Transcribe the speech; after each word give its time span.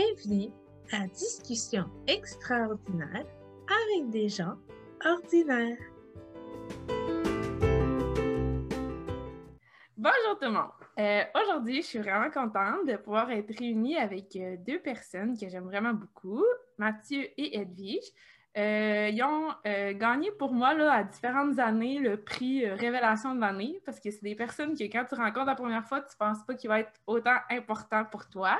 Bienvenue 0.00 0.50
à 0.92 1.06
Discussion 1.08 1.84
extraordinaire 2.06 3.26
avec 3.68 4.08
des 4.08 4.30
gens 4.30 4.56
ordinaires. 5.04 5.76
Bonjour 9.98 10.38
tout 10.40 10.46
le 10.46 10.52
monde. 10.52 10.70
Euh, 10.98 11.22
Aujourd'hui, 11.42 11.82
je 11.82 11.86
suis 11.86 11.98
vraiment 11.98 12.30
contente 12.30 12.86
de 12.86 12.96
pouvoir 12.96 13.30
être 13.30 13.54
réunie 13.58 13.98
avec 13.98 14.34
euh, 14.36 14.56
deux 14.66 14.78
personnes 14.78 15.36
que 15.38 15.50
j'aime 15.50 15.64
vraiment 15.64 15.92
beaucoup, 15.92 16.44
Mathieu 16.78 17.28
et 17.36 17.58
Edwige. 17.58 18.10
Euh, 18.56 19.10
ils 19.12 19.22
ont 19.22 19.52
gagné 19.92 20.32
pour 20.32 20.52
moi 20.52 20.72
là, 20.72 20.92
à 20.92 21.04
différentes 21.04 21.58
années 21.58 21.98
le 21.98 22.16
prix 22.16 22.66
Révélation 22.68 23.34
de 23.34 23.40
l'année 23.40 23.80
parce 23.84 24.00
que 24.00 24.10
c'est 24.10 24.22
des 24.22 24.34
personnes 24.34 24.76
que 24.76 24.84
quand 24.84 25.04
tu 25.04 25.14
rencontres 25.14 25.46
la 25.46 25.54
première 25.54 25.86
fois, 25.86 26.00
tu 26.00 26.14
ne 26.14 26.26
penses 26.26 26.42
pas 26.44 26.54
qu'il 26.54 26.68
va 26.68 26.80
être 26.80 26.92
autant 27.06 27.36
important 27.50 28.04
pour 28.06 28.28
toi. 28.28 28.58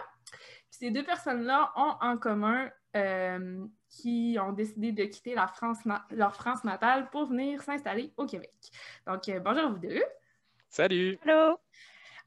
Puis 0.70 0.78
ces 0.78 0.90
deux 0.90 1.02
personnes-là 1.02 1.72
ont 1.76 1.94
en 2.00 2.16
commun 2.16 2.70
euh, 2.96 3.66
qui 3.88 4.36
ont 4.40 4.52
décidé 4.52 4.92
de 4.92 5.04
quitter 5.04 5.34
la 5.34 5.48
France 5.48 5.78
leur 6.10 6.34
France 6.34 6.62
natale 6.64 7.10
pour 7.10 7.26
venir 7.26 7.60
s'installer 7.62 8.12
au 8.16 8.26
Québec. 8.26 8.54
Donc, 9.06 9.28
euh, 9.28 9.40
bonjour 9.40 9.64
à 9.64 9.66
vous 9.66 9.78
deux. 9.78 10.02
Salut! 10.68 11.18
Allô? 11.26 11.58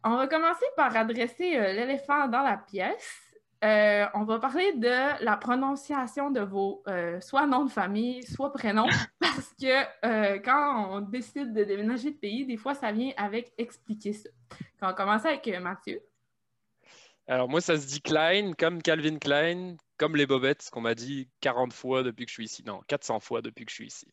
On 0.03 0.17
va 0.17 0.27
commencer 0.27 0.65
par 0.75 0.95
adresser 0.95 1.57
euh, 1.57 1.71
l'éléphant 1.71 2.27
dans 2.27 2.41
la 2.41 2.57
pièce. 2.57 3.23
Euh, 3.63 4.05
on 4.13 4.25
va 4.25 4.39
parler 4.39 4.73
de 4.73 5.23
la 5.23 5.37
prononciation 5.37 6.29
de 6.29 6.41
vos 6.41 6.83
euh, 6.89 7.21
soit 7.21 7.47
noms 7.47 7.63
de 7.63 7.71
famille, 7.71 8.23
soit 8.23 8.51
prénoms, 8.51 8.89
parce 9.21 9.53
que 9.53 9.83
euh, 10.05 10.39
quand 10.39 10.89
on 10.89 10.99
décide 10.99 11.53
de 11.53 11.63
déménager 11.63 12.11
de 12.11 12.17
pays, 12.17 12.45
des 12.45 12.57
fois, 12.57 12.73
ça 12.73 12.91
vient 12.91 13.13
avec 13.15 13.53
expliquer 13.57 14.11
ça. 14.11 14.29
On 14.81 14.87
va 14.87 14.93
commencer 14.93 15.27
avec 15.29 15.47
euh, 15.47 15.61
Mathieu. 15.61 16.01
Alors 17.27 17.47
moi, 17.47 17.61
ça 17.61 17.79
se 17.79 17.85
dit 17.87 18.01
Klein, 18.01 18.53
comme 18.53 18.81
Calvin 18.81 19.17
Klein, 19.17 19.77
comme 19.97 20.15
les 20.17 20.25
bobettes, 20.25 20.61
ce 20.63 20.71
qu'on 20.71 20.81
m'a 20.81 20.93
dit 20.95 21.29
40 21.41 21.71
fois 21.71 22.03
depuis 22.03 22.25
que 22.25 22.29
je 22.31 22.33
suis 22.35 22.45
ici. 22.45 22.63
Non, 22.65 22.81
400 22.87 23.19
fois 23.21 23.41
depuis 23.41 23.63
que 23.65 23.71
je 23.71 23.75
suis 23.75 23.87
ici. 23.87 24.07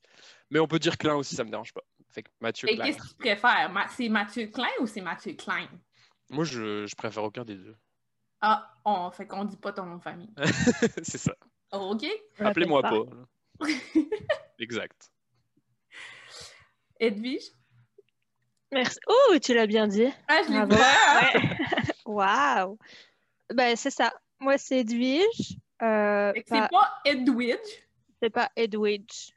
Mais 0.51 0.61
on 0.61 0.69
peut 0.69 0.79
dire 0.79 0.97
Klein 0.97 1.15
aussi, 1.17 1.35
ça 1.35 1.43
me 1.45 1.51
dérange 1.51 1.73
pas. 1.73 1.83
Fait 2.11 2.23
que 2.23 2.31
Mathieu 2.41 2.69
Et 2.69 2.77
Klein. 2.77 2.85
qu'est-ce 2.87 2.99
que 2.99 3.09
tu 3.09 3.15
préfères? 3.15 3.71
Ma- 3.73 3.89
C'est 3.89 4.09
Mathieu 4.09 4.47
Klein 4.47 4.69
ou 4.81 4.87
c'est 4.87 5.01
Mathieu 5.01 5.33
Klein? 5.35 5.69
Moi, 6.29 6.45
je, 6.45 6.87
je 6.87 6.95
préfère 6.95 7.25
aucun 7.25 7.45
des 7.45 7.57
deux. 7.57 7.77
Ah, 8.41 8.73
on 8.85 9.11
fait 9.11 9.27
qu'on 9.27 9.45
dit 9.45 9.57
pas 9.57 9.73
ton 9.73 9.85
nom 9.85 9.97
de 9.97 10.03
famille. 10.03 10.33
C'est 11.03 11.19
ça. 11.19 11.35
Oh, 11.73 11.93
OK. 11.95 12.07
Appelez-moi 12.39 12.81
pas. 12.83 13.03
Exact. 14.59 15.11
Edwige? 16.99 17.51
Merci. 18.73 18.99
Oh, 19.09 19.37
tu 19.43 19.53
l'as 19.55 19.67
bien 19.67 19.89
dit. 19.89 20.07
Ah, 20.29 20.41
je 20.47 20.53
l'ai. 20.53 21.93
Waouh. 22.07 22.79
Ben, 23.55 23.77
c'est 23.77 23.91
ça. 23.91 24.13
Moi, 24.39 24.59
c'est 24.59 24.81
Edwige. 24.81 25.57
Euh, 25.83 26.33
pas- 26.33 26.41
C'est 26.47 26.69
pas 26.71 27.01
Edwidge. 27.05 27.59
c'est 28.23 28.31
pas 28.31 28.51
Edwidge. 28.57 29.31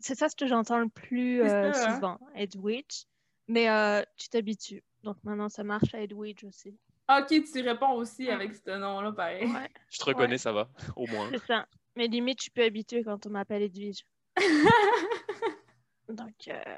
C'est 0.00 0.14
ça 0.14 0.28
ce 0.28 0.36
que 0.36 0.46
j'entends 0.46 0.78
le 0.78 0.88
plus 0.88 1.42
euh, 1.42 1.72
ça, 1.72 1.88
hein? 1.90 1.94
souvent, 1.94 2.18
Edwidge. 2.34 3.04
Mais 3.48 3.68
euh, 3.70 4.02
tu 4.16 4.28
t'habitues. 4.28 4.82
Donc 5.02 5.16
maintenant, 5.24 5.48
ça 5.48 5.64
marche 5.64 5.92
à 5.94 6.00
Edwidge 6.00 6.44
aussi. 6.44 6.76
Ok, 7.10 7.28
tu 7.28 7.60
réponds 7.62 7.92
aussi 7.92 8.30
avec 8.30 8.54
ce 8.54 8.70
nom-là, 8.76 9.12
pareil. 9.12 9.46
Ouais, 9.46 9.68
Je 9.88 9.98
te 9.98 10.04
reconnais, 10.04 10.36
ça 10.38 10.52
va, 10.52 10.68
au 10.94 11.06
moins. 11.06 11.30
c'est 11.32 11.44
ça. 11.46 11.66
Mais 11.96 12.06
limite, 12.06 12.38
tu 12.38 12.50
peux 12.50 12.62
habituer 12.62 13.02
quand 13.02 13.24
on 13.26 13.30
m'appelle 13.30 13.62
Edwige. 13.62 14.04
Donc, 16.08 16.48
euh, 16.48 16.76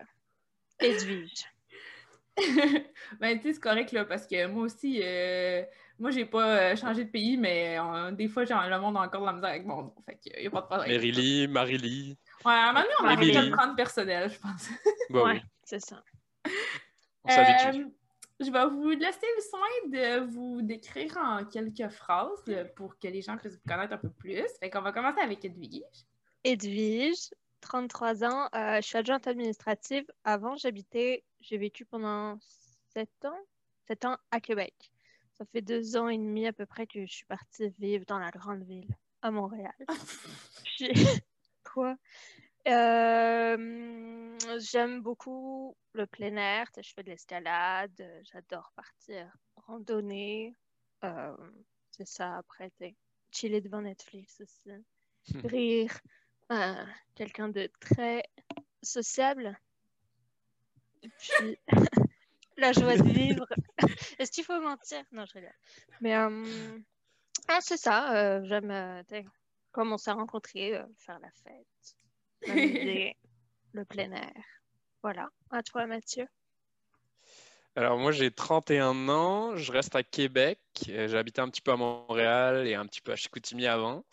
Edwige. 0.78 1.44
ben, 3.20 3.38
tu 3.38 3.48
sais, 3.48 3.54
c'est 3.54 3.60
correct, 3.60 3.92
là, 3.92 4.04
parce 4.04 4.26
que 4.26 4.46
moi 4.46 4.64
aussi, 4.64 5.00
euh, 5.02 5.62
moi, 5.98 6.10
j'ai 6.10 6.24
pas 6.24 6.46
euh, 6.46 6.76
changé 6.76 7.04
de 7.04 7.10
pays, 7.10 7.36
mais 7.36 7.78
euh, 7.78 8.10
des 8.12 8.28
fois, 8.28 8.44
genre, 8.44 8.66
le 8.66 8.78
monde 8.80 8.96
a 8.96 9.00
encore 9.00 9.20
de 9.20 9.26
la 9.26 9.32
misère 9.32 9.50
avec 9.50 9.66
mon 9.66 9.82
nom. 9.82 9.94
Fait 10.06 10.16
qu'il 10.16 10.42
y 10.42 10.46
a 10.46 10.50
pas 10.50 10.62
de 10.62 10.66
problème. 10.66 10.88
Merily, 10.88 11.48
Marily. 11.48 12.16
Ouais, 12.44 12.52
à 12.52 12.70
un 12.70 12.72
moment 12.72 12.82
donné, 12.82 12.94
on 13.00 13.04
va 13.04 13.10
arrêter 13.10 13.32
de 13.32 13.46
le 13.46 13.56
prendre 13.56 13.76
personnel, 13.76 14.30
je 14.30 14.38
pense. 14.38 14.68
Bah 15.10 15.24
ouais, 15.24 15.32
oui, 15.32 15.40
c'est 15.64 15.80
ça. 15.80 16.02
on 17.24 17.30
s'habitue. 17.30 17.88
Je 18.38 18.50
vais 18.50 18.66
vous 18.66 18.90
laisser 18.90 19.26
le 19.36 19.42
soin 19.42 19.90
de 19.92 20.30
vous 20.30 20.62
décrire 20.62 21.18
en 21.18 21.44
quelques 21.44 21.90
phrases 21.90 22.46
là, 22.46 22.64
pour 22.64 22.98
que 22.98 23.08
les 23.08 23.20
gens 23.20 23.36
puissent 23.36 23.56
vous 23.56 23.68
connaître 23.68 23.92
un 23.92 23.98
peu 23.98 24.08
plus. 24.08 24.46
Fait 24.60 24.70
qu'on 24.70 24.80
va 24.80 24.92
commencer 24.92 25.20
avec 25.20 25.44
Edwige. 25.44 25.82
Edwige, 26.42 27.28
33 27.60 28.24
ans. 28.24 28.48
euh, 28.54 28.76
je 28.76 28.86
suis 28.86 28.98
adjointe 28.98 29.26
administrative. 29.26 30.04
Avant, 30.24 30.56
j'habitais, 30.56 31.24
j'ai 31.40 31.58
vécu 31.58 31.84
pendant 31.84 32.38
7 32.94 33.10
ans, 33.24 33.38
7 33.86 34.04
ans 34.04 34.16
à 34.30 34.40
Québec. 34.40 34.74
Ça 35.34 35.44
fait 35.46 35.62
deux 35.62 35.96
ans 35.96 36.08
et 36.08 36.18
demi 36.18 36.46
à 36.46 36.52
peu 36.52 36.66
près 36.66 36.86
que 36.86 37.04
je 37.06 37.12
suis 37.12 37.24
partie 37.24 37.70
vivre 37.78 38.04
dans 38.06 38.18
la 38.18 38.30
grande 38.30 38.62
ville, 38.64 38.94
à 39.22 39.30
Montréal. 39.30 39.72
Puis- 40.64 40.90
Quoi? 41.64 41.96
Euh, 42.68 44.38
j'aime 44.58 45.00
beaucoup 45.02 45.76
le 45.92 46.06
plein 46.06 46.36
air. 46.36 46.66
Je 46.76 46.92
fais 46.94 47.02
de 47.02 47.10
l'escalade. 47.10 47.92
euh, 48.00 48.20
J'adore 48.24 48.72
partir 48.76 49.30
randonner. 49.66 50.54
Euh, 51.04 51.36
c'est 51.90 52.06
ça, 52.06 52.36
après, 52.38 52.70
chiller 53.30 53.60
devant 53.60 53.82
Netflix 53.82 54.40
aussi. 54.40 54.70
Rire. 55.44 55.98
Euh, 56.50 56.84
quelqu'un 57.14 57.48
de 57.48 57.70
très 57.80 58.24
sociable. 58.82 59.58
Et 61.02 61.08
puis, 61.08 61.58
la 62.56 62.72
joie 62.72 62.96
de 62.96 63.08
vivre. 63.08 63.46
Est-ce 64.18 64.32
qu'il 64.32 64.44
faut 64.44 64.60
mentir? 64.60 65.02
Non, 65.12 65.24
je 65.26 65.34
rigole. 65.34 65.54
Mais 66.00 66.16
euh, 66.16 66.78
ah, 67.48 67.58
c'est 67.60 67.76
ça. 67.76 68.14
euh, 68.16 68.44
J'aime 68.44 68.70
euh, 68.70 69.02
comme 69.72 69.92
on 69.92 69.98
s'est 69.98 70.10
rencontrés, 70.10 70.80
faire 70.98 71.20
la 71.20 71.30
fête, 71.30 71.96
le 73.72 73.84
plein 73.84 74.10
air. 74.12 74.32
Voilà. 75.02 75.28
À 75.50 75.62
toi, 75.62 75.86
Mathieu. 75.86 76.26
Alors 77.76 77.98
moi 77.98 78.10
j'ai 78.10 78.32
31 78.32 79.08
ans, 79.08 79.56
je 79.56 79.70
reste 79.70 79.94
à 79.94 80.02
Québec, 80.02 80.58
j'ai 80.84 81.16
habité 81.16 81.40
un 81.40 81.48
petit 81.48 81.60
peu 81.60 81.70
à 81.70 81.76
Montréal 81.76 82.66
et 82.66 82.74
un 82.74 82.84
petit 82.84 83.00
peu 83.00 83.12
à 83.12 83.16
Chicoutimi 83.16 83.68
avant. 83.68 84.04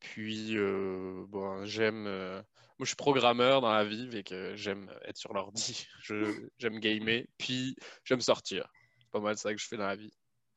Puis 0.00 0.56
euh, 0.56 1.24
bon, 1.28 1.64
j'aime, 1.64 2.06
euh, 2.06 2.36
moi 2.36 2.80
je 2.80 2.86
suis 2.86 2.96
programmeur 2.96 3.60
dans 3.60 3.72
la 3.72 3.84
vie 3.84 4.08
et 4.16 4.22
que 4.22 4.54
j'aime 4.56 4.90
être 5.04 5.16
sur 5.16 5.32
l'ordi, 5.32 5.86
Je- 6.02 6.48
j'aime 6.58 6.78
gamer, 6.78 7.24
puis 7.38 7.74
j'aime 8.04 8.20
sortir. 8.20 8.68
C'est 9.00 9.10
pas 9.10 9.20
mal 9.20 9.36
ça 9.36 9.52
que 9.52 9.58
je 9.60 9.66
fais 9.66 9.76
dans 9.76 9.86
la 9.86 9.96
vie, 9.96 10.12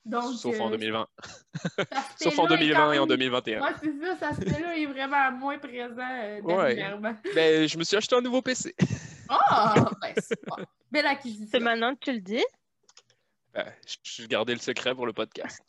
Donc, 0.06 0.36
sauf 0.36 0.60
en 0.60 0.68
euh, 0.68 0.72
2020, 0.78 1.08
cet 1.56 1.88
sauf 2.20 2.40
en 2.40 2.44
aspect-là 2.46 2.56
est 2.56 2.58
2020 2.68 2.78
quand 2.86 2.92
et 2.94 3.00
en 3.00 3.02
même- 3.08 3.18
2021. 3.18 3.62
Ouais, 3.64 3.70
c'est 3.82 4.00
ça, 4.00 4.14
cet 4.16 4.24
aspect-là 4.48 4.78
est 4.78 4.86
vraiment 4.86 5.32
moins 5.32 5.58
présent 5.58 5.98
euh, 6.00 6.42
Ouais. 6.42 6.76
dernièrement. 6.76 7.16
Ben, 7.36 7.68
je 7.68 7.78
me 7.78 7.84
suis 7.84 7.98
acheté 7.98 8.16
un 8.16 8.22
nouveau 8.22 8.42
PC. 8.42 8.76
Oh, 9.30 9.36
ben, 10.02 10.14
c'est 10.18 10.40
bon. 10.46 10.58
Belle 10.92 11.06
C'est 11.50 11.60
maintenant 11.62 11.96
que 11.96 12.00
tu 12.02 12.12
le 12.14 12.20
dis? 12.20 12.44
Ben, 13.54 13.72
je- 13.88 14.22
je 14.22 14.28
gardais 14.28 14.54
le 14.54 14.60
secret 14.60 14.94
pour 14.94 15.06
le 15.08 15.14
podcast. 15.14 15.62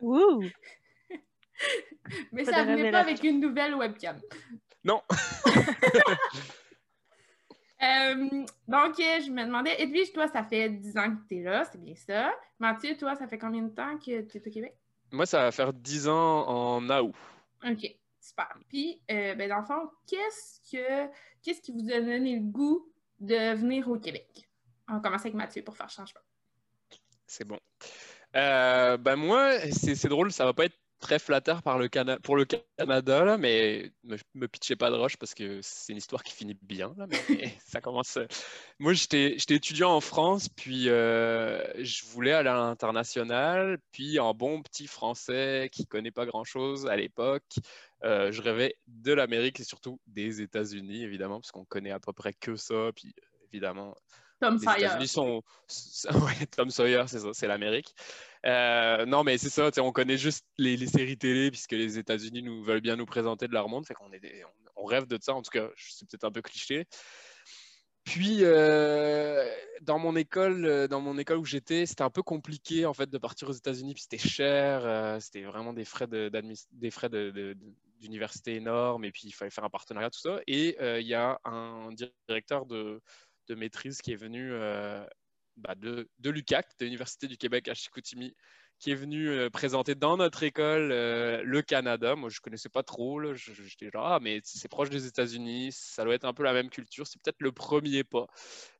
Ouh! 0.00 0.42
Mais 2.32 2.44
ça 2.44 2.64
de 2.64 2.72
venait 2.72 2.90
pas 2.90 3.00
avec 3.00 3.22
une 3.22 3.40
nouvelle 3.40 3.74
webcam. 3.74 4.18
Non, 4.84 5.02
Euh, 7.82 8.44
donc, 8.68 9.00
euh, 9.00 9.20
je 9.24 9.30
me 9.30 9.44
demandais, 9.44 9.80
Edwige, 9.80 10.12
toi, 10.12 10.28
ça 10.28 10.44
fait 10.44 10.68
10 10.68 10.98
ans 10.98 11.16
que 11.16 11.28
tu 11.28 11.38
es 11.38 11.42
là, 11.42 11.64
c'est 11.64 11.80
bien 11.80 11.94
ça. 11.94 12.30
Mathieu, 12.58 12.94
toi, 12.96 13.16
ça 13.16 13.26
fait 13.26 13.38
combien 13.38 13.62
de 13.62 13.74
temps 13.74 13.96
que 13.96 14.20
tu 14.20 14.36
es 14.36 14.46
au 14.46 14.50
Québec? 14.50 14.76
moi 15.12 15.26
ça 15.26 15.42
va 15.42 15.50
faire 15.50 15.72
10 15.72 16.08
ans 16.08 16.46
en 16.46 16.90
août. 16.90 17.14
OK, 17.66 17.96
super. 18.20 18.54
Puis, 18.68 19.00
euh, 19.10 19.34
ben, 19.34 19.48
dans 19.48 19.60
le 19.60 19.64
fond, 19.64 19.90
qu'est-ce 20.06 20.60
que 20.70 21.10
qu'est-ce 21.42 21.60
qui 21.60 21.72
vous 21.72 21.90
a 21.90 22.00
donné 22.00 22.36
le 22.36 22.42
goût 22.42 22.92
de 23.18 23.54
venir 23.54 23.88
au 23.88 23.98
Québec? 23.98 24.48
On 24.88 24.94
va 24.94 25.00
commencer 25.00 25.26
avec 25.26 25.34
Mathieu 25.34 25.62
pour 25.62 25.76
faire 25.76 25.90
changement. 25.90 26.20
C'est 27.26 27.46
bon. 27.46 27.58
Euh, 28.36 28.96
ben 28.96 29.16
moi, 29.16 29.58
c'est 29.72 29.94
c'est 29.94 30.08
drôle, 30.08 30.32
ça 30.32 30.44
va 30.44 30.52
pas 30.52 30.66
être 30.66 30.78
très 31.00 31.18
flatteur 31.18 31.62
par 31.62 31.78
le 31.78 31.88
Cana- 31.88 32.18
pour 32.20 32.36
le 32.36 32.44
Canada, 32.44 33.24
là, 33.24 33.38
mais 33.38 33.90
me, 34.04 34.16
me 34.34 34.46
pitchez 34.48 34.76
pas 34.76 34.90
de 34.90 34.96
roche 34.96 35.16
parce 35.16 35.34
que 35.34 35.60
c'est 35.62 35.92
une 35.92 35.98
histoire 35.98 36.22
qui 36.22 36.32
finit 36.34 36.56
bien, 36.62 36.94
là, 36.96 37.06
mais 37.08 37.18
ça 37.66 37.80
commence. 37.80 38.16
euh. 38.18 38.26
Moi, 38.78 38.92
j'étais 38.92 39.36
étudiant 39.48 39.90
en 39.94 40.00
France, 40.00 40.48
puis 40.48 40.88
euh, 40.88 41.62
je 41.82 42.04
voulais 42.06 42.32
aller 42.32 42.50
à 42.50 42.54
l'international, 42.54 43.78
puis 43.92 44.18
en 44.18 44.34
bon 44.34 44.62
petit 44.62 44.86
français 44.86 45.68
qui 45.72 45.86
connaît 45.86 46.10
pas 46.12 46.26
grand-chose 46.26 46.86
à 46.86 46.96
l'époque, 46.96 47.56
euh, 48.04 48.30
je 48.30 48.40
rêvais 48.42 48.76
de 48.86 49.12
l'Amérique 49.12 49.60
et 49.60 49.64
surtout 49.64 50.00
des 50.06 50.40
États-Unis, 50.42 51.02
évidemment, 51.02 51.40
parce 51.40 51.50
qu'on 51.50 51.64
connaît 51.64 51.90
à 51.90 52.00
peu 52.00 52.12
près 52.12 52.32
que 52.32 52.56
ça, 52.56 52.90
puis 52.94 53.14
évidemment, 53.52 53.94
Tom 54.40 54.58
les 54.58 54.64
Sawyer. 54.64 55.06
Sont. 55.06 55.42
Ouais, 56.24 56.46
Tom 56.50 56.70
Sawyer, 56.70 57.04
c'est 57.06 57.20
ça, 57.20 57.28
c'est 57.32 57.46
l'Amérique. 57.46 57.94
Euh, 58.46 59.04
non, 59.06 59.22
mais 59.22 59.36
c'est 59.38 59.50
ça, 59.50 59.70
on 59.82 59.92
connaît 59.92 60.16
juste 60.16 60.46
les, 60.58 60.76
les 60.76 60.86
séries 60.86 61.18
télé, 61.18 61.50
puisque 61.50 61.72
les 61.72 61.98
États-Unis 61.98 62.42
nous 62.42 62.62
veulent 62.64 62.80
bien 62.80 62.96
nous 62.96 63.06
présenter 63.06 63.46
de 63.48 63.52
leur 63.52 63.68
monde. 63.68 63.86
Fait 63.86 63.94
qu'on 63.94 64.12
est 64.12 64.20
des- 64.20 64.42
on, 64.76 64.82
on 64.82 64.84
rêve 64.86 65.06
de 65.06 65.18
ça, 65.20 65.34
en 65.34 65.42
tout 65.42 65.50
cas, 65.50 65.68
c'est 65.76 66.08
peut-être 66.08 66.24
un 66.24 66.32
peu 66.32 66.40
cliché. 66.42 66.86
Puis, 68.04 68.38
euh, 68.40 69.46
dans 69.82 69.98
mon 69.98 70.16
école, 70.16 70.64
euh, 70.64 70.88
dans 70.88 71.00
mon 71.02 71.18
école 71.18 71.36
où 71.36 71.44
j'étais, 71.44 71.84
c'était 71.84 72.02
un 72.02 72.10
peu 72.10 72.22
compliqué 72.22 72.86
en 72.86 72.94
fait 72.94 73.08
de 73.10 73.18
partir 73.18 73.48
aux 73.48 73.52
États-Unis, 73.52 73.92
puis 73.94 74.02
c'était 74.04 74.18
cher, 74.18 74.80
euh, 74.84 75.20
c'était 75.20 75.42
vraiment 75.42 75.74
des 75.74 75.84
frais 75.84 76.06
de, 76.06 76.28
d'admis- 76.30 76.66
des 76.72 76.90
frais 76.90 77.10
de- 77.10 77.30
de- 77.30 77.52
de- 77.52 77.74
d'université 78.00 78.54
énormes, 78.54 79.04
et 79.04 79.12
puis 79.12 79.22
il 79.26 79.32
fallait 79.32 79.50
faire 79.50 79.64
un 79.64 79.68
partenariat, 79.70 80.08
tout 80.08 80.18
ça. 80.18 80.40
Et 80.46 80.76
il 81.00 81.06
y 81.06 81.12
a 81.14 81.38
un 81.44 81.90
directeur 82.26 82.64
de, 82.64 83.02
de 83.50 83.56
maîtrise 83.56 84.00
qui 84.00 84.12
est 84.12 84.16
venu 84.16 84.52
euh, 84.52 85.04
bah, 85.56 85.74
de, 85.74 86.08
de 86.20 86.30
l'UQAC, 86.30 86.66
de 86.78 86.84
l'Université 86.84 87.26
du 87.26 87.36
Québec 87.36 87.68
à 87.68 87.74
Chicoutimi, 87.74 88.34
qui 88.80 88.90
est 88.90 88.94
venu 88.94 89.28
euh, 89.28 89.50
présenter 89.50 89.94
dans 89.94 90.16
notre 90.16 90.42
école 90.42 90.90
euh, 90.90 91.42
le 91.44 91.60
Canada. 91.60 92.16
Moi, 92.16 92.30
je 92.30 92.40
connaissais 92.40 92.70
pas 92.70 92.82
trop. 92.82 93.22
J'étais 93.34 93.90
genre, 93.92 94.06
ah, 94.06 94.18
mais 94.20 94.40
c'est 94.42 94.68
proche 94.68 94.88
des 94.88 95.06
États-Unis, 95.06 95.70
ça 95.72 96.02
doit 96.02 96.14
être 96.14 96.24
un 96.24 96.32
peu 96.32 96.42
la 96.42 96.54
même 96.54 96.70
culture, 96.70 97.06
c'est 97.06 97.20
peut-être 97.22 97.40
le 97.40 97.52
premier 97.52 98.02
pas. 98.04 98.26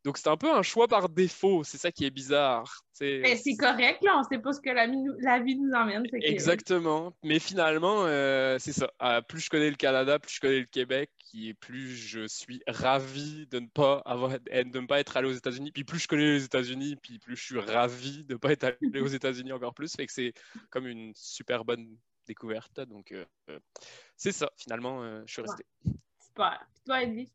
Donc, 0.04 0.16
c'est 0.16 0.28
un 0.28 0.38
peu 0.38 0.50
un 0.50 0.62
choix 0.62 0.88
par 0.88 1.10
défaut. 1.10 1.62
C'est 1.62 1.76
ça 1.76 1.92
qui 1.92 2.06
est 2.06 2.10
bizarre. 2.10 2.82
Mais 3.02 3.36
c'est 3.36 3.56
correct, 3.56 4.02
là, 4.02 4.18
on 4.18 4.22
sait 4.24 4.38
pas 4.38 4.52
ce 4.52 4.60
que 4.60 4.70
la 4.70 4.86
vie 4.86 4.96
nous, 4.96 5.14
la 5.20 5.38
vie 5.38 5.56
nous 5.56 5.72
emmène. 5.72 6.04
Exactement. 6.22 7.14
Mais 7.22 7.38
finalement, 7.38 8.04
euh, 8.04 8.58
c'est 8.58 8.72
ça. 8.72 8.90
Plus 9.28 9.40
je 9.40 9.50
connais 9.50 9.70
le 9.70 9.76
Canada, 9.76 10.18
plus 10.18 10.34
je 10.34 10.40
connais 10.40 10.60
le 10.60 10.66
Québec, 10.66 11.10
et 11.34 11.54
plus 11.54 11.96
je 11.96 12.26
suis 12.26 12.60
ravi 12.66 13.46
de 13.50 13.60
ne 13.60 13.66
pas 13.66 14.02
avoir, 14.04 14.32
de 14.32 14.78
ne 14.78 14.86
pas 14.86 15.00
être 15.00 15.16
allé 15.16 15.28
aux 15.28 15.32
États-Unis. 15.32 15.72
Puis 15.72 15.84
plus 15.84 15.98
je 15.98 16.08
connais 16.08 16.32
les 16.32 16.44
États-Unis, 16.44 16.96
puis 16.96 17.18
plus 17.18 17.36
je 17.36 17.42
suis 17.44 17.58
ravi 17.58 18.24
de 18.24 18.34
ne 18.34 18.38
pas 18.38 18.52
être 18.52 18.64
allé 18.64 19.00
aux 19.00 19.06
États-Unis 19.06 19.52
encore 19.52 19.74
plus. 19.74 19.89
Fait 19.96 20.06
que 20.06 20.12
c'est 20.12 20.32
comme 20.70 20.86
une 20.86 21.12
super 21.14 21.64
bonne 21.64 21.96
découverte. 22.26 22.80
Donc 22.80 23.12
euh, 23.12 23.24
euh, 23.48 23.58
c'est 24.16 24.32
ça. 24.32 24.50
Finalement, 24.56 25.02
euh, 25.02 25.22
je 25.26 25.32
suis 25.32 25.42
resté. 25.42 25.64
Super. 26.24 26.66
Puis 26.74 26.82
toi, 26.84 27.02
Edwige? 27.02 27.28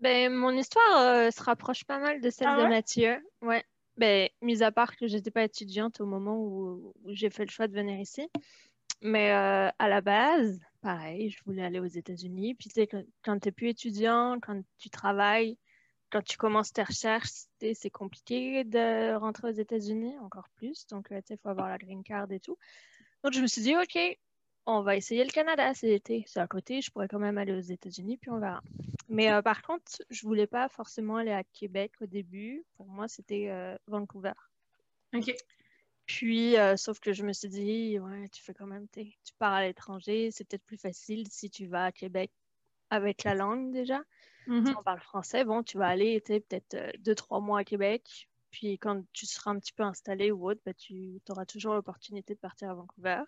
Ben, 0.00 0.32
mon 0.32 0.50
histoire 0.50 0.98
euh, 0.98 1.30
se 1.30 1.42
rapproche 1.42 1.84
pas 1.84 1.98
mal 1.98 2.20
de 2.20 2.30
celle 2.30 2.48
Ah 2.48 2.56
de 2.56 2.62
ouais? 2.62 2.68
Mathieu. 2.68 3.18
Ouais. 3.42 3.64
Ben, 3.96 4.28
mis 4.42 4.62
à 4.62 4.70
part 4.70 4.96
que 4.96 5.08
j'étais 5.08 5.32
pas 5.32 5.42
étudiante 5.42 6.00
au 6.00 6.06
moment 6.06 6.36
où, 6.36 6.94
où 7.02 7.12
j'ai 7.12 7.30
fait 7.30 7.44
le 7.44 7.50
choix 7.50 7.66
de 7.66 7.74
venir 7.74 7.98
ici. 7.98 8.28
Mais 9.00 9.32
euh, 9.32 9.70
à 9.78 9.88
la 9.88 10.00
base, 10.00 10.60
pareil, 10.80 11.30
je 11.30 11.42
voulais 11.44 11.64
aller 11.64 11.80
aux 11.80 11.86
États-Unis. 11.86 12.54
Puis, 12.54 12.68
tu 12.68 12.74
sais, 12.74 12.86
quand, 12.86 13.02
quand 13.24 13.38
tu 13.40 13.48
n'es 13.48 13.52
plus 13.52 13.68
étudiant, 13.68 14.38
quand 14.40 14.60
tu 14.78 14.88
travailles, 14.88 15.58
quand 16.10 16.22
tu 16.22 16.36
commences 16.36 16.72
tes 16.72 16.82
recherches, 16.82 17.46
c'est 17.60 17.90
compliqué 17.90 18.64
de 18.64 19.14
rentrer 19.16 19.48
aux 19.48 19.56
États-Unis, 19.56 20.18
encore 20.20 20.48
plus. 20.56 20.86
Donc, 20.86 21.12
euh, 21.12 21.20
il 21.28 21.36
faut 21.38 21.48
avoir 21.48 21.68
la 21.68 21.78
green 21.78 22.02
card 22.02 22.30
et 22.32 22.40
tout. 22.40 22.56
Donc, 23.22 23.32
je 23.32 23.40
me 23.40 23.46
suis 23.46 23.62
dit, 23.62 23.76
OK, 23.76 23.98
on 24.70 24.82
va 24.82 24.96
essayer 24.96 25.24
le 25.24 25.30
Canada 25.30 25.72
cet 25.72 25.90
été. 25.90 26.24
C'est 26.26 26.40
à 26.40 26.46
côté, 26.46 26.82
je 26.82 26.90
pourrais 26.90 27.08
quand 27.08 27.18
même 27.18 27.38
aller 27.38 27.54
aux 27.54 27.60
États-Unis, 27.60 28.18
puis 28.18 28.30
on 28.30 28.38
verra. 28.38 28.62
Mais 29.08 29.32
euh, 29.32 29.40
par 29.40 29.62
contre, 29.62 30.02
je 30.10 30.26
voulais 30.26 30.46
pas 30.46 30.68
forcément 30.68 31.16
aller 31.16 31.32
à 31.32 31.42
Québec 31.42 31.92
au 32.02 32.06
début. 32.06 32.64
Pour 32.76 32.86
moi, 32.86 33.08
c'était 33.08 33.48
euh, 33.48 33.76
Vancouver. 33.86 34.34
OK. 35.14 35.34
Puis, 36.04 36.58
euh, 36.58 36.76
sauf 36.76 37.00
que 37.00 37.14
je 37.14 37.22
me 37.22 37.32
suis 37.32 37.48
dit, 37.48 37.98
ouais, 37.98 38.28
tu 38.28 38.42
fais 38.42 38.52
quand 38.52 38.66
même, 38.66 38.86
tu 38.92 39.34
pars 39.38 39.54
à 39.54 39.62
l'étranger, 39.62 40.30
c'est 40.30 40.44
peut-être 40.44 40.64
plus 40.64 40.78
facile 40.78 41.26
si 41.30 41.50
tu 41.50 41.66
vas 41.66 41.86
à 41.86 41.92
Québec 41.92 42.30
avec 42.90 43.24
la 43.24 43.34
langue 43.34 43.72
déjà. 43.72 44.02
Mhm. 44.48 44.66
Si 44.66 44.74
on 44.76 44.82
parle 44.82 45.00
français, 45.00 45.44
bon, 45.44 45.62
tu 45.62 45.78
vas 45.78 45.86
aller 45.88 46.20
peut-être 46.20 46.74
euh, 46.74 46.90
deux, 47.00 47.14
trois 47.14 47.38
mois 47.40 47.60
à 47.60 47.64
Québec. 47.64 48.28
Puis 48.50 48.78
quand 48.78 49.02
tu 49.12 49.26
seras 49.26 49.50
un 49.50 49.58
petit 49.58 49.72
peu 49.74 49.82
installé 49.82 50.32
ou 50.32 50.48
autre, 50.50 50.60
bah, 50.64 50.72
tu 50.74 51.20
auras 51.28 51.44
toujours 51.44 51.74
l'opportunité 51.74 52.34
de 52.34 52.38
partir 52.40 52.70
à 52.70 52.74
Vancouver. 52.74 53.20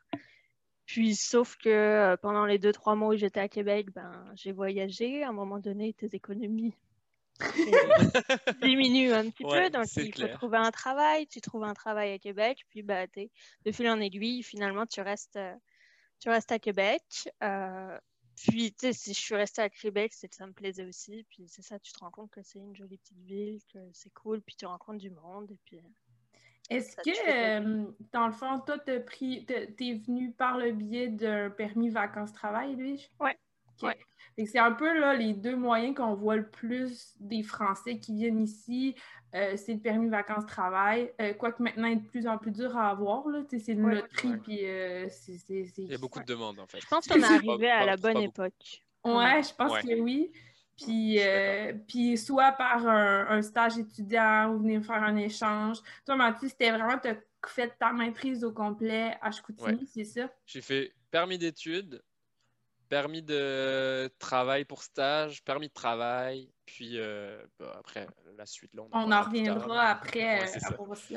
Puis 0.86 1.14
sauf 1.14 1.56
que 1.56 1.68
euh, 1.68 2.16
pendant 2.16 2.46
les 2.46 2.58
deux, 2.58 2.72
trois 2.72 2.94
mois 2.96 3.14
où 3.14 3.16
j'étais 3.16 3.38
à 3.40 3.48
Québec, 3.48 3.90
ben, 3.92 4.24
j'ai 4.34 4.50
voyagé. 4.52 5.22
À 5.22 5.28
un 5.28 5.32
moment 5.32 5.58
donné, 5.58 5.92
tes 5.92 6.08
économies 6.16 6.74
diminuent 8.62 9.12
un 9.12 9.30
petit 9.30 9.44
Ouais, 9.44 9.64
peu. 9.64 9.78
Donc 9.78 9.86
il 9.96 10.06
faut 10.06 10.10
clair. 10.22 10.36
trouver 10.38 10.58
un 10.58 10.70
travail. 10.70 11.26
Tu 11.26 11.40
trouves 11.40 11.64
un 11.64 11.74
travail 11.74 12.12
à 12.12 12.18
Québec. 12.18 12.64
Puis 12.70 12.84
t'es- 13.12 13.30
de 13.64 13.72
fil 13.72 13.88
en 13.88 14.00
aiguille, 14.00 14.42
finalement, 14.42 14.86
tu 14.86 15.00
restes, 15.00 15.36
euh, 15.36 15.54
tu 16.18 16.28
restes 16.28 16.52
à 16.52 16.58
Québec. 16.58 17.02
Euh, 17.42 17.98
puis, 18.42 18.72
tu 18.72 18.86
sais, 18.86 18.92
si 18.92 19.14
je 19.14 19.18
suis 19.18 19.34
restée 19.34 19.62
à 19.62 19.68
Québec, 19.70 20.12
c'est 20.14 20.28
que 20.28 20.34
ça 20.34 20.46
me 20.46 20.52
plaisait 20.52 20.84
aussi. 20.84 21.24
Puis, 21.28 21.46
c'est 21.48 21.62
ça, 21.62 21.78
tu 21.78 21.92
te 21.92 21.98
rends 21.98 22.10
compte 22.10 22.30
que 22.30 22.42
c'est 22.42 22.58
une 22.58 22.74
jolie 22.74 22.98
petite 22.98 23.18
ville, 23.18 23.60
que 23.72 23.78
c'est 23.92 24.12
cool, 24.12 24.40
puis 24.42 24.56
tu 24.56 24.66
rencontres 24.66 24.98
du 24.98 25.10
monde. 25.10 25.50
Et 25.50 25.58
puis, 25.64 25.80
Est-ce 26.68 26.92
Ça 26.92 27.02
te 27.02 27.10
que, 27.10 27.86
euh, 27.88 27.92
dans 28.12 28.26
le 28.26 28.32
fond, 28.32 28.60
toi, 28.60 28.78
t'es 28.78 28.98
venu 28.98 30.32
par 30.32 30.58
le 30.58 30.72
biais 30.72 31.08
d'un 31.08 31.50
permis 31.50 31.90
vacances-travail? 31.90 33.08
Ouais. 33.18 33.38
OK. 33.68 33.82
Ouais. 33.82 33.98
C'est 34.46 34.58
un 34.58 34.72
peu 34.72 34.98
là, 34.98 35.14
les 35.14 35.32
deux 35.34 35.56
moyens 35.56 35.94
qu'on 35.96 36.14
voit 36.14 36.36
le 36.36 36.48
plus 36.48 37.14
des 37.20 37.42
Français 37.42 37.98
qui 37.98 38.14
viennent 38.14 38.40
ici. 38.40 38.94
euh, 39.34 39.56
c'est 39.56 39.74
le 39.74 39.80
permis 39.80 40.08
vacances-travail. 40.08 41.12
Euh, 41.20 41.34
quoique 41.34 41.62
maintenant, 41.62 41.86
il 41.86 41.92
est 41.92 41.96
de 42.00 42.08
plus 42.08 42.26
en 42.26 42.36
plus 42.36 42.50
dur 42.50 42.76
à 42.76 42.90
avoir. 42.90 43.24
C'est 43.48 43.72
une 43.72 43.84
Ouais. 43.84 43.94
loterie, 43.96 44.36
puis 44.38 44.66
euh, 44.66 45.06
c'est... 45.08 45.38
Il 45.78 45.90
y 45.90 45.94
a 45.94 45.98
beaucoup 45.98 46.18
de 46.20 46.24
demandes 46.24 46.58
en 46.58 46.66
fait. 46.66 46.80
je 46.80 46.86
pense 46.88 47.06
qu'on 47.08 47.14
est 47.16 47.20
pas- 47.20 47.34
arrivé 47.34 47.70
à 47.70 47.84
la 47.86 47.96
bonne 47.96 48.18
époque. 48.18 48.82
Ouais, 49.04 49.42
je 49.42 49.54
pense 49.54 49.72
Ouais. 49.72 49.82
que 49.82 50.00
oui. 50.00 50.32
Puis, 50.82 51.18
euh, 51.20 51.74
puis 51.86 52.16
soit 52.18 52.52
par 52.52 52.86
un, 52.88 53.26
un 53.28 53.42
stage 53.42 53.78
étudiant 53.78 54.52
ou 54.52 54.58
venir 54.60 54.82
faire 54.82 55.02
un 55.02 55.14
échange. 55.16 55.76
Toi, 56.06 56.16
Mathieu, 56.16 56.48
c'était 56.48 56.70
vraiment, 56.70 56.98
tu 56.98 57.08
as 57.08 57.16
fait 57.46 57.72
ta 57.78 57.92
maîtrise 57.92 58.42
au 58.44 58.50
complet 58.52 59.16
à 59.22 59.30
Chicoutimi, 59.30 59.72
Ouais. 59.74 59.86
c'est 59.86 60.04
ça? 60.04 60.28
J'ai 60.46 60.60
fait 60.62 60.92
permis 61.10 61.36
d'études, 61.38 62.02
permis 62.90 63.22
de 63.22 64.10
travail 64.18 64.66
pour 64.66 64.82
stage, 64.82 65.42
permis 65.44 65.68
de 65.68 65.72
travail, 65.72 66.52
puis 66.66 66.98
euh, 66.98 67.42
bah, 67.58 67.76
après 67.78 68.06
la 68.36 68.44
suite 68.44 68.74
là. 68.74 68.82
On 68.92 69.10
en 69.10 69.22
reviendra 69.22 69.86
après 69.86 70.40
Ouais, 70.40 70.56
euh, 70.56 70.58
à 70.62 70.72
propos 70.72 70.94
de. 70.94 71.16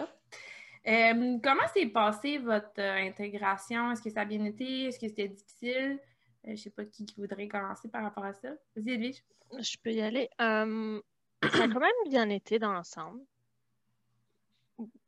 Euh, 0.86 1.40
comment 1.44 1.68
s'est 1.74 1.88
passée 1.88 2.38
votre 2.38 2.80
intégration? 2.80 3.92
Est-ce 3.92 4.02
que 4.02 4.10
ça 4.10 4.22
a 4.22 4.26
bien 4.26 4.46
été? 4.46 4.86
Est-ce 4.86 5.00
que 5.00 5.08
c'était 5.08 5.30
difficile? 5.30 6.00
Euh, 6.46 6.48
je 6.48 6.52
ne 6.52 6.56
sais 6.58 6.70
pas 6.70 6.86
qui, 6.86 7.06
qui 7.06 7.16
voudrait 7.20 7.48
commencer 7.48 7.90
par 7.90 8.04
rapport 8.04 8.26
à 8.26 8.34
ça. 8.34 8.50
Vas-y, 8.76 8.92
Edwige. 8.92 9.24
Je 9.60 9.78
peux 9.84 9.92
y 9.92 10.02
aller. 10.02 10.30
Euh, 10.42 11.02
ça 11.52 11.64
a 11.64 11.68
quand 11.68 11.80
même 11.80 11.92
bien 12.10 12.30
été 12.30 12.60
dans 12.60 12.72
l'ensemble. 12.72 13.22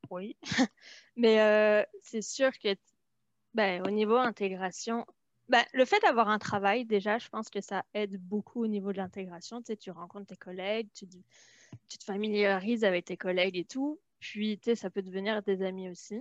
Oui. 0.09 0.35
Mais 1.15 1.41
euh, 1.41 1.83
c'est 2.01 2.21
sûr 2.23 2.51
que 2.57 2.75
ben, 3.53 3.85
au 3.85 3.91
niveau 3.91 4.17
intégration, 4.17 5.05
ben, 5.49 5.63
le 5.73 5.85
fait 5.85 5.99
d'avoir 5.99 6.29
un 6.29 6.39
travail, 6.39 6.85
déjà, 6.85 7.17
je 7.17 7.29
pense 7.29 7.49
que 7.49 7.61
ça 7.61 7.85
aide 7.93 8.17
beaucoup 8.17 8.63
au 8.63 8.67
niveau 8.67 8.91
de 8.91 8.97
l'intégration. 8.97 9.61
Tu 9.61 9.67
sais, 9.67 9.77
tu 9.77 9.91
rencontres 9.91 10.27
tes 10.27 10.37
collègues, 10.37 10.87
tu, 10.93 11.07
te 11.07 12.03
familiarises 12.03 12.83
avec 12.83 13.05
tes 13.05 13.17
collègues 13.17 13.57
et 13.57 13.65
tout. 13.65 13.99
Puis, 14.19 14.57
tu 14.57 14.71
sais, 14.71 14.75
ça 14.75 14.89
peut 14.89 15.03
devenir 15.03 15.43
des 15.43 15.61
amis 15.61 15.89
aussi. 15.89 16.19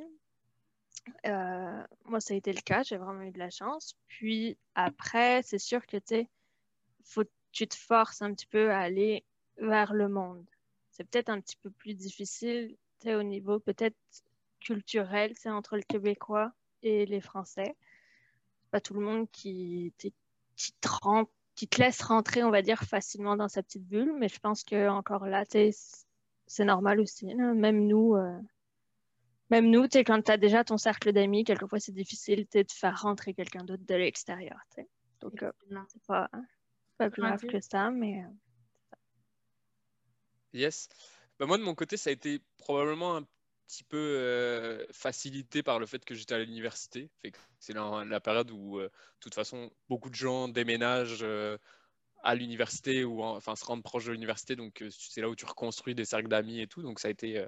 Euh, 1.27 1.83
moi, 2.05 2.21
ça 2.21 2.35
a 2.35 2.37
été 2.37 2.53
le 2.53 2.61
cas, 2.61 2.83
j'ai 2.83 2.97
vraiment 2.97 3.23
eu 3.23 3.31
de 3.31 3.39
la 3.39 3.51
chance. 3.51 3.97
Puis 4.09 4.57
après, 4.75 5.43
c'est 5.43 5.59
sûr 5.59 5.87
que 5.87 5.97
tu 7.53 7.69
te 7.69 7.75
forces 7.75 8.23
un 8.23 8.33
petit 8.35 8.47
peu 8.47 8.71
à 8.71 8.81
aller 8.81 9.25
vers 9.59 9.95
le 9.95 10.09
monde. 10.09 10.45
C'est 10.91 11.05
peut-être 11.05 11.29
un 11.31 11.41
petit 11.41 11.57
peu 11.57 11.71
plus 11.71 11.95
difficile, 11.95 12.77
au 13.07 13.23
niveau 13.23 13.59
peut-être 13.59 13.97
culturel, 14.61 15.33
c'est 15.35 15.51
entre 15.51 15.77
le 15.77 15.83
Québécois 15.83 16.53
et 16.83 17.05
les 17.07 17.21
Français. 17.21 17.77
Pas 18.75 18.81
tout 18.81 18.95
le 18.95 19.03
monde 19.07 19.31
qui, 19.31 19.95
te 19.97 20.89
rend- 21.01 21.31
qui 21.55 21.69
te 21.69 21.81
laisse 21.81 22.03
rentrer, 22.03 22.43
on 22.43 22.51
va 22.51 22.61
dire, 22.61 22.83
facilement 22.83 23.37
dans 23.37 23.47
sa 23.47 23.63
petite 23.63 23.87
bulle, 23.87 24.13
mais 24.19 24.27
je 24.29 24.41
pense 24.41 24.65
que 24.65 24.89
encore 24.89 25.27
là, 25.27 25.45
c'est 25.49 26.65
normal 26.65 26.99
aussi. 26.99 27.27
là. 27.27 27.55
Même 27.55 27.87
nous, 27.87 28.17
euh, 28.17 28.37
même 29.49 29.71
nous, 29.71 29.85
quand 29.85 30.23
tu 30.23 30.33
as 30.33 30.39
déjà 30.39 30.65
ton 30.65 30.77
cercle 30.77 31.13
d'amis, 31.13 31.45
quelquefois 31.45 31.79
c'est 31.79 31.93
difficile 31.93 32.49
de 32.53 32.65
faire 32.69 33.01
rentrer 33.01 33.33
quelqu'un 33.33 33.63
d'autre 33.63 33.85
de 33.87 33.95
l'extérieur. 33.95 34.59
Donc, 35.21 35.41
euh, 35.45 35.53
c'est 35.93 36.03
pas, 36.09 36.29
pas 36.99 37.11
plus 37.11 37.23
grave 37.23 37.47
que 37.47 37.61
ça, 37.61 37.93
mais 37.93 38.25
euh, 38.25 38.99
Yes. 40.53 40.89
Bah, 41.39 41.47
moi, 41.47 41.59
de 41.59 41.63
mon 41.63 41.77
côté, 41.77 41.97
ça 41.97 42.11
a 42.11 42.13
été 42.13 42.41
probablement 42.59 43.19
un 43.19 43.23
petit 43.67 43.85
peu 43.85 43.97
euh, 43.99 44.85
facilité 44.93 45.63
par 45.63 45.79
le 45.79 45.87
fait 45.87 46.05
que 46.05 46.15
j'étais 46.15 46.35
à 46.35 46.39
l'université. 46.39 47.11
C'est 47.59 47.73
la, 47.73 48.05
la 48.09 48.21
période 48.21 48.51
où, 48.51 48.79
euh, 48.79 48.85
de 48.85 48.91
toute 49.21 49.35
façon, 49.35 49.71
beaucoup 49.89 50.11
de 50.11 50.15
gens 50.15 50.49
déménagent 50.49 51.21
euh, 51.23 51.57
à 52.23 52.35
l'université 52.35 53.05
ou 53.05 53.23
en- 53.23 53.37
enfin 53.37 53.57
se 53.57 53.65
rendent 53.65 53.83
proche 53.83 54.07
de 54.07 54.13
l'université. 54.13 54.57
Donc, 54.57 54.83
c'est 54.91 55.21
là 55.21 55.29
où 55.29 55.37
tu 55.37 55.45
reconstruis 55.45 55.95
des 55.95 56.05
cercles 56.05 56.29
d'amis 56.29 56.61
et 56.61 56.67
tout. 56.67 56.83
Donc, 56.83 57.01
ça 57.01 57.09
a 57.09 57.11
été 57.11 57.45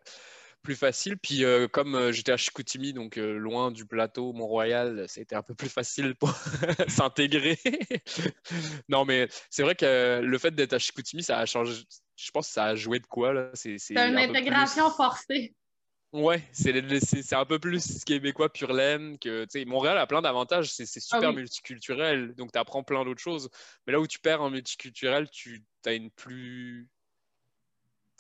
plus 0.63 0.75
facile. 0.77 1.17
Puis, 1.17 1.45
comme 1.73 2.11
j'étais 2.13 2.33
à 2.33 2.37
Chicoutimi, 2.37 2.93
donc 2.93 3.17
loin 3.17 3.71
du 3.71 3.87
plateau 3.87 4.33
Mont-Royal, 4.33 5.09
ça 5.09 5.21
a 5.21 5.23
été 5.23 5.35
un 5.37 5.43
peu 5.43 5.55
plus 5.55 5.69
facile 5.69 6.15
pour 6.17 6.31
s'intégrer. 6.89 7.59
non, 8.89 9.05
mais 9.05 9.29
c'est 9.51 9.63
vrai 9.63 9.75
que 9.75 10.21
le 10.23 10.39
fait 10.39 10.51
d'être 10.51 10.73
à 10.73 10.79
Chicoutimi, 10.79 11.23
ça 11.23 11.39
a 11.39 11.47
changé. 11.47 11.83
Je 12.17 12.31
pense 12.31 12.49
que 12.49 12.53
ça 12.55 12.65
a 12.65 12.75
joué 12.75 12.99
de 12.99 13.07
quoi, 13.07 13.33
là? 13.33 13.51
C'est 13.55 13.77
une 13.91 13.99
un 13.99 14.17
intégration 14.17 14.89
plus- 14.89 14.97
forcée. 14.97 15.55
Ouais, 16.13 16.43
c'est 16.53 17.33
un 17.35 17.45
peu 17.45 17.59
plus 17.59 18.05
québécois 18.05 18.51
pur 18.51 18.73
laine 18.73 19.19
que, 19.19 19.47
Montréal 19.67 19.99
a 19.99 20.07
plein 20.07 20.23
d'avantages, 20.23 20.73
c'est 20.73 20.87
super 20.87 21.29
Ah 21.29 21.31
oui. 21.31 21.37
multiculturel, 21.37 22.35
donc 22.35 22.53
tu 22.53 22.59
apprends 22.59 22.83
plein 22.83 23.05
d'autres 23.05 23.21
choses. 23.21 23.51
Mais 23.87 23.93
là 23.93 24.01
où 24.01 24.07
tu 24.07 24.19
perds 24.19 24.41
en 24.41 24.51
multiculturel, 24.51 25.29
tu 25.31 25.63
as 25.85 25.93
une 25.93 26.11
plus 26.11 26.89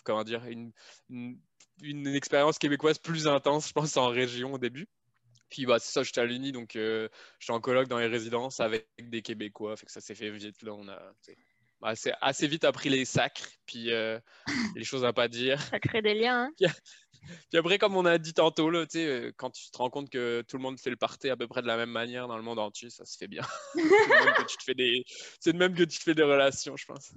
comment 0.04 0.24
dire, 0.24 0.44
une, 0.46 0.72
une, 1.10 1.38
une 1.82 2.06
expérience 2.06 2.58
québécoise 2.58 2.98
plus 2.98 3.26
intense, 3.26 3.68
je 3.68 3.72
pense, 3.72 3.96
en 3.96 4.08
région 4.08 4.54
au 4.54 4.58
début. 4.58 4.88
Puis 5.50 5.66
bah, 5.66 5.78
c'est 5.78 5.92
ça, 5.92 6.02
j'étais 6.02 6.20
à 6.20 6.24
l'Uni, 6.24 6.52
donc 6.52 6.76
euh, 6.76 7.08
j'étais 7.38 7.52
en 7.52 7.60
colloque 7.60 7.88
dans 7.88 7.98
les 7.98 8.06
résidences 8.06 8.60
avec 8.60 8.88
des 8.98 9.22
Québécois, 9.22 9.76
fait 9.76 9.86
que 9.86 9.92
ça 9.92 10.00
s'est 10.00 10.14
fait 10.14 10.30
vite. 10.30 10.62
Là, 10.62 10.72
on 10.74 10.88
a 10.88 11.00
bah, 11.80 11.94
c'est 11.94 12.14
assez 12.22 12.46
vite 12.46 12.64
appris 12.64 12.88
les 12.88 13.04
sacres, 13.04 13.48
puis 13.66 13.92
euh, 13.92 14.18
les 14.74 14.84
choses 14.84 15.04
à 15.04 15.12
pas 15.12 15.28
dire. 15.28 15.60
Ça 15.60 15.78
crée 15.78 16.02
des 16.02 16.14
liens. 16.14 16.44
Hein? 16.44 16.52
Puis, 17.50 17.58
après, 17.58 17.78
comme 17.78 17.96
on 17.96 18.04
a 18.04 18.18
dit 18.18 18.34
tantôt, 18.34 18.70
là, 18.70 18.84
euh, 18.94 19.32
quand 19.36 19.50
tu 19.50 19.70
te 19.70 19.78
rends 19.78 19.90
compte 19.90 20.10
que 20.10 20.42
tout 20.48 20.56
le 20.56 20.62
monde 20.62 20.78
fait 20.78 20.90
le 20.90 20.96
party 20.96 21.28
à 21.28 21.36
peu 21.36 21.46
près 21.46 21.62
de 21.62 21.66
la 21.66 21.76
même 21.76 21.90
manière 21.90 22.28
dans 22.28 22.36
le 22.36 22.42
monde 22.42 22.58
entier, 22.58 22.90
ça 22.90 23.04
se 23.04 23.16
fait 23.16 23.28
bien. 23.28 23.42
c'est 25.40 25.52
de 25.52 25.58
même 25.58 25.74
que 25.74 25.84
tu 25.84 25.98
te 25.98 26.02
fais 26.02 26.14
des 26.14 26.22
relations, 26.22 26.76
je 26.76 26.86
pense. 26.86 27.14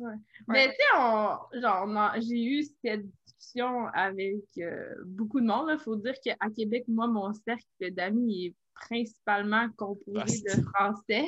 Mais 0.48 0.68
tu 0.70 0.76
sais, 0.76 1.62
genre, 1.62 2.14
j'ai 2.18 2.44
eu 2.44 2.64
cette 2.84 3.06
discussion 3.26 3.88
avec 3.94 4.44
euh, 4.58 4.96
beaucoup 5.06 5.40
de 5.40 5.46
monde. 5.46 5.70
Il 5.72 5.80
faut 5.80 5.96
dire 5.96 6.16
qu'à 6.24 6.36
Québec, 6.56 6.86
moi, 6.88 7.08
mon 7.08 7.34
cercle 7.34 7.92
d'amis 7.92 8.48
est 8.48 8.56
principalement 8.74 9.70
composé 9.76 10.42
de 10.42 10.62
Français. 10.74 11.26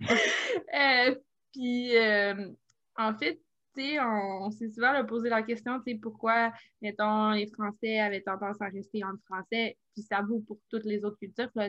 puis 1.52 1.92
en 2.96 3.16
fait, 3.16 3.40
on, 4.00 4.46
on 4.46 4.50
s'est 4.50 4.70
souvent 4.70 5.04
posé 5.04 5.28
la 5.28 5.42
question, 5.42 5.80
pourquoi, 6.02 6.52
mettons, 6.82 7.30
les 7.30 7.46
Français 7.46 7.98
avaient 7.98 8.22
tendance 8.22 8.60
à 8.60 8.68
rester 8.68 9.04
en 9.04 9.16
français, 9.26 9.76
puis 9.94 10.02
ça 10.02 10.22
vaut 10.22 10.40
pour 10.40 10.58
toutes 10.70 10.84
les 10.84 11.04
autres 11.04 11.18
cultures, 11.18 11.50
là, 11.54 11.68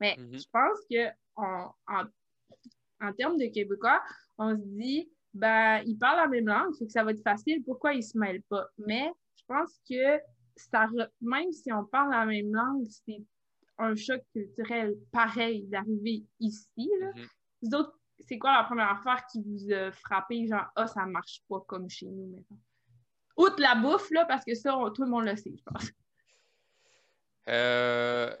Mais 0.00 0.16
mm-hmm. 0.16 0.42
je 0.42 0.48
pense 0.52 0.78
que 0.90 1.08
en, 1.36 3.12
termes 3.18 3.36
de 3.36 3.46
Québécois, 3.52 4.00
on 4.38 4.56
se 4.56 4.62
dit, 4.62 5.10
ben, 5.32 5.82
ils 5.86 5.98
parlent 5.98 6.18
la 6.18 6.28
même 6.28 6.46
langue, 6.46 6.74
fait 6.78 6.86
que 6.86 6.92
ça 6.92 7.04
va 7.04 7.10
être 7.10 7.22
facile, 7.22 7.62
pourquoi 7.64 7.94
ils 7.94 8.02
se 8.02 8.16
mêlent 8.16 8.42
pas? 8.48 8.66
Mais 8.78 9.10
je 9.36 9.42
pense 9.46 9.80
que 9.88 10.20
ça, 10.56 10.86
même 11.20 11.52
si 11.52 11.72
on 11.72 11.84
parle 11.84 12.10
la 12.12 12.24
même 12.24 12.52
langue, 12.52 12.86
c'est 12.88 13.22
un 13.78 13.94
choc 13.96 14.22
culturel 14.32 14.94
pareil 15.10 15.64
d'arriver 15.66 16.24
ici. 16.38 16.90
Là. 17.00 17.10
Mm-hmm. 17.10 17.74
autres 17.76 17.98
c'est 18.20 18.38
quoi 18.38 18.56
la 18.56 18.64
première 18.64 18.90
affaire 18.90 19.26
qui 19.30 19.42
vous 19.42 19.72
a 19.72 19.92
frappé, 19.92 20.46
genre, 20.46 20.66
ah, 20.76 20.86
ça 20.86 21.04
marche 21.06 21.42
pas 21.48 21.60
comme 21.66 21.88
chez 21.88 22.06
nous, 22.06 22.26
maintenant? 22.26 22.58
Outre 23.36 23.60
la 23.60 23.74
bouffe, 23.74 24.10
là, 24.10 24.24
parce 24.26 24.44
que 24.44 24.54
ça, 24.54 24.78
tout 24.94 25.02
le 25.02 25.10
monde 25.10 25.24
le 25.24 25.36
sait, 25.36 25.52
je 25.56 25.62
pense. 25.64 25.90
Euh, 27.48 28.34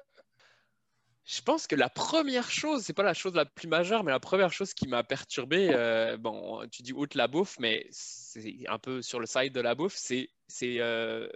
je 1.24 1.42
pense 1.42 1.66
que 1.66 1.74
la 1.74 1.88
première 1.88 2.50
chose, 2.50 2.82
c'est 2.82 2.92
pas 2.92 3.02
la 3.02 3.14
chose 3.14 3.34
la 3.34 3.44
plus 3.44 3.66
majeure, 3.66 4.04
mais 4.04 4.12
la 4.12 4.20
première 4.20 4.52
chose 4.52 4.72
qui 4.72 4.86
m'a 4.86 5.02
perturbé, 5.02 5.70
euh, 5.72 6.16
bon, 6.16 6.66
tu 6.68 6.82
dis 6.82 6.92
outre 6.92 7.16
la 7.16 7.26
bouffe, 7.26 7.58
mais 7.58 7.86
c'est 7.90 8.56
un 8.68 8.78
peu 8.78 9.02
sur 9.02 9.20
le 9.20 9.26
side 9.26 9.52
de 9.52 9.60
la 9.60 9.74
bouffe, 9.74 9.96
c'est 9.96 10.28
euh, 10.62 11.28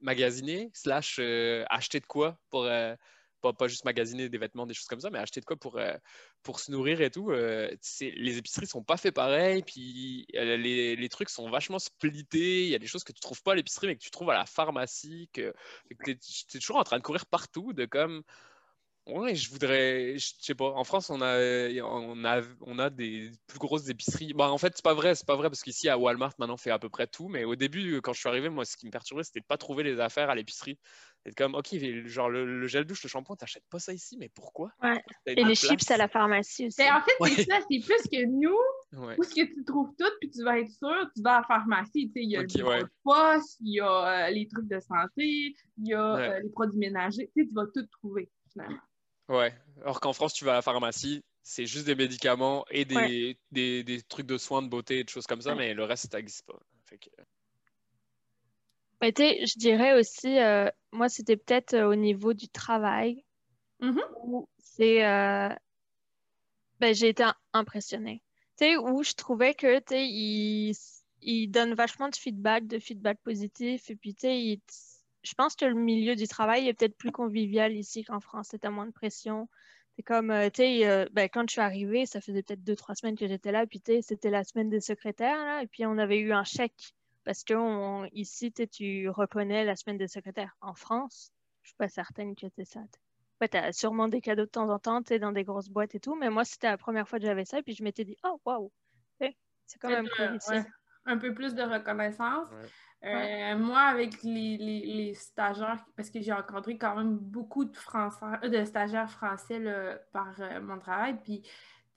magasiner 0.00 0.70
slash 0.74 1.20
acheter 1.70 2.00
de 2.00 2.06
quoi 2.06 2.38
pour 2.50 2.68
pas, 3.40 3.68
juste 3.68 3.84
magasiner 3.84 4.28
des 4.28 4.38
vêtements, 4.38 4.66
des 4.66 4.74
choses 4.74 4.86
comme 4.86 5.00
ça, 5.00 5.10
mais 5.10 5.18
acheter 5.18 5.40
de 5.40 5.44
quoi 5.44 5.56
pour, 5.56 5.78
euh, 5.78 5.94
pour 6.42 6.60
se 6.60 6.70
nourrir 6.70 7.00
et 7.00 7.10
tout. 7.10 7.30
Euh, 7.30 7.70
les 8.00 8.38
épiceries 8.38 8.66
sont 8.66 8.82
pas 8.82 8.96
fait 8.96 9.12
pareil, 9.12 9.62
puis 9.62 10.26
euh, 10.34 10.56
les, 10.56 10.96
les, 10.96 11.08
trucs 11.08 11.30
sont 11.30 11.50
vachement 11.50 11.78
splittés. 11.78 12.64
Il 12.64 12.70
y 12.70 12.74
a 12.74 12.78
des 12.78 12.86
choses 12.86 13.04
que 13.04 13.12
tu 13.12 13.20
trouves 13.20 13.42
pas 13.42 13.52
à 13.52 13.54
l'épicerie, 13.54 13.86
mais 13.86 13.96
que 13.96 14.02
tu 14.02 14.10
trouves 14.10 14.30
à 14.30 14.34
la 14.34 14.46
pharmacie. 14.46 15.28
Que, 15.32 15.52
tu 16.04 16.10
es, 16.10 16.58
toujours 16.58 16.76
en 16.76 16.84
train 16.84 16.98
de 16.98 17.02
courir 17.02 17.26
partout, 17.26 17.72
de 17.72 17.84
comme. 17.86 18.22
Ouais, 19.06 19.34
je 19.34 19.50
voudrais, 19.50 20.18
je 20.18 20.34
sais 20.38 20.54
pas. 20.54 20.66
En 20.66 20.84
France, 20.84 21.08
on 21.08 21.22
a, 21.22 21.38
on 21.82 22.24
a, 22.26 22.42
on 22.60 22.78
a 22.78 22.90
des 22.90 23.30
plus 23.46 23.58
grosses 23.58 23.88
épiceries. 23.88 24.34
Bah, 24.34 24.50
en 24.50 24.58
fait, 24.58 24.74
c'est 24.76 24.84
pas 24.84 24.92
vrai, 24.92 25.14
c'est 25.14 25.26
pas 25.26 25.36
vrai 25.36 25.48
parce 25.48 25.62
qu'ici 25.62 25.88
à 25.88 25.96
Walmart, 25.96 26.34
maintenant, 26.38 26.54
on 26.54 26.56
fait 26.58 26.70
à 26.70 26.78
peu 26.78 26.90
près 26.90 27.06
tout. 27.06 27.28
Mais 27.28 27.44
au 27.44 27.56
début, 27.56 28.02
quand 28.02 28.12
je 28.12 28.20
suis 28.20 28.28
arrivé, 28.28 28.50
moi, 28.50 28.66
ce 28.66 28.76
qui 28.76 28.84
me 28.84 28.90
perturbait, 28.90 29.22
c'était 29.24 29.40
de 29.40 29.46
pas 29.46 29.56
trouver 29.56 29.82
les 29.82 29.98
affaires 29.98 30.28
à 30.28 30.34
l'épicerie. 30.34 30.78
C'est 31.28 31.34
comme, 31.34 31.54
ok, 31.54 31.76
genre 32.06 32.30
le, 32.30 32.66
gel 32.66 32.86
douche, 32.86 33.02
le 33.02 33.08
shampoing, 33.10 33.36
t'achètes 33.36 33.66
pas 33.68 33.78
ça 33.78 33.92
ici, 33.92 34.16
mais 34.18 34.30
pourquoi? 34.30 34.72
Ouais. 34.82 35.02
Et 35.26 35.44
les 35.44 35.54
chips 35.54 35.90
à 35.90 35.98
la 35.98 36.08
pharmacie 36.08 36.66
aussi. 36.66 36.78
Ben, 36.78 36.94
en 36.94 37.02
fait, 37.02 37.34
c'est 37.34 37.44
ça, 37.44 37.58
c'est 37.70 37.80
plus 37.80 38.02
que 38.10 38.24
nous, 38.24 38.56
où 39.18 39.22
ce 39.22 39.34
que 39.34 39.44
tu 39.44 39.62
trouves 39.64 39.90
tout, 39.98 40.10
puis 40.20 40.30
tu 40.30 40.42
vas 40.42 40.58
être 40.58 40.70
sûr, 40.70 41.10
tu 41.14 41.22
vas 41.22 41.36
à 41.36 41.40
la 41.40 41.46
pharmacie. 41.46 42.10
Il 42.14 42.30
y 42.30 42.36
a 42.36 42.40
okay, 42.40 42.60
le 42.60 42.88
poste, 43.04 43.58
il 43.60 43.74
y 43.74 43.80
a 43.80 44.28
euh, 44.28 44.30
les 44.30 44.48
trucs 44.48 44.68
de 44.68 44.80
santé, 44.80 45.54
il 45.76 45.88
y 45.88 45.92
a 45.92 46.16
euh, 46.16 46.40
les 46.40 46.48
produits 46.48 46.78
ménagers. 46.78 47.30
Tu 47.36 47.46
vas 47.52 47.66
tout 47.74 47.86
trouver, 48.00 48.30
finalement. 48.50 48.80
Ouais. 49.28 49.54
Alors 49.82 50.00
qu'en 50.00 50.14
France, 50.14 50.32
tu 50.32 50.46
vas 50.46 50.52
à 50.52 50.56
la 50.56 50.62
pharmacie, 50.62 51.22
c'est 51.42 51.66
juste 51.66 51.84
des 51.84 51.94
médicaments 51.94 52.64
et 52.70 52.86
des, 52.86 53.38
des, 53.50 53.84
des, 53.84 54.00
trucs 54.00 54.26
de 54.26 54.38
soins 54.38 54.62
de 54.62 54.68
beauté 54.68 55.00
et 55.00 55.04
des 55.04 55.12
choses 55.12 55.26
comme 55.26 55.42
ça, 55.42 55.54
mais 55.54 55.74
le 55.74 55.84
reste, 55.84 56.10
ça 56.10 56.16
n'existe 56.16 56.46
pas. 56.46 56.58
Fait 56.86 56.96
que... 56.96 57.10
Mais 59.00 59.12
je 59.16 59.58
dirais 59.58 59.98
aussi, 59.98 60.38
euh, 60.38 60.68
moi, 60.92 61.08
c'était 61.08 61.36
peut-être 61.36 61.74
euh, 61.74 61.88
au 61.88 61.94
niveau 61.94 62.34
du 62.34 62.48
travail 62.48 63.24
mm-hmm. 63.80 64.44
c'est. 64.58 65.06
Euh, 65.06 65.54
ben, 66.80 66.94
j'ai 66.94 67.08
été 67.08 67.24
impressionnée. 67.52 68.22
Tu 68.56 68.64
sais, 68.64 68.76
où 68.76 69.02
je 69.02 69.12
trouvais 69.12 69.54
que, 69.54 69.78
tu 69.78 69.84
sais, 69.88 70.06
il, 70.08 70.74
il, 71.22 71.48
donne 71.48 71.74
vachement 71.74 72.08
de 72.08 72.16
feedback, 72.16 72.66
de 72.66 72.78
feedback 72.78 73.18
positif. 73.22 73.90
Et 73.90 73.96
puis, 73.96 74.14
tu 74.14 74.20
sais, 74.28 74.60
je 75.22 75.34
pense 75.34 75.56
que 75.56 75.64
le 75.64 75.74
milieu 75.74 76.14
du 76.14 76.28
travail 76.28 76.68
est 76.68 76.74
peut-être 76.74 76.96
plus 76.96 77.10
convivial 77.12 77.72
ici 77.72 78.04
qu'en 78.04 78.20
France. 78.20 78.48
C'était 78.50 78.70
moins 78.70 78.86
de 78.86 78.92
pression. 78.92 79.48
C'est 79.96 80.04
comme, 80.04 80.32
tu 80.54 80.62
sais, 80.62 81.08
ben, 81.12 81.28
quand 81.28 81.48
je 81.48 81.52
suis 81.52 81.60
arrivée, 81.60 82.06
ça 82.06 82.20
faisait 82.20 82.42
peut-être 82.44 82.62
deux, 82.62 82.76
trois 82.76 82.94
semaines 82.94 83.16
que 83.16 83.26
j'étais 83.26 83.50
là. 83.50 83.66
Puis, 83.66 83.80
tu 83.80 83.94
sais, 83.94 84.02
c'était 84.02 84.30
la 84.30 84.44
semaine 84.44 84.70
des 84.70 84.80
secrétaires. 84.80 85.44
Là, 85.44 85.62
et 85.62 85.66
puis, 85.66 85.84
on 85.84 85.98
avait 85.98 86.18
eu 86.18 86.32
un 86.32 86.44
chèque 86.44 86.94
parce 87.28 87.44
que 87.44 88.08
ici, 88.14 88.50
tu 88.52 89.10
reconnais 89.10 89.62
la 89.66 89.76
semaine 89.76 89.98
des 89.98 90.08
secrétaires. 90.08 90.56
En 90.62 90.72
France, 90.72 91.30
je 91.60 91.66
ne 91.66 91.68
suis 91.68 91.76
pas 91.76 91.88
certaine 91.90 92.34
que 92.34 92.46
c'est 92.56 92.64
ça. 92.64 92.80
tu 93.38 93.54
as 93.58 93.72
sûrement 93.74 94.08
des 94.08 94.22
cadeaux 94.22 94.46
de 94.46 94.50
temps 94.50 94.70
en 94.70 94.78
temps, 94.78 95.02
tu 95.02 95.18
dans 95.18 95.32
des 95.32 95.44
grosses 95.44 95.68
boîtes 95.68 95.94
et 95.94 96.00
tout, 96.00 96.14
mais 96.14 96.30
moi, 96.30 96.46
c'était 96.46 96.68
la 96.68 96.78
première 96.78 97.06
fois 97.06 97.18
que 97.18 97.26
j'avais 97.26 97.44
ça, 97.44 97.58
et 97.58 97.62
puis 97.62 97.74
je 97.74 97.84
m'étais 97.84 98.06
dit, 98.06 98.16
oh, 98.24 98.40
waouh, 98.46 98.72
c'est 99.20 99.78
quand 99.78 99.90
même 99.90 100.08
cool 100.16 100.36
ici. 100.36 100.66
Un 101.04 101.18
peu 101.18 101.34
plus 101.34 101.54
de 101.54 101.62
reconnaissance. 101.62 102.48
Euh, 103.04 103.58
moi, 103.58 103.80
avec 103.80 104.22
les, 104.22 105.12
stagiaires, 105.12 105.84
parce 105.98 106.08
que 106.08 106.22
j'ai 106.22 106.32
rencontré 106.32 106.78
quand 106.78 106.96
même 106.96 107.18
beaucoup 107.18 107.66
de, 107.66 107.76
Français, 107.76 108.24
euh, 108.42 108.48
de 108.48 108.64
stagiaires 108.64 109.10
français 109.10 109.60
par 110.14 110.34
euh, 110.40 110.62
mon 110.62 110.78
travail, 110.78 111.18
puis 111.22 111.42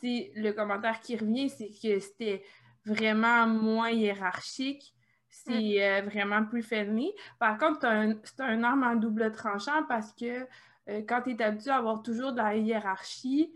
le 0.03 0.51
commentaire 0.51 0.99
qui 0.99 1.15
revient, 1.15 1.47
c'est 1.47 1.69
que 1.69 2.01
c'était 2.01 2.43
vraiment 2.83 3.47
moins 3.47 3.91
hiérarchique. 3.91 4.93
C'est 5.31 5.81
euh, 5.81 6.01
vraiment 6.01 6.43
plus 6.43 6.61
friendly. 6.61 7.11
Par 7.39 7.57
contre, 7.57 7.79
c'est 8.23 8.41
un, 8.41 8.63
arme 8.63 8.83
en 8.83 8.95
double 8.95 9.31
tranchant 9.31 9.83
parce 9.87 10.13
que 10.13 10.41
euh, 10.89 11.01
quand 11.07 11.21
tu 11.23 11.31
es 11.31 11.41
habitué 11.41 11.71
à 11.71 11.77
avoir 11.77 12.03
toujours 12.03 12.33
de 12.33 12.37
la 12.37 12.57
hiérarchie, 12.57 13.51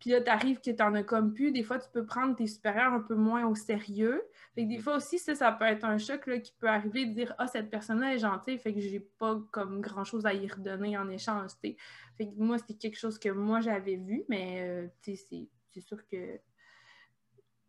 puis 0.00 0.10
là, 0.10 0.20
tu 0.22 0.30
arrives 0.30 0.60
que 0.60 0.70
tu 0.70 0.82
n'en 0.82 0.94
as 0.94 1.02
comme 1.02 1.34
plus, 1.34 1.52
des 1.52 1.62
fois, 1.62 1.78
tu 1.78 1.88
peux 1.92 2.04
prendre 2.04 2.34
tes 2.34 2.46
supérieurs 2.46 2.92
un 2.92 3.00
peu 3.00 3.14
moins 3.14 3.46
au 3.46 3.54
sérieux. 3.54 4.22
Fait 4.54 4.64
que 4.64 4.68
des 4.68 4.78
fois 4.78 4.96
aussi, 4.96 5.18
ça, 5.18 5.34
ça 5.34 5.52
peut 5.52 5.66
être 5.66 5.84
un 5.84 5.98
choc 5.98 6.26
là, 6.26 6.38
qui 6.38 6.52
peut 6.58 6.68
arriver 6.68 7.06
de 7.06 7.12
dire 7.12 7.34
Ah, 7.38 7.46
cette 7.46 7.70
personne-là 7.70 8.14
est 8.14 8.18
gentille, 8.18 8.58
fait 8.58 8.74
que 8.74 8.80
j'ai 8.80 9.00
pas 9.00 9.38
comme 9.52 9.80
grand-chose 9.80 10.26
à 10.26 10.32
y 10.32 10.48
redonner 10.48 10.96
en 10.96 11.08
échange. 11.10 11.50
Fait 11.60 11.76
que 12.18 12.34
moi, 12.38 12.58
c'était 12.58 12.74
quelque 12.74 12.98
chose 12.98 13.18
que 13.18 13.28
moi 13.28 13.60
j'avais 13.60 13.96
vu, 13.96 14.24
mais 14.28 14.62
euh, 14.62 14.88
c'est 15.02 15.80
sûr 15.80 16.04
que 16.06 16.40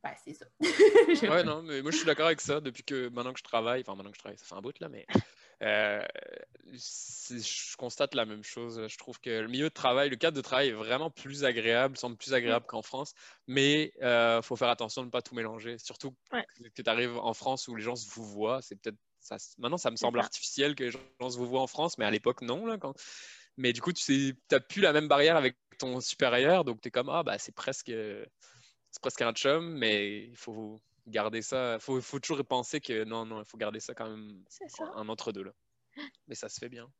ben, 0.03 0.13
c'est 0.23 0.33
ça. 0.33 0.45
ouais, 0.59 1.43
non, 1.43 1.61
mais 1.61 1.81
moi, 1.81 1.91
je 1.91 1.97
suis 1.97 2.05
d'accord 2.05 2.25
avec 2.25 2.41
ça 2.41 2.59
depuis 2.59 2.83
que 2.83 3.09
maintenant 3.09 3.33
que 3.33 3.39
je 3.39 3.43
travaille, 3.43 3.81
enfin, 3.81 3.95
maintenant 3.95 4.11
que 4.11 4.17
je 4.17 4.21
travaille, 4.21 4.37
ça 4.37 4.45
fait 4.45 4.55
un 4.55 4.61
bout, 4.61 4.77
là, 4.79 4.89
mais 4.89 5.05
euh, 5.61 6.03
je 6.73 7.77
constate 7.77 8.15
la 8.15 8.25
même 8.25 8.43
chose. 8.43 8.87
Je 8.87 8.97
trouve 8.97 9.19
que 9.19 9.29
le 9.29 9.47
milieu 9.47 9.69
de 9.69 9.73
travail, 9.73 10.09
le 10.09 10.15
cadre 10.15 10.35
de 10.35 10.41
travail 10.41 10.69
est 10.69 10.73
vraiment 10.73 11.11
plus 11.11 11.45
agréable, 11.45 11.97
semble 11.97 12.17
plus 12.17 12.33
agréable 12.33 12.65
qu'en 12.65 12.81
France, 12.81 13.13
mais 13.47 13.93
il 13.97 14.03
euh, 14.03 14.41
faut 14.41 14.55
faire 14.55 14.69
attention 14.69 15.03
de 15.03 15.07
ne 15.07 15.11
pas 15.11 15.21
tout 15.21 15.35
mélanger. 15.35 15.77
Surtout 15.77 16.15
que 16.31 16.81
tu 16.81 16.89
arrives 16.89 17.17
en 17.17 17.33
France 17.33 17.67
où 17.67 17.75
les 17.75 17.83
gens 17.83 17.95
se 17.95 18.09
vous 18.09 18.25
voient, 18.25 18.61
c'est 18.61 18.75
peut-être. 18.75 18.97
Ça, 19.19 19.37
maintenant, 19.59 19.77
ça 19.77 19.91
me 19.91 19.97
semble 19.97 20.19
artificiel 20.19 20.73
que 20.73 20.85
les 20.85 20.89
gens 20.89 21.29
se 21.29 21.37
vous 21.37 21.45
voient 21.45 21.61
en 21.61 21.67
France, 21.67 21.99
mais 21.99 22.05
à 22.05 22.09
l'époque, 22.11 22.41
non. 22.41 22.65
Là, 22.65 22.79
quand... 22.79 22.95
Mais 23.55 23.71
du 23.71 23.79
coup, 23.79 23.93
tu 23.93 24.35
n'as 24.51 24.59
plus 24.59 24.81
la 24.81 24.93
même 24.93 25.07
barrière 25.07 25.37
avec 25.37 25.57
ton 25.77 26.01
supérieur, 26.01 26.65
donc 26.65 26.81
tu 26.81 26.87
es 26.87 26.91
comme, 26.91 27.09
ah, 27.09 27.21
bah, 27.21 27.37
c'est 27.37 27.53
presque 27.53 27.91
c'est 28.91 29.01
presque 29.01 29.21
un 29.21 29.33
chum, 29.33 29.77
mais 29.77 30.25
il 30.25 30.35
faut 30.35 30.81
garder 31.07 31.41
ça. 31.41 31.75
Il 31.75 31.79
faut, 31.79 31.99
faut, 32.01 32.19
toujours 32.19 32.45
penser 32.45 32.79
que 32.79 33.03
non, 33.03 33.25
non, 33.25 33.39
il 33.39 33.45
faut 33.45 33.57
garder 33.57 33.79
ça 33.79 33.93
quand 33.93 34.09
même 34.09 34.43
un 34.95 35.09
entre-deux. 35.09 35.43
là. 35.43 35.53
Mais 36.27 36.35
ça 36.35 36.49
se 36.49 36.59
fait 36.59 36.69
bien. 36.69 36.91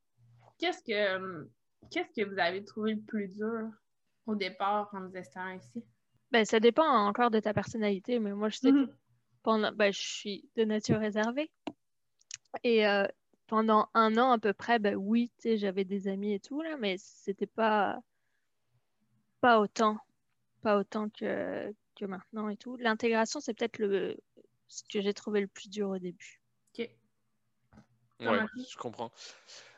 Qu'est-ce 0.58 0.84
que, 0.84 1.50
qu'est-ce 1.92 2.14
que 2.14 2.28
vous 2.28 2.40
avez 2.40 2.64
trouvé 2.64 2.94
le 2.94 3.02
plus 3.02 3.28
dur 3.28 3.70
au 4.26 4.36
départ 4.36 4.90
en 4.94 5.08
vous 5.08 5.18
installant 5.18 5.58
ici? 5.58 5.84
Ben, 6.32 6.46
ça 6.46 6.60
dépend 6.60 6.86
encore 6.86 7.30
de 7.30 7.40
ta 7.40 7.54
personnalité, 7.54 8.20
mais 8.20 8.34
moi, 8.34 8.50
je 8.50 8.58
sais 8.58 8.72
que 8.72 8.86
mm-hmm. 8.86 8.96
pendant, 9.44 9.72
ben, 9.74 9.92
je 9.92 10.00
suis 10.00 10.50
de 10.56 10.64
nature 10.64 11.00
réservée. 11.00 11.52
Et 12.64 12.88
euh, 12.88 13.06
pendant 13.48 13.90
un 13.94 14.18
an 14.18 14.32
à 14.32 14.40
peu 14.40 14.54
près, 14.54 14.80
ben 14.80 14.96
oui, 14.96 15.32
j'avais 15.44 15.84
des 15.84 16.08
amis 16.08 16.34
et 16.34 16.40
tout, 16.40 16.62
là, 16.62 16.78
mais 16.78 16.96
c'était 16.98 17.48
pas, 17.48 18.00
pas 19.42 19.60
autant. 19.60 19.98
Pas 20.62 20.78
autant 20.78 21.10
que, 21.10 21.74
maintenant 22.02 22.50
et 22.50 22.58
tout. 22.58 22.78
L'intégration, 22.78 23.40
c'est 23.40 23.54
peut-être 23.54 23.78
le 23.78 24.18
ce 24.68 24.84
que 24.92 25.02
j'ai 25.02 25.14
trouvé 25.14 25.42
le 25.42 25.48
plus 25.48 25.70
dur 25.70 25.90
au 25.90 26.00
début. 26.00 26.42
OK. 26.74 26.90
Ouais, 28.22 28.40
je 28.70 28.78
comprends. 28.78 29.12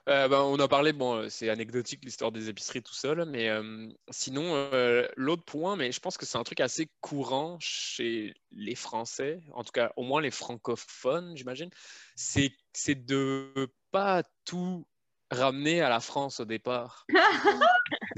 Euh, 0.09 0.27
ben, 0.27 0.41
on 0.41 0.59
a 0.59 0.67
parlé, 0.67 0.91
bon, 0.91 1.15
euh, 1.15 1.29
c'est 1.29 1.49
anecdotique 1.49 2.03
l'histoire 2.03 2.31
des 2.31 2.49
épiceries 2.49 2.83
tout 2.83 2.93
seul, 2.93 3.23
mais 3.25 3.49
euh, 3.49 3.87
sinon, 4.11 4.69
l'autre 5.15 5.45
point, 5.45 5.77
mais 5.77 5.93
je 5.93 5.99
pense 6.01 6.17
que 6.17 6.25
c'est 6.25 6.37
un 6.37 6.43
truc 6.43 6.59
assez 6.59 6.89
courant 6.99 7.57
chez 7.61 8.33
les 8.51 8.75
Français, 8.75 9.41
en 9.53 9.63
tout 9.63 9.71
cas 9.71 9.93
au 9.95 10.03
moins 10.03 10.21
les 10.21 10.31
francophones, 10.31 11.37
j'imagine, 11.37 11.69
c'est 12.15 12.51
de 12.89 13.71
pas 13.91 14.23
tout 14.43 14.85
ramener 15.31 15.81
à 15.81 15.87
la 15.87 16.01
France 16.01 16.41
au 16.41 16.45
départ. 16.45 17.05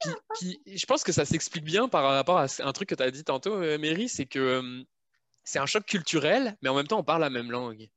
puis, 0.00 0.14
puis, 0.34 0.78
je 0.78 0.86
pense 0.86 1.04
que 1.04 1.12
ça 1.12 1.24
s'explique 1.24 1.64
bien 1.64 1.88
par 1.88 2.04
rapport 2.04 2.38
à 2.38 2.46
un 2.60 2.72
truc 2.72 2.88
que 2.88 2.94
tu 2.94 3.02
as 3.02 3.10
dit 3.10 3.24
tantôt, 3.24 3.56
Mary, 3.78 4.08
c'est 4.08 4.26
que 4.26 4.84
c'est 5.44 5.58
un 5.58 5.66
choc 5.66 5.84
culturel, 5.84 6.56
mais 6.62 6.68
en 6.68 6.74
même 6.74 6.86
temps, 6.86 6.98
on 6.98 7.04
parle 7.04 7.22
la 7.22 7.30
même 7.30 7.50
langue. 7.50 7.88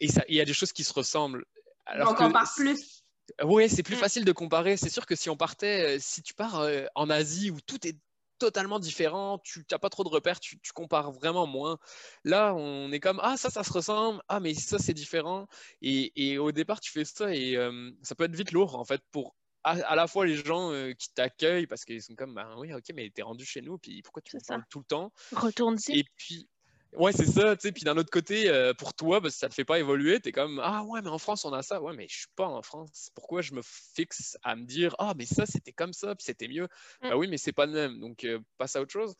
Et 0.00 0.08
il 0.28 0.34
y 0.34 0.40
a 0.40 0.44
des 0.44 0.54
choses 0.54 0.72
qui 0.72 0.84
se 0.84 0.92
ressemblent. 0.92 1.44
Alors 1.86 2.12
on 2.12 2.14
compare 2.14 2.50
plus. 2.56 3.04
Oui, 3.42 3.68
c'est 3.68 3.82
plus 3.82 3.96
mm. 3.96 4.00
facile 4.00 4.24
de 4.24 4.32
comparer. 4.32 4.76
C'est 4.76 4.90
sûr 4.90 5.06
que 5.06 5.16
si 5.16 5.30
on 5.30 5.36
partait, 5.36 5.96
euh, 5.96 5.98
si 6.00 6.22
tu 6.22 6.34
pars 6.34 6.60
euh, 6.60 6.84
en 6.94 7.10
Asie 7.10 7.50
où 7.50 7.60
tout 7.60 7.86
est 7.86 7.98
totalement 8.38 8.78
différent, 8.78 9.40
tu 9.42 9.64
n'as 9.70 9.78
pas 9.78 9.88
trop 9.88 10.04
de 10.04 10.08
repères, 10.08 10.40
tu, 10.40 10.58
compares 10.74 11.10
vraiment 11.10 11.46
moins. 11.46 11.78
Là, 12.24 12.54
on 12.54 12.92
est 12.92 13.00
comme, 13.00 13.18
ah, 13.22 13.36
ça, 13.36 13.48
ça 13.50 13.64
se 13.64 13.72
ressemble, 13.72 14.22
ah, 14.28 14.40
mais 14.40 14.52
ça, 14.54 14.78
c'est 14.78 14.92
différent. 14.92 15.48
Et, 15.80 16.38
au 16.38 16.52
départ, 16.52 16.80
tu 16.80 16.92
fais 16.92 17.04
ça 17.04 17.34
et 17.34 17.56
euh, 17.56 17.90
ça 18.02 18.14
peut 18.14 18.24
être 18.24 18.36
vite 18.36 18.52
lourd, 18.52 18.76
en 18.76 18.84
fait, 18.84 19.00
pour 19.10 19.34
à, 19.66 19.96
la 19.96 20.06
fois 20.06 20.26
les 20.26 20.36
gens 20.36 20.72
qui 20.98 21.12
t'accueillent 21.12 21.66
parce 21.66 21.84
qu'ils 21.84 22.02
sont 22.02 22.14
comme, 22.14 22.34
bah 22.34 22.54
oui, 22.58 22.72
ok, 22.72 22.84
mais 22.94 23.10
t'es 23.10 23.22
rendu 23.22 23.44
chez 23.44 23.60
nous, 23.60 23.78
puis 23.78 24.02
pourquoi 24.02 24.22
tu 24.22 24.36
parles 24.46 24.64
tout 24.70 24.78
le 24.78 24.84
temps? 24.84 25.12
Retourne-y. 25.32 25.98
Et 25.98 26.04
puis, 26.16 26.48
Ouais, 26.96 27.12
c'est 27.12 27.26
ça, 27.26 27.56
tu 27.56 27.62
sais. 27.62 27.72
Puis 27.72 27.84
d'un 27.84 27.96
autre 27.96 28.10
côté, 28.10 28.48
euh, 28.48 28.72
pour 28.72 28.94
toi, 28.94 29.20
parce 29.20 29.34
que 29.34 29.40
ça 29.40 29.48
te 29.48 29.54
fait 29.54 29.64
pas 29.64 29.78
évoluer, 29.78 30.20
tu 30.20 30.30
es 30.30 30.32
comme 30.32 30.60
Ah 30.62 30.82
ouais, 30.84 31.02
mais 31.02 31.10
en 31.10 31.18
France, 31.18 31.44
on 31.44 31.52
a 31.52 31.62
ça. 31.62 31.80
Ouais, 31.80 31.94
mais 31.94 32.06
je 32.08 32.16
suis 32.16 32.28
pas 32.34 32.46
en 32.46 32.62
France. 32.62 33.10
Pourquoi 33.14 33.42
je 33.42 33.52
me 33.52 33.60
fixe 33.62 34.38
à 34.42 34.56
me 34.56 34.64
dire 34.64 34.94
Ah, 34.98 35.12
mais 35.16 35.26
ça, 35.26 35.44
c'était 35.46 35.72
comme 35.72 35.92
ça, 35.92 36.14
puis 36.14 36.24
c'était 36.24 36.48
mieux? 36.48 36.68
Mm. 37.02 37.08
Bah 37.08 37.16
oui, 37.16 37.28
mais 37.28 37.36
c'est 37.36 37.52
pas 37.52 37.66
le 37.66 37.72
même. 37.72 38.00
Donc, 38.00 38.24
euh, 38.24 38.38
passe 38.56 38.76
à 38.76 38.80
autre 38.80 38.92
chose. 38.92 39.14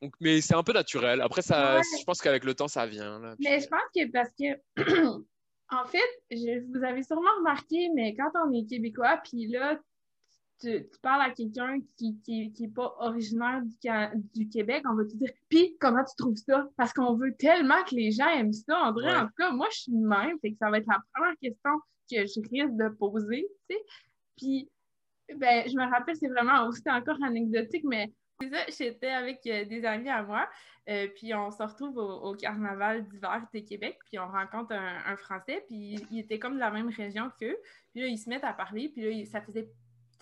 Donc, 0.00 0.14
mais 0.20 0.40
c'est 0.40 0.54
un 0.54 0.64
peu 0.64 0.72
naturel. 0.72 1.20
Après, 1.20 1.42
ça, 1.42 1.80
je 1.80 2.04
pense 2.04 2.20
qu'avec 2.20 2.44
le 2.44 2.54
temps, 2.54 2.68
ça 2.68 2.86
vient. 2.86 3.20
mais 3.38 3.60
je 3.60 3.68
pense 3.68 3.82
que 3.94 4.10
parce 4.10 4.30
que. 4.30 5.20
en 5.70 5.84
fait, 5.86 5.98
je, 6.30 6.60
vous 6.70 6.84
avez 6.84 7.02
sûrement 7.02 7.34
remarqué, 7.38 7.90
mais 7.94 8.14
quand 8.14 8.30
on 8.46 8.52
est 8.52 8.68
québécois, 8.68 9.20
puis 9.24 9.46
là, 9.48 9.78
tu, 10.60 10.86
parles 11.02 11.22
à 11.22 11.30
quelqu'un 11.30 11.78
qui 11.96 12.16
n'est 12.28 12.50
qui, 12.50 12.68
pas 12.68 12.94
originaire 13.00 13.62
du, 13.62 14.20
du, 14.34 14.48
Québec, 14.48 14.84
on 14.88 14.94
va 14.94 15.04
te 15.04 15.16
dire 15.16 15.30
Puis, 15.48 15.76
comment 15.80 16.04
tu 16.04 16.14
trouves 16.16 16.36
ça? 16.36 16.68
Parce 16.76 16.92
qu'on 16.92 17.14
veut 17.16 17.34
tellement 17.36 17.82
que 17.84 17.94
les 17.94 18.12
gens 18.12 18.28
aiment 18.28 18.52
ça. 18.52 18.78
En 18.80 18.92
vrai, 18.92 19.14
en 19.14 19.26
tout 19.26 19.34
cas, 19.36 19.50
moi, 19.50 19.66
je 19.72 19.78
suis 19.80 19.92
même, 19.92 20.38
fait 20.40 20.52
que 20.52 20.58
ça 20.58 20.70
va 20.70 20.78
être 20.78 20.86
la 20.86 21.00
première 21.12 21.36
question 21.40 21.70
que 22.10 22.26
je 22.26 22.40
risque 22.50 22.76
de 22.76 22.88
poser. 22.96 23.46
Tu 23.68 23.76
sais. 23.76 23.82
Puis, 24.36 24.70
ben, 25.36 25.68
je 25.68 25.76
me 25.76 25.90
rappelle, 25.90 26.16
c'est 26.16 26.28
vraiment 26.28 26.66
aussi 26.68 26.82
encore 26.86 27.16
anecdotique, 27.22 27.84
mais 27.84 28.12
j'étais 28.68 29.10
avec 29.10 29.46
euh, 29.46 29.64
des 29.64 29.84
amis 29.84 30.08
à 30.08 30.22
moi, 30.22 30.48
euh, 30.88 31.08
puis 31.14 31.34
on 31.34 31.50
se 31.50 31.62
retrouve 31.62 31.96
au, 31.96 32.34
carnaval 32.34 33.06
d'hiver 33.08 33.46
de 33.52 33.60
Québec, 33.60 33.98
puis 34.06 34.18
on 34.18 34.28
rencontre 34.28 34.72
un, 34.74 35.16
Français, 35.16 35.64
puis 35.68 36.04
il 36.10 36.18
était 36.18 36.38
comme 36.38 36.54
de 36.54 36.60
la 36.60 36.70
même 36.70 36.88
région 36.88 37.30
qu'eux, 37.38 37.56
puis 37.92 38.00
là, 38.02 38.06
ils 38.06 38.18
se 38.18 38.28
mettent 38.28 38.44
à 38.44 38.52
parler, 38.52 38.88
puis 38.88 39.02
là, 39.02 39.26
ça 39.26 39.40
faisait 39.40 39.68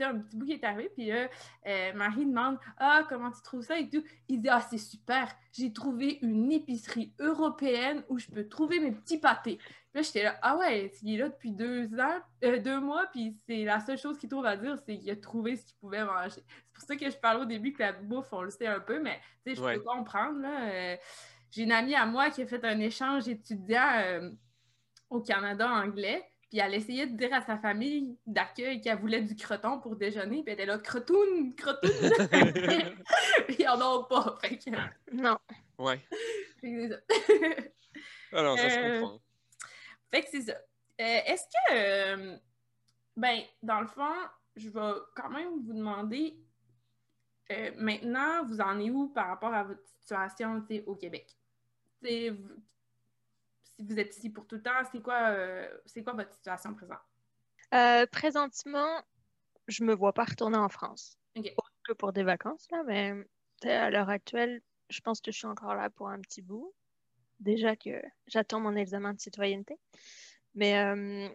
un 0.05 0.19
petit 0.19 0.37
bout 0.37 0.47
qui 0.47 0.53
est 0.53 0.65
arrivé, 0.65 0.91
puis 0.95 1.07
là, 1.07 1.29
euh, 1.67 1.93
Marie 1.95 2.27
demande 2.27 2.59
Ah, 2.79 3.05
comment 3.09 3.31
tu 3.31 3.43
trouves 3.43 3.63
ça 3.63 3.79
et 3.79 3.89
tout. 3.89 4.03
Il 4.29 4.41
dit 4.41 4.49
Ah, 4.49 4.61
c'est 4.61 4.79
super, 4.79 5.29
j'ai 5.53 5.73
trouvé 5.73 6.19
une 6.23 6.51
épicerie 6.53 7.13
européenne 7.19 8.03
où 8.09 8.19
je 8.19 8.27
peux 8.29 8.49
trouver 8.49 8.81
mes 8.81 8.93
petits 8.93 9.19
pâtés. 9.19 9.57
Puis 9.57 9.67
là, 9.95 10.03
j'étais 10.03 10.23
là 10.23 10.39
Ah 10.43 10.57
ouais, 10.57 10.93
il 11.03 11.15
est 11.15 11.19
là 11.19 11.29
depuis 11.29 11.53
deux 11.53 11.89
ans, 11.99 12.21
deux 12.43 12.81
mois, 12.81 13.07
puis 13.13 13.37
c'est 13.47 13.65
la 13.65 13.81
seule 13.81 13.99
chose 13.99 14.19
qu'il 14.19 14.29
trouve 14.29 14.47
à 14.47 14.57
dire, 14.57 14.77
c'est 14.87 14.99
qu'il 14.99 15.11
a 15.11 15.17
trouvé 15.17 15.57
ce 15.57 15.67
qu'il 15.67 15.77
pouvait 15.77 16.05
manger. 16.05 16.43
C'est 16.81 16.87
pour 16.87 16.97
ça 16.97 16.97
que 16.97 17.11
je 17.11 17.17
parlais 17.17 17.43
au 17.43 17.47
début 17.47 17.73
que 17.73 17.83
la 17.83 17.93
bouffe, 17.93 18.33
on 18.33 18.43
le 18.43 18.51
sait 18.51 18.67
un 18.67 18.81
peu, 18.81 19.01
mais 19.01 19.21
tu 19.45 19.55
sais, 19.55 19.61
je 19.61 19.79
peux 19.79 19.81
comprendre. 19.81 20.41
Là, 20.41 20.71
euh, 20.71 20.97
j'ai 21.51 21.65
une 21.65 21.73
amie 21.73 21.95
à 21.95 22.07
moi 22.07 22.31
qui 22.31 22.43
a 22.43 22.47
fait 22.47 22.65
un 22.65 22.81
échange 22.81 23.29
étudiant 23.29 24.31
au 25.11 25.21
Canada 25.21 25.69
anglais. 25.69 26.25
Puis 26.51 26.59
elle 26.59 26.75
essayait 26.75 27.07
de 27.07 27.17
dire 27.17 27.33
à 27.33 27.43
sa 27.43 27.59
famille 27.59 28.19
d'accueil 28.27 28.81
qu'elle 28.81 28.99
voulait 28.99 29.23
du 29.23 29.37
croton 29.37 29.79
pour 29.79 29.95
déjeuner. 29.95 30.43
Puis 30.43 30.47
elle 30.49 30.55
était 30.55 30.67
là, 30.67 30.79
crotoun, 30.79 31.55
crotoun. 31.55 31.93
puis 33.47 33.57
ils 33.61 33.69
en 33.69 33.81
ont 33.81 34.05
pas. 34.05 34.37
Fait 34.41 34.59
que... 34.59 34.71
Non. 35.13 35.39
Ouais. 35.79 36.01
c'est 36.61 36.89
ça. 36.89 36.97
Alors, 38.33 38.59
ça 38.59 38.69
se 38.69 38.79
euh, 38.79 39.01
comprend. 39.01 39.21
Fait 40.11 40.23
que 40.23 40.29
c'est 40.31 40.43
ça. 40.43 40.55
Euh, 41.01 41.21
est-ce 41.27 41.45
que, 41.45 41.73
euh, 41.73 42.37
ben, 43.17 43.43
dans 43.63 43.81
le 43.81 43.87
fond, 43.87 44.13
je 44.57 44.69
vais 44.69 44.93
quand 45.15 45.31
même 45.31 45.63
vous 45.65 45.73
demander, 45.73 46.37
maintenant, 47.77 48.45
vous 48.45 48.61
en 48.61 48.79
êtes 48.79 48.91
où 48.91 49.09
par 49.09 49.29
rapport 49.29 49.53
à 49.53 49.65
votre 49.65 49.87
situation 50.01 50.65
au 50.87 50.95
Québec? 50.95 51.37
T'sais, 52.03 52.31
vous 53.79 53.99
êtes 53.99 54.17
ici 54.17 54.31
pour 54.31 54.47
tout 54.47 54.57
le 54.57 54.63
temps, 54.63 54.83
c'est 54.93 55.03
quoi, 55.03 55.31
euh, 55.31 55.69
c'est 55.87 56.03
quoi 56.03 56.13
votre 56.13 56.33
situation 56.33 56.75
présente? 56.75 56.99
Euh, 57.75 58.07
présentement, 58.07 59.03
je 59.69 59.85
me 59.85 59.95
vois 59.95 60.13
pas 60.13 60.25
retourner 60.25 60.59
en 60.59 60.69
France. 60.69 61.19
Que 61.85 61.93
pour 61.95 62.13
des 62.13 62.23
vacances, 62.23 62.69
là, 62.71 62.83
mais 62.85 63.15
à 63.65 63.91
l'heure 63.91 64.11
actuelle, 64.11 64.61
je 64.91 65.01
pense 65.01 65.21
que 65.21 65.33
je 65.33 65.39
suis 65.39 65.47
encore 65.47 65.75
là 65.75 65.89
pour 65.91 66.09
un 66.09 66.21
petit 66.21 66.43
bout. 66.43 66.75
Déjà 67.39 67.75
que 67.75 68.03
j'attends 68.27 68.61
mon 68.61 68.77
examen 68.77 69.15
de 69.15 69.21
citoyenneté. 69.21 69.79
Mais 70.55 71.31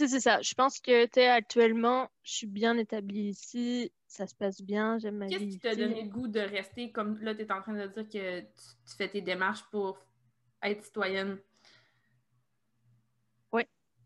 euh, 0.00 0.06
c'est 0.06 0.20
ça. 0.20 0.40
Je 0.42 0.54
pense 0.54 0.80
que 0.80 1.28
actuellement, 1.30 2.10
je 2.22 2.32
suis 2.32 2.46
bien 2.46 2.76
établie 2.76 3.28
ici. 3.30 3.92
Ça 4.06 4.26
se 4.26 4.34
passe 4.34 4.62
bien. 4.62 4.98
J'aime 4.98 5.16
ma 5.16 5.26
vie. 5.26 5.32
Qu'est-ce 5.32 5.44
qui 5.44 5.58
t'a 5.58 5.74
donné 5.74 6.02
le 6.02 6.08
goût 6.08 6.28
de 6.28 6.40
rester 6.40 6.90
comme 6.92 7.18
là, 7.22 7.34
tu 7.34 7.42
es 7.42 7.52
en 7.52 7.60
train 7.62 7.74
de 7.74 7.86
dire 7.86 8.08
que 8.08 8.40
tu 8.40 8.96
fais 8.96 9.08
tes 9.08 9.20
démarches 9.20 9.64
pour 9.70 9.98
être 10.62 10.84
citoyenne? 10.84 11.38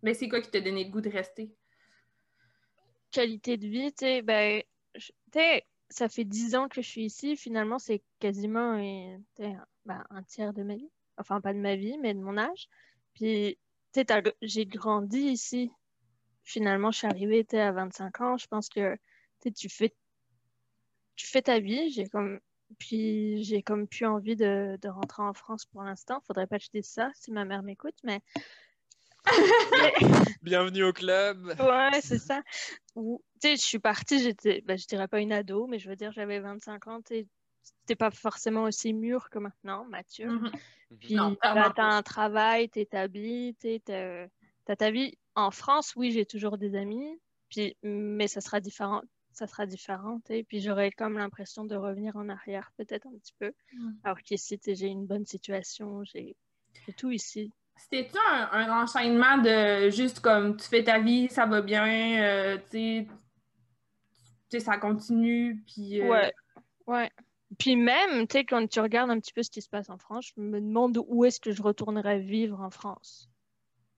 Mais 0.03 0.15
c'est 0.15 0.29
quoi 0.29 0.41
qui 0.41 0.51
t'a 0.51 0.61
donné 0.61 0.85
le 0.85 0.91
goût 0.91 1.01
de 1.01 1.11
rester? 1.11 1.55
Qualité 3.13 3.57
de 3.57 3.69
vie, 3.69 3.93
tu 3.93 4.05
sais, 4.05 4.23
ben, 4.23 4.63
ça 5.89 6.09
fait 6.09 6.25
dix 6.25 6.55
ans 6.55 6.69
que 6.69 6.83
je 6.83 6.89
suis 6.89 7.05
ici. 7.05 7.37
Finalement, 7.37 7.79
c'est 7.79 8.03
quasiment 8.19 8.77
ben, 9.39 10.05
un 10.11 10.23
tiers 10.25 10.53
de 10.53 10.63
ma 10.63 10.75
vie. 10.75 10.91
Enfin, 11.19 11.41
pas 11.41 11.53
de 11.53 11.59
ma 11.59 11.77
vie, 11.77 11.99
mais 11.99 12.15
de 12.15 12.21
mon 12.21 12.37
âge. 12.37 12.69
Puis, 13.15 13.21
tu 13.21 13.27
sais, 13.27 13.59
j'ai 14.43 14.67
grandi 14.67 15.21
ici. 15.21 15.71
Finalement, 16.45 16.91
je 16.91 16.99
suis 16.99 17.07
arrivée 17.07 17.47
à 17.53 17.73
25 17.73 18.21
ans. 18.21 18.37
Je 18.37 18.47
pense 18.47 18.69
que 18.69 18.97
tu 19.55 19.69
fais, 19.69 19.95
tu 21.17 21.27
fais 21.27 21.43
ta 21.43 21.61
vie. 21.61 21.91
J'ai 21.91 22.09
comme 22.09 22.41
puis 22.79 23.43
j'ai 23.45 23.63
comme 23.63 23.87
plus 23.87 24.07
envie 24.07 24.37
de, 24.37 24.79
de, 24.81 24.89
rentrer 24.89 25.23
en 25.23 25.35
France 25.35 25.67
pour 25.67 25.83
l'instant. 25.83 26.21
Faudrait 26.27 26.47
pas 26.47 26.59
que 26.59 26.65
je 26.65 26.71
dise 26.71 26.89
ça 26.89 27.11
si 27.15 27.31
ma 27.31 27.45
mère 27.45 27.63
m'écoute, 27.63 27.97
mais 28.03 28.21
Bienvenue 30.43 30.85
au 30.85 30.93
club. 30.93 31.55
Ouais, 31.61 32.01
c'est 32.01 32.19
ça. 32.19 32.43
Tu 32.95 33.19
sais, 33.41 33.57
je 33.57 33.63
suis 33.63 33.79
partie, 33.79 34.23
j'étais, 34.23 34.63
ben, 34.63 34.77
je 34.77 34.87
dirais 34.87 35.09
pas 35.09 35.21
une 35.21 35.33
ado, 35.33 35.67
mais 35.67 35.79
je 35.79 35.89
veux 35.89 35.97
dire, 35.97 36.13
j'avais 36.13 36.41
25 36.41 36.87
ans, 36.89 37.01
n'étais 37.83 37.97
pas 37.97 38.11
forcément 38.11 38.63
aussi 38.65 38.93
mûr 38.93 39.31
que 39.31 39.39
maintenant, 39.39 39.85
mature. 39.85 40.33
Mm 40.33 40.51
Puis 41.01 41.17
tu 41.17 41.19
as 41.19 41.75
un 41.79 42.03
travail, 42.03 42.69
tu 42.69 42.81
établi, 42.81 43.57
tu 43.61 43.81
as 43.93 44.77
ta 44.77 44.91
vie. 44.91 45.17
En 45.35 45.51
France, 45.51 45.95
oui, 45.97 46.11
j'ai 46.11 46.27
toujours 46.27 46.59
des 46.59 46.75
amis, 46.75 47.19
puis, 47.49 47.77
mais 47.83 48.29
ça 48.29 48.41
sera 48.41 48.61
différent. 48.61 49.03
Ça 49.33 49.47
sera 49.47 49.65
différent, 49.65 50.21
et 50.29 50.45
puis 50.45 50.61
j'aurais 50.61 50.91
comme 50.91 51.17
l'impression 51.17 51.65
de 51.65 51.75
revenir 51.75 52.17
en 52.17 52.29
arrière 52.29 52.71
peut-être 52.77 53.07
un 53.07 53.17
petit 53.17 53.33
peu. 53.39 53.51
Mm. 53.73 53.93
Alors 54.05 54.19
qu'ici, 54.21 54.61
j'ai 54.63 54.89
une 54.89 55.07
bonne 55.07 55.25
situation, 55.25 56.05
j'ai 56.05 56.37
tout 56.99 57.11
ici. 57.11 57.51
C'était-tu 57.77 58.19
un, 58.53 58.83
enchaînement 58.83 59.39
de 59.39 59.89
juste 59.89 60.21
comme 60.21 60.59
tu 60.59 60.69
fais 60.69 60.85
ta 60.85 60.99
vie, 60.99 61.29
ça 61.31 61.47
va 61.47 61.63
bien, 61.63 62.23
euh, 62.23 62.59
tu 62.71 63.09
sais, 64.51 64.61
ça 64.61 64.77
continue, 64.77 65.65
puis... 65.67 66.03
Euh, 66.03 66.09
ouais, 66.09 66.33
ouais. 66.87 67.11
Puis 67.59 67.77
même, 67.77 68.27
tu 68.27 68.39
sais, 68.39 68.45
quand 68.45 68.67
tu 68.69 68.81
regardes 68.81 69.11
un 69.11 69.21
petit 69.21 69.33
peu 69.33 69.43
ce 69.43 69.51
qui 69.51 69.63
se 69.63 69.69
passe 69.69 69.91
en 69.91 69.99
France, 69.99 70.33
je 70.35 70.41
me 70.41 70.61
demande 70.61 70.99
où 71.07 71.25
est-ce 71.25 71.41
que 71.41 71.53
je 71.53 71.63
retournerais 71.63 72.19
vivre 72.21 72.61
en 72.61 72.71
France. 72.71 73.29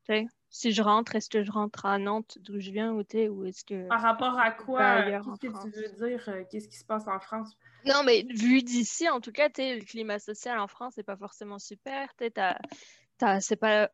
Tu 0.07 0.13
sais, 0.13 0.27
si 0.51 0.73
je 0.73 0.83
rentre, 0.83 1.15
est-ce 1.17 1.31
que 1.31 1.43
je 1.43 1.51
rentre 1.51 1.87
à 1.87 1.99
Nantes, 1.99 2.39
d'où 2.41 2.61
je 2.61 2.71
viens, 2.71 2.93
ou, 2.93 3.03
ou 3.03 3.45
est-ce 3.45 3.65
que... 3.65 3.89
Par 3.89 4.03
rapport 4.03 4.39
à 4.39 4.51
quoi? 4.51 5.03
Qu'est-ce 5.41 5.67
que 5.67 5.71
tu 5.71 5.71
veux 5.71 6.09
dire? 6.09 6.29
Euh, 6.29 6.43
qu'est-ce 6.51 6.69
qui 6.69 6.77
se 6.77 6.85
passe 6.85 7.07
en 7.09 7.21
France? 7.21 7.57
Non, 7.87 8.03
mais 8.05 8.27
vu 8.31 8.63
d'ici, 8.63 9.09
en 9.09 9.21
tout 9.21 9.33
cas, 9.33 9.49
tu 9.49 9.63
sais, 9.63 9.77
le 9.77 9.85
climat 9.85 10.19
social 10.19 10.59
en 10.59 10.69
France 10.69 10.97
n'est 10.97 11.05
pas 11.05 11.17
forcément 11.17 11.59
super. 11.59 12.09
Tu 12.17 12.27
sais, 12.35 13.41
c'est 13.41 13.57
pas 13.57 13.91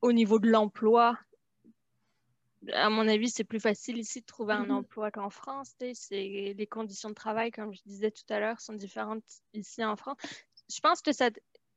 au 0.00 0.12
niveau 0.12 0.38
de 0.38 0.48
l'emploi. 0.48 1.18
À 2.72 2.90
mon 2.90 3.06
avis, 3.06 3.30
c'est 3.30 3.44
plus 3.44 3.60
facile 3.60 3.98
ici 3.98 4.20
de 4.20 4.26
trouver 4.26 4.54
un 4.54 4.64
mhm. 4.64 4.70
emploi 4.72 5.10
qu'en 5.10 5.30
France. 5.30 5.74
C'est 5.94 6.54
les 6.56 6.66
conditions 6.66 7.08
de 7.10 7.14
travail, 7.14 7.50
comme 7.50 7.72
je 7.72 7.80
disais 7.86 8.10
tout 8.10 8.24
à 8.30 8.40
l'heure, 8.40 8.60
sont 8.60 8.72
différentes 8.72 9.24
ici 9.54 9.84
en 9.84 9.96
France. 9.96 10.16
Je 10.68 10.80
pense 10.80 11.00
que 11.00 11.12
ça, 11.12 11.30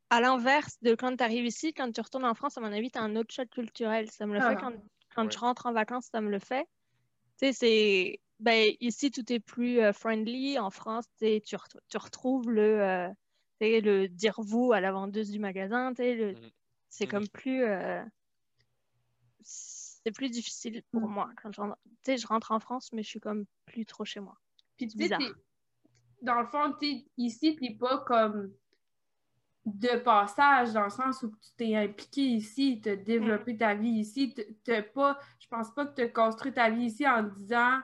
à 0.10 0.22
l'inverse 0.22 0.78
de 0.82 0.96
quand 0.96 1.16
tu 1.16 1.24
arrives 1.24 1.46
ici, 1.46 1.74
quand 1.74 1.92
tu 1.92 2.02
retournes 2.02 2.26
en 2.26 2.34
France, 2.34 2.58
à 2.58 2.62
mon 2.62 2.72
avis, 2.74 2.90
tu 2.92 2.98
as 2.98 3.04
un 3.04 3.16
autre 3.16 3.34
choc 3.34 3.50
culturel. 3.50 4.10
Ça 4.12 4.26
me 4.26 4.34
le 4.34 4.40
fait 4.40 4.48
Ah. 4.48 4.56
quand, 4.56 4.74
quand 5.16 5.26
Ouais. 5.26 5.32
je 5.32 5.38
rentre 5.38 5.68
en 5.68 5.74
vacances, 5.74 6.08
ça 6.12 6.20
me 6.20 6.30
le 6.30 6.40
fait. 6.40 6.68
Tu 7.40 7.48
sais, 7.48 7.54
c'est. 7.54 8.20
Ben, 8.40 8.74
ici, 8.80 9.12
tout 9.12 9.32
est 9.32 9.40
plus 9.40 9.80
euh, 9.80 9.94
friendly. 9.94 10.58
En 10.58 10.72
France, 10.72 11.06
tu 11.20 11.28
re- 11.28 11.80
retrouves 11.96 12.50
le, 12.50 12.82
euh, 12.82 13.08
le 13.60 14.08
dire 14.08 14.34
vous 14.40 14.72
à 14.74 14.82
la 14.82 14.92
vendeuse 14.92 15.30
du 15.30 15.38
magasin. 15.38 15.94
le- 16.00 16.34
Mhm. 16.34 16.50
C'est 16.90 17.06
Mhm. 17.06 17.12
comme 17.12 17.28
plus. 17.30 17.64
euh, 17.64 18.04
C'est 20.06 20.12
plus 20.12 20.30
difficile 20.30 20.82
pour 20.92 21.02
Mhm. 21.08 21.14
moi. 21.14 21.30
Quand 21.42 21.52
je 21.52 21.62
rentre... 21.62 21.78
tu 21.86 21.92
sais, 22.04 22.18
je 22.18 22.28
rentre 22.28 22.52
en 22.52 22.60
France, 22.60 22.92
mais 22.94 23.04
je 23.04 23.10
suis 23.10 23.20
comme 23.20 23.46
plus 23.66 23.86
trop 23.86 24.04
chez 24.06 24.20
moi. 24.20 24.36
Puis 24.78 24.88
tu 24.88 24.98
sais, 24.98 25.10
dans 26.22 26.40
le 26.40 26.46
fond, 26.48 26.74
t'es- 26.80 27.06
ici, 27.18 27.56
t'es 27.56 27.76
pas 27.76 28.00
comme 28.00 28.54
de 29.66 29.98
passage, 30.00 30.74
dans 30.74 30.84
le 30.86 30.90
sens 30.90 31.22
où 31.22 31.30
tu 31.30 31.52
t'es 31.56 31.76
impliqué 31.76 32.22
ici, 32.24 32.82
tu 32.84 32.90
as 32.90 32.96
développé 32.96 33.56
ta 33.58 33.76
vie 33.76 33.90
ici. 34.00 34.34
t'as 34.64 34.82
pas, 34.82 35.20
je 35.40 35.48
pense 35.48 35.72
pas 35.74 35.86
que 35.86 35.94
tu 35.96 36.02
as 36.02 36.08
construit 36.10 36.52
ta 36.52 36.70
vie 36.72 36.86
ici 36.86 37.08
en 37.08 37.22
disant 37.24 37.80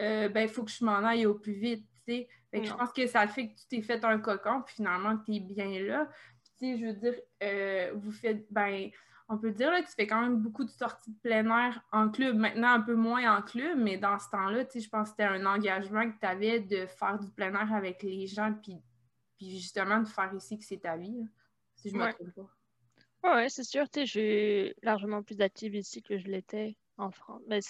euh, 0.00 0.28
ben, 0.30 0.42
il 0.42 0.48
faut 0.48 0.64
que 0.64 0.70
je 0.70 0.82
m'en 0.84 0.98
aille 1.04 1.26
au 1.26 1.34
plus 1.34 1.52
vite. 1.54 1.86
tu 2.06 2.12
sais. 2.12 2.28
Fait 2.50 2.60
que 2.60 2.66
je 2.66 2.72
pense 2.72 2.92
que 2.92 3.06
ça 3.06 3.26
fait 3.28 3.48
que 3.50 3.58
tu 3.58 3.66
t'es 3.68 3.82
fait 3.82 4.02
un 4.04 4.18
cocon, 4.20 4.62
puis 4.62 4.76
finalement, 4.76 5.18
tu 5.18 5.34
es 5.34 5.40
bien 5.40 5.68
là. 5.82 6.08
Puis, 6.42 6.52
tu 6.58 6.58
sais, 6.58 6.78
je 6.78 6.86
veux 6.86 6.92
dire, 6.94 7.20
euh, 7.42 7.92
vous 7.96 8.10
faites, 8.12 8.50
ben, 8.50 8.90
on 9.28 9.38
peut 9.38 9.50
dire 9.50 9.70
là, 9.70 9.82
que 9.82 9.86
tu 9.88 9.94
fais 9.94 10.06
quand 10.06 10.20
même 10.22 10.38
beaucoup 10.38 10.64
de 10.64 10.70
sorties 10.70 11.10
de 11.12 11.18
plein 11.18 11.44
air 11.66 11.82
en 11.92 12.08
club. 12.10 12.36
Maintenant, 12.36 12.72
un 12.74 12.80
peu 12.80 12.94
moins 12.94 13.36
en 13.38 13.42
club, 13.42 13.78
mais 13.78 13.98
dans 13.98 14.18
ce 14.18 14.28
temps-là, 14.30 14.64
tu 14.64 14.72
sais, 14.72 14.80
je 14.80 14.88
pense 14.88 15.08
que 15.08 15.10
c'était 15.10 15.24
un 15.24 15.44
engagement 15.46 16.10
que 16.10 16.18
tu 16.18 16.26
avais 16.26 16.60
de 16.60 16.86
faire 16.86 17.18
du 17.18 17.30
plein 17.30 17.52
air 17.54 17.72
avec 17.74 18.02
les 18.02 18.26
gens, 18.26 18.54
puis, 18.62 18.76
puis 19.36 19.50
justement 19.58 19.98
de 20.00 20.08
faire 20.08 20.32
ici 20.34 20.58
que 20.58 20.64
c'est 20.64 20.78
ta 20.80 20.96
vie, 20.96 21.20
là, 21.20 21.26
si 21.76 21.90
je 21.90 21.94
me 21.96 22.04
Ouais. 22.04 22.12
trompe 22.12 22.34
pas. 22.34 23.34
Ouais, 23.34 23.48
c'est 23.48 23.64
sûr, 23.64 23.88
tu 23.90 24.00
sais, 24.00 24.06
je 24.06 24.10
suis 24.12 24.74
largement 24.82 25.22
plus 25.22 25.40
active 25.40 25.74
ici 25.74 26.02
que 26.02 26.16
je 26.18 26.26
l'étais 26.26 26.76
en 26.96 27.10
France. 27.10 27.42
Mais 27.48 27.60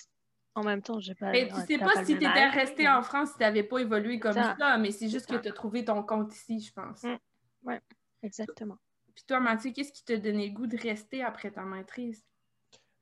en 0.54 0.62
même 0.62 0.82
temps, 0.82 1.00
j'ai 1.00 1.14
pas. 1.14 1.30
Mais 1.32 1.48
tu 1.48 1.54
sais 1.62 1.78
pas 1.78 2.04
si 2.04 2.16
tu 2.18 2.24
étais 2.24 2.48
resté 2.48 2.82
mais- 2.84 2.88
en 2.88 3.02
France, 3.02 3.30
si 3.30 3.36
tu 3.36 3.40
n'avais 3.42 3.62
pas 3.62 3.78
évolué 3.78 4.20
comme 4.20 4.32
ça, 4.34 4.56
Ça. 4.58 4.76
mais 4.78 4.90
c'est 4.92 5.08
juste 5.08 5.26
que 5.28 5.36
tu 5.36 5.48
as 5.48 5.52
trouvé 5.52 5.84
ton 5.84 6.02
compte 6.02 6.32
ici, 6.34 6.60
je 6.60 6.72
pense. 6.72 7.02
Mm. 7.02 7.78
Exactement. 8.22 8.76
Puis 9.18 9.24
toi, 9.26 9.40
Mathieu, 9.40 9.72
qu'est-ce 9.72 9.90
qui 9.92 10.04
t'a 10.04 10.16
donné 10.16 10.46
le 10.46 10.54
goût 10.54 10.68
de 10.68 10.76
rester 10.76 11.24
après 11.24 11.50
ta 11.50 11.62
maîtrise? 11.62 12.24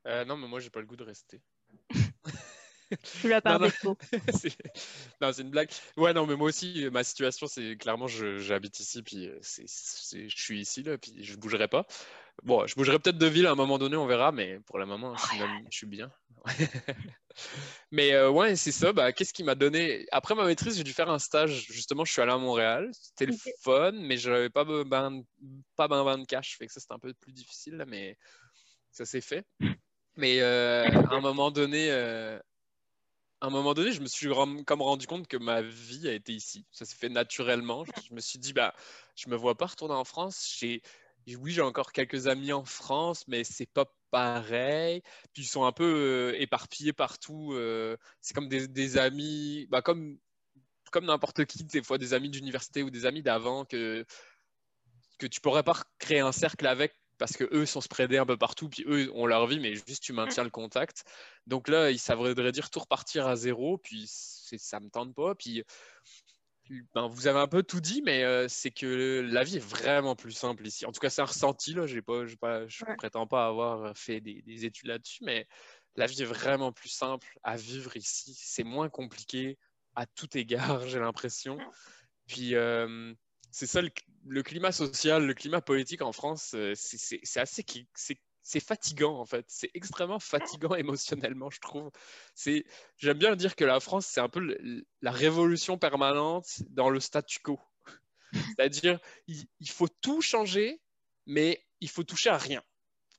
Euh, 0.06 0.24
non, 0.24 0.38
mais 0.38 0.48
moi, 0.48 0.60
j'ai 0.60 0.70
pas 0.70 0.80
le 0.80 0.86
goût 0.86 0.96
de 0.96 1.04
rester. 1.04 1.42
Tu 3.20 3.28
l'as 3.28 3.42
par 3.42 3.60
défaut. 3.60 3.98
C'est- 4.32 4.56
non, 5.20 5.30
c'est 5.30 5.42
une 5.42 5.50
blague. 5.50 5.68
Ouais, 5.98 6.14
non, 6.14 6.26
mais 6.26 6.34
moi 6.36 6.48
aussi, 6.48 6.88
ma 6.90 7.04
situation, 7.04 7.46
c'est 7.46 7.76
clairement, 7.76 8.06
je- 8.06 8.38
j'habite 8.38 8.80
ici, 8.80 9.02
puis 9.02 9.28
euh, 9.28 9.38
c'est, 9.42 9.68
c'est- 9.68 10.30
je 10.30 10.42
suis 10.42 10.58
ici, 10.58 10.82
là, 10.82 10.96
puis 10.96 11.22
je 11.22 11.36
bougerai 11.36 11.68
pas. 11.68 11.86
Bon, 12.42 12.66
je 12.66 12.74
bougerai 12.74 12.98
peut-être 12.98 13.18
de 13.18 13.26
ville 13.26 13.46
à 13.46 13.52
un 13.52 13.56
moment 13.56 13.78
donné, 13.78 13.96
on 13.96 14.06
verra, 14.06 14.30
mais 14.30 14.60
pour 14.66 14.78
le 14.78 14.86
moment, 14.86 15.16
je 15.16 15.26
suis, 15.26 15.38
même- 15.38 15.66
je 15.70 15.76
suis 15.76 15.86
bien. 15.86 16.10
mais 17.90 18.12
euh, 18.12 18.30
ouais, 18.30 18.56
c'est 18.56 18.72
ça. 18.72 18.92
Bah, 18.92 19.12
qu'est-ce 19.12 19.32
qui 19.32 19.42
m'a 19.42 19.54
donné? 19.54 20.06
Après 20.12 20.34
ma 20.34 20.44
maîtrise, 20.44 20.76
j'ai 20.76 20.84
dû 20.84 20.92
faire 20.92 21.10
un 21.10 21.18
stage. 21.18 21.66
Justement, 21.66 22.04
je 22.04 22.12
suis 22.12 22.22
allé 22.22 22.32
à 22.32 22.38
Montréal. 22.38 22.90
C'était 22.92 23.26
le 23.26 23.34
fun, 23.62 23.92
mais 23.92 24.16
je 24.16 24.30
n'avais 24.30 24.50
pas 24.50 24.64
ben, 24.64 25.22
pas 25.76 25.88
ben, 25.88 26.04
ben 26.04 26.18
de 26.18 26.24
cash. 26.24 26.56
Fait 26.58 26.66
que 26.66 26.72
ça, 26.72 26.80
c'était 26.80 26.94
un 26.94 26.98
peu 26.98 27.12
plus 27.14 27.32
difficile, 27.32 27.74
là, 27.76 27.84
mais 27.86 28.16
ça 28.90 29.04
s'est 29.04 29.20
fait. 29.20 29.44
Mais 30.16 30.40
euh, 30.40 30.84
à 30.84 31.14
un 31.14 31.20
moment 31.20 31.50
donné, 31.50 31.90
euh, 31.90 32.38
à 33.40 33.46
un 33.46 33.50
moment 33.50 33.74
donné, 33.74 33.92
je 33.92 34.00
me 34.00 34.06
suis 34.06 34.28
comme 34.66 34.82
rendu 34.82 35.06
compte 35.06 35.26
que 35.26 35.36
ma 35.36 35.62
vie 35.62 36.08
a 36.08 36.12
été 36.12 36.32
ici. 36.32 36.66
Ça 36.70 36.84
s'est 36.84 36.96
fait 36.96 37.08
naturellement. 37.08 37.84
Je, 37.84 37.92
je 38.08 38.14
me 38.14 38.20
suis 38.20 38.38
dit, 38.38 38.52
bah, 38.52 38.74
je 39.14 39.28
me 39.28 39.36
vois 39.36 39.56
pas 39.56 39.66
retourner 39.66 39.94
en 39.94 40.04
France. 40.04 40.56
J'ai, 40.58 40.82
oui, 41.34 41.50
j'ai 41.52 41.62
encore 41.62 41.90
quelques 41.90 42.28
amis 42.28 42.52
en 42.52 42.64
France, 42.64 43.26
mais 43.26 43.42
c'est 43.42 43.66
pas 43.66 43.86
pareil. 44.12 45.02
Puis 45.32 45.42
ils 45.42 45.46
sont 45.46 45.64
un 45.64 45.72
peu 45.72 46.32
euh, 46.34 46.40
éparpillés 46.40 46.92
partout. 46.92 47.52
euh, 47.54 47.96
c'est 48.20 48.34
comme 48.34 48.48
des, 48.48 48.98
amis, 48.98 49.66
bah, 49.68 49.82
comme, 49.82 50.18
comme 50.92 51.06
n'importe 51.06 51.44
qui, 51.46 51.64
des 51.64 51.82
fois 51.82 51.98
des 51.98 52.14
amis 52.14 52.30
d'université 52.30 52.84
ou 52.84 52.90
des 52.90 53.06
amis 53.06 53.22
d'avant 53.22 53.64
que, 53.64 54.04
que 55.18 55.26
tu 55.26 55.40
pourrais 55.40 55.64
pas 55.64 55.82
créer 55.98 56.20
un 56.20 56.32
cercle 56.32 56.66
avec 56.66 56.94
parce 57.18 57.36
que 57.36 57.44
eux 57.52 57.66
sont 57.66 57.80
spreadés 57.80 58.18
un 58.18 58.26
peu 58.26 58.36
partout, 58.36 58.68
puis 58.68 58.84
eux 58.86 59.10
ont 59.14 59.26
leur 59.26 59.46
vie, 59.46 59.58
mais 59.58 59.74
juste 59.74 60.02
tu 60.02 60.12
maintiens 60.12 60.44
le 60.44 60.50
contact. 60.50 61.04
Donc 61.46 61.68
là, 61.68 61.96
ça 61.96 62.14
voudrait 62.14 62.52
dire 62.52 62.70
tout 62.70 62.80
repartir 62.80 63.26
à 63.26 63.36
zéro, 63.36 63.78
puis 63.78 64.04
ça 64.06 64.80
me 64.80 64.90
tente 64.90 65.14
pas. 65.14 65.34
Puis 65.34 65.64
ben, 66.94 67.06
vous 67.08 67.26
avez 67.26 67.38
un 67.38 67.46
peu 67.48 67.62
tout 67.62 67.80
dit, 67.80 68.02
mais 68.02 68.24
euh, 68.24 68.48
c'est 68.48 68.70
que 68.70 69.20
la 69.30 69.44
vie 69.44 69.56
est 69.56 69.60
vraiment 69.64 70.16
plus 70.16 70.32
simple 70.32 70.66
ici. 70.66 70.86
En 70.86 70.92
tout 70.92 71.00
cas, 71.00 71.10
c'est 71.10 71.22
un 71.22 71.26
ressenti, 71.26 71.74
là. 71.74 71.86
J'ai 71.86 72.02
pas, 72.02 72.24
pas, 72.40 72.66
je 72.68 72.84
Ouais. 72.84 72.96
prétends 72.96 73.26
pas 73.26 73.46
avoir 73.46 73.96
fait 73.96 74.20
des, 74.20 74.42
des 74.42 74.64
études 74.64 74.88
là-dessus, 74.88 75.24
mais 75.24 75.46
la 75.96 76.06
vie 76.06 76.22
est 76.22 76.26
vraiment 76.26 76.72
plus 76.72 76.88
simple 76.88 77.38
à 77.42 77.56
vivre 77.56 77.96
ici. 77.96 78.34
C'est 78.38 78.64
moins 78.64 78.88
compliqué 78.88 79.58
à 79.94 80.06
tout 80.06 80.36
égard, 80.36 80.80
j'ai 80.88 80.98
l'impression. 80.98 81.58
Puis 82.26 82.54
euh, 82.54 83.14
c'est 83.50 83.66
ça 83.66 83.80
le, 83.82 83.90
le 84.26 84.42
climat 84.42 84.72
social, 84.72 85.24
le 85.24 85.34
climat 85.34 85.60
politique 85.60 86.02
en 86.02 86.12
France, 86.12 86.52
euh, 86.54 86.72
c'est- 86.74 87.38
assez 87.38 87.64
c'est 87.94 88.18
c'est 88.46 88.60
fatigant 88.60 89.18
en 89.20 89.26
fait. 89.26 89.44
C'est 89.48 89.70
extrêmement 89.74 90.20
fatigant 90.20 90.74
émotionnellement, 90.76 91.50
je 91.50 91.60
trouve. 91.60 91.90
C'est 92.34 92.64
j'aime 92.98 93.18
bien 93.18 93.36
dire 93.36 93.56
que 93.56 93.64
la 93.64 93.80
France 93.80 94.06
c'est 94.06 94.20
un 94.20 94.28
peu 94.28 94.40
le- 94.40 94.86
la 95.02 95.10
révolution 95.10 95.78
permanente 95.78 96.46
dans 96.70 96.90
le 96.90 97.00
statu 97.00 97.40
quo. 97.40 97.60
C'est-à-dire 98.32 99.00
il, 99.26 99.46
il 99.60 99.70
faut 99.70 99.88
tout 99.88 100.20
changer, 100.22 100.80
mais 101.26 101.64
il 101.80 101.88
faut 101.90 102.04
toucher 102.04 102.30
à 102.30 102.38
rien. 102.38 102.62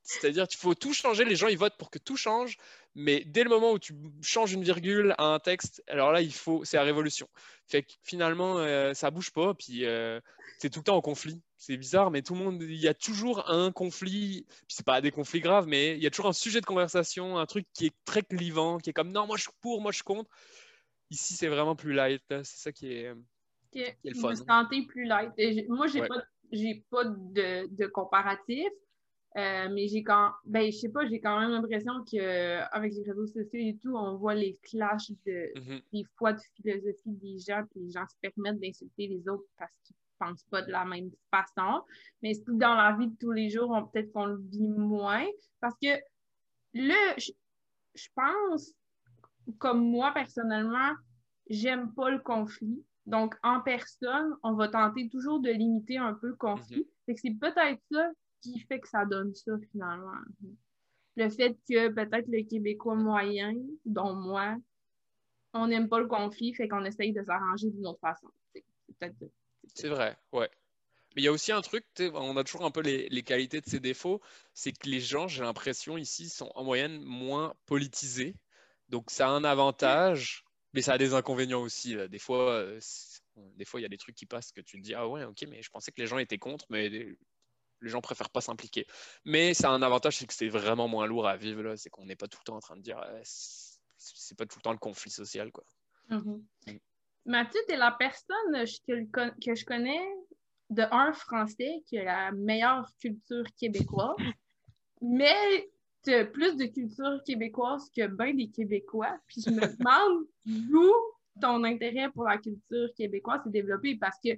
C'est-à-dire 0.04 0.48
qu'il 0.48 0.60
faut 0.60 0.76
tout 0.76 0.94
changer, 0.94 1.26
les 1.26 1.36
gens 1.36 1.48
ils 1.50 1.58
votent 1.58 1.78
pour 1.78 1.92
que 1.92 2.00
tout 2.00 2.18
change, 2.18 2.58
mais 3.00 3.24
dès 3.26 3.44
le 3.44 3.50
moment 3.52 3.72
où 3.74 3.80
tu 3.80 3.94
changes 4.24 4.54
une 4.54 4.64
virgule 4.64 5.14
à 5.20 5.26
un 5.36 5.40
texte, 5.40 5.84
alors 5.88 6.12
là 6.12 6.20
il 6.22 6.34
faut, 6.34 6.66
c'est 6.66 6.78
la 6.78 6.84
révolution. 6.84 7.30
Fait 7.68 7.84
que 7.84 7.94
finalement 8.04 8.58
euh, 8.58 8.94
ça 8.96 9.12
bouge 9.12 9.32
pas, 9.32 9.54
puis 9.54 9.86
euh, 9.86 10.20
c'est 10.58 10.72
tout 10.72 10.80
le 10.80 10.84
temps 10.86 10.98
en 10.98 11.02
conflit. 11.02 11.40
C'est 11.58 11.78
bizarre, 11.78 12.10
mais 12.12 12.24
tout 12.24 12.34
le 12.34 12.44
monde, 12.44 12.62
il 12.64 12.76
y 12.76 12.88
a 12.88 12.94
toujours 12.96 13.50
un 13.50 13.72
conflit. 13.72 14.46
Puis 14.48 14.76
c'est 14.76 14.86
pas 14.86 15.00
des 15.02 15.12
conflits 15.12 15.42
graves, 15.42 15.68
mais 15.68 15.96
il 15.96 16.02
y 16.02 16.08
a 16.08 16.10
toujours 16.10 16.28
un 16.28 16.34
sujet 16.34 16.60
de 16.60 16.66
conversation, 16.66 17.38
un 17.38 17.46
truc 17.46 17.68
qui 17.74 17.86
est 17.86 17.96
très 18.04 18.24
clivant, 18.24 18.80
qui 18.80 18.90
est 18.90 18.94
comme 18.94 19.12
non 19.12 19.28
moi 19.28 19.38
je 19.38 19.44
suis 19.44 19.52
pour, 19.62 19.80
moi 19.82 19.92
je 19.92 19.98
suis 19.98 20.04
contre. 20.04 20.30
Ici 21.12 21.36
c'est 21.36 21.48
vraiment 21.50 21.76
plus 21.76 21.94
light, 21.94 22.24
là. 22.32 22.44
c'est 22.44 22.58
ça 22.58 22.72
qui 22.72 22.92
est. 22.94 23.14
que 23.74 23.80
Quel 24.04 24.14
vous 24.16 24.22
fun. 24.22 24.30
vous 24.34 24.44
sentez 24.48 24.86
plus 24.88 25.06
light. 25.06 25.32
Moi, 25.70 25.86
j'ai 25.88 26.02
Ouais. 26.02 26.08
pas, 26.08 26.24
j'ai 26.52 26.84
pas 26.90 27.04
de, 27.06 27.68
de 27.76 27.86
comparatif, 27.88 28.68
euh, 29.38 29.70
mais 29.72 29.88
j'ai 29.88 30.02
quand, 30.04 30.32
ben, 30.46 30.72
je 30.72 30.78
sais 30.78 30.90
pas, 30.90 31.08
j'ai 31.08 31.20
quand 31.20 31.40
même 31.40 31.52
l'impression 31.52 32.04
que 32.04 32.60
avec 32.76 32.94
les 32.94 33.04
réseaux 33.04 33.28
sociaux 33.28 33.60
et 33.60 33.78
tout, 33.82 33.96
on 33.96 34.16
voit 34.16 34.34
les 34.36 34.56
clashs 34.64 35.12
de, 35.26 35.52
Mhm. 35.60 35.82
des 35.94 36.04
fois 36.16 36.34
de 36.34 36.40
philosophie 36.56 37.12
des 37.12 37.38
gens, 37.40 37.64
puis 37.70 37.82
les 37.82 37.92
gens 37.92 38.06
se 38.08 38.16
permettent 38.20 38.60
d'insulter 38.60 39.08
les 39.08 39.28
autres 39.30 39.46
parce 39.58 39.76
qu'ils 39.84 39.96
pensent 40.18 40.46
pas 40.46 40.64
de 40.64 40.72
la 40.72 40.86
même 40.86 41.12
façon. 41.30 41.84
Mais 42.24 42.34
c'est 42.34 42.46
dans 42.58 42.74
la 42.74 42.96
vie 42.98 43.08
de 43.10 43.16
tous 43.20 43.32
les 43.32 43.50
jours, 43.52 43.70
on- 43.70 43.86
peut-être 43.86 44.12
qu'on 44.12 44.26
le 44.26 44.38
vit 44.42 44.68
moins. 44.68 45.26
Parce 45.60 45.76
que 45.82 45.90
là, 46.74 47.16
je, 47.18 47.32
pense, 48.16 48.74
comme 49.60 49.88
moi 49.88 50.12
personnellement, 50.14 50.94
j'aime 51.50 51.94
pas 51.94 52.10
le 52.10 52.20
conflit. 52.20 52.84
Donc, 53.06 53.36
en 53.44 53.62
personne, 53.62 54.36
on 54.42 54.54
va 54.54 54.68
tenter 54.68 55.08
toujours 55.10 55.40
de 55.40 55.50
limiter 55.52 55.98
un 55.98 56.14
peu 56.16 56.28
le 56.30 56.36
conflit. 56.36 56.88
Que 57.08 57.14
c'est 57.16 57.38
peut-être 57.40 57.82
ça 57.92 58.10
qui 58.54 58.60
fait 58.62 58.80
que 58.80 58.88
ça 58.88 59.06
donne 59.06 59.34
ça 59.34 59.54
finalement. 59.72 60.12
Le 61.16 61.30
fait 61.30 61.58
que 61.68 61.90
peut-être 61.90 62.28
le 62.28 62.44
Québécois 62.44 62.96
moyen, 62.96 63.54
dont 63.86 64.14
moi, 64.14 64.56
on 65.54 65.68
n'aime 65.68 65.90
pas 65.90 66.00
le 66.00 66.08
conflit, 66.08 66.54
fait 66.54 66.68
qu'on 66.68 66.86
essaye 66.86 67.14
de 67.14 67.24
s'arranger 67.24 67.70
d'une 67.70 67.88
autre 67.88 68.00
façon. 68.00 68.28
C'est 69.74 69.90
vrai, 69.90 70.18
ouais. 70.32 70.50
Mais 71.16 71.24
il 71.24 71.26
y 71.26 71.28
a 71.28 71.32
aussi 71.32 71.52
un 71.52 71.62
truc, 71.62 71.84
on 72.14 72.38
a 72.38 72.44
toujours 72.44 72.66
un 72.66 72.72
peu 72.72 72.82
les, 72.82 73.10
les 73.10 73.24
qualités 73.24 73.60
de 73.60 73.66
ses 73.66 73.80
défauts, 73.80 74.22
c'est 74.54 74.72
que 74.72 74.88
les 74.88 75.00
gens, 75.00 75.28
j'ai 75.28 75.42
l'impression, 75.42 75.98
ici, 75.98 76.30
sont 76.30 76.52
en 76.54 76.64
moyenne 76.64 77.02
moins 77.02 77.56
politisés. 77.66 78.36
Donc 78.90 79.10
ça 79.10 79.28
a 79.28 79.32
un 79.32 79.44
avantage, 79.44 80.46
mais 80.74 80.82
ça 80.82 80.94
a 80.94 80.98
des 80.98 81.14
inconvénients 81.14 81.62
aussi. 81.62 81.96
Des 82.10 82.20
fois, 82.20 82.52
euh, 82.52 82.80
des 83.56 83.66
fois, 83.66 83.80
il 83.80 83.84
y 83.84 83.86
a 83.86 83.90
des 83.90 83.98
trucs 83.98 84.16
qui 84.16 84.26
passent 84.26 84.52
que 84.52 84.62
tu 84.62 84.78
te 84.78 84.84
dis, 84.84 84.94
ah 84.94 85.08
ouais, 85.08 85.24
ok, 85.24 85.46
mais 85.50 85.62
je 85.62 85.70
pensais 85.70 85.92
que 85.92 86.00
les 86.00 86.08
gens 86.08 86.20
étaient 86.20 86.38
contre, 86.38 86.66
mais 86.70 86.90
les, 87.82 87.90
gens 87.90 88.02
préfèrent 88.02 88.30
pas 88.30 88.42
s'impliquer. 88.42 88.86
Mais 89.26 89.54
ça 89.54 89.70
a 89.70 89.72
un 89.74 89.82
avantage, 89.82 90.18
c'est 90.18 90.28
que 90.28 90.34
c'est 90.34 90.50
vraiment 90.50 90.88
moins 90.88 91.08
lourd 91.08 91.28
à 91.28 91.38
vivre. 91.38 91.76
C'est 91.76 91.90
qu'on 91.90 92.06
n'est 92.06 92.16
pas 92.16 92.28
tout 92.28 92.40
le 92.42 92.46
temps 92.46 92.56
en 92.56 92.62
train 92.62 92.78
de 92.78 92.82
dire, 92.82 93.00
euh, 93.00 93.22
c'est 93.24 94.38
pas 94.38 94.46
tout 94.46 94.60
le 94.60 94.64
temps 94.64 94.72
le 94.72 94.78
conflit 94.78 95.12
social, 95.12 95.52
quoi. 95.52 95.64
Mhm. 96.10 96.44
Mathieu, 97.26 97.60
tu 97.68 97.74
es 97.74 97.78
la 97.78 97.92
personne 97.92 98.66
que, 98.88 99.12
con- 99.12 99.36
que 99.44 99.54
je 99.54 99.66
connais 99.66 100.08
de 100.70 100.84
un 100.92 101.12
français 101.14 101.84
qui 101.86 101.98
a 101.98 102.04
la 102.04 102.32
meilleure 102.32 102.90
culture 103.00 103.44
québécoise, 103.58 104.16
mais 105.02 105.70
tu 106.04 106.14
as 106.14 106.26
plus 106.26 106.56
de 106.56 106.66
culture 106.66 107.22
québécoise 107.26 107.90
que 107.96 108.08
bien 108.08 108.34
des 108.34 108.50
Québécois. 108.50 109.18
Puis 109.28 109.42
je 109.46 109.50
me 109.50 109.60
demande 109.78 110.26
d'où 110.46 110.94
ton 111.42 111.64
intérêt 111.64 112.10
pour 112.12 112.24
la 112.24 112.38
culture 112.38 112.90
québécoise 112.96 113.42
s'est 113.44 113.50
développé 113.50 113.96
parce 113.96 114.18
que 114.24 114.30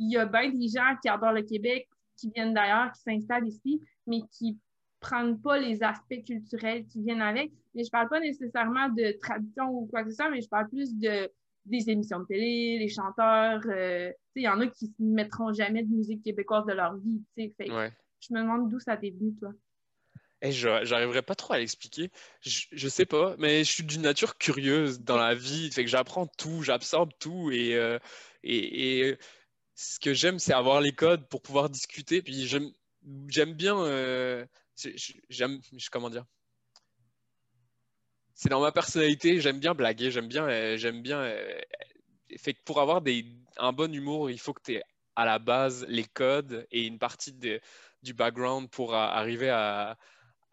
il 0.00 0.12
y 0.12 0.16
a 0.16 0.26
bien 0.26 0.50
des 0.50 0.68
gens 0.68 0.96
qui 1.02 1.08
adorent 1.08 1.32
le 1.32 1.42
Québec, 1.42 1.88
qui 2.18 2.30
viennent 2.30 2.54
d'ailleurs, 2.54 2.92
qui 2.92 3.00
s'installent 3.00 3.46
ici, 3.46 3.80
mais 4.06 4.20
qui 4.32 4.58
prennent 5.00 5.40
pas 5.40 5.58
les 5.58 5.82
aspects 5.82 6.22
culturels 6.26 6.84
qui 6.86 7.02
viennent 7.02 7.22
avec. 7.22 7.52
Mais 7.74 7.84
je 7.84 7.90
parle 7.90 8.08
pas 8.08 8.20
nécessairement 8.20 8.88
de 8.88 9.16
tradition 9.20 9.70
ou 9.70 9.86
quoi 9.86 10.02
que 10.02 10.10
ce 10.10 10.16
soit, 10.16 10.30
mais 10.30 10.40
je 10.40 10.48
parle 10.48 10.68
plus 10.68 10.96
de 10.96 11.30
des 11.68 11.90
émissions 11.90 12.20
de 12.20 12.24
télé, 12.24 12.78
les 12.78 12.88
chanteurs. 12.88 13.60
Euh, 13.66 14.10
il 14.34 14.42
y 14.42 14.48
en 14.48 14.60
a 14.60 14.66
qui 14.68 14.92
ne 14.98 15.14
mettront 15.14 15.52
jamais 15.52 15.82
de 15.82 15.94
musique 15.94 16.22
québécoise 16.22 16.64
de 16.66 16.72
leur 16.72 16.96
vie. 16.96 17.22
Fait, 17.34 17.52
Je 17.58 18.34
me 18.34 18.40
demande 18.40 18.70
d'où 18.70 18.78
ça 18.78 18.96
t'est 18.96 19.10
venu, 19.10 19.34
toi. 19.38 19.50
Eh, 20.40 20.52
j'arriverai 20.52 21.22
pas 21.22 21.34
trop 21.34 21.54
à 21.54 21.58
l'expliquer. 21.58 22.10
Je, 22.40 22.66
je, 22.70 22.88
sais 22.88 23.06
pas, 23.06 23.34
mais 23.38 23.64
je 23.64 23.72
suis 23.72 23.82
d'une 23.82 24.02
nature 24.02 24.38
curieuse 24.38 25.00
dans 25.00 25.16
la 25.16 25.34
vie. 25.34 25.70
Fait 25.72 25.84
que 25.84 25.90
j'apprends 25.90 26.26
tout, 26.26 26.62
j'absorbe 26.62 27.10
tout. 27.18 27.50
Et, 27.50 27.74
euh, 27.74 27.98
et, 28.44 29.16
ce 29.78 30.00
que 30.00 30.12
j'aime, 30.12 30.40
c'est 30.40 30.52
avoir 30.52 30.80
les 30.80 30.90
codes 30.90 31.28
pour 31.28 31.40
pouvoir 31.40 31.70
discuter. 31.70 32.20
Puis 32.20 32.48
j'aime 32.48 33.52
bien. 33.54 33.78
Euh, 33.78 34.44
j'aime. 35.30 35.60
Comment 35.92 36.10
dire? 36.10 36.24
C'est 38.34 38.48
dans 38.48 38.60
ma 38.60 38.72
personnalité. 38.72 39.40
J'aime 39.40 39.60
bien 39.60 39.74
blaguer. 39.74 40.10
J'aime 40.10 40.26
bien. 40.26 40.48
Euh, 40.48 40.92
bien. 40.94 41.32
fait 42.38 42.54
que 42.54 42.62
pour 42.64 42.80
avoir 42.80 43.00
un 43.58 43.72
bon 43.72 43.94
humour, 43.94 44.30
il 44.30 44.40
faut 44.40 44.52
que 44.52 44.62
tu 44.64 44.74
aies 44.74 44.82
à 45.14 45.24
la 45.24 45.38
base 45.38 45.86
les 45.88 46.04
codes 46.04 46.66
et 46.72 46.84
une 46.84 46.98
partie 46.98 47.32
du 47.32 48.14
background 48.14 48.68
pour 48.70 48.96
arriver 48.96 49.50
à 49.50 49.96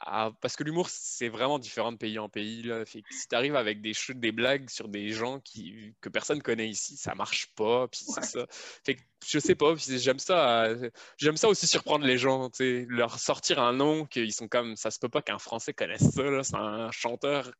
ah, 0.01 0.31
parce 0.41 0.55
que 0.55 0.63
l'humour, 0.63 0.89
c'est 0.89 1.29
vraiment 1.29 1.58
différent 1.58 1.91
de 1.91 1.97
pays 1.97 2.19
en 2.19 2.27
pays. 2.27 2.63
Là. 2.63 2.84
si 2.86 3.01
tu 3.01 3.36
arrives 3.36 3.55
avec 3.55 3.81
des, 3.81 3.93
des 4.10 4.31
blagues 4.31 4.69
sur 4.69 4.89
des 4.89 5.12
gens 5.12 5.39
qui, 5.39 5.93
que 6.01 6.10
personne 6.10 6.41
connaît 6.41 6.67
ici, 6.69 6.97
ça 6.97 7.15
marche 7.15 7.47
pas. 7.55 7.88
Puis 7.88 8.01
c'est 8.05 8.23
ça. 8.23 8.45
Fait 8.86 8.95
que, 8.95 9.01
je 9.25 9.39
sais 9.39 9.55
pas, 9.55 9.73
j'aime 9.75 10.19
ça. 10.19 10.67
j'aime 11.17 11.38
ça 11.38 11.47
aussi 11.47 11.65
surprendre 11.65 12.05
les 12.05 12.17
gens, 12.17 12.49
leur 12.60 13.19
sortir 13.19 13.60
un 13.60 13.73
nom 13.73 14.05
qu'ils 14.05 14.34
sont 14.34 14.47
comme 14.47 14.75
ça 14.75 14.91
se 14.91 14.99
peut 14.99 15.10
pas 15.10 15.21
qu'un 15.21 15.39
Français 15.39 15.73
connaisse 15.73 16.12
ça. 16.12 16.43
C'est 16.43 16.55
un 16.55 16.91
chanteur 16.91 17.51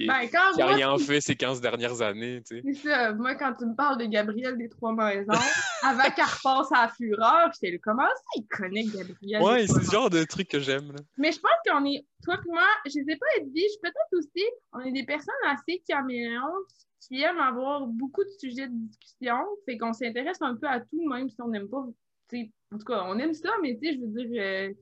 qui, 0.00 0.06
n'a 0.06 0.52
ben, 0.56 0.74
rien 0.74 0.98
fait 0.98 1.20
ces 1.20 1.36
15 1.36 1.60
dernières 1.60 2.00
années. 2.02 2.40
C'est 2.44 2.62
ça. 2.74 3.12
Moi, 3.12 3.34
quand 3.34 3.54
tu 3.54 3.66
me 3.66 3.74
parles 3.74 3.98
de 3.98 4.06
Gabriel 4.06 4.56
des 4.56 4.68
Trois 4.68 4.94
Maisons, 4.94 5.32
avant 5.82 6.10
qu'elle 6.14 6.24
repasse 6.24 6.72
à 6.72 6.86
la 6.86 6.88
fureur, 6.88 7.50
j'étais 7.54 7.78
comment 7.78 8.02
ça, 8.02 8.22
il 8.36 8.46
connaît 8.46 8.84
Gabriel? 8.84 9.42
Ouais, 9.42 9.66
c'est 9.66 9.84
ce 9.84 9.90
genre 9.90 10.10
de 10.10 10.24
truc 10.24 10.48
que 10.48 10.60
j'aime. 10.60 10.94
Mais 11.18 11.32
je 11.32 11.40
pense 11.40 11.52
qu'on 11.66 11.84
est, 11.84 12.06
toi 12.24 12.36
et 12.36 12.50
moi, 12.50 12.66
je 12.86 12.90
sais 12.90 13.16
pas 13.16 13.26
être 13.38 13.52
dit, 13.52 13.66
peut-être 13.82 14.18
aussi, 14.18 14.44
on 14.72 14.80
est 14.80 14.92
des 14.92 15.04
personnes 15.04 15.34
assez 15.46 15.82
caméléons 15.86 16.64
qui 17.00 17.22
aiment 17.22 17.40
avoir 17.40 17.86
beaucoup 17.86 18.22
de 18.22 18.30
sujets 18.38 18.68
de 18.68 18.74
discussion, 18.74 19.38
fait 19.64 19.78
qu'on 19.78 19.92
s'intéresse 19.92 20.40
un 20.40 20.56
peu 20.56 20.66
à 20.66 20.80
tout, 20.80 21.08
même 21.08 21.28
si 21.28 21.40
on 21.40 21.48
n'aime 21.48 21.68
pas, 21.68 21.78
en 22.72 22.78
tout 22.78 22.84
cas, 22.84 23.04
on 23.06 23.18
aime 23.18 23.34
ça, 23.34 23.50
mais 23.62 23.76
tu 23.76 23.88
sais, 23.88 23.94
je 23.94 24.00
veux 24.00 24.26
dire, 24.26 24.42
euh, 24.42 24.72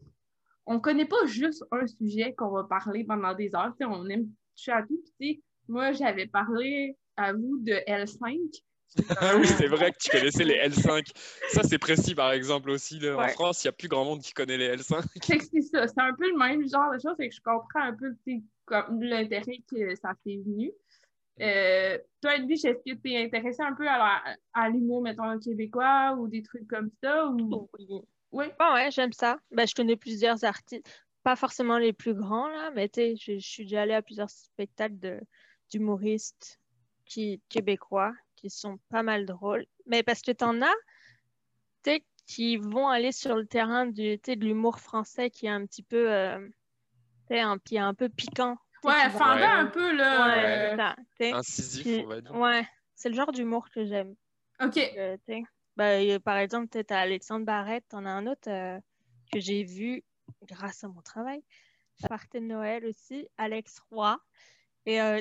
on 0.67 0.81
connaît 0.81 1.07
pas 1.07 1.25
juste 1.27 1.65
un 1.71 1.87
sujet 1.87 2.35
qu'on 2.35 2.51
va 2.51 2.65
parler 2.65 3.05
pendant 3.05 3.35
des 3.35 3.55
heures, 3.55 3.73
on 3.81 4.07
aime 4.09 4.29
à 4.69 4.83
tout. 4.83 5.03
moi, 5.69 5.93
j'avais 5.93 6.27
parlé 6.27 6.97
à 7.17 7.33
vous 7.33 7.59
de 7.61 7.73
L5. 7.87 8.63
Ah 9.21 9.37
oui, 9.37 9.47
c'est 9.47 9.67
vrai 9.67 9.93
que 9.93 9.99
tu 9.99 10.11
connaissais 10.11 10.45
les 10.45 10.57
L5. 10.69 11.13
Ça, 11.51 11.63
c'est 11.63 11.79
précis, 11.79 12.15
par 12.15 12.33
exemple, 12.33 12.71
aussi. 12.71 12.99
En 13.11 13.29
France, 13.29 13.63
il 13.63 13.67
n'y 13.67 13.71
a 13.71 13.73
plus 13.73 13.89
grand 13.89 14.05
monde 14.05 14.23
qui 14.23 14.33
connaît 14.33 14.57
les 14.57 14.77
L5. 14.77 15.05
C'est 15.23 15.61
ça. 15.61 15.87
C'est 15.87 16.01
un 16.01 16.15
peu 16.15 16.31
le 16.31 16.39
même 16.39 16.67
genre 16.67 16.91
de 16.93 16.99
choses. 16.99 17.15
C'est 17.19 17.29
que 17.29 17.35
je 17.35 17.41
comprends 17.43 17.83
un 17.83 17.95
peu 17.95 18.15
l'intérêt 19.01 19.59
que 19.71 19.95
ça 19.95 20.15
s'est 20.25 20.41
venu. 20.45 20.73
Euh, 21.41 21.99
toi, 22.21 22.37
Edwige, 22.37 22.65
est-ce 22.65 22.79
que 22.79 22.99
tu 22.99 23.13
es 23.13 23.25
intéressé 23.25 23.63
un 23.63 23.75
peu 23.75 23.87
à, 23.87 24.69
l'humour, 24.71 25.03
mettons, 25.03 25.39
québécois 25.39 26.17
ou 26.19 26.27
des 26.27 26.43
trucs 26.43 26.67
comme 26.67 26.91
ça? 27.03 27.29
Ou... 27.29 27.69
Oui. 27.79 28.01
Oui. 28.33 28.47
ouais, 28.61 28.91
j'aime 28.91 29.13
ça. 29.13 29.39
Ben, 29.51 29.67
je 29.67 29.75
connais 29.75 29.97
plusieurs 29.97 30.45
artistes 30.45 30.87
pas 31.23 31.37
forcément 31.37 31.79
les 31.79 31.93
plus 31.93 32.15
grands, 32.15 32.49
là, 32.49 32.71
mais 32.75 32.89
tu 32.89 33.01
sais, 33.01 33.17
je, 33.17 33.39
suis 33.39 33.65
déjà 33.65 33.83
allée 33.83 33.95
à 33.95 34.03
plusieurs 34.03 34.31
spectacles 34.31 35.21
d'humoristes 35.71 36.61
qui, 37.05 37.41
québécois 37.49 38.13
qui 38.37 38.51
sont 38.51 38.79
pas 38.89 39.03
mal 39.03 39.27
drôles. 39.27 39.67
Mais 39.87 40.03
parce 40.03 40.23
que 40.23 40.31
tu 40.31 40.45
en 40.45 40.63
as, 40.63 40.75
tu 41.83 41.91
sais, 41.91 42.05
qui 42.27 42.57
vont 42.57 42.89
aller 42.89 43.13
sur 43.13 43.37
le 43.37 43.47
terrain 43.47 43.87
du, 43.87 44.17
de 44.17 44.45
l'humour 44.45 44.79
français 44.79 45.31
qui 45.31 45.47
est 45.47 45.51
un 45.51 45.67
petit 45.67 45.83
peu, 45.83 46.13
euh, 46.13 46.39
un, 47.31 47.59
qui 47.59 47.77
est 47.77 47.81
un 47.81 47.95
peu 47.95 48.09
piquant. 48.09 48.57
Ouais, 48.85 49.11
fendant 49.11 49.49
un 49.49 49.67
peu, 49.67 49.93
là. 49.93 50.77
Ouais, 51.19 51.33
Incisif, 51.33 52.05
on 52.05 52.07
va 52.07 52.21
dire. 52.21 52.35
Ouais, 52.35 52.67
c'est 52.95 53.09
le 53.09 53.15
genre 53.17 53.33
d'humour 53.33 53.69
que 53.71 53.85
j'aime. 53.85 54.15
OK. 54.61 54.77
Euh, 54.77 55.17
ben, 55.77 56.21
par 56.21 56.37
exemple, 56.37 56.69
tu 56.71 56.93
as 56.93 56.99
Alexandre 56.99 57.45
Barrette, 57.45 57.85
t'en 57.89 58.05
as 58.05 58.11
un 58.11 58.27
autre 58.27 58.49
euh, 58.51 58.79
que 59.33 59.41
j'ai 59.41 59.65
vu 59.65 60.05
grâce 60.47 60.85
à 60.85 60.89
mon 60.89 61.01
travail. 61.03 61.43
Partie 62.09 62.39
de 62.39 62.45
Noël 62.45 62.85
aussi, 62.87 63.29
Alex 63.39 63.81
Roy. 63.91 64.19
Et 64.87 65.01
euh, 65.03 65.21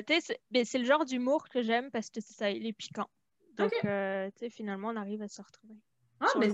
ben, 0.50 0.64
c'est 0.64 0.78
le 0.78 0.84
genre 0.84 1.04
d'humour 1.04 1.48
que 1.48 1.62
j'aime 1.62 1.90
parce 1.90 2.08
que 2.10 2.20
ça, 2.20 2.50
il 2.50 2.66
est 2.66 2.72
piquant. 2.72 3.08
Donc, 3.56 3.72
euh, 3.84 4.30
finalement, 4.50 4.88
on 4.88 4.96
arrive 4.96 5.22
à 5.22 5.28
se 5.28 5.42
retrouver. 5.42 5.74
Ah, 6.20 6.26
mais 6.38 6.50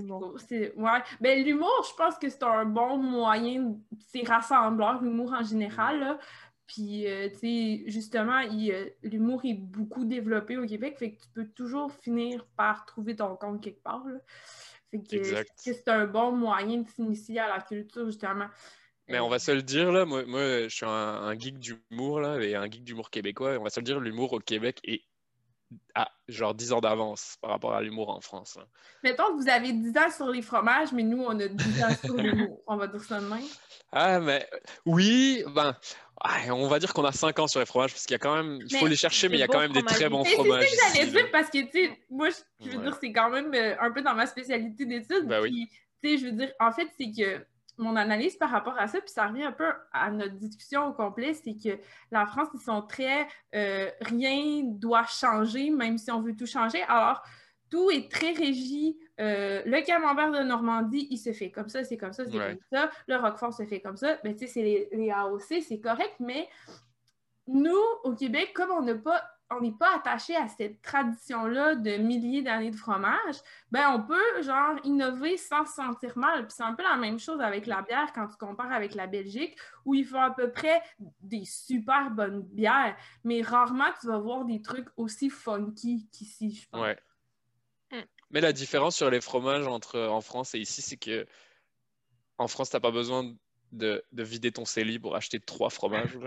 c'est 0.47 0.73
ouais. 0.75 0.99
Ben, 1.21 1.43
l'humour, 1.43 1.87
je 1.89 1.95
pense 1.95 2.17
que 2.17 2.29
c'est 2.29 2.43
un 2.43 2.65
bon 2.65 2.97
moyen, 2.97 3.75
c'est 3.99 4.27
rassembleur, 4.27 5.01
l'humour 5.01 5.33
en 5.33 5.43
général. 5.43 6.19
Puis, 6.67 7.07
euh, 7.07 7.29
tu 7.29 7.37
sais, 7.37 7.83
justement, 7.87 8.41
l'humour 9.03 9.41
est 9.45 9.53
beaucoup 9.53 10.03
développé 10.03 10.57
au 10.57 10.65
Québec, 10.65 10.97
fait 10.97 11.13
que 11.13 11.21
tu 11.21 11.29
peux 11.29 11.47
toujours 11.47 11.93
finir 11.93 12.45
par 12.57 12.85
trouver 12.85 13.15
ton 13.15 13.35
compte 13.35 13.63
quelque 13.63 13.83
part. 13.83 14.05
Là 14.07 14.17
que, 15.03 15.43
c'est 15.55 15.87
un 15.87 16.05
bon 16.05 16.31
moyen 16.31 16.79
de 16.79 16.87
s'initier 16.87 17.39
à 17.39 17.47
la 17.47 17.61
culture, 17.61 18.05
justement. 18.05 18.47
Mais 19.07 19.19
on 19.19 19.29
va 19.29 19.37
se 19.37 19.51
le 19.51 19.61
dire, 19.61 19.91
là, 19.91 20.05
moi, 20.05 20.25
moi 20.25 20.63
je 20.63 20.69
suis 20.69 20.85
un, 20.85 21.37
geek 21.37 21.59
d'humour, 21.59 22.19
là, 22.21 22.39
et 22.39 22.55
un 22.55 22.65
geek 22.65 22.83
d'humour 22.83 23.09
québécois, 23.09 23.57
on 23.59 23.63
va 23.63 23.69
se 23.69 23.79
le 23.79 23.83
dire, 23.83 23.99
l'humour 23.99 24.33
au 24.33 24.39
Québec 24.39 24.79
est 24.83 25.03
à 25.93 26.09
genre 26.27 26.53
10 26.53 26.73
ans 26.73 26.81
d'avance 26.81 27.37
par 27.41 27.51
rapport 27.51 27.73
à 27.73 27.81
l'humour 27.81 28.09
en 28.09 28.21
France. 28.21 28.57
Mettons 29.03 29.25
que 29.35 29.41
vous 29.41 29.49
avez 29.49 29.71
10 29.73 29.97
ans 29.97 30.11
sur 30.15 30.27
les 30.27 30.41
fromages, 30.41 30.91
mais 30.91 31.03
nous, 31.03 31.23
on 31.23 31.39
a 31.39 31.47
10 31.47 31.83
ans 31.83 31.95
sur 32.03 32.15
l'humour. 32.15 32.61
On 32.67 32.77
va 32.77 32.87
dire 32.87 33.01
ça 33.01 33.19
de 33.19 33.27
même. 33.27 33.43
Ah, 33.91 34.19
mais 34.19 34.47
oui, 34.85 35.43
ben, 35.53 35.75
on 36.49 36.67
va 36.67 36.79
dire 36.79 36.93
qu'on 36.93 37.05
a 37.05 37.11
5 37.11 37.39
ans 37.39 37.47
sur 37.47 37.59
les 37.59 37.65
fromages 37.65 37.91
parce 37.91 38.05
qu'il 38.05 38.13
y 38.13 38.15
a 38.15 38.19
quand 38.19 38.35
même, 38.35 38.59
il 38.67 38.77
faut 38.77 38.87
les 38.87 38.95
chercher, 38.95 39.29
mais 39.29 39.37
il 39.37 39.41
y 39.41 39.43
a 39.43 39.47
quand 39.47 39.59
même 39.59 39.73
des 39.73 39.83
très 39.83 40.09
bons 40.09 40.25
fromages. 40.25 40.65
C'est 40.67 40.75
ce 40.75 40.93
que 40.93 40.99
j'allais 40.99 41.11
dire 41.11 41.31
parce 41.31 41.49
que, 41.49 41.59
tu 41.59 41.71
sais, 41.71 41.99
moi, 42.09 42.29
je, 42.59 42.69
veux 42.69 42.83
dire, 42.83 42.97
c'est 42.99 43.11
quand 43.11 43.29
même 43.29 43.53
euh, 43.53 43.75
un 43.79 43.91
peu 43.91 44.01
dans 44.01 44.15
ma 44.15 44.25
spécialité 44.25 44.85
d'études. 44.85 45.27
Ben 45.27 45.41
oui. 45.41 45.67
tu 46.03 46.09
sais, 46.09 46.17
je 46.17 46.25
veux 46.25 46.31
dire, 46.31 46.51
en 46.59 46.71
fait, 46.71 46.87
c'est 46.97 47.11
que 47.11 47.45
mon 47.77 47.95
analyse 47.95 48.35
par 48.35 48.49
rapport 48.49 48.77
à 48.77 48.87
ça, 48.87 48.99
puis 48.99 49.09
ça 49.09 49.27
revient 49.27 49.43
un 49.43 49.51
peu 49.51 49.71
à 49.91 50.11
notre 50.11 50.35
discussion 50.35 50.87
au 50.87 50.93
complet, 50.93 51.33
c'est 51.33 51.55
que 51.55 51.79
la 52.11 52.25
France, 52.25 52.47
ils 52.53 52.61
sont 52.61 52.81
très 52.81 53.27
euh, 53.53 53.89
rien 54.01 54.61
doit 54.63 55.05
changer, 55.05 55.69
même 55.69 55.97
si 55.97 56.11
on 56.11 56.21
veut 56.21 56.35
tout 56.35 56.45
changer. 56.45 56.81
Alors, 56.83 57.21
tout 57.69 57.89
est 57.91 58.11
très 58.11 58.31
régi. 58.31 58.97
Euh, 59.19 59.61
le 59.65 59.81
camembert 59.85 60.31
de 60.31 60.39
Normandie, 60.39 61.07
il 61.09 61.17
se 61.17 61.33
fait 61.33 61.51
comme 61.51 61.69
ça, 61.69 61.83
c'est 61.83 61.97
comme 61.97 62.13
ça, 62.13 62.25
c'est 62.25 62.37
comme 62.37 62.57
ça. 62.71 62.89
Le 63.07 63.17
Roquefort 63.17 63.53
se 63.53 63.65
fait 63.65 63.81
comme 63.81 63.97
ça. 63.97 64.19
Mais 64.23 64.31
ben, 64.31 64.35
tu 64.35 64.47
sais, 64.47 64.53
c'est 64.53 64.61
les, 64.61 64.89
les 64.91 65.11
AOC, 65.11 65.61
c'est 65.61 65.79
correct, 65.79 66.15
mais 66.19 66.47
nous, 67.47 67.81
au 68.03 68.13
Québec, 68.13 68.51
comme 68.53 68.71
on 68.71 68.81
n'a 68.81 68.95
pas 68.95 69.23
on 69.51 69.61
n'est 69.61 69.71
pas 69.71 69.95
attaché 69.95 70.35
à 70.35 70.47
cette 70.47 70.81
tradition-là 70.81 71.75
de 71.75 71.97
milliers 71.97 72.41
d'années 72.41 72.71
de 72.71 72.75
fromage, 72.75 73.35
ben 73.71 73.91
on 73.91 74.01
peut 74.01 74.41
genre 74.41 74.75
innover 74.83 75.37
sans 75.37 75.65
se 75.65 75.73
sentir 75.73 76.17
mal. 76.17 76.47
Puis 76.47 76.55
c'est 76.57 76.63
un 76.63 76.73
peu 76.73 76.83
la 76.83 76.95
même 76.95 77.19
chose 77.19 77.39
avec 77.41 77.67
la 77.67 77.81
bière 77.81 78.11
quand 78.13 78.27
tu 78.27 78.37
compares 78.37 78.71
avec 78.71 78.95
la 78.95 79.07
Belgique, 79.07 79.55
où 79.85 79.93
ils 79.93 80.05
font 80.05 80.21
à 80.21 80.31
peu 80.31 80.51
près 80.51 80.81
des 81.19 81.45
super 81.45 82.09
bonnes 82.09 82.41
bières, 82.41 82.95
mais 83.23 83.41
rarement 83.41 83.91
tu 83.99 84.07
vas 84.07 84.17
voir 84.17 84.45
des 84.45 84.61
trucs 84.61 84.89
aussi 84.97 85.29
funky 85.29 86.07
qu'ici, 86.11 86.55
je 86.55 86.69
pense. 86.69 86.81
Ouais. 86.81 86.97
Hmm. 87.91 88.05
Mais 88.31 88.41
la 88.41 88.51
différence 88.51 88.95
sur 88.95 89.11
les 89.11 89.21
fromages 89.21 89.67
entre 89.67 89.99
en 89.99 90.21
France 90.21 90.55
et 90.55 90.59
ici, 90.59 90.81
c'est 90.81 90.97
que 90.97 91.27
en 92.37 92.47
France, 92.47 92.69
tu 92.69 92.75
n'as 92.75 92.81
pas 92.81 92.91
besoin 92.91 93.33
de, 93.71 94.03
de, 94.11 94.23
vider 94.23 94.51
ton 94.51 94.65
CELI 94.65 94.99
pour 94.99 95.15
acheter 95.15 95.39
trois 95.39 95.69
fromages. 95.69 96.17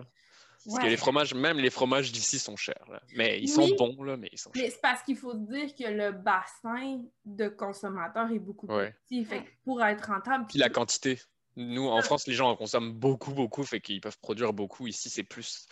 Parce 0.68 0.84
que 0.84 0.90
les 0.90 0.96
fromages, 0.96 1.34
même 1.34 1.58
les 1.58 1.70
fromages 1.70 2.12
d'ici 2.12 2.38
sont 2.38 2.56
chers. 2.56 2.84
Mais 3.16 3.40
ils 3.40 3.48
sont 3.48 3.68
bons, 3.76 4.02
là, 4.02 4.16
mais 4.16 4.28
ils 4.32 4.38
sont 4.38 4.52
chers. 4.52 4.62
Mais 4.62 4.70
c'est 4.70 4.80
parce 4.80 5.02
qu'il 5.02 5.16
faut 5.16 5.34
dire 5.34 5.74
que 5.74 5.88
le 5.88 6.12
bassin 6.12 7.02
de 7.24 7.48
consommateurs 7.48 8.30
est 8.30 8.38
beaucoup 8.38 8.66
plus 8.66 8.92
petit. 9.08 9.24
Fait 9.24 9.44
pour 9.64 9.82
être 9.82 10.08
rentable. 10.08 10.46
Puis 10.48 10.58
la 10.58 10.68
quantité. 10.68 11.18
Nous, 11.56 11.88
en 11.88 12.00
France, 12.02 12.28
les 12.28 12.34
gens 12.34 12.50
en 12.50 12.54
consomment 12.54 12.92
beaucoup, 12.92 13.32
beaucoup, 13.32 13.64
fait 13.64 13.80
qu'ils 13.80 14.00
peuvent 14.00 14.18
produire 14.20 14.52
beaucoup. 14.52 14.86
Ici, 14.86 15.10
c'est 15.10 15.24
plus 15.24 15.66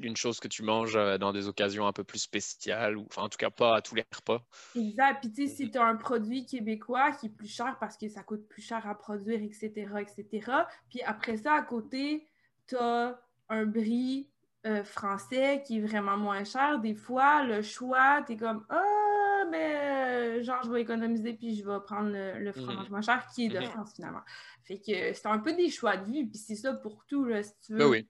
une 0.00 0.16
chose 0.16 0.40
que 0.40 0.48
tu 0.48 0.62
manges 0.62 0.96
euh, 0.96 1.18
dans 1.18 1.32
des 1.32 1.48
occasions 1.48 1.86
un 1.86 1.92
peu 1.92 2.04
plus 2.04 2.20
spéciales, 2.20 2.96
ou 2.96 3.04
enfin, 3.06 3.22
en 3.22 3.28
tout 3.28 3.36
cas, 3.36 3.50
pas 3.50 3.76
à 3.76 3.82
tous 3.82 3.94
les 3.94 4.04
repas. 4.14 4.42
Exact. 4.76 5.20
Puis, 5.20 5.32
tu 5.32 5.48
sais, 5.48 5.54
si 5.54 5.70
tu 5.70 5.78
as 5.78 5.84
un 5.84 5.96
produit 5.96 6.46
québécois 6.46 7.12
qui 7.12 7.26
est 7.26 7.30
plus 7.30 7.52
cher 7.52 7.76
parce 7.80 7.96
que 7.96 8.08
ça 8.08 8.22
coûte 8.22 8.48
plus 8.48 8.62
cher 8.62 8.86
à 8.86 8.94
produire, 8.96 9.42
etc., 9.42 9.70
etc., 10.00 10.52
puis 10.88 11.02
après 11.02 11.36
ça, 11.36 11.54
à 11.54 11.62
côté, 11.62 12.26
tu 12.66 12.76
as 12.76 13.20
un 13.48 13.64
brie 13.66 14.28
euh, 14.66 14.84
français 14.84 15.62
qui 15.66 15.78
est 15.78 15.80
vraiment 15.80 16.16
moins 16.16 16.44
cher, 16.44 16.78
des 16.80 16.94
fois, 16.94 17.44
le 17.44 17.62
choix, 17.62 18.22
tu 18.26 18.32
es 18.32 18.36
comme 18.36 18.66
Ah, 18.68 19.44
mais 19.50 19.76
euh, 19.76 20.42
genre, 20.42 20.62
je 20.64 20.70
vais 20.70 20.82
économiser 20.82 21.32
puis 21.34 21.54
je 21.56 21.64
vais 21.64 21.80
prendre 21.84 22.10
le, 22.10 22.38
le 22.40 22.52
fromage 22.52 22.90
moins 22.90 23.00
cher 23.02 23.26
qui 23.34 23.46
est 23.46 23.48
de 23.48 23.58
Mhm. 23.60 23.64
France 23.64 23.94
finalement. 23.94 24.22
Fait 24.64 24.78
que 24.78 25.12
c'est 25.14 25.26
un 25.26 25.38
peu 25.38 25.54
des 25.54 25.70
choix 25.70 25.96
de 25.96 26.04
vie, 26.10 26.26
puis 26.26 26.38
c'est 26.38 26.56
ça 26.56 26.74
pour 26.74 27.04
tout, 27.06 27.24
là, 27.24 27.42
si 27.42 27.52
tu 27.60 27.72
veux. 27.72 27.78
Ben 27.78 27.88
oui. 27.88 28.08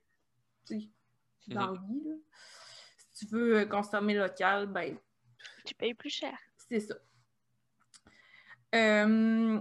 tu 0.66 0.80
sais, 0.80 0.88
Dans 1.48 1.66
Mhm. 1.66 1.74
la 1.74 1.80
vie, 1.80 2.02
là. 2.08 2.14
Si 3.12 3.26
tu 3.26 3.34
veux 3.34 3.58
euh, 3.60 3.64
consommer 3.66 4.14
local, 4.14 4.66
ben, 4.66 4.96
Tu 5.64 5.74
payes 5.74 5.94
plus 5.94 6.10
cher. 6.10 6.36
c'est 6.56 6.80
ça. 6.80 6.94
Euh, 8.74 9.60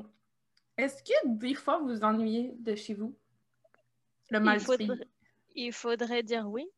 Est-ce 0.78 1.02
que 1.04 1.28
des 1.28 1.54
fois 1.56 1.80
vous 1.80 1.88
vous 1.88 2.04
ennuyez 2.04 2.54
de 2.60 2.76
chez 2.76 2.94
vous? 2.94 3.18
Le 4.30 4.40
mal 4.40 4.60
du 4.60 4.66
pays? 4.66 4.92
Il 5.58 5.74
faudrait 5.74 6.24
dire 6.24 6.48
oui. 6.50 6.70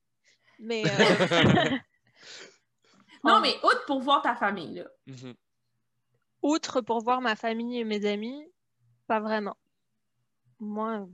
Mais 0.60 0.84
euh, 0.84 0.96
Non, 3.24 3.42
mais 3.42 3.56
outre 3.64 3.86
pour 3.86 4.02
voir 4.02 4.22
ta 4.22 4.36
famille, 4.36 4.76
là. 4.76 4.86
Mhm. 5.08 5.36
outre 6.42 6.82
pour 6.82 7.04
voir 7.04 7.22
ma 7.22 7.36
famille 7.36 7.80
et 7.80 7.84
mes 7.84 8.06
amis, 8.06 8.44
pas 9.08 9.20
vraiment. 9.20 9.58
Moi, 10.60 11.08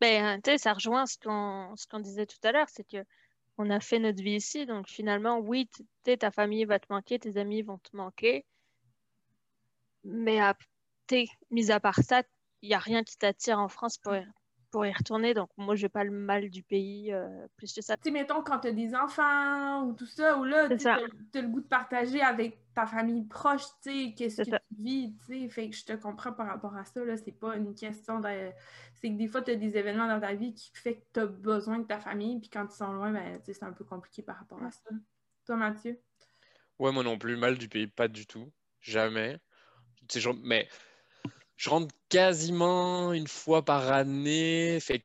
ben, 0.00 0.40
tu 0.42 0.50
sais, 0.50 0.58
ça 0.58 0.72
rejoint 0.72 1.06
ce 1.06 1.18
qu'on 1.18 1.74
ce 1.76 1.86
qu'on 1.86 2.00
disait 2.00 2.26
tout 2.26 2.38
à 2.42 2.52
l'heure, 2.52 2.68
c'est 2.68 2.84
que 2.84 3.04
on 3.58 3.70
a 3.70 3.80
fait 3.80 3.98
notre 3.98 4.22
vie 4.22 4.36
ici, 4.36 4.66
donc 4.66 4.88
finalement, 4.88 5.38
oui, 5.38 5.68
tu 6.04 6.18
ta 6.18 6.30
famille 6.30 6.64
va 6.64 6.78
te 6.78 6.92
manquer, 6.92 7.18
tes 7.18 7.36
amis 7.38 7.62
vont 7.62 7.78
te 7.78 7.96
manquer, 7.96 8.44
mais 10.04 10.40
à- 10.40 10.56
mis 11.50 11.70
à 11.70 11.80
part 11.80 12.02
ça, 12.02 12.22
il 12.62 12.68
n'y 12.68 12.74
a 12.74 12.78
rien 12.78 13.02
qui 13.04 13.16
t'attire 13.16 13.58
en 13.58 13.68
France 13.68 13.98
pour 13.98 14.14
y, 14.14 14.26
pour 14.76 14.84
y 14.84 14.92
retourner, 14.92 15.32
donc 15.32 15.48
moi, 15.56 15.74
je 15.74 15.86
n'ai 15.86 15.88
pas 15.88 16.04
le 16.04 16.10
mal 16.10 16.50
du 16.50 16.62
pays 16.62 17.10
euh, 17.10 17.46
plus 17.56 17.72
que 17.72 17.80
ça. 17.80 17.96
Tu 17.96 18.02
sais, 18.02 18.10
mettons, 18.10 18.42
quand 18.42 18.58
t'as 18.58 18.72
des 18.72 18.94
enfants 18.94 19.86
ou 19.86 19.94
tout 19.94 20.04
ça, 20.04 20.36
ou 20.36 20.44
là, 20.44 20.68
tu 20.68 20.84
t'as 20.84 21.40
le 21.40 21.48
goût 21.48 21.62
de 21.62 21.66
partager 21.66 22.20
avec 22.20 22.58
ta 22.74 22.84
famille 22.84 23.24
proche, 23.24 23.62
tu 23.82 24.08
sais, 24.08 24.14
qu'est-ce 24.14 24.36
que 24.36 24.50
ça. 24.50 24.58
tu 24.58 24.82
vis, 24.82 25.16
tu 25.16 25.24
sais. 25.24 25.48
Fait 25.48 25.70
que 25.70 25.74
je 25.74 25.82
te 25.82 25.94
comprends 25.94 26.34
par 26.34 26.48
rapport 26.48 26.76
à 26.76 26.84
ça, 26.84 27.02
là. 27.02 27.16
C'est 27.16 27.32
pas 27.32 27.56
une 27.56 27.74
question 27.74 28.20
de... 28.20 28.50
C'est 28.96 29.08
que 29.08 29.16
des 29.16 29.28
fois, 29.28 29.40
t'as 29.40 29.54
des 29.54 29.78
événements 29.78 30.08
dans 30.08 30.20
ta 30.20 30.34
vie 30.34 30.52
qui 30.52 30.70
fait 30.74 30.96
que 30.96 31.04
t'as 31.14 31.24
besoin 31.24 31.78
de 31.78 31.86
ta 31.86 31.98
famille, 31.98 32.38
puis 32.38 32.50
quand 32.50 32.66
ils 32.70 32.76
sont 32.76 32.92
loin, 32.92 33.10
ben, 33.12 33.38
tu 33.38 33.46
sais, 33.46 33.54
c'est 33.54 33.64
un 33.64 33.72
peu 33.72 33.84
compliqué 33.84 34.20
par 34.20 34.36
rapport 34.36 34.62
à 34.62 34.70
ça. 34.70 34.90
Toi, 35.46 35.56
Mathieu? 35.56 35.98
Ouais, 36.78 36.92
moi 36.92 37.02
non 37.02 37.16
plus, 37.16 37.38
mal 37.38 37.56
du 37.56 37.70
pays, 37.70 37.86
pas 37.86 38.08
du 38.08 38.26
tout. 38.26 38.52
Jamais. 38.82 39.38
Tu 40.06 40.06
sais, 40.10 40.20
je- 40.20 40.36
mais 40.44 40.68
je 41.56 41.70
rentre 41.70 41.94
quasiment 42.08 43.12
une 43.12 43.28
fois 43.28 43.64
par 43.64 43.90
année. 43.92 44.78
Fait, 44.80 45.04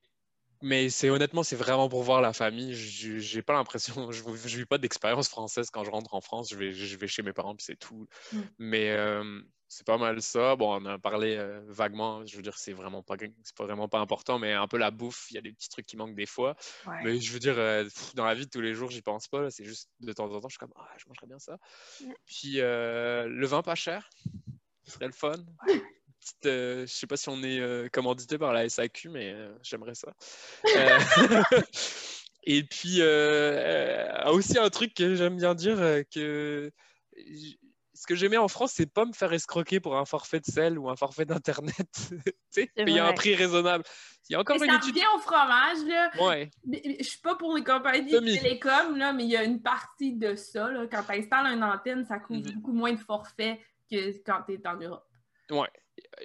mais 0.61 0.89
c'est 0.89 1.09
honnêtement, 1.09 1.43
c'est 1.43 1.55
vraiment 1.55 1.89
pour 1.89 2.03
voir 2.03 2.21
la 2.21 2.33
famille. 2.33 2.73
Je- 2.75 3.17
J'ai 3.19 3.41
pas 3.41 3.53
l'impression, 3.53 4.11
je 4.11 4.21
je 4.45 4.57
vis 4.57 4.65
pas 4.65 4.77
d'expérience 4.77 5.29
française 5.29 5.69
quand 5.71 5.83
je 5.83 5.89
rentre 5.91 6.13
en 6.13 6.21
France. 6.21 6.49
Je 6.51 6.55
vais, 6.55 6.71
je 6.71 6.97
vais 6.97 7.07
chez 7.07 7.23
mes 7.23 7.33
parents, 7.33 7.55
puis 7.55 7.65
c'est 7.65 7.77
tout. 7.79 8.07
Mm. 8.31 8.39
Mais 8.59 8.91
euh, 8.91 9.41
c'est 9.69 9.85
pas 9.87 9.97
mal 9.97 10.21
ça. 10.21 10.55
Bon, 10.57 10.71
on 10.73 10.85
en 10.85 10.85
a 10.85 10.99
parlé 10.99 11.35
euh, 11.37 11.61
vaguement. 11.67 12.23
Je 12.25 12.35
veux 12.35 12.41
dire, 12.43 12.57
c'est 12.57 12.73
vraiment 12.73 13.01
pas, 13.01 13.15
c'est 13.43 13.55
pas 13.55 13.63
vraiment 13.65 13.87
pas 13.87 13.99
important, 13.99 14.37
mais 14.37 14.51
un 14.53 14.67
peu 14.67 14.77
la 14.77 14.91
bouffe, 14.91 15.27
il 15.31 15.35
y 15.35 15.37
a 15.37 15.41
des 15.41 15.53
petits 15.53 15.69
trucs 15.69 15.85
qui 15.85 15.95
manquent 15.97 16.15
des 16.15 16.25
fois. 16.27 16.55
Mais 17.05 17.19
je 17.19 17.31
veux 17.31 17.39
dire, 17.39 17.57
euh, 17.57 17.85
pff, 17.85 18.13
dans 18.13 18.25
la 18.25 18.35
vie 18.35 18.45
de 18.45 18.51
tous 18.51 18.61
les 18.61 18.73
jours, 18.75 18.91
j'y 18.91 19.01
pense 19.01 19.27
pas. 19.29 19.49
C'est 19.49 19.63
juste 19.65 19.89
de 20.01 20.11
temps 20.13 20.29
en 20.31 20.41
temps, 20.41 20.49
je 20.49 20.53
suis 20.55 20.59
comme, 20.59 20.73
ah, 20.75 20.89
je 20.97 21.05
mangerais 21.07 21.27
bien 21.27 21.39
ça. 21.39 21.57
Mm. 22.01 22.11
Puis 22.25 22.53
le 22.57 23.45
vin 23.45 23.61
pas 23.63 23.75
cher, 23.75 24.09
ce 24.83 24.91
serait 24.91 25.07
le 25.07 25.13
fun. 25.13 25.37
Petite, 26.21 26.45
euh, 26.45 26.85
je 26.85 26.93
sais 26.93 27.07
pas 27.07 27.17
si 27.17 27.29
on 27.29 27.41
est 27.43 27.59
euh, 27.59 27.89
commandité 27.89 28.37
par 28.37 28.53
la 28.53 28.69
SAQ, 28.69 29.09
mais 29.09 29.33
euh, 29.33 29.51
j'aimerais 29.63 29.95
ça. 29.95 30.13
Euh, 30.75 30.99
Et 32.43 32.63
puis, 32.63 32.97
euh, 33.01 34.23
aussi 34.31 34.57
un 34.57 34.69
truc 34.69 34.93
que 34.95 35.15
j'aime 35.15 35.37
bien 35.37 35.53
dire, 35.55 35.77
que 36.13 36.71
ce 37.93 38.07
que 38.07 38.15
j'aimais 38.15 38.37
en 38.37 38.47
France, 38.47 38.71
c'est 38.75 38.91
pas 38.91 39.05
me 39.05 39.13
faire 39.13 39.31
escroquer 39.33 39.79
pour 39.79 39.95
un 39.97 40.05
forfait 40.05 40.39
de 40.39 40.45
sel 40.45 40.79
ou 40.79 40.89
un 40.89 40.95
forfait 40.95 41.25
d'internet. 41.25 41.75
tu 41.93 42.19
sais, 42.49 42.69
C'est 42.75 42.85
payer 42.85 42.99
un 42.99 43.13
prix 43.13 43.35
raisonnable. 43.35 43.83
Il 44.29 44.33
y 44.33 44.35
a 44.35 44.39
encore 44.39 44.57
Mais 44.59 44.65
une 44.65 44.71
ça 44.71 44.77
étude. 44.77 44.95
revient 44.95 45.05
au 45.15 45.19
fromage, 45.19 45.77
là. 45.87 46.09
Ouais. 46.19 46.49
Je 46.99 47.03
suis 47.03 47.19
pas 47.19 47.35
pour 47.35 47.55
les 47.55 47.63
compagnies 47.63 48.11
Semi. 48.11 48.37
télécom, 48.39 48.97
là, 48.97 49.13
mais 49.13 49.23
il 49.25 49.29
y 49.29 49.37
a 49.37 49.43
une 49.43 49.61
partie 49.61 50.13
de 50.13 50.35
ça. 50.35 50.71
Là, 50.71 50.87
quand 50.89 51.03
tu 51.03 51.19
installes 51.19 51.47
une 51.53 51.63
antenne, 51.63 52.05
ça 52.05 52.17
coûte 52.19 52.43
Mhm. 52.45 52.53
beaucoup 52.53 52.73
moins 52.73 52.93
de 52.93 52.99
forfaits 52.99 53.59
que 53.91 54.09
quand 54.25 54.41
tu 54.47 54.53
es 54.53 54.67
en 54.67 54.77
Europe. 54.77 55.05
Ouais. 55.51 55.69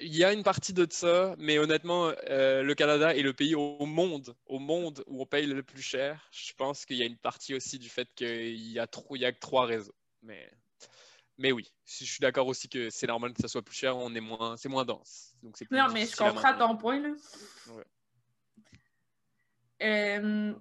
Il 0.01 0.15
y 0.15 0.25
a 0.25 0.33
une 0.33 0.43
partie 0.43 0.73
de 0.73 0.87
ça, 0.89 1.35
mais 1.39 1.59
honnêtement, 1.59 2.13
euh, 2.29 2.63
le 2.63 2.75
Canada 2.75 3.15
est 3.15 3.23
le 3.23 3.33
pays 3.33 3.55
au 3.55 3.85
monde, 3.85 4.35
au 4.47 4.59
monde 4.59 5.05
où 5.07 5.23
on 5.23 5.27
paye 5.27 5.47
le 5.47 5.63
plus 5.63 5.83
cher. 5.83 6.29
Je 6.31 6.53
pense 6.55 6.87
qu'il 6.87 6.97
y 6.97 7.03
a 7.03 7.07
une 7.07 7.17
partie 7.17 7.55
aussi 7.55 7.79
du 7.79 7.89
fait 7.89 8.09
qu'il 8.15 8.71
y 8.71 8.79
a 8.79 8.87
trop, 8.87 9.17
il 9.17 9.23
y 9.23 9.25
a 9.25 9.33
que 9.33 9.39
trois 9.39 9.67
réseaux. 9.67 9.95
Mais, 10.23 10.51
mais 11.39 11.53
oui, 11.53 11.73
je 11.85 12.05
suis 12.05 12.21
d'accord 12.21 12.47
aussi 12.47 12.69
que 12.69 12.89
c'est 12.91 13.07
normal 13.07 13.33
que 13.33 13.43
ça 13.43 13.49
soit 13.49 13.63
plus 13.63 13.77
cher. 13.77 13.97
On 13.97 14.15
est 14.15 14.21
moins, 14.21 14.57
c'est 14.57 14.69
moins 14.69 14.85
dense, 14.85 15.35
donc 15.43 15.57
c'est 15.57 15.67
plus 15.67 15.77
Non, 15.77 15.89
mais 15.93 16.07
je 16.07 16.17
comprends 16.17 16.57
ton 16.57 16.77
point. 16.77 17.01
Là. 17.01 17.11
Ouais. 17.69 17.85
Euh, 19.83 20.55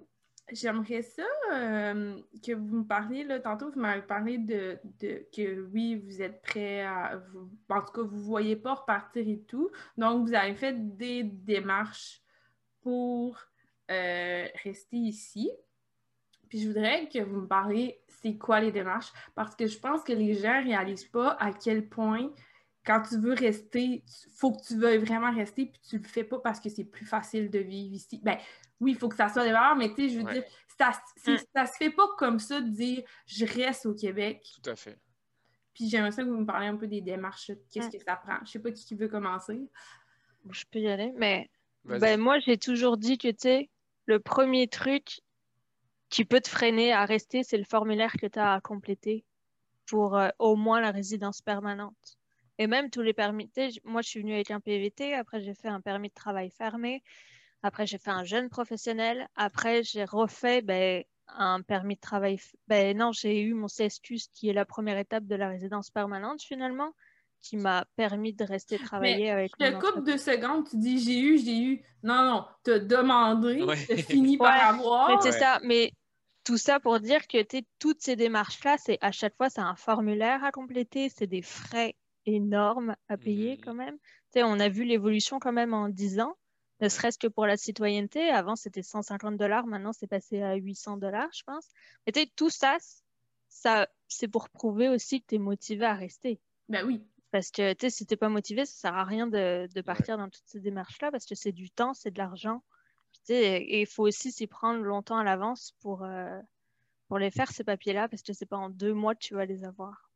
J'aimerais 0.52 1.02
ça 1.02 1.24
euh, 1.52 2.20
que 2.44 2.52
vous 2.52 2.76
me 2.78 2.84
parliez, 2.84 3.24
là, 3.24 3.40
tantôt, 3.40 3.70
vous 3.70 3.80
m'avez 3.80 4.02
parlé 4.02 4.38
de, 4.38 4.78
que 5.00 5.62
oui, 5.72 5.96
vous 5.96 6.22
êtes 6.22 6.40
prêt 6.42 6.82
à. 6.82 7.16
Vous, 7.32 7.50
en 7.68 7.80
tout 7.80 7.92
cas, 7.92 8.02
vous 8.02 8.16
ne 8.16 8.22
voyez 8.22 8.54
pas 8.54 8.74
repartir 8.74 9.28
et 9.28 9.40
tout. 9.40 9.70
Donc, 9.96 10.26
vous 10.26 10.34
avez 10.34 10.54
fait 10.54 10.96
des 10.96 11.24
démarches 11.24 12.22
pour 12.80 13.36
euh, 13.90 14.46
rester 14.62 14.96
ici. 14.96 15.50
Puis 16.48 16.60
je 16.60 16.68
voudrais 16.68 17.08
que 17.08 17.18
vous 17.18 17.40
me 17.40 17.48
parliez, 17.48 18.00
c'est 18.08 18.36
quoi 18.36 18.60
les 18.60 18.70
démarches? 18.70 19.12
Parce 19.34 19.56
que 19.56 19.66
je 19.66 19.78
pense 19.78 20.04
que 20.04 20.12
les 20.12 20.34
gens 20.34 20.60
ne 20.60 20.68
réalisent 20.68 21.08
pas 21.08 21.30
à 21.40 21.52
quel 21.52 21.88
point, 21.88 22.30
quand 22.84 23.02
tu 23.02 23.18
veux 23.18 23.32
rester, 23.32 24.04
il 24.06 24.32
faut 24.36 24.52
que 24.52 24.62
tu 24.64 24.78
veuilles 24.78 24.98
vraiment 24.98 25.34
rester, 25.34 25.66
puis 25.66 25.80
tu 25.88 25.98
le 25.98 26.04
fais 26.04 26.22
pas 26.22 26.38
parce 26.38 26.60
que 26.60 26.68
c'est 26.68 26.84
plus 26.84 27.04
facile 27.04 27.50
de 27.50 27.58
vivre 27.58 27.94
ici. 27.94 28.20
Ben 28.22 28.38
oui, 28.80 28.92
il 28.92 28.98
faut 28.98 29.08
que 29.08 29.16
ça 29.16 29.28
soit 29.28 29.44
des 29.44 29.52
valeurs, 29.52 29.76
mais 29.76 29.88
tu 29.94 29.94
sais, 29.96 30.08
je 30.10 30.18
veux 30.18 30.24
Ouais. 30.24 30.34
dire, 30.34 30.44
ça, 30.78 30.90
Mm. 31.26 31.36
ça 31.54 31.66
se 31.66 31.76
fait 31.76 31.90
pas 31.90 32.06
comme 32.18 32.38
ça 32.38 32.60
de 32.60 32.68
dire 32.68 33.02
je 33.26 33.44
reste 33.46 33.86
au 33.86 33.94
Québec. 33.94 34.46
Tout 34.62 34.70
à 34.70 34.76
fait. 34.76 34.98
Puis 35.74 35.88
j'aimerais 35.88 36.12
ça 36.12 36.22
que 36.22 36.28
vous 36.28 36.38
me 36.38 36.46
parliez 36.46 36.68
un 36.68 36.76
peu 36.76 36.86
des 36.86 37.00
démarches, 37.00 37.50
qu'est-ce 37.70 37.88
Mm. 37.88 37.90
que 37.98 38.04
ça 38.04 38.16
prend? 38.16 38.38
Je 38.44 38.50
sais 38.50 38.58
pas 38.58 38.70
qui, 38.70 38.84
qui 38.84 38.94
veut 38.94 39.08
commencer. 39.08 39.60
Je 40.50 40.64
peux 40.70 40.78
y 40.80 40.88
aller, 40.88 41.12
mais. 41.16 41.50
Ben, 41.84 42.18
moi, 42.18 42.40
j'ai 42.40 42.58
toujours 42.58 42.96
dit 42.96 43.16
que, 43.16 43.28
tu 43.28 43.36
sais, 43.42 43.70
le 44.06 44.18
premier 44.18 44.66
truc 44.66 45.20
qui 46.08 46.24
peut 46.24 46.40
te 46.40 46.48
freiner 46.48 46.92
à 46.92 47.04
rester, 47.04 47.42
c'est 47.44 47.58
le 47.58 47.64
formulaire 47.64 48.12
que 48.20 48.26
tu 48.26 48.38
as 48.38 48.54
à 48.54 48.60
compléter 48.60 49.24
pour 49.86 50.16
euh, 50.16 50.28
au 50.40 50.56
moins 50.56 50.80
la 50.80 50.90
résidence 50.90 51.42
permanente. 51.42 52.16
Et 52.58 52.66
même 52.66 52.90
tous 52.90 53.02
les 53.02 53.12
permis, 53.12 53.48
tu 53.50 53.70
sais, 53.70 53.80
moi, 53.84 54.02
je 54.02 54.08
suis 54.08 54.20
venue 54.20 54.34
avec 54.34 54.50
un 54.50 54.58
PVT, 54.60 55.14
après, 55.14 55.40
j'ai 55.40 55.54
fait 55.54 55.68
un 55.68 55.80
permis 55.80 56.08
de 56.08 56.14
travail 56.14 56.50
fermé, 56.50 57.02
après, 57.62 57.86
j'ai 57.86 57.98
fait 57.98 58.10
un 58.10 58.24
jeune 58.24 58.48
professionnel, 58.48 59.28
après, 59.34 59.82
j'ai 59.82 60.04
refait 60.04 60.62
ben, 60.62 61.02
un 61.28 61.62
permis 61.62 61.96
de 61.96 62.00
travail. 62.00 62.38
Ben 62.68 62.96
non, 62.96 63.12
j'ai 63.12 63.40
eu 63.40 63.54
mon 63.54 63.68
CSQ, 63.68 64.18
ce 64.18 64.28
qui 64.32 64.48
est 64.48 64.52
la 64.52 64.64
première 64.64 64.98
étape 64.98 65.26
de 65.26 65.34
la 65.34 65.48
résidence 65.48 65.90
permanente, 65.90 66.42
finalement, 66.42 66.92
qui 67.40 67.56
m'a 67.56 67.86
permis 67.96 68.34
de 68.34 68.44
rester 68.44 68.78
travailler 68.78 69.30
avec 69.30 69.58
Je 69.58 69.66
te 69.66 69.70
mon 69.70 69.80
coupe 69.80 70.04
deux 70.04 70.18
secondes, 70.18 70.68
tu 70.68 70.76
dis 70.78 70.98
j'ai 70.98 71.18
eu, 71.20 71.38
j'ai 71.38 71.58
eu. 71.60 71.84
Non, 72.02 72.22
non, 72.24 72.46
t'as 72.62 72.78
demandé, 72.78 73.64
Ouais. 73.64 73.76
t'as 73.86 73.96
fini 73.96 74.38
par 74.38 74.54
Ouais, 74.54 74.60
avoir. 74.60 75.08
Mais 75.08 75.16
c'est 75.20 75.32
Ouais. 75.32 75.38
ça, 75.38 75.60
mais 75.62 75.92
tout 76.44 76.58
ça 76.58 76.80
pour 76.80 77.00
dire 77.00 77.26
que 77.26 77.38
toutes 77.78 78.02
ces 78.02 78.16
démarches-là, 78.16 78.76
c'est 78.78 78.98
à 79.00 79.12
chaque 79.12 79.36
fois, 79.36 79.50
c'est 79.50 79.60
un 79.60 79.76
formulaire 79.76 80.44
à 80.44 80.52
compléter, 80.52 81.08
c'est 81.08 81.26
des 81.26 81.42
frais 81.42 81.96
énormes 82.26 82.96
à 83.08 83.16
payer 83.18 83.56
Mhm. 83.56 83.62
quand 83.62 83.74
même. 83.74 83.98
Tu 83.98 84.40
sais, 84.40 84.42
on 84.44 84.58
a 84.60 84.68
vu 84.68 84.84
l'évolution 84.84 85.38
quand 85.38 85.52
même 85.52 85.74
en 85.74 85.88
10 85.88 86.20
ans, 86.20 86.36
ne 86.80 86.88
serait-ce 86.88 87.18
que 87.18 87.26
pour 87.26 87.46
la 87.46 87.56
citoyenneté. 87.56 88.28
Avant, 88.30 88.56
c'était 88.56 88.82
150 88.82 89.36
dollars, 89.36 89.66
maintenant, 89.66 89.92
c'est 89.92 90.06
passé 90.06 90.42
à 90.42 90.54
800 90.54 90.98
dollars, 90.98 91.28
je 91.32 91.42
pense. 91.44 91.66
Mais 92.06 92.12
tu 92.12 92.20
sais, 92.20 92.32
tout 92.36 92.50
ça, 92.50 92.76
ça 93.48 93.88
c'est 94.08 94.28
pour 94.28 94.50
prouver 94.50 94.88
aussi 94.88 95.20
que 95.20 95.26
tu 95.28 95.34
es 95.36 95.38
motivé 95.38 95.84
à 95.84 95.94
rester. 95.94 96.40
Ben 96.68 96.84
oui. 96.86 97.02
Parce 97.30 97.50
que 97.50 97.72
tu 97.72 97.86
sais, 97.86 97.90
si 97.90 98.06
t'es 98.06 98.16
pas 98.16 98.28
motivé, 98.28 98.64
ça 98.66 98.74
sert 98.74 98.94
à 98.94 99.04
rien 99.04 99.26
de, 99.26 99.68
de 99.74 99.80
partir 99.80 100.16
dans 100.16 100.28
toutes 100.28 100.46
ces 100.46 100.60
démarches-là 100.60 101.10
parce 101.10 101.26
que 101.26 101.34
c'est 101.34 101.52
du 101.52 101.70
temps, 101.70 101.94
c'est 101.94 102.10
de 102.10 102.18
l'argent. 102.18 102.62
Et 103.28 103.80
il 103.80 103.86
faut 103.86 104.06
aussi 104.06 104.30
s'y 104.30 104.46
prendre 104.46 104.82
longtemps 104.82 105.18
à 105.18 105.24
l'avance 105.24 105.72
pour, 105.80 106.04
euh, 106.04 106.40
pour 107.08 107.18
les 107.18 107.30
faire, 107.30 107.50
ces 107.50 107.64
papiers-là, 107.64 108.08
parce 108.08 108.22
que 108.22 108.32
c'est 108.32 108.46
pas 108.46 108.56
en 108.56 108.70
deux 108.70 108.94
mois 108.94 109.14
que 109.14 109.20
tu 109.20 109.34
vas 109.34 109.44
les 109.44 109.64
avoir 109.64 110.10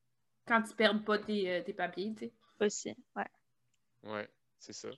Quand 0.47 0.63
tu 0.63 0.75
perds 0.75 1.03
pas 1.05 1.19
tes, 1.19 1.51
euh, 1.51 1.63
tes 1.63 1.73
papiers, 1.73 2.15
tu 2.15 2.27
sais. 2.27 2.33
aussi. 2.61 2.95
Ouais. 3.17 3.27
Ouais, 4.05 4.29
c'est 4.59 4.73
ça. 4.73 4.89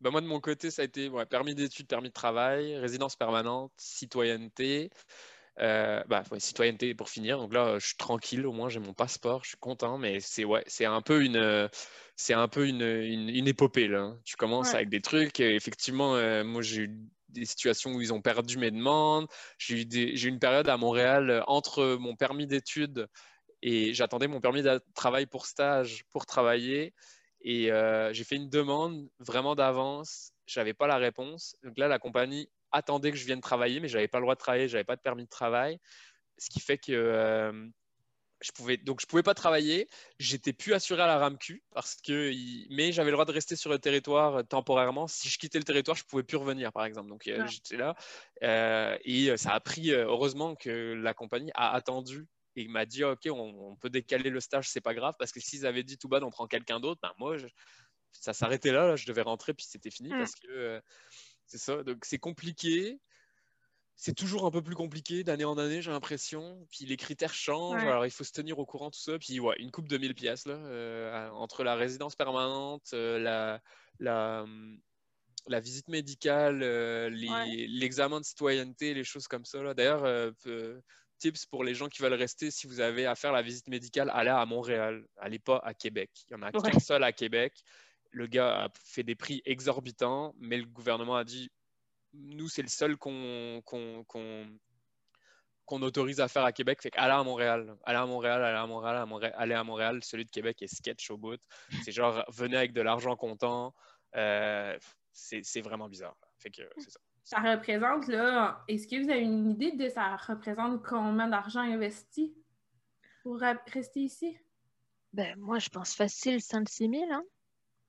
Bah, 0.00 0.10
moi, 0.10 0.20
de 0.20 0.26
mon 0.26 0.40
côté, 0.40 0.70
ça 0.70 0.82
a 0.82 0.84
été 0.84 1.08
ouais, 1.08 1.26
permis 1.26 1.54
d'études, 1.54 1.86
permis 1.88 2.08
de 2.08 2.12
travail, 2.14 2.76
résidence 2.78 3.16
permanente, 3.16 3.72
citoyenneté. 3.76 4.90
Euh, 5.60 6.02
bah, 6.08 6.24
ouais, 6.32 6.40
citoyenneté 6.40 6.94
pour 6.94 7.08
finir. 7.10 7.38
Donc 7.38 7.54
là, 7.54 7.78
je 7.78 7.86
suis 7.88 7.96
tranquille, 7.96 8.46
au 8.46 8.52
moins 8.52 8.68
j'ai 8.68 8.80
mon 8.80 8.94
passeport, 8.94 9.44
je 9.44 9.50
suis 9.50 9.58
content, 9.58 9.98
mais 9.98 10.20
c'est 10.20 10.44
ouais, 10.44 10.64
c'est 10.66 10.84
un 10.86 11.02
peu 11.02 11.24
une, 11.24 11.36
euh, 11.36 11.68
c'est 12.16 12.34
un 12.34 12.48
peu 12.48 12.66
une, 12.68 12.82
une, 12.82 13.28
une 13.30 13.48
épopée 13.48 13.88
là. 13.88 14.00
hein. 14.02 14.20
Tu 14.24 14.36
commences 14.36 14.74
Ouais. 14.74 14.76
avec 14.76 14.90
des 14.90 15.00
trucs. 15.02 15.40
et 15.40 15.54
effectivement, 15.56 16.16
euh, 16.16 16.44
moi 16.44 16.62
j'ai 16.62 16.82
eu 16.84 17.00
des 17.30 17.46
situations 17.46 17.92
où 17.94 18.00
ils 18.02 18.12
ont 18.12 18.22
perdu 18.22 18.58
mes 18.58 18.70
demandes. 18.70 19.28
J'ai 19.58 19.82
eu, 19.82 19.86
des- 19.86 20.16
j'ai 20.16 20.28
eu 20.28 20.32
une 20.32 20.38
période 20.40 20.68
à 20.68 20.76
Montréal 20.76 21.30
euh, 21.30 21.42
entre 21.46 21.96
mon 22.00 22.16
permis 22.16 22.46
d'études 22.46 23.08
Et 23.62 23.94
j'attendais 23.94 24.28
mon 24.28 24.40
permis 24.40 24.62
de 24.62 24.80
travail 24.94 25.26
pour 25.26 25.46
stage 25.46 26.04
pour 26.12 26.26
travailler. 26.26 26.94
Et 27.48 27.70
euh, 27.70 28.12
j'ai 28.12 28.24
fait 28.24 28.34
une 28.34 28.50
demande 28.50 29.08
vraiment 29.20 29.54
d'avance. 29.54 30.32
Je 30.46 30.58
n'avais 30.58 30.74
pas 30.74 30.88
la 30.88 30.96
réponse. 30.96 31.54
Donc 31.62 31.78
là, 31.78 31.86
la 31.86 32.00
compagnie 32.00 32.50
attendait 32.72 33.12
que 33.12 33.16
je 33.16 33.24
vienne 33.24 33.40
travailler, 33.40 33.78
mais 33.78 33.86
je 33.86 33.94
n'avais 33.94 34.08
pas 34.08 34.18
le 34.18 34.24
droit 34.24 34.34
de 34.34 34.40
travailler, 34.40 34.66
je 34.66 34.72
n'avais 34.74 34.84
pas 34.84 34.96
de 34.96 35.00
permis 35.00 35.22
de 35.22 35.28
travail. 35.28 35.78
Ce 36.38 36.50
qui 36.50 36.58
fait 36.58 36.76
que 36.76 36.90
euh, 36.90 37.68
je 38.40 38.50
pouvais 38.50 38.78
donc 38.78 39.00
je 39.00 39.06
pouvais 39.06 39.22
pas 39.22 39.34
travailler. 39.34 39.86
J'étais 40.18 40.52
plus 40.52 40.74
assuré 40.74 41.02
à 41.02 41.06
la 41.06 41.18
RAMQ 41.18 41.62
parce 41.72 41.94
que 41.94 42.32
mais 42.68 42.90
j'avais 42.90 43.10
le 43.10 43.14
droit 43.14 43.24
de 43.24 43.32
rester 43.32 43.54
sur 43.54 43.70
le 43.70 43.78
territoire 43.78 44.38
euh, 44.38 44.42
temporairement. 44.42 45.06
Si 45.06 45.28
je 45.28 45.38
quittais 45.38 45.58
le 45.58 45.64
territoire, 45.64 45.96
je 45.96 46.04
pouvais 46.04 46.24
plus 46.24 46.38
revenir, 46.38 46.72
par 46.72 46.84
exemple. 46.84 47.08
Donc 47.10 47.22
j'étais 47.46 47.76
là 47.76 47.94
euh, 48.42 48.98
et 49.04 49.36
ça 49.36 49.52
a 49.52 49.60
pris 49.60 49.92
heureusement 49.92 50.56
que 50.56 50.94
la 51.00 51.14
compagnie 51.14 51.52
a 51.54 51.72
attendu 51.72 52.26
et 52.56 52.68
m'a 52.68 52.86
dit 52.86 53.04
ok 53.04 53.28
on, 53.30 53.76
peut 53.76 53.90
décaler 53.90 54.30
le 54.30 54.40
stage, 54.40 54.68
c'est 54.68 54.80
pas 54.80 54.94
grave 54.94 55.14
parce 55.18 55.32
que 55.32 55.40
s'ils 55.40 55.66
avaient 55.66 55.84
dit 55.84 55.98
tout 55.98 56.08
bas 56.08 56.20
on 56.22 56.30
prend 56.30 56.46
quelqu'un 56.46 56.80
d'autre, 56.80 57.00
ben 57.02 57.12
moi 57.18 57.36
ça 58.12 58.32
s'arrêtait 58.32 58.72
là, 58.72 58.96
je 58.96 59.06
devais 59.06 59.22
rentrer 59.22 59.54
puis 59.54 59.66
c'était 59.68 59.90
fini 59.90 60.08
mm. 60.08 60.18
parce 60.18 60.34
que 60.34 60.82
c'est 61.46 61.58
ça. 61.58 61.82
Donc 61.82 62.04
c'est 62.04 62.18
compliqué 62.18 62.98
c'est 63.96 64.14
toujours 64.14 64.44
un 64.44 64.50
peu 64.50 64.62
plus 64.62 64.74
compliqué 64.74 65.24
d'année 65.24 65.44
en 65.44 65.56
année, 65.56 65.80
j'ai 65.80 65.90
l'impression. 65.90 66.66
Puis 66.70 66.84
les 66.84 66.98
critères 66.98 67.32
changent, 67.32 67.82
alors 67.82 68.04
il 68.04 68.10
faut 68.10 68.24
se 68.24 68.32
tenir 68.32 68.58
au 68.58 68.66
courant, 68.66 68.90
tout 68.90 69.00
ça. 69.00 69.18
Puis 69.18 69.40
ouais, 69.40 69.56
une 69.58 69.70
coupe 69.70 69.88
de 69.88 69.96
1000 69.96 70.14
pièces, 70.14 70.46
là, 70.46 70.54
euh, 70.54 71.30
entre 71.30 71.64
la 71.64 71.74
résidence 71.74 72.14
permanente, 72.14 72.90
euh, 72.92 73.18
la, 73.18 73.62
la, 73.98 74.42
hum, 74.42 74.78
la, 75.46 75.60
visite 75.60 75.88
médicale, 75.88 76.62
euh, 76.62 77.08
l'examen 77.08 78.20
de 78.20 78.26
citoyenneté, 78.26 78.92
les 78.92 79.04
choses 79.04 79.28
comme 79.28 79.46
ça. 79.46 79.72
D'ailleurs, 79.72 80.32
tips 81.18 81.46
pour 81.46 81.64
les 81.64 81.74
gens 81.74 81.88
qui 81.88 82.02
veulent 82.02 82.14
rester, 82.14 82.50
si 82.50 82.66
vous 82.66 82.80
avez 82.80 83.06
à 83.06 83.14
faire 83.14 83.32
la 83.32 83.42
visite 83.42 83.68
médicale, 83.68 84.10
allez 84.12 84.30
à 84.30 84.44
Montréal, 84.46 85.04
allez 85.16 85.38
pas 85.38 85.60
à 85.64 85.74
Québec. 85.74 86.10
Il 86.28 86.32
y 86.32 86.36
en 86.36 86.42
a 86.42 86.52
qu'un 86.52 86.78
seul 86.78 87.02
à 87.04 87.12
Québec. 87.12 87.52
Le 88.10 88.26
gars 88.26 88.64
a 88.64 88.68
fait 88.84 89.02
des 89.02 89.14
prix 89.14 89.42
exorbitants, 89.44 90.34
mais 90.38 90.56
le 90.56 90.66
gouvernement 90.66 91.16
a 91.16 91.24
dit 91.24 91.50
nous, 92.14 92.48
c'est 92.48 92.62
le 92.62 92.68
seul 92.68 92.96
qu'on 92.96 93.62
autorise 95.70 96.20
à 96.20 96.28
faire 96.28 96.44
à 96.44 96.52
Québec. 96.52 96.80
Fait 96.80 96.90
qu'aller 96.90 97.12
à 97.12 97.22
Montréal, 97.22 97.76
aller 97.84 97.98
à 97.98 98.06
Montréal, 98.06 98.42
aller 98.42 98.58
à 98.58 98.66
Montréal, 98.66 98.96
à 98.96 99.06
Montréal, 99.06 99.34
aller 99.36 99.54
à 99.54 99.64
Montréal, 99.64 100.00
celui 100.02 100.24
de 100.24 100.30
Québec 100.30 100.62
est 100.62 100.74
sketch 100.74 101.10
au 101.10 101.18
bout. 101.18 101.40
C'est 101.84 101.92
genre, 101.92 102.24
venez 102.28 102.56
avec 102.56 102.72
de 102.72 102.80
l'argent 102.80 103.16
comptant. 103.16 103.74
Euh, 104.14 104.78
c'est 105.12 105.60
vraiment 105.60 105.88
bizarre. 105.88 106.16
Fait 106.38 106.50
que 106.50 106.62
c'est 106.78 106.90
ça. 106.90 107.00
Ça 107.26 107.40
représente, 107.40 108.06
là, 108.06 108.62
est-ce 108.68 108.86
que 108.86 109.02
vous 109.02 109.10
avez 109.10 109.22
une 109.22 109.50
idée 109.50 109.72
de 109.72 109.88
ça 109.88 110.14
représente 110.14 110.80
combien 110.84 111.26
d'argent 111.26 111.58
investi 111.58 112.32
pour 113.24 113.40
rester 113.40 113.98
ici? 114.02 114.38
Ben, 115.12 115.36
moi, 115.36 115.58
je 115.58 115.68
pense 115.68 115.92
facile 115.92 116.36
5-6 116.36 116.88
000, 116.88 117.10
hein? 117.10 117.24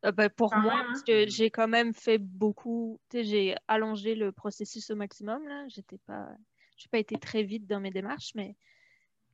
Euh, 0.06 0.12
ben, 0.12 0.32
pour 0.32 0.56
moi, 0.56 0.84
parce 0.88 1.04
que 1.04 1.26
hein. 1.26 1.28
j'ai 1.30 1.52
quand 1.52 1.68
même 1.68 1.94
fait 1.94 2.18
beaucoup, 2.18 3.00
j'ai 3.14 3.56
allongé 3.68 4.16
le 4.16 4.32
processus 4.32 4.90
au 4.90 4.96
maximum, 4.96 5.48
là. 5.48 5.68
J'étais 5.68 6.00
pas, 6.08 6.30
j'ai 6.76 6.88
pas 6.90 6.98
été 6.98 7.16
très 7.20 7.44
vite 7.44 7.68
dans 7.68 7.80
mes 7.80 7.92
démarches, 7.92 8.32
mais 8.34 8.56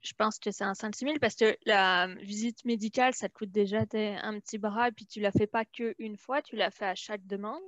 je 0.01 0.12
pense 0.18 0.38
que 0.38 0.51
c'est 0.51 0.66
un 0.66 0.74
5 0.74 0.97
000 0.97 1.14
parce 1.22 1.36
que 1.36 1.56
la 1.66 2.08
visite 2.16 2.66
médicale, 2.66 3.14
ça 3.14 3.30
te 3.30 3.34
coûte 3.36 3.51
déjà 3.51 3.80
un 3.93 4.39
petit 4.41 4.58
bras, 4.58 4.89
et 4.89 4.91
puis 4.91 5.06
tu 5.06 5.22
la 5.22 5.32
fais 5.32 5.47
pas 5.47 5.64
qu'une 5.64 6.18
fois, 6.18 6.41
tu 6.41 6.58
l'as 6.58 6.72
fait 6.72 6.88
à 6.88 6.95
chaque 6.95 7.26
demande. 7.26 7.62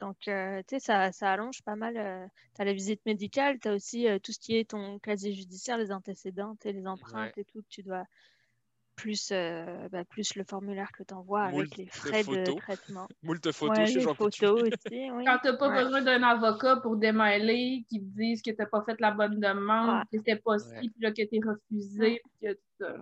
Donc, 0.00 0.28
euh, 0.28 0.60
tu 0.66 0.76
sais, 0.76 0.80
ça, 0.80 1.12
ça, 1.12 1.32
allonge 1.32 1.62
pas 1.62 1.76
mal. 1.76 1.96
Euh, 1.96 2.26
tu 2.54 2.62
as 2.62 2.64
la 2.64 2.72
visite 2.72 3.00
médicale, 3.06 3.58
tu 3.60 3.68
as 3.68 3.74
aussi 3.74 4.06
tout 4.22 4.32
ce 4.32 4.38
qui 4.38 4.56
est 4.56 4.70
ton 4.70 4.98
casier 4.98 5.32
judiciaire, 5.32 5.78
les 5.78 5.92
antécédents, 5.92 6.56
les 6.64 6.86
empreintes 6.86 7.36
et 7.38 7.44
tout 7.44 7.62
que 7.62 7.68
tu 7.68 7.82
dois 7.82 8.04
plus, 8.94 9.30
euh, 9.32 9.88
bah, 9.90 10.04
plus 10.04 10.34
le 10.36 10.44
formulaire 10.44 10.90
que 10.92 11.02
tu 11.02 11.14
envoies 11.14 11.42
avec 11.42 11.76
les 11.76 11.86
frais 11.86 12.22
de 12.24 12.56
traitement. 12.56 13.08
Moult 13.22 13.52
photos 13.52 13.78
ouais, 13.78 13.86
chez 13.86 14.00
Jean 14.00 14.14
photos 14.14 14.62
aussi, 14.62 14.72
oui. 15.12 15.24
Quand 15.24 15.38
tu 15.42 15.48
n'as 15.48 15.56
pas 15.56 15.82
besoin 15.84 16.02
d'un 16.02 16.22
avocat 16.22 16.76
pour 16.76 16.96
démêler, 16.96 17.84
qui 17.88 18.00
te 18.00 18.16
disent 18.16 18.42
que 18.42 18.50
tu 18.50 18.56
n'as 18.58 18.66
pas 18.66 18.82
fait 18.82 19.00
la 19.00 19.10
bonne 19.10 19.40
demande, 19.40 20.02
que 20.04 20.18
c'était 20.18 20.36
possible, 20.36 20.92
puis 20.92 21.02
là, 21.02 21.10
que 21.10 21.22
tu 21.22 21.36
es 21.36 21.40
refusé, 21.44 22.20
puis 22.22 22.48
que 22.48 22.52
tout 22.54 22.60
ça. 22.80 22.96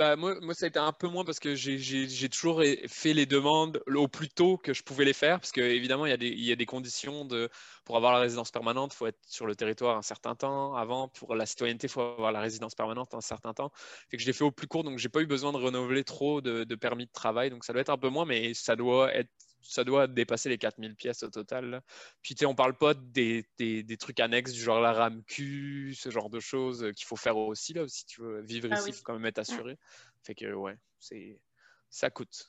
Bah, 0.00 0.16
moi, 0.16 0.34
moi, 0.40 0.54
ça 0.54 0.64
a 0.64 0.68
été 0.68 0.78
un 0.78 0.92
peu 0.92 1.08
moins 1.08 1.26
parce 1.26 1.38
que 1.38 1.54
j'ai 1.54 2.28
toujours 2.30 2.62
fait 2.88 3.12
les 3.12 3.26
demandes 3.26 3.82
au 3.86 4.08
plus 4.08 4.30
tôt 4.30 4.56
que 4.56 4.72
je 4.72 4.82
pouvais 4.82 5.04
les 5.04 5.12
faire, 5.12 5.38
parce 5.40 5.52
qu'évidemment, 5.52 6.06
il, 6.06 6.22
il, 6.22 6.42
y 6.42 6.52
a 6.52 6.56
des 6.56 6.64
conditions 6.64 7.26
de, 7.26 7.50
pour 7.84 7.98
avoir 7.98 8.14
la 8.14 8.20
résidence 8.20 8.50
permanente, 8.50 8.94
il 8.94 8.96
faut 8.96 9.06
être 9.08 9.18
sur 9.26 9.44
le 9.44 9.54
territoire 9.54 9.98
un 9.98 10.02
certain 10.02 10.34
temps. 10.34 10.74
Avant, 10.74 11.08
pour 11.08 11.34
la 11.34 11.44
citoyenneté, 11.44 11.86
il 11.86 11.90
faut 11.90 12.00
avoir 12.00 12.32
la 12.32 12.40
résidence 12.40 12.74
permanente 12.74 13.12
un 13.12 13.20
certain 13.20 13.52
temps. 13.52 13.72
Fait 14.08 14.16
que 14.16 14.22
je 14.22 14.26
l'ai 14.26 14.32
fait 14.32 14.42
au 14.44 14.50
plus 14.50 14.66
court, 14.66 14.84
donc 14.84 14.96
j'ai 14.96 15.10
pas 15.10 15.20
eu 15.20 15.26
besoin 15.26 15.52
de 15.52 15.58
renouveler 15.58 16.02
trop 16.02 16.40
de, 16.40 16.64
de, 16.64 16.74
permis 16.76 17.04
de 17.04 17.12
travail, 17.12 17.50
donc 17.50 17.66
ça 17.66 17.74
doit 17.74 17.82
être 17.82 17.90
un 17.90 17.98
peu 17.98 18.08
moins, 18.08 18.24
mais 18.24 18.54
ça 18.54 18.76
doit 18.76 19.14
être 19.14 19.28
ça 19.62 19.84
doit 19.84 20.06
dépasser 20.06 20.48
les 20.48 20.58
4000 20.58 20.94
pièces 20.96 21.22
au 21.22 21.30
total. 21.30 21.82
Puis, 22.22 22.34
tu 22.34 22.40
sais, 22.40 22.46
on 22.46 22.54
parle 22.54 22.76
pas 22.76 22.94
des, 22.94 23.44
des, 23.58 23.96
trucs 23.96 24.20
annexes 24.20 24.52
du 24.52 24.60
genre 24.60 24.80
la 24.80 24.92
RAMQ, 24.92 25.94
ce 25.94 26.10
genre 26.10 26.30
de 26.30 26.40
choses 26.40 26.90
qu'il 26.96 27.06
faut 27.06 27.16
faire 27.16 27.36
aussi, 27.36 27.72
là, 27.74 27.86
si 27.88 28.06
tu 28.06 28.22
veux 28.22 28.40
vivre 28.40 28.68
ah 28.70 28.76
ici, 28.76 28.88
il 28.88 28.94
faut 28.94 29.02
quand 29.04 29.14
même 29.14 29.26
être 29.26 29.38
assuré. 29.38 29.78
Fait 30.22 30.34
que, 30.34 30.52
ouais, 30.52 30.76
c'est 30.98 31.40
ça 31.88 32.10
coûte. 32.10 32.48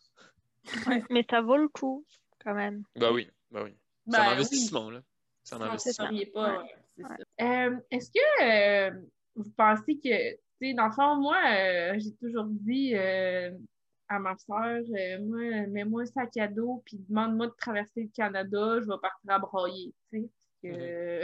mais 1.10 1.26
ça 1.30 1.42
vaut 1.42 1.58
le 1.58 1.68
coup, 1.68 2.06
quand 2.44 2.54
même. 2.54 2.84
Bah 2.96 3.12
oui, 3.12 3.30
bah 3.50 3.64
oui. 3.64 3.76
C'est 4.08 4.18
un 4.18 4.26
bah 4.26 4.32
investissement, 4.32 4.90
là. 4.90 5.02
C'est 5.44 5.56
un 5.56 5.62
investissement. 5.62 6.10
Euh, 7.42 7.80
est-ce 7.90 8.12
que 8.12 8.44
euh, 8.44 9.02
vous 9.36 9.50
pensez 9.58 9.98
que, 9.98 10.32
tu 10.34 10.40
sais, 10.62 10.74
dans 10.74 10.88
le 10.88 10.92
fond, 10.92 11.16
moi, 11.16 11.38
euh, 11.50 11.94
j'ai 11.98 12.14
toujours 12.16 12.46
dit 12.46 12.94
à 14.12 14.20
ma 14.20 14.36
soeur, 14.38 14.84
euh, 14.98 15.20
moi, 15.22 15.68
mets-moi 15.68 16.02
un 16.02 16.06
sac 16.06 16.36
à 16.36 16.48
dos, 16.50 16.84
puis 16.86 16.98
demande-moi 17.08 17.48
de 17.48 17.54
traverser 17.58 18.04
le 18.04 18.10
Canada, 18.14 18.80
je 18.82 18.86
vais 18.86 19.00
partir 19.02 19.32
à 19.32 19.40
broyer, 19.40 19.94
tu 20.12 20.30
sais. 20.62 21.22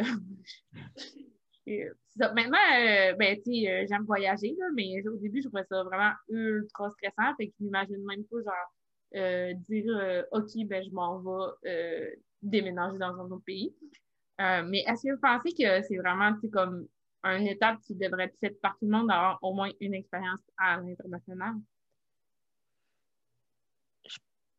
Maintenant, 2.33 2.57
euh, 2.79 3.13
ben, 3.15 3.35
tu 3.43 3.51
sais, 3.51 3.69
euh, 3.69 3.85
j'aime 3.89 4.05
voyager, 4.05 4.55
là, 4.57 4.67
mais 4.73 5.05
au 5.05 5.17
début, 5.17 5.41
je 5.41 5.49
trouvais 5.49 5.65
ça 5.69 5.83
vraiment 5.83 6.13
ultra 6.29 6.89
stressant, 6.91 7.35
fait 7.35 7.47
que 7.47 7.53
je 7.59 7.65
m'imagine 7.65 8.05
même 8.05 8.23
pas, 8.23 8.37
genre, 8.41 9.55
dire, 9.67 10.25
OK, 10.31 10.51
ben, 10.65 10.81
je 10.81 10.91
m'en 10.91 11.19
vais 11.19 12.17
déménager 12.41 12.97
dans 12.97 13.19
un 13.19 13.29
autre 13.29 13.43
pays. 13.45 13.75
mais 14.39 14.85
est-ce 14.87 15.09
que 15.09 15.13
vous 15.13 15.21
pensez 15.21 15.53
que 15.53 15.81
c'est 15.83 15.97
vraiment, 15.97 16.33
tu 16.39 16.49
comme 16.49 16.87
une 17.25 17.47
étape 17.47 17.81
qui 17.81 17.95
devrait 17.95 18.25
être 18.25 18.37
faite 18.39 18.61
par 18.61 18.77
tout 18.79 18.85
le 18.85 18.91
monde 18.91 19.09
d'avoir 19.09 19.39
au 19.41 19.53
moins 19.53 19.71
une 19.81 19.93
expérience 19.93 20.39
à 20.57 20.79
l'international? 20.79 21.55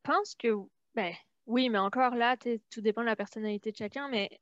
Pense 0.09 0.35
que, 0.35 0.55
ben, 0.95 1.15
oui, 1.47 1.69
mais 1.69 1.79
encore 1.79 2.15
là, 2.15 2.37
tout 2.37 2.81
dépend 2.81 3.03
de 3.03 3.07
la 3.07 3.17
personnalité 3.17 3.73
de 3.73 3.77
chacun, 3.77 4.09
mais 4.09 4.41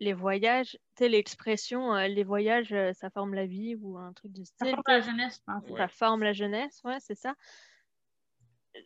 les 0.00 0.12
voyages, 0.12 0.76
l'expression 1.00 1.94
euh, 1.94 2.08
les 2.08 2.24
voyages, 2.24 2.72
euh, 2.72 2.92
ça 2.92 3.10
forme 3.10 3.34
la 3.34 3.46
vie 3.46 3.76
ou 3.76 3.96
un 3.96 4.12
truc 4.12 4.32
du 4.32 4.44
style. 4.44 4.66
Ça 4.66 4.72
forme 4.72 4.82
la 4.88 5.00
jeunesse, 5.00 5.40
je 5.40 5.52
pense. 5.52 5.78
Ça 5.78 5.88
forme 5.88 6.22
la 6.22 6.32
jeunesse, 6.32 6.80
ouais, 6.84 6.98
c'est 7.00 7.14
ça. 7.14 7.34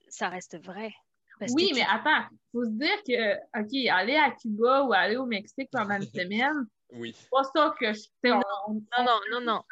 Ça 0.09 0.29
reste 0.29 0.63
vrai. 0.63 0.93
oui, 1.55 1.73
mais 1.75 1.85
attends, 1.89 2.29
faut 2.53 2.65
se 2.65 2.71
dire 2.71 3.03
que, 3.07 3.35
OK, 3.59 3.89
aller 3.91 4.17
à 4.17 4.31
Cuba 4.33 4.85
ou 4.85 4.93
aller 4.93 5.17
au 5.17 5.25
Mexique 5.25 5.71
pendant 5.73 5.95
une 5.95 6.03
semaine, 6.15 6.67
oui. 6.93 7.15
Pas 7.31 7.45
ça 7.45 7.75
que 7.79 7.93
je. 7.93 8.01
Non, 8.25 8.41
non, 8.99 9.21
non, 9.33 9.41
non. 9.41 9.63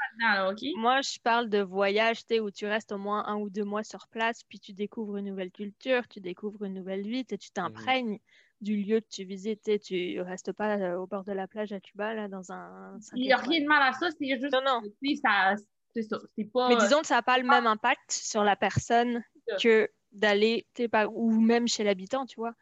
Moi, 0.76 1.00
je 1.00 1.18
parle 1.20 1.48
de 1.48 1.60
voyage, 1.60 2.20
où 2.40 2.50
tu 2.50 2.66
restes 2.66 2.92
au 2.92 2.98
moins 2.98 3.24
un 3.26 3.36
ou 3.36 3.48
deux 3.48 3.64
mois 3.64 3.84
sur 3.84 4.06
place, 4.08 4.42
puis 4.44 4.60
tu 4.60 4.72
découvres 4.72 5.16
une 5.16 5.26
nouvelle 5.26 5.50
culture, 5.50 6.06
tu 6.08 6.20
découvres 6.20 6.64
une 6.64 6.74
nouvelle 6.74 7.02
vie, 7.02 7.24
tu 7.24 7.34
mhm. 7.34 7.40
t'imprègnes 7.54 8.18
du 8.60 8.76
lieu 8.76 9.00
que 9.00 9.08
tu 9.10 9.24
visites, 9.24 9.80
tu 9.82 10.20
restes 10.20 10.52
pas 10.52 10.76
euh, 10.76 10.96
au 10.96 11.06
bord 11.06 11.24
de 11.24 11.32
la 11.32 11.46
plage 11.46 11.72
à 11.72 11.80
Cuba, 11.80 12.14
là, 12.14 12.28
dans 12.28 12.52
un. 12.52 12.98
Il 13.14 13.22
n'y 13.22 13.32
a 13.32 13.38
rien 13.38 13.62
de 13.62 13.66
mal 13.66 13.82
à 13.82 13.92
ça, 13.92 14.08
c'est 14.10 14.40
juste. 14.40 14.52
Non, 14.52 14.62
non. 14.64 14.82
c'est 15.02 16.02
ça. 16.02 16.18
Pas... 16.52 16.68
Mais 16.68 16.76
disons 16.76 17.00
que 17.00 17.06
ça 17.06 17.16
n'a 17.16 17.22
pas 17.22 17.38
le 17.38 17.44
même 17.44 17.66
impact 17.66 18.12
sur 18.12 18.44
la 18.44 18.56
personne 18.56 19.22
que 19.62 19.88
d'aller, 20.12 20.66
ou 21.10 21.40
même 21.40 21.68
chez 21.68 21.84
l'habitant, 21.84 22.26
tu 22.26 22.36
vois. 22.36 22.52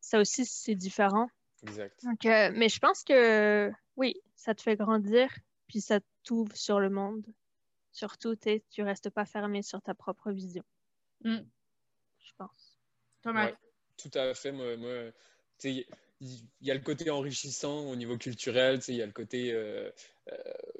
Ça 0.00 0.20
aussi, 0.20 0.44
c'est 0.44 0.74
différent. 0.74 1.28
Exact. 1.62 1.98
Donc, 2.04 2.26
euh, 2.26 2.50
mais 2.54 2.68
je 2.68 2.78
pense 2.78 3.02
que 3.02 3.72
oui, 3.96 4.20
ça 4.34 4.54
te 4.54 4.62
fait 4.62 4.76
grandir, 4.76 5.28
puis 5.66 5.80
ça 5.80 6.00
t'ouvre 6.22 6.56
sur 6.56 6.80
le 6.80 6.90
monde. 6.90 7.24
Surtout, 7.92 8.34
tu 8.36 8.82
restes 8.82 9.10
pas 9.10 9.24
fermé 9.24 9.62
sur 9.62 9.80
ta 9.80 9.94
propre 9.94 10.32
vision. 10.32 10.64
Mm. 11.22 11.38
Je 12.18 12.32
pense. 12.36 12.80
tout 13.96 14.10
à 14.14 14.34
fait. 14.34 14.52
Moi, 14.52 15.12
il 15.64 15.86
y, 16.60 16.70
a 16.70 16.74
le 16.74 16.80
côté 16.80 17.10
enrichissant 17.10 17.86
au 17.86 17.96
niveau 17.96 18.16
culturel, 18.16 18.80
il 18.88 18.94
y 18.96 19.02
a 19.02 19.06
le 19.06 19.12
côté 19.12 19.52
euh, 19.52 19.90
euh, 20.32 20.36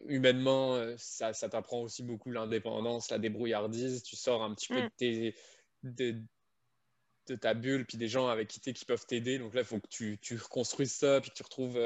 humainement, 0.07 0.77
euh, 0.77 0.95
ça, 0.99 1.33
t'apprend 1.33 1.83
aussi 1.83 2.03
beaucoup 2.03 2.31
l'indépendance, 2.31 3.11
la 3.11 3.19
débrouillardise. 3.19 4.03
Tu 4.03 4.17
sors 4.17 4.43
un 4.43 4.55
petit 4.55 4.69
peu 4.69 4.81
mm. 4.81 4.83
de, 4.83 4.91
tes, 4.97 6.25
de, 7.27 7.35
ta 7.37 7.55
bulle, 7.55 7.85
puis 7.87 7.99
des 7.99 8.09
gens 8.09 8.29
avec 8.29 8.49
qui 8.49 8.61
tu 8.61 8.73
qui 8.73 8.85
peuvent 8.85 9.07
t'aider. 9.07 9.39
Donc 9.39 9.55
là, 9.55 9.61
il 9.61 9.67
faut 9.67 9.81
que 9.81 9.89
tu, 9.89 10.19
tu, 10.19 10.37
reconstruises 10.37 10.95
ça, 10.95 11.21
puis 11.21 11.31
que 11.31 11.37
tu 11.37 11.43
retrouves 11.43 11.79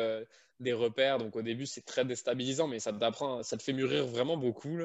des 0.60 0.72
repères. 0.72 1.18
Donc 1.18 1.36
au 1.36 1.42
début, 1.42 1.66
c'est 1.66 1.84
très 1.84 2.04
déstabilisant, 2.04 2.68
mais 2.68 2.80
ça 2.80 2.92
t'apprend, 2.92 3.42
ça 3.42 3.56
te 3.56 3.62
fait 3.62 3.72
mûrir 3.72 4.06
vraiment 4.06 4.36
beaucoup. 4.36 4.78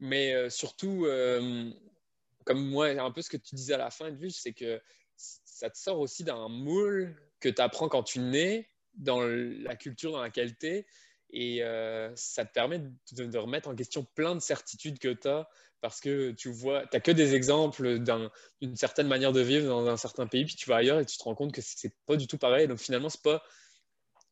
Mais 0.00 0.34
euh, 0.34 0.50
surtout, 0.50 1.06
euh, 1.06 1.70
comme 2.44 2.64
moi, 2.64 2.88
un 2.88 3.10
peu 3.10 3.22
ce 3.22 3.30
que 3.30 3.36
tu 3.36 3.54
disais 3.54 3.74
à 3.74 3.78
la 3.78 3.90
fin, 3.90 4.06
Edwige, 4.06 4.34
c'est 4.34 4.52
que 4.52 4.80
ça 5.16 5.68
te 5.70 5.76
sort 5.76 5.98
aussi 5.98 6.24
d'un 6.24 6.48
moule 6.48 7.16
que 7.40 7.48
tu 7.48 7.60
apprends 7.60 7.88
quand 7.88 8.02
tu 8.02 8.20
nais, 8.20 8.68
dans 8.94 9.20
la 9.20 9.76
culture 9.76 10.12
dans 10.12 10.22
laquelle 10.22 10.56
tu 10.56 10.66
es. 10.66 10.86
Et 11.30 11.62
euh, 11.62 12.10
ça 12.16 12.44
te 12.44 12.52
permet 12.52 12.78
de, 12.78 13.26
de, 13.26 13.38
remettre 13.38 13.68
en 13.68 13.74
question 13.74 14.04
plein 14.14 14.34
de 14.34 14.40
certitudes 14.40 14.98
que 14.98 15.12
tu 15.12 15.28
as 15.28 15.46
parce 15.80 16.00
que 16.00 16.32
tu 16.32 16.50
vois, 16.50 16.82
tu 16.86 16.96
n'as 16.96 17.00
que 17.00 17.10
des 17.10 17.34
exemples 17.34 17.98
d'une 18.60 18.76
certaine 18.76 19.06
manière 19.06 19.32
de 19.32 19.40
vivre 19.40 19.68
dans 19.68 19.86
un 19.86 19.96
certain 19.96 20.26
pays, 20.26 20.44
puis 20.44 20.56
tu 20.56 20.68
vas 20.68 20.76
ailleurs 20.76 20.98
et 20.98 21.06
tu 21.06 21.16
te 21.16 21.22
rends 21.22 21.34
compte 21.34 21.52
que 21.52 21.60
c'est 21.60 21.94
pas 22.06 22.16
du 22.16 22.26
tout 22.26 22.38
pareil. 22.38 22.66
Donc 22.66 22.78
finalement, 22.78 23.08
c'est 23.08 23.22
pas 23.22 23.42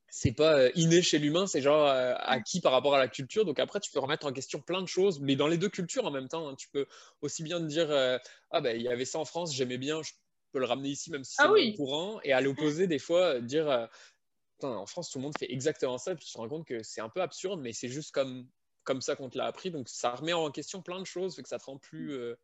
c'est 0.08 0.32
pas 0.32 0.58
euh, 0.58 0.70
inné 0.74 1.02
chez 1.02 1.18
l'humain, 1.18 1.46
c'est 1.46 1.60
genre 1.60 1.86
euh, 1.86 2.14
acquis 2.18 2.60
par 2.60 2.72
rapport 2.72 2.94
à 2.94 2.98
la 2.98 3.08
culture. 3.08 3.44
Donc 3.44 3.58
après, 3.58 3.80
tu 3.80 3.90
peux 3.90 3.98
remettre 3.98 4.26
en 4.26 4.32
question 4.32 4.60
plein 4.60 4.82
de 4.82 4.86
choses, 4.86 5.20
mais 5.20 5.36
dans 5.36 5.48
les 5.48 5.58
deux 5.58 5.68
cultures 5.68 6.06
en 6.06 6.10
même 6.10 6.28
temps. 6.28 6.48
Hein. 6.48 6.54
tu 6.56 6.68
peux 6.68 6.86
aussi 7.22 7.42
bien 7.42 7.60
te 7.60 7.66
dire 7.66 7.90
euh, 7.90 8.18
ah 8.50 8.60
ben 8.60 8.76
il 8.76 8.82
y 8.82 8.88
avait 8.88 9.04
ça 9.04 9.18
en 9.18 9.24
France, 9.24 9.54
j'aimais 9.54 9.78
bien, 9.78 10.02
je 10.02 10.12
peux 10.52 10.58
le 10.58 10.66
ramener 10.66 10.90
ici 10.90 11.10
même 11.10 11.24
si 11.24 11.34
c'est 11.36 11.42
ah 11.44 11.52
oui. 11.52 11.74
courant. 11.76 12.20
Et 12.22 12.32
à 12.32 12.40
l'opposé, 12.40 12.86
des 12.86 12.98
fois, 12.98 13.40
dire 13.40 13.88
en 14.62 14.86
France 14.86 15.10
tout 15.10 15.18
le 15.18 15.24
monde 15.24 15.34
fait 15.38 15.52
exactement 15.52 15.98
ça, 15.98 16.14
puis 16.14 16.24
tu 16.24 16.32
te 16.32 16.38
rends 16.38 16.48
compte 16.48 16.66
que 16.66 16.82
c'est 16.82 17.00
un 17.00 17.08
peu 17.08 17.20
absurde, 17.20 17.60
mais 17.60 17.72
c'est 17.72 17.88
juste 17.88 18.12
comme 18.12 18.48
comme 18.86 19.02
ça 19.02 19.16
qu'on 19.16 19.28
te 19.28 19.36
l'a 19.36 19.44
appris. 19.44 19.70
Donc 19.70 19.88
ça 19.90 20.14
remet 20.14 20.32
en 20.32 20.50
question 20.50 20.80
plein 20.80 21.00
de 21.00 21.06
choses, 21.06 21.36
fait 21.36 21.42
que 21.42 21.48
ça 21.48 21.58
te 21.58 21.64
rend 21.66 21.76
plus 21.76 22.36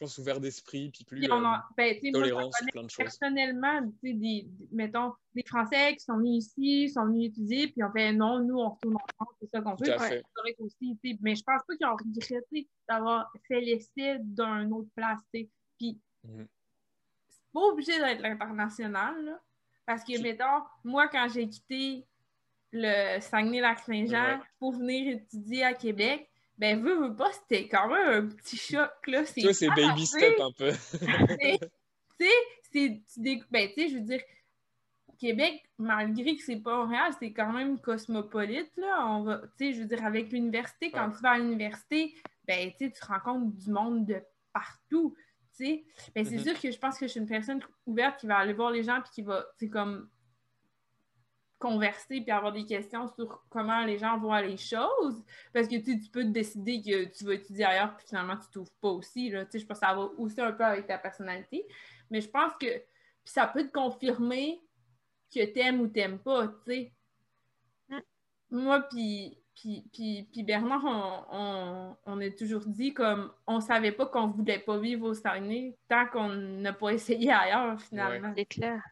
pense, 0.00 0.18
ouvert 0.18 0.40
d'esprit, 0.40 0.90
puis 0.90 1.04
plus 1.04 1.24
euh, 1.30 1.56
ben, 1.76 1.96
tolérant 2.12 2.50
sur 2.50 2.66
plein 2.72 2.82
de 2.82 2.90
choses. 2.90 3.04
Personnellement, 3.04 3.80
des, 4.02 4.48
mettons, 4.72 5.12
des 5.34 5.44
Français 5.46 5.94
qui 5.96 6.04
sont 6.04 6.16
venus 6.16 6.46
ici, 6.46 6.88
sont 6.88 7.06
venus 7.06 7.28
étudier, 7.28 7.68
puis 7.68 7.84
on 7.84 7.92
fait 7.92 8.12
non, 8.12 8.40
nous, 8.40 8.58
on 8.58 8.70
retourne 8.70 8.96
en 8.96 9.06
France, 9.14 9.34
c'est 9.40 9.50
ça 9.50 9.60
qu'on 9.60 9.74
veut. 9.74 9.86
Ouais, 9.86 10.22
aussi, 10.58 10.98
mais 11.20 11.36
je 11.36 11.42
pense 11.44 11.62
pas 11.66 11.76
qu'ils 11.76 11.86
ont 11.86 11.96
regretté 11.96 12.68
d'avoir 12.88 13.30
fait 13.46 13.60
l'essai 13.60 14.18
d'un 14.20 14.70
autre 14.70 14.88
place. 14.96 15.20
Puis, 15.78 16.00
mm 16.24 16.44
c'est 17.28 17.52
pas 17.52 17.60
obligé 17.66 17.98
d'être 17.98 18.22
l'international, 18.22 19.40
parce 19.84 20.04
que, 20.04 20.20
mettons, 20.22 20.62
moi, 20.84 21.08
quand 21.08 21.26
j'ai 21.28 21.48
quitté 21.48 22.06
le 22.72 23.20
Saguenay-Lac-Saint-Jean 23.20 24.40
pour 24.58 24.72
venir 24.72 25.16
étudier 25.16 25.64
à 25.64 25.74
Québec, 25.74 26.30
ben, 26.60 26.82
veux, 26.82 27.08
veux 27.08 27.16
pas, 27.16 27.32
c'était 27.32 27.68
quand 27.68 27.88
même 27.88 28.24
un 28.24 28.28
petit 28.28 28.58
choc, 28.58 28.90
là. 29.06 29.24
Toi, 29.24 29.54
c'est 29.54 29.68
baby 29.68 30.06
step 30.06 30.38
un 30.40 30.52
peu. 30.52 30.72
tu 30.72 32.26
sais, 32.26 32.30
c'est. 32.70 33.00
Ben, 33.50 33.68
tu 33.68 33.80
sais, 33.80 33.88
je 33.88 33.94
veux 33.94 34.04
dire, 34.04 34.20
Québec, 35.18 35.62
malgré 35.78 36.36
que 36.36 36.42
c'est 36.42 36.56
pas 36.56 36.76
Montréal, 36.76 37.12
c'est 37.18 37.32
quand 37.32 37.52
même 37.52 37.80
cosmopolite, 37.80 38.76
là. 38.76 39.06
On 39.06 39.22
va, 39.22 39.40
tu 39.56 39.66
sais, 39.66 39.72
je 39.72 39.80
veux 39.80 39.86
dire, 39.86 40.04
avec 40.04 40.30
l'université, 40.32 40.90
quand 40.90 41.10
tu 41.10 41.22
vas 41.22 41.30
à 41.30 41.38
l'université, 41.38 42.14
ben, 42.46 42.70
tu 42.76 42.92
te 42.92 43.06
rends 43.06 43.20
compte 43.20 43.56
du 43.56 43.70
monde 43.70 44.04
de 44.04 44.22
partout, 44.52 45.16
tu 45.56 45.64
sais. 45.64 45.84
Ben, 46.14 46.26
c'est 46.26 46.36
mm-hmm. 46.36 46.42
sûr 46.42 46.60
que 46.60 46.70
je 46.70 46.78
pense 46.78 46.98
que 46.98 47.06
je 47.06 47.12
suis 47.12 47.20
une 47.20 47.26
personne 47.26 47.62
ouverte 47.86 48.20
qui 48.20 48.26
va 48.26 48.36
aller 48.36 48.52
voir 48.52 48.70
les 48.70 48.82
gens 48.82 49.00
puis 49.00 49.12
qui 49.14 49.22
va, 49.22 49.46
c'est 49.56 49.70
comme 49.70 50.10
converser 51.60 52.22
puis 52.22 52.30
avoir 52.30 52.52
des 52.52 52.64
questions 52.64 53.06
sur 53.14 53.44
comment 53.50 53.84
les 53.84 53.98
gens 53.98 54.18
voient 54.18 54.42
les 54.42 54.56
choses. 54.56 55.22
Parce 55.52 55.68
que 55.68 55.76
tu 55.76 56.10
peux 56.10 56.24
décider 56.24 56.82
que 56.82 57.04
tu 57.16 57.24
vas 57.24 57.34
étudier 57.34 57.66
ailleurs 57.66 57.94
puis 57.96 58.06
finalement 58.08 58.36
tu 58.36 58.48
t'ouvres 58.50 58.72
pas 58.80 58.88
aussi. 58.88 59.30
Là. 59.30 59.44
Je 59.52 59.58
pense 59.64 59.78
que 59.78 59.86
ça 59.86 59.94
va 59.94 60.00
aussi 60.18 60.40
un 60.40 60.52
peu 60.52 60.64
avec 60.64 60.86
ta 60.86 60.98
personnalité. 60.98 61.64
Mais 62.10 62.20
je 62.20 62.28
pense 62.28 62.52
que 62.58 62.66
ça 63.24 63.46
peut 63.46 63.64
te 63.64 63.72
confirmer 63.72 64.60
que 65.32 65.44
t'aimes 65.44 65.80
ou 65.80 65.86
t'aimes 65.86 66.18
pas. 66.18 66.52
sais. 66.66 66.92
Mm. 67.88 67.98
Moi 68.50 68.80
puis 68.88 69.36
puis, 69.54 70.42
Bernard, 70.42 71.26
on, 71.30 71.96
on, 72.06 72.20
a 72.20 72.30
toujours 72.30 72.64
dit 72.64 72.94
comme 72.94 73.30
on 73.46 73.60
savait 73.60 73.92
pas 73.92 74.06
qu'on 74.06 74.28
voulait 74.28 74.58
pas 74.58 74.78
vivre 74.78 75.08
au 75.08 75.12
Saguenay 75.12 75.76
tant 75.86 76.06
qu'on 76.06 76.28
n'a 76.28 76.72
pas 76.72 76.90
essayé 76.94 77.30
ailleurs, 77.30 77.78
finalement. 77.82 78.32
C'est 78.34 78.46
clair. 78.46 78.82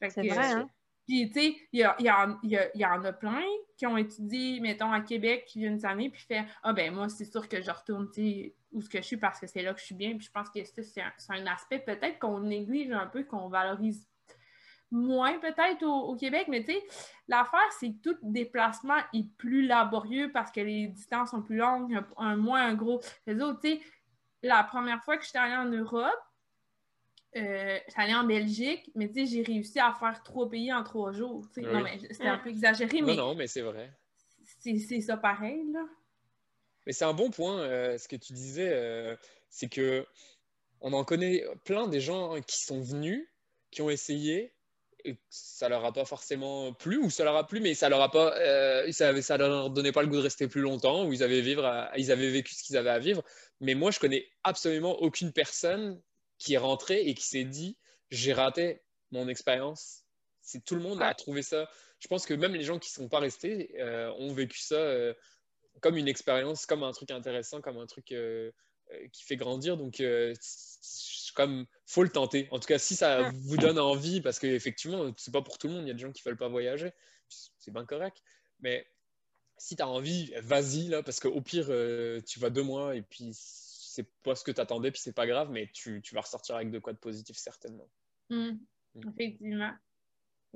C'est 0.00 0.26
vrai, 0.26 0.52
hein? 0.52 0.68
Puis, 1.06 1.30
tu 1.30 1.40
sais, 1.40 1.56
il 1.72 1.80
y, 1.80 2.02
y, 2.02 2.58
y, 2.74 2.86
en 2.86 3.04
a 3.04 3.12
plein 3.12 3.42
qui 3.76 3.86
ont 3.86 3.96
étudié, 3.96 4.60
mettons, 4.60 4.90
à 4.90 5.00
Québec, 5.00 5.44
qui 5.46 5.58
viennent 5.58 5.84
année, 5.84 6.08
puis 6.08 6.22
fait 6.22 6.44
Ah, 6.62 6.72
ben 6.72 6.94
moi, 6.94 7.08
c'est 7.08 7.26
sûr 7.26 7.48
que 7.48 7.60
je 7.60 7.70
retourne, 7.70 8.08
tu 8.10 8.22
sais, 8.22 8.54
où 8.72 8.80
ce 8.80 8.88
que 8.88 8.98
je 8.98 9.04
suis 9.04 9.16
parce 9.16 9.38
que 9.38 9.46
c'est 9.46 9.62
là 9.62 9.74
que 9.74 9.80
je 9.80 9.84
suis 9.84 9.94
bien. 9.94 10.16
Puis 10.16 10.26
je 10.26 10.30
pense 10.30 10.48
que 10.50 10.60
c'est 10.64 11.00
un, 11.00 11.12
un, 11.30 11.46
aspect 11.46 11.78
peut-être 11.78 12.18
qu'on 12.18 12.40
néglige 12.40 12.90
un 12.90 13.06
peu, 13.06 13.24
qu'on 13.24 13.48
valorise 13.48 14.08
moins 14.90 15.38
peut-être 15.38 15.82
au, 15.82 16.14
Québec, 16.16 16.46
mais 16.48 16.64
tu 16.64 16.72
sais, 16.72 16.82
l'affaire, 17.28 17.72
c'est 17.78 17.90
que 17.90 18.10
tout 18.10 18.16
déplacement 18.22 18.98
est 19.12 19.28
plus 19.36 19.66
laborieux 19.66 20.30
parce 20.32 20.50
que 20.52 20.60
les 20.60 20.86
distances 20.86 21.30
sont 21.30 21.42
plus 21.42 21.56
longues, 21.56 22.00
un, 22.16 22.36
moins 22.36 22.64
un 22.64 22.74
gros 22.74 23.00
réseau. 23.26 23.54
Tu 23.54 23.70
sais, 23.70 23.80
la 24.42 24.62
première 24.62 25.02
fois 25.02 25.16
que 25.16 25.24
j'étais 25.24 25.38
allée 25.38 25.56
en 25.56 25.66
Europe, 25.66 26.20
euh, 27.36 27.78
j'allais 27.94 28.14
en 28.14 28.24
Belgique, 28.24 28.90
mais 28.94 29.08
tu 29.08 29.26
sais, 29.26 29.26
j'ai 29.26 29.42
réussi 29.42 29.80
à 29.80 29.92
faire 29.98 30.22
trois 30.22 30.48
pays 30.48 30.72
en 30.72 30.84
trois 30.84 31.12
jours. 31.12 31.44
Non, 31.56 31.82
mais 31.82 31.98
c'était 31.98 32.28
un 32.28 32.38
peu 32.38 32.50
exagéré, 32.50 33.02
mais. 33.02 33.14
Non, 33.14 33.28
non, 33.28 33.34
mais 33.34 33.46
c'est 33.46 33.62
vrai. 33.62 33.92
C'est 34.60 35.00
ça 35.00 35.16
pareil, 35.16 35.64
là. 35.72 35.84
Mais 36.86 36.92
c'est 36.92 37.04
un 37.04 37.14
bon 37.14 37.30
point, 37.30 37.60
euh, 37.60 37.98
ce 37.98 38.08
que 38.08 38.16
tu 38.16 38.32
disais, 38.34 38.70
euh, 38.72 39.16
c'est 39.48 39.68
que 39.68 40.06
on 40.80 40.92
en 40.92 41.02
connaît 41.02 41.44
plein 41.64 41.88
des 41.88 42.00
gens 42.00 42.40
qui 42.42 42.62
sont 42.62 42.80
venus, 42.80 43.26
qui 43.70 43.80
ont 43.82 43.90
essayé, 43.90 44.52
et 45.04 45.16
ça 45.30 45.68
leur 45.68 45.84
a 45.84 45.92
pas 45.92 46.04
forcément 46.04 46.72
plu, 46.74 46.98
ou 46.98 47.10
ça 47.10 47.24
leur 47.24 47.36
a 47.36 47.46
plu, 47.46 47.60
mais 47.60 47.74
ça 47.74 47.88
leur 47.88 48.02
a 48.02 48.10
pas, 48.10 48.34
ça, 48.92 49.22
ça 49.22 49.36
leur 49.38 49.70
donnait 49.70 49.92
pas 49.92 50.02
le 50.02 50.08
goût 50.08 50.16
de 50.16 50.22
rester 50.22 50.46
plus 50.46 50.60
longtemps, 50.60 51.06
ou 51.06 51.12
ils 51.12 51.22
avaient, 51.22 51.40
vivre 51.40 51.88
ils 51.96 52.12
avaient 52.12 52.30
vécu 52.30 52.54
ce 52.54 52.62
qu'ils 52.62 52.76
avaient 52.76 52.90
à 52.90 52.98
vivre. 52.98 53.22
Mais 53.60 53.74
moi, 53.74 53.90
je 53.90 53.98
connais 53.98 54.26
absolument 54.42 55.00
aucune 55.00 55.32
personne 55.32 56.00
qui 56.44 56.54
est 56.54 56.58
rentré 56.58 57.00
et 57.00 57.14
qui 57.14 57.24
s'est 57.24 57.44
dit 57.44 57.78
j'ai 58.10 58.34
raté 58.34 58.82
mon 59.10 59.28
expérience. 59.28 60.02
C'est 60.42 60.62
tout 60.62 60.74
le 60.74 60.82
monde 60.82 61.00
a 61.00 61.14
trouvé 61.14 61.40
ça. 61.42 61.68
Je 62.00 62.06
pense 62.06 62.26
que 62.26 62.34
même 62.34 62.52
les 62.52 62.64
gens 62.64 62.78
qui 62.78 62.90
ne 62.90 63.04
sont 63.04 63.08
pas 63.08 63.18
restés 63.18 63.74
euh, 63.80 64.12
ont 64.18 64.32
vécu 64.34 64.58
ça 64.58 64.74
euh, 64.74 65.14
comme 65.80 65.96
une 65.96 66.06
expérience, 66.06 66.66
comme 66.66 66.82
un 66.82 66.92
truc 66.92 67.10
intéressant, 67.10 67.62
comme 67.62 67.78
un 67.78 67.86
truc 67.86 68.12
euh, 68.12 68.50
qui 69.12 69.24
fait 69.24 69.36
grandir. 69.36 69.78
Donc, 69.78 70.02
comme 71.34 71.66
faut 71.86 72.02
le 72.02 72.10
tenter. 72.10 72.46
En 72.50 72.58
tout 72.58 72.68
cas, 72.68 72.78
si 72.78 72.94
ça 72.94 73.30
vous 73.32 73.56
donne 73.56 73.78
envie, 73.78 74.20
parce 74.20 74.38
qu'effectivement, 74.38 75.10
c'est 75.16 75.32
pas 75.32 75.42
pour 75.42 75.56
tout 75.56 75.68
le 75.68 75.72
monde. 75.72 75.84
Il 75.84 75.88
y 75.88 75.90
a 75.90 75.94
des 75.94 76.00
gens 76.00 76.12
qui 76.12 76.22
veulent 76.22 76.36
pas 76.36 76.48
voyager, 76.48 76.92
c'est 77.58 77.72
bien 77.72 77.86
correct. 77.86 78.22
Mais 78.60 78.86
si 79.56 79.76
tu 79.76 79.82
as 79.82 79.88
envie, 79.88 80.32
vas-y 80.42 80.88
là, 80.88 81.02
parce 81.02 81.20
qu'au 81.20 81.40
pire, 81.40 81.66
tu 82.26 82.38
vas 82.38 82.50
deux 82.50 82.62
mois 82.62 82.94
et 82.94 83.02
puis 83.02 83.32
c'est 83.94 84.10
pas 84.22 84.34
ce 84.34 84.42
que 84.42 84.50
tu 84.50 84.60
attendais, 84.60 84.90
puis 84.90 85.00
c'est 85.00 85.14
pas 85.14 85.26
grave, 85.26 85.50
mais 85.50 85.70
tu, 85.72 86.02
tu, 86.02 86.14
vas 86.14 86.22
ressortir 86.22 86.56
avec 86.56 86.70
de 86.70 86.78
quoi 86.80 86.92
de 86.92 86.98
positif, 86.98 87.36
certainement. 87.36 87.88
Mmh. 88.28 88.50
Mmh. 88.94 89.08
Effectivement. 89.08 89.72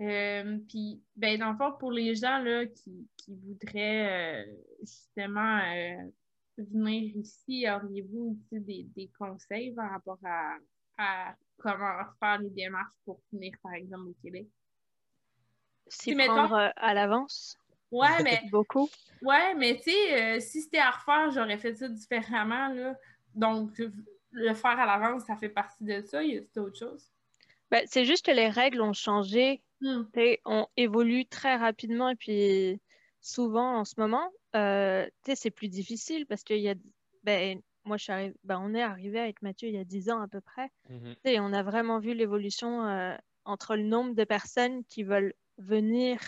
Euh, 0.01 0.59
puis, 0.68 1.03
ben, 1.16 1.39
dans 1.39 1.53
le 1.53 1.57
fond, 1.57 1.72
pour 1.78 1.93
les 1.93 2.14
gens 2.14 2.39
là, 2.39 2.66
qui, 2.66 3.09
qui 3.16 3.36
voudraient 3.36 4.43
euh, 4.43 4.57
justement 4.80 5.59
euh, 5.59 6.11
venir 6.57 7.16
ici, 7.16 7.66
auriez-vous 7.68 8.39
des, 8.51 8.84
des, 8.95 9.11
conseils 9.18 9.72
par 9.74 9.91
rapport 9.91 10.18
à, 10.24 10.57
à, 10.99 11.34
comment 11.59 12.05
faire 12.20 12.39
les 12.39 12.51
démarches 12.51 12.95
pour 13.05 13.20
venir, 13.32 13.55
par 13.62 13.74
exemple, 13.74 14.09
au 14.09 14.16
Québec? 14.22 14.49
C'est 15.86 16.14
prendre 16.14 16.72
à 16.76 16.95
l'avance? 16.95 17.57
Ouais, 17.91 18.22
mais. 18.22 18.43
Beaucoup. 18.51 18.89
Ouais, 19.22 19.55
mais 19.55 19.76
tu 19.76 19.91
sais, 19.91 20.41
si 20.41 20.62
c'était 20.62 20.78
à 20.78 20.91
refaire, 20.91 21.30
j'aurais 21.30 21.59
fait 21.59 21.74
ça 21.74 21.89
différemment. 21.89 22.68
Là. 22.68 22.95
Donc, 23.39 23.82
le 24.32 24.55
faire 24.55 24.78
à 24.78 24.86
l'avance, 24.86 25.24
ça 25.24 25.36
fait 25.36 25.49
partie 25.49 25.84
de 25.84 26.01
ça. 26.03 26.22
Il 26.22 26.34
y 26.34 26.39
a 26.39 26.62
autre 26.62 26.78
chose? 26.78 27.11
Ben, 27.70 27.84
c'est 27.86 28.05
juste 28.05 28.24
que 28.24 28.30
les 28.30 28.49
règles 28.49 28.80
ont 28.80 28.93
changé. 28.93 29.62
Hmm. 29.80 30.03
On 30.45 30.66
évolue 30.76 31.26
très 31.26 31.57
rapidement 31.57 32.09
et 32.09 32.16
puis 32.16 32.80
souvent 33.20 33.78
en 33.78 33.84
ce 33.84 33.95
moment, 33.99 34.28
euh, 34.57 35.07
c'est 35.34 35.51
plus 35.51 35.68
difficile 35.68 36.26
parce 36.26 36.43
qu'il 36.43 36.61
y 36.61 36.68
a. 36.68 36.74
Ben, 37.22 37.61
moi, 37.84 37.97
je 37.97 38.05
suis 38.05 38.12
ben, 38.45 38.61
on 38.62 38.74
est 38.74 38.82
arrivé 38.82 39.20
avec 39.20 39.41
Mathieu 39.43 39.68
il 39.68 39.74
y 39.74 39.78
a 39.78 39.84
10 39.84 40.11
ans 40.11 40.20
à 40.20 40.28
peu 40.28 40.41
près. 40.41 40.70
Et 41.24 41.39
mhm. 41.39 41.45
on 41.45 41.53
a 41.53 41.62
vraiment 41.62 42.01
vu 42.01 42.14
l'évolution 42.14 42.86
euh, 42.86 43.16
entre 43.45 43.76
le 43.76 43.82
nombre 43.82 44.14
de 44.14 44.24
personnes 44.24 44.84
qui 44.84 45.05
veulent 45.05 45.34
venir 45.59 46.18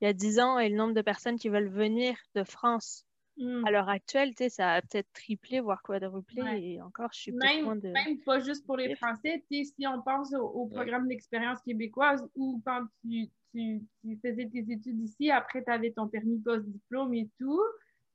il 0.00 0.04
y 0.04 0.08
a 0.08 0.12
10 0.12 0.40
ans 0.40 0.58
et 0.58 0.68
le 0.68 0.76
nombre 0.76 0.94
de 0.94 1.00
personnes 1.00 1.38
qui 1.38 1.48
veulent 1.48 1.70
venir 1.70 2.16
de 2.34 2.44
France 2.44 3.05
Mmh. 3.38 3.66
À 3.66 3.70
l'heure 3.70 3.88
actuelle, 3.88 4.32
ça 4.48 4.72
a 4.72 4.82
peut-être 4.82 5.12
triplé, 5.12 5.60
voire 5.60 5.82
quadruplé, 5.82 6.42
et 6.58 6.80
encore, 6.80 7.10
je 7.12 7.20
suis 7.20 7.32
même, 7.32 7.64
loin 7.64 7.76
de... 7.76 7.88
Même 7.88 8.18
pas 8.24 8.40
juste 8.40 8.64
pour 8.64 8.76
les 8.78 8.94
Français, 8.96 9.44
si 9.50 9.86
on 9.86 10.00
pense 10.00 10.32
au, 10.32 10.66
programme 10.66 11.06
d'expérience 11.06 11.60
québécoise, 11.60 12.26
où 12.34 12.62
quand 12.64 12.86
tu, 13.02 13.28
tu, 13.52 13.82
faisais 14.22 14.46
tes 14.46 14.64
études 14.70 15.00
ici, 15.00 15.30
après, 15.30 15.62
tu 15.62 15.70
avais 15.70 15.90
ton 15.90 16.08
permis 16.08 16.38
post-diplôme 16.38 17.12
et 17.12 17.28
tout, 17.38 17.62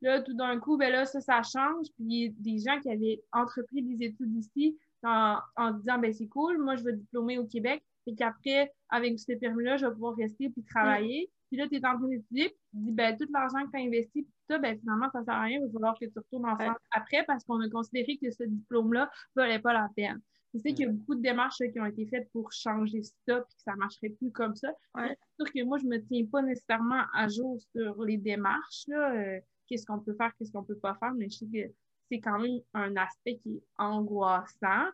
là, 0.01 0.21
tout 0.21 0.33
d'un 0.33 0.59
coup, 0.59 0.77
ben 0.77 0.91
là, 0.91 1.05
ça, 1.05 1.21
ça 1.21 1.43
change, 1.43 1.87
puis 1.95 2.05
il 2.05 2.23
y 2.23 2.27
a 2.27 2.31
des 2.37 2.57
gens 2.57 2.79
qui 2.79 2.89
avaient 2.89 3.21
entrepris 3.31 3.83
des 3.83 4.05
études 4.05 4.35
ici 4.35 4.75
en, 5.03 5.37
en 5.55 5.71
disant, 5.71 5.99
ben 5.99 6.11
c'est 6.11 6.27
cool, 6.27 6.57
moi, 6.57 6.75
je 6.77 6.83
veux 6.83 6.93
diplômer 6.93 7.37
au 7.37 7.45
Québec, 7.45 7.83
et 8.07 8.15
qu'après, 8.15 8.71
avec 8.89 9.19
ce 9.19 9.33
permis-là, 9.33 9.77
je 9.77 9.85
vais 9.85 9.93
pouvoir 9.93 10.15
rester 10.15 10.49
puis 10.49 10.63
travailler. 10.63 11.29
Puis 11.51 11.59
là, 11.59 11.67
tu 11.67 11.75
es 11.75 11.85
en 11.85 11.97
train 11.97 12.07
d'étudier, 12.07 12.47
puis 12.47 12.59
tu 12.71 12.77
dis, 12.77 12.91
ben, 12.93 13.17
tout 13.17 13.27
l'argent 13.29 13.65
que 13.65 13.71
tu 13.71 13.77
as 13.77 13.85
investi, 13.85 14.23
puis 14.23 14.33
ça, 14.47 14.57
ben, 14.57 14.79
finalement, 14.79 15.09
ça 15.11 15.21
sert 15.25 15.33
à 15.33 15.41
rien, 15.41 15.59
il 15.59 15.65
va 15.65 15.71
falloir 15.73 15.99
que 15.99 16.05
tu 16.05 16.17
retournes 16.17 16.45
en 16.45 16.57
France 16.57 16.77
après 16.91 17.25
parce 17.25 17.43
qu'on 17.43 17.59
a 17.59 17.69
considéré 17.69 18.17
que 18.17 18.31
ce 18.31 18.43
diplôme-là 18.43 19.11
ne 19.35 19.41
valait 19.41 19.59
pas 19.59 19.73
la 19.73 19.89
peine. 19.93 20.21
Je 20.53 20.59
sais 20.59 20.73
qu'il 20.73 20.85
y 20.85 20.89
a 20.89 20.91
beaucoup 20.91 21.15
de 21.15 21.21
démarches 21.21 21.57
qui 21.57 21.79
ont 21.79 21.85
été 21.85 22.05
faites 22.07 22.29
pour 22.31 22.53
changer 22.53 23.03
ça, 23.03 23.41
puis 23.41 23.55
que 23.55 23.63
ça 23.63 23.73
ne 23.73 23.79
marcherait 23.79 24.11
plus 24.11 24.31
comme 24.31 24.55
ça. 24.55 24.69
C'est 24.95 25.17
sûr 25.37 25.53
que 25.53 25.63
moi, 25.65 25.77
je 25.77 25.85
ne 25.85 25.89
me 25.89 26.01
tiens 26.01 26.25
pas 26.31 26.41
nécessairement 26.41 27.03
à 27.13 27.27
jour 27.27 27.59
sur 27.75 28.01
les 28.05 28.17
démarches, 28.17 28.85
là, 28.87 29.13
euh, 29.13 29.39
qu'est-ce 29.67 29.85
qu'on 29.85 29.99
peut 29.99 30.13
faire, 30.13 30.31
qu'est-ce 30.37 30.53
qu'on 30.53 30.61
ne 30.61 30.67
peut 30.67 30.79
pas 30.79 30.95
faire, 30.95 31.13
mais 31.13 31.29
je 31.29 31.39
sais 31.39 31.47
que 31.47 31.73
c'est 32.09 32.19
quand 32.21 32.39
même 32.39 32.59
un 32.73 32.95
aspect 32.95 33.37
qui 33.37 33.57
est 33.57 33.63
angoissant. 33.77 34.87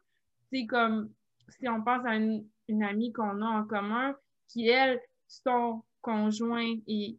C'est 0.52 0.66
comme 0.66 1.12
si 1.50 1.68
on 1.68 1.84
pense 1.84 2.04
à 2.06 2.16
une, 2.16 2.48
amie 2.84 3.14
qu'on 3.14 3.42
a 3.42 3.46
en 3.46 3.64
commun 3.64 4.16
qui, 4.48 4.68
elle, 4.68 5.00
son 5.28 5.84
conjoint 6.08 6.76
est, 6.88 7.18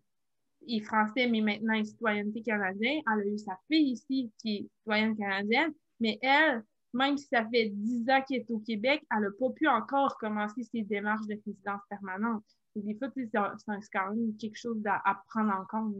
est, 0.66 0.80
français, 0.80 1.28
mais 1.28 1.42
maintenant 1.42 1.74
est 1.74 1.84
citoyenneté 1.84 2.42
canadienne. 2.42 3.02
Elle 3.06 3.20
a 3.20 3.26
eu 3.26 3.38
sa 3.38 3.58
fille 3.70 3.92
ici 3.92 4.32
qui 4.38 4.56
est 4.56 4.68
citoyenne 4.78 5.16
canadienne, 5.16 5.74
mais 6.00 6.18
elle, 6.22 6.64
même 6.94 7.18
si 7.18 7.26
ça 7.26 7.46
fait 7.50 7.68
dix 7.68 8.08
ans 8.08 8.22
qu'elle 8.26 8.40
est 8.40 8.50
au 8.50 8.60
Québec, 8.60 9.04
elle 9.10 9.24
n'a 9.24 9.28
pas 9.38 9.50
pu 9.50 9.68
encore 9.68 10.16
commencer 10.16 10.62
ses 10.62 10.82
démarches 10.82 11.26
de 11.26 11.34
résidence 11.34 11.82
permanente. 11.90 12.44
Et 12.76 12.80
des 12.80 12.94
fois, 12.94 13.08
c'est 13.14 13.90
quand 13.92 14.14
même 14.14 14.36
quelque 14.38 14.56
chose 14.56 14.82
à, 14.86 15.22
prendre 15.28 15.52
en 15.52 15.64
compte. 15.66 15.94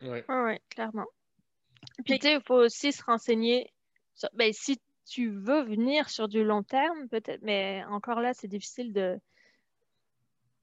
Oui, 0.00 0.20
ouais, 0.28 0.60
clairement. 0.70 1.06
Puis, 2.04 2.18
tu 2.18 2.26
sais, 2.26 2.34
il 2.34 2.42
faut 2.46 2.64
aussi 2.64 2.92
se 2.92 3.02
renseigner. 3.04 3.70
ben, 4.32 4.50
si 4.52 4.80
tu 5.06 5.28
veux 5.30 5.62
venir 5.64 6.08
sur 6.08 6.28
du 6.28 6.42
long 6.42 6.62
terme, 6.62 7.08
peut-être, 7.10 7.42
mais 7.42 7.84
encore 7.90 8.20
là, 8.20 8.32
c'est 8.32 8.48
difficile 8.48 8.92
de, 8.94 9.18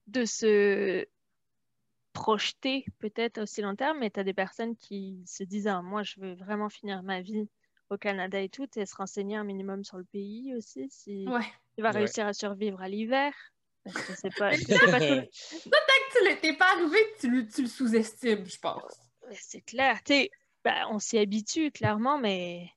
de 0.08 0.24
se 0.24 1.06
projeter 2.12 2.84
peut-être 2.98 3.38
aussi 3.38 3.62
long 3.62 3.74
terme, 3.74 3.98
mais 3.98 4.10
tu 4.10 4.20
as 4.20 4.24
des 4.24 4.34
personnes 4.34 4.76
qui 4.76 5.22
se 5.26 5.44
disent 5.44 5.66
ah, 5.66 5.82
Moi, 5.82 6.02
je 6.02 6.20
veux 6.20 6.34
vraiment 6.34 6.68
finir 6.68 7.02
ma 7.02 7.20
vie 7.20 7.48
au 7.90 7.98
Canada 7.98 8.40
et 8.40 8.48
tout, 8.48 8.66
et 8.76 8.86
se 8.86 8.94
renseigner 8.94 9.36
un 9.36 9.44
minimum 9.44 9.84
sur 9.84 9.98
le 9.98 10.04
pays 10.04 10.54
aussi, 10.56 10.88
si 10.90 11.26
tu 11.76 11.82
vas 11.82 11.90
réussir 11.90 12.26
à 12.26 12.32
survivre 12.32 12.80
à 12.80 12.88
l'hiver. 12.88 13.32
Parce 13.84 14.06
que 14.06 14.12
c'est 14.14 14.34
pas. 14.36 14.50
pas 14.50 14.56
Peut-être 14.56 15.28
que 15.68 16.18
tu 16.18 16.28
l'étais 16.28 16.52
pas 16.54 16.72
arrivé, 16.72 16.98
tu, 17.20 17.48
tu 17.48 17.62
le 17.62 17.68
sous-estimes, 17.68 18.46
je 18.46 18.58
pense. 18.58 18.94
C'est 19.32 19.62
clair. 19.62 19.98
Ben, 20.64 20.86
on 20.90 20.98
s'y 20.98 21.18
habitue, 21.18 21.70
clairement, 21.70 22.18
mais. 22.18 22.68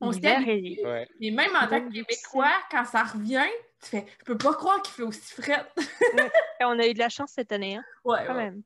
On 0.00 0.12
s'y 0.12 0.26
habitue. 0.26 0.80
Et 1.20 1.30
même 1.30 1.54
en 1.54 1.66
tant 1.68 1.86
que 1.86 1.92
Québécois, 1.92 2.54
quand 2.70 2.84
ça 2.84 3.04
revient, 3.04 3.46
tu 3.82 3.90
fais 3.90 4.06
Je 4.20 4.24
peux 4.24 4.38
pas 4.38 4.54
croire 4.54 4.80
qu'il 4.82 4.94
fait 4.94 5.02
aussi 5.02 5.34
frais. 5.34 5.64
on 6.60 6.78
a 6.78 6.86
eu 6.86 6.94
de 6.94 6.98
la 6.98 7.08
chance 7.08 7.32
cette 7.32 7.52
année, 7.52 7.76
hein, 7.76 7.84
ouais, 8.04 8.24
quand 8.26 8.34
même. 8.34 8.62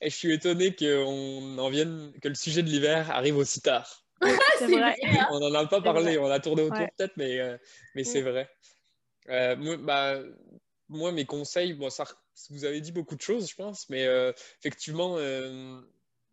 Et 0.00 0.10
je 0.10 0.14
suis 0.14 0.32
étonné 0.32 0.74
qu'on 0.74 1.58
en 1.58 1.70
vienne, 1.70 2.12
que 2.22 2.28
le 2.28 2.34
sujet 2.34 2.62
de 2.62 2.68
l'hiver 2.68 3.10
arrive 3.10 3.36
aussi 3.36 3.60
tard. 3.60 4.04
c'est 4.58 4.66
vrai. 4.66 4.96
Hein. 5.04 5.26
On 5.30 5.40
n'en 5.40 5.54
a 5.54 5.66
pas 5.66 5.80
parlé, 5.80 6.18
on 6.18 6.30
a 6.30 6.40
tourné 6.40 6.62
autour 6.62 6.86
peut-être, 6.96 7.16
mais, 7.16 7.38
euh, 7.40 7.56
mais 7.94 8.04
c'est 8.04 8.20
vrai. 8.20 8.48
Euh, 9.28 9.56
moi, 9.56 9.76
bah, 9.76 10.20
moi, 10.88 11.12
mes 11.12 11.24
conseils, 11.24 11.74
bon, 11.74 11.90
ça, 11.90 12.04
vous 12.50 12.64
avez 12.64 12.80
dit 12.80 12.92
beaucoup 12.92 13.16
de 13.16 13.20
choses, 13.20 13.50
je 13.50 13.54
pense, 13.54 13.88
mais 13.90 14.06
euh, 14.06 14.32
effectivement, 14.60 15.18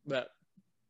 bah, 0.06 0.30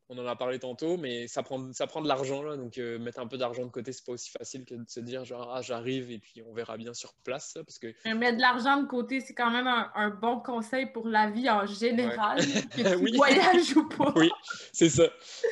on 0.09 0.17
en 0.17 0.25
a 0.27 0.35
parlé 0.35 0.59
tantôt, 0.59 0.97
mais 0.97 1.27
ça 1.27 1.41
prend, 1.41 1.73
ça 1.73 1.87
prend 1.87 2.01
de 2.01 2.07
l'argent 2.07 2.43
là, 2.43 2.57
donc 2.57 2.77
euh, 2.77 2.99
mettre 2.99 3.19
un 3.19 3.27
peu 3.27 3.37
d'argent 3.37 3.65
de 3.65 3.71
côté, 3.71 3.91
c'est 3.91 4.05
pas 4.05 4.11
aussi 4.11 4.29
facile 4.29 4.65
que 4.65 4.75
de 4.75 4.85
se 4.87 4.99
dire 4.99 5.25
genre 5.25 5.51
ah 5.53 5.61
j'arrive 5.61 6.11
et 6.11 6.19
puis 6.19 6.41
on 6.47 6.53
verra 6.53 6.77
bien 6.77 6.93
sur 6.93 7.13
place 7.23 7.57
parce 7.65 7.79
que 7.79 7.87
mettre 8.13 8.37
de 8.37 8.41
l'argent 8.41 8.81
de 8.81 8.87
côté, 8.87 9.19
c'est 9.21 9.33
quand 9.33 9.49
même 9.49 9.67
un, 9.67 10.09
bon 10.09 10.39
conseil 10.39 10.85
pour 10.87 11.07
la 11.07 11.29
vie 11.29 11.49
en 11.49 11.65
général, 11.65 12.37
que 12.37 13.09
tu 13.09 13.15
voyages 13.17 13.75
ou 13.75 13.87
pas. 13.89 14.13
Oui, 14.15 14.29
c'est 14.71 14.89
ça, 14.89 15.09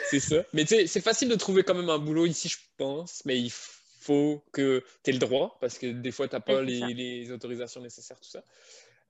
c'est 0.10 0.20
ça. 0.20 0.44
Mais 0.54 0.64
tu 0.66 0.76
sais, 0.76 0.88
c'est 0.88 1.02
facile 1.02 1.30
de 1.30 1.36
trouver 1.36 1.64
quand 1.64 1.74
même 1.74 1.90
un 1.90 2.00
boulot 2.00 2.26
ici, 2.26 2.48
je 2.48 2.60
pense, 2.78 3.24
mais 3.26 3.40
il 3.40 3.52
faut 3.52 4.44
que 4.52 4.84
tu 5.04 5.10
aies 5.10 5.14
le 5.14 5.20
droit 5.20 5.58
parce 5.62 5.80
que 5.80 5.88
des 5.88 6.12
fois 6.12 6.28
tu 6.28 6.36
n'as 6.36 6.42
pas 6.42 6.62
les, 6.62 7.32
autorisations 7.32 7.82
nécessaires, 7.82 8.20
tout 8.20 8.30
ça. 8.30 8.44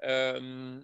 Euh, 0.03 0.79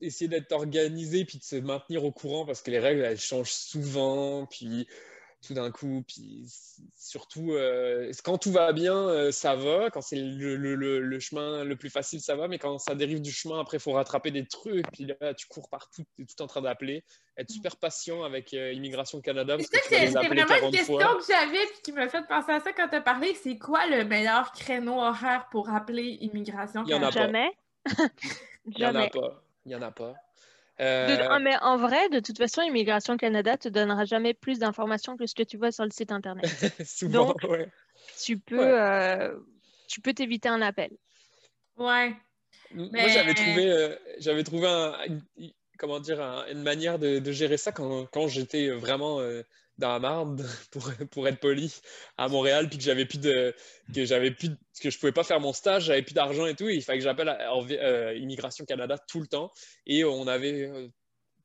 essayer 0.00 0.28
d'être 0.28 0.52
organisé 0.52 1.24
puis 1.24 1.38
de 1.38 1.44
se 1.44 1.56
maintenir 1.56 2.04
au 2.04 2.12
courant 2.12 2.44
parce 2.44 2.62
que 2.62 2.70
les 2.70 2.78
règles 2.78 3.02
elles 3.02 3.18
changent 3.18 3.52
souvent 3.52 4.46
puis 4.46 4.86
tout 5.46 5.54
d'un 5.54 5.70
coup 5.70 6.02
puis 6.06 6.46
surtout 6.96 7.52
euh, 7.52 8.10
quand 8.24 8.38
tout 8.38 8.50
va 8.50 8.72
bien 8.72 8.96
euh, 8.96 9.30
ça 9.30 9.54
va. 9.54 9.88
Quand 9.90 10.00
c'est 10.00 10.16
le, 10.16 10.56
le, 10.56 10.74
le, 10.74 11.20
chemin 11.20 11.62
le 11.62 11.76
plus 11.76 11.90
facile 11.90 12.20
ça 12.20 12.34
va. 12.34 12.48
Mais 12.48 12.58
quand 12.58 12.78
ça 12.78 12.94
dérive 12.94 13.20
du 13.20 13.30
chemin 13.30 13.60
après 13.60 13.76
il 13.76 13.80
faut 13.80 13.92
rattraper 13.92 14.30
des 14.30 14.46
trucs. 14.46 14.90
Puis 14.92 15.06
là 15.06 15.34
tu 15.34 15.46
cours 15.46 15.68
partout 15.68 16.02
tu 16.16 16.22
es 16.22 16.26
tout 16.26 16.42
en 16.42 16.46
train 16.46 16.62
d'appeler. 16.62 17.04
Être 17.36 17.50
super 17.50 17.76
patient 17.76 18.24
avec 18.24 18.52
euh, 18.52 18.72
Immigration 18.72 19.20
Canada 19.20 19.56
parce 19.56 19.68
que 19.68 19.78
c'est 19.88 20.06
vraiment 20.06 20.32
une 20.32 20.72
question 20.72 20.96
que 20.96 21.24
j'avais 21.28 21.66
puis 21.66 21.82
qui 21.84 21.92
m'a 21.92 22.08
fait 22.08 22.26
penser 22.26 22.50
à 22.50 22.60
ça 22.60 22.72
quand 22.72 22.88
tu 22.88 22.96
as 22.96 23.00
parlé. 23.00 23.34
C'est 23.40 23.58
quoi 23.58 23.86
le 23.86 24.04
meilleur 24.04 24.50
créneau 24.52 25.00
horaire 25.00 25.46
pour 25.52 25.70
appeler 25.70 26.18
Immigration 26.20 26.84
Canada? 26.84 27.10
Jamais. 27.10 27.52
Il 28.66 28.78
y 28.78 28.84
en 28.84 28.94
a 28.94 29.08
pas 29.08 29.42
il 29.68 29.76
n'y 29.76 29.82
en 29.82 29.86
a 29.86 29.90
pas. 29.90 30.14
Euh, 30.80 31.38
mais 31.40 31.56
en 31.60 31.76
vrai, 31.76 32.08
de 32.08 32.20
toute 32.20 32.38
façon, 32.38 32.62
Immigration 32.62 33.16
Canada 33.16 33.56
te 33.56 33.68
donnera 33.68 34.04
jamais 34.04 34.32
plus 34.32 34.58
d'informations 34.58 35.16
que 35.16 35.26
ce 35.26 35.34
que 35.34 35.42
tu 35.42 35.56
vois 35.56 35.72
sur 35.72 35.84
le 35.84 35.90
site 35.90 36.12
internet. 36.12 36.46
Souvent, 36.86 37.26
Donc, 37.26 37.68
tu 38.22 38.38
peux, 38.38 38.80
euh, 38.80 39.36
tu 39.88 40.00
peux 40.00 40.14
t'éviter 40.14 40.48
un 40.48 40.62
appel. 40.62 40.90
Ouais. 41.76 42.14
Moi, 42.72 43.08
j'avais 43.08 43.34
trouvé, 43.34 43.70
euh, 43.70 43.96
j'avais 44.18 44.44
trouvé 44.44 44.68
un, 44.68 44.94
comment 45.78 46.00
dire, 46.00 46.20
une 46.50 46.62
manière 46.62 46.98
de, 46.98 47.18
de, 47.18 47.32
gérer 47.32 47.56
ça 47.56 47.72
quand, 47.72 48.06
quand 48.06 48.28
j'étais 48.28 48.70
vraiment 48.70 49.20
dans 49.78 49.92
la 49.92 49.98
marde, 49.98 50.46
pour, 50.70 50.90
pour 51.10 51.28
être 51.28 51.40
poli, 51.40 51.74
à 52.16 52.28
Montréal, 52.28 52.68
puis 52.68 52.78
que 52.78 52.84
j'avais 52.84 53.06
plus 53.06 53.20
de, 53.20 53.54
que 53.94 54.04
j'avais 54.04 54.30
plus, 54.30 54.50
que 54.80 54.90
je 54.90 54.98
pouvais 54.98 55.12
pas 55.12 55.24
faire 55.24 55.40
mon 55.40 55.52
stage, 55.52 55.84
j'avais 55.84 56.02
plus 56.02 56.14
d'argent 56.14 56.46
et 56.46 56.54
tout, 56.54 56.68
il 56.68 56.82
fallait 56.82 56.98
que 56.98 57.04
j'appelle 57.04 57.28
euh, 57.28 58.14
Immigration 58.16 58.64
Canada 58.64 58.98
tout 59.08 59.20
le 59.20 59.26
temps, 59.26 59.52
et 59.86 60.04
on 60.04 60.26
avait 60.26 60.62
euh, 60.62 60.88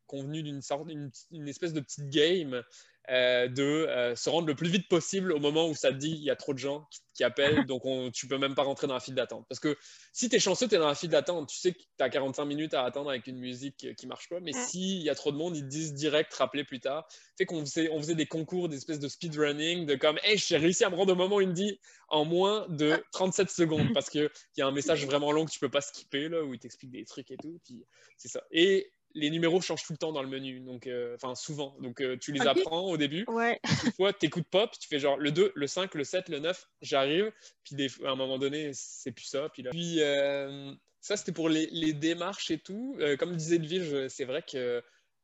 convenu 0.08 0.44
d'une 0.44 0.62
sorte, 0.62 0.90
une, 0.90 1.48
espèce 1.48 1.74
de 1.74 1.80
petite 1.80 2.10
game 2.10 2.64
euh, 3.10 3.50
de 3.50 3.64
euh, 3.64 4.16
se 4.16 4.30
rendre 4.30 4.48
le 4.48 4.56
plus 4.56 4.70
vite 4.70 4.88
possible 4.88 5.34
au 5.34 5.40
moment 5.40 5.68
où 5.68 5.76
ça 5.76 5.90
te 5.90 5.98
dit 5.98 6.12
il 6.12 6.24
y 6.24 6.30
a 6.30 6.38
trop 6.38 6.54
de 6.54 6.58
gens 6.58 6.88
qui, 7.14 7.26
appellent, 7.26 7.66
donc 7.68 7.86
on, 7.86 8.12
tu 8.12 8.28
peux 8.28 8.38
même 8.38 8.56
pas 8.56 8.64
rentrer 8.64 8.88
dans 8.88 8.94
la 8.94 9.02
file 9.02 9.16
d'attente. 9.16 9.46
Parce 9.50 9.60
que 9.60 9.78
si 10.14 10.30
tu 10.30 10.38
es 10.38 10.40
chanceux, 10.40 10.70
tu 10.70 10.76
es 10.76 10.78
dans 10.78 10.88
la 10.88 10.96
file 10.96 11.10
d'attente, 11.10 11.50
tu 11.50 11.58
sais 11.58 11.74
que 11.74 11.80
tu 11.80 12.04
as 12.04 12.10
45 12.10 12.46
minutes 12.46 12.74
à 12.74 12.86
attendre 12.86 13.10
avec 13.10 13.28
une 13.28 13.40
musique 13.40 13.94
qui 13.98 14.08
marche 14.08 14.30
pas, 14.30 14.40
mais 14.40 14.54
s'il 14.54 15.02
y 15.02 15.10
a 15.10 15.16
trop 15.16 15.34
de 15.34 15.38
monde, 15.38 15.58
ils 15.58 15.64
te 15.64 15.68
disent 15.68 15.94
direct, 15.94 16.34
rappeler 16.34 16.64
plus 16.64 16.80
tard. 16.80 17.06
Fait 17.38 17.46
qu'on 17.46 17.66
faisait, 17.66 17.90
on 17.92 18.00
faisait 18.00 18.16
des 18.16 18.26
concours, 18.26 18.70
des 18.70 18.78
espèces 18.78 19.00
de 19.00 19.10
speedrunning, 19.10 19.86
de 19.86 19.96
comme, 19.96 20.18
hey, 20.24 20.38
j'ai 20.38 20.56
réussi 20.56 20.86
à 20.86 20.90
me 20.90 20.96
rendre 20.96 21.12
au 21.12 21.18
moment 21.18 21.36
où 21.36 21.42
il 21.42 21.50
me 21.50 21.54
dit 21.54 21.78
en 22.08 22.24
moins 22.24 22.66
de 22.70 23.04
37 23.12 23.50
secondes, 23.50 23.88
parce 23.94 24.10
qu'il 24.10 24.30
y 24.56 24.62
a 24.62 24.68
un 24.68 24.72
message 24.72 25.06
vraiment 25.06 25.34
long 25.34 25.44
que 25.46 25.52
tu 25.52 25.60
peux 25.60 25.70
pas 25.70 25.82
skipper, 25.82 26.30
là, 26.30 26.42
où 26.42 26.54
il 26.54 26.60
t'explique 26.60 26.92
des 26.92 27.04
trucs 27.04 27.32
et 27.32 27.38
tout, 27.38 27.60
puis 27.66 27.86
c'est 28.18 28.30
ça. 28.30 28.42
Et 28.52 28.90
les 29.16 29.30
numéros 29.30 29.62
changent 29.62 29.84
tout 29.84 29.94
le 29.94 29.98
temps 29.98 30.12
dans 30.12 30.24
le 30.24 30.28
menu, 30.28 30.60
donc 30.60 30.88
euh, 30.88 31.16
enfin 31.16 31.36
souvent. 31.36 31.76
Donc 31.80 32.02
euh, 32.02 32.18
tu 32.18 32.32
les 32.32 32.42
apprends 32.48 32.82
au 32.82 32.98
début. 32.98 33.26
Ouais. 33.28 33.60
Une 33.86 33.92
fois, 33.94 34.14
tu 34.14 34.26
écoutes 34.26 34.48
pop, 34.50 34.72
tu 34.80 34.88
fais 34.88 35.00
genre 35.00 35.18
le 35.18 35.32
2, 35.32 35.52
le 35.56 35.68
5, 35.68 35.94
le 35.96 36.04
7, 36.04 36.30
le 36.30 36.40
9, 36.40 36.70
j'arrive. 36.82 37.32
Puis 37.64 37.76
à 38.04 38.10
un 38.10 38.16
moment 38.16 38.38
donné, 38.38 38.72
c'est 38.74 39.12
plus 39.12 39.26
ça. 39.26 39.50
Puis, 39.50 39.64
là... 39.64 39.72
puis 39.72 40.02
euh, 40.02 40.74
ça, 41.00 41.16
c'était 41.16 41.32
pour 41.32 41.50
les, 41.50 41.94
démarches 41.94 42.50
et 42.50 42.58
tout. 42.58 42.98
comme 43.20 43.36
disait 43.36 43.58
Edwige, 43.58 44.08
c'est 44.08 44.26
vrai 44.26 44.42
que 44.42 44.84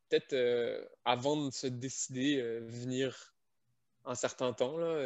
peut-être 0.10 0.36
avant 1.06 1.48
de 1.48 1.52
se 1.52 1.68
décider 1.68 2.42
venir 2.62 3.34
un 4.06 4.16
certain 4.16 4.54
temps, 4.54 4.78
là, 4.78 5.02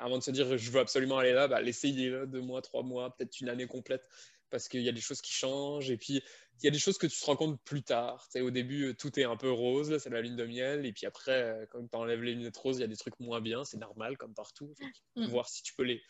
avant 0.00 0.18
de 0.18 0.22
se 0.22 0.30
dire 0.30 0.56
je 0.56 0.70
veux 0.70 0.80
absolument 0.80 1.18
aller 1.18 1.32
là, 1.32 1.48
bah, 1.48 1.60
l'essayer 1.60 2.10
là, 2.10 2.26
deux 2.26 2.40
mois, 2.40 2.62
trois 2.62 2.82
mois, 2.82 3.14
peut-être 3.14 3.40
une 3.40 3.48
année 3.48 3.66
complète 3.66 4.08
parce 4.52 4.68
qu'il 4.68 4.82
y 4.82 4.88
a 4.88 4.92
des 4.92 5.00
choses 5.00 5.20
qui 5.20 5.32
changent. 5.32 5.90
Et 5.90 5.96
puis, 5.96 6.22
il 6.60 6.66
y 6.66 6.68
a 6.68 6.70
des 6.70 6.78
choses 6.78 6.98
que 6.98 7.08
tu 7.08 7.18
te 7.18 7.24
rends 7.24 7.34
compte 7.34 7.60
plus 7.62 7.82
tard. 7.82 8.28
au 8.36 8.50
début, 8.50 8.90
euh, 8.90 8.94
tout 8.94 9.18
est 9.18 9.24
un 9.24 9.36
peu 9.36 9.50
rose, 9.50 9.98
c'est 9.98 10.10
la 10.10 10.20
lune 10.20 10.36
de 10.36 10.44
miel. 10.44 10.86
Et 10.86 10.92
puis 10.92 11.06
après, 11.06 11.42
euh, 11.42 11.66
quand 11.70 11.84
tu 11.84 11.96
enlèves 11.96 12.22
les 12.22 12.34
lunettes 12.34 12.56
roses, 12.56 12.76
il 12.76 12.82
y 12.82 12.84
a 12.84 12.88
des 12.88 12.96
trucs 12.96 13.18
moins 13.18 13.40
bien. 13.40 13.64
C'est 13.64 13.78
normal, 13.78 14.16
comme 14.16 14.34
partout. 14.34 14.72
Mm. 15.16 15.26
Voir 15.26 15.48
si 15.48 15.62
tu 15.62 15.74
peux 15.74 15.82
les, 15.82 16.02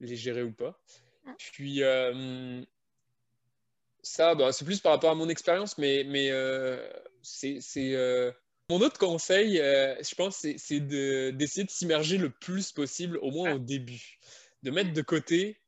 les 0.00 0.14
gérer 0.14 0.42
ou 0.42 0.52
pas. 0.52 0.78
Puis, 1.38 1.82
euh, 1.82 2.62
ça, 4.02 4.34
bah, 4.34 4.52
c'est 4.52 4.66
plus 4.66 4.80
par 4.80 4.92
rapport 4.92 5.10
à 5.10 5.14
mon 5.14 5.28
expérience, 5.28 5.78
mais, 5.78 6.04
mais 6.04 6.30
c'est. 7.22 7.58
Mon 8.70 8.80
autre 8.80 8.98
conseil, 8.98 9.56
je 9.56 10.14
pense, 10.14 10.38
c'est 10.38 10.80
d'essayer 10.80 11.64
de 11.64 11.70
s'immerger 11.70 12.16
le 12.16 12.30
plus 12.30 12.72
possible, 12.72 13.18
au 13.22 13.30
moins 13.30 13.54
au 13.54 13.58
début. 13.58 14.18
De 14.62 14.70
mettre 14.70 14.94
de 14.94 15.02
côté 15.02 15.58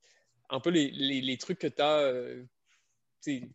un 0.50 0.60
peu 0.60 0.70
les, 0.70 0.90
les, 0.90 1.38
trucs 1.38 1.58
que 1.58 1.66
tu 1.66 1.82
as. 1.82 1.98
Euh, 1.98 2.44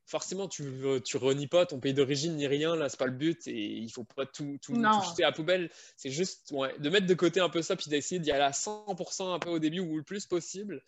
forcément, 0.05 0.47
tu 0.47 0.63
tu 1.05 1.17
renies 1.17 1.47
pas 1.47 1.65
ton 1.65 1.79
pays 1.79 1.93
d'origine 1.93 2.35
ni 2.35 2.47
rien, 2.47 2.75
là, 2.75 2.89
c'est 2.89 2.99
pas 2.99 3.05
le 3.05 3.13
but, 3.13 3.47
et 3.47 3.77
il 3.77 3.89
faut 3.89 4.03
pas 4.03 4.25
tout, 4.25 4.57
tout, 4.61 4.75
jeter 4.75 5.23
à 5.23 5.27
la 5.27 5.31
poubelle. 5.31 5.69
C'est 5.95 6.11
juste 6.11 6.51
ouais, 6.51 6.77
de 6.79 6.89
mettre 6.89 7.07
de 7.07 7.13
côté 7.13 7.39
un 7.39 7.49
peu 7.49 7.61
ça, 7.61 7.75
puis 7.75 7.89
d'essayer 7.89 8.19
d'y 8.19 8.31
aller 8.31 8.43
à 8.43 8.51
100% 8.51 9.33
un 9.33 9.39
peu 9.39 9.49
au 9.49 9.59
début 9.59 9.79
ou 9.79 9.97
le 9.97 10.03
plus 10.03 10.25
possible. 10.25 10.83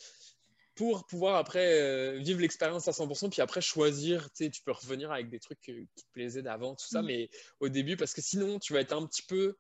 pour 0.76 1.06
pouvoir 1.06 1.36
après 1.36 1.82
euh, 1.82 2.18
vivre 2.18 2.42
l'expérience 2.42 2.88
à 2.88 2.92
100%, 2.92 3.30
puis 3.30 3.42
après 3.42 3.62
choisir, 3.62 4.32
tu 4.34 4.50
peux 4.66 4.72
revenir 4.72 5.12
avec 5.12 5.30
des 5.30 5.40
trucs 5.40 5.70
euh, 5.70 5.86
qui 5.96 6.04
te 6.04 6.12
plaisaient 6.12 6.42
d'avant, 6.42 6.76
tout 6.76 6.88
ça, 6.88 7.02
Mm. 7.04 7.06
mais 7.06 7.30
au 7.60 7.70
début, 7.70 7.96
parce 7.96 8.14
que 8.14 8.22
sinon, 8.22 8.58
tu 8.60 8.74
vas 8.74 8.82
être 8.82 8.94
un 8.94 9.06
petit 9.06 9.22
peu 9.22 9.56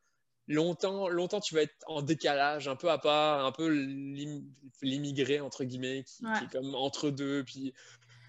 longtemps, 0.47 1.07
longtemps, 1.07 1.39
tu 1.39 1.55
vas 1.55 1.61
être 1.61 1.75
en 1.87 2.01
décalage, 2.01 2.67
un 2.67 2.75
peu 2.75 2.89
à 2.89 2.97
part, 2.97 3.45
un 3.45 3.51
peu 3.51 3.67
l'im- 3.69 4.43
l'immigré, 4.81 5.39
entre 5.39 5.63
guillemets, 5.63 6.03
qui, 6.03 6.23
est 6.45 6.51
comme 6.51 6.75
entre 6.75 7.09
deux, 7.09 7.43
puis 7.43 7.73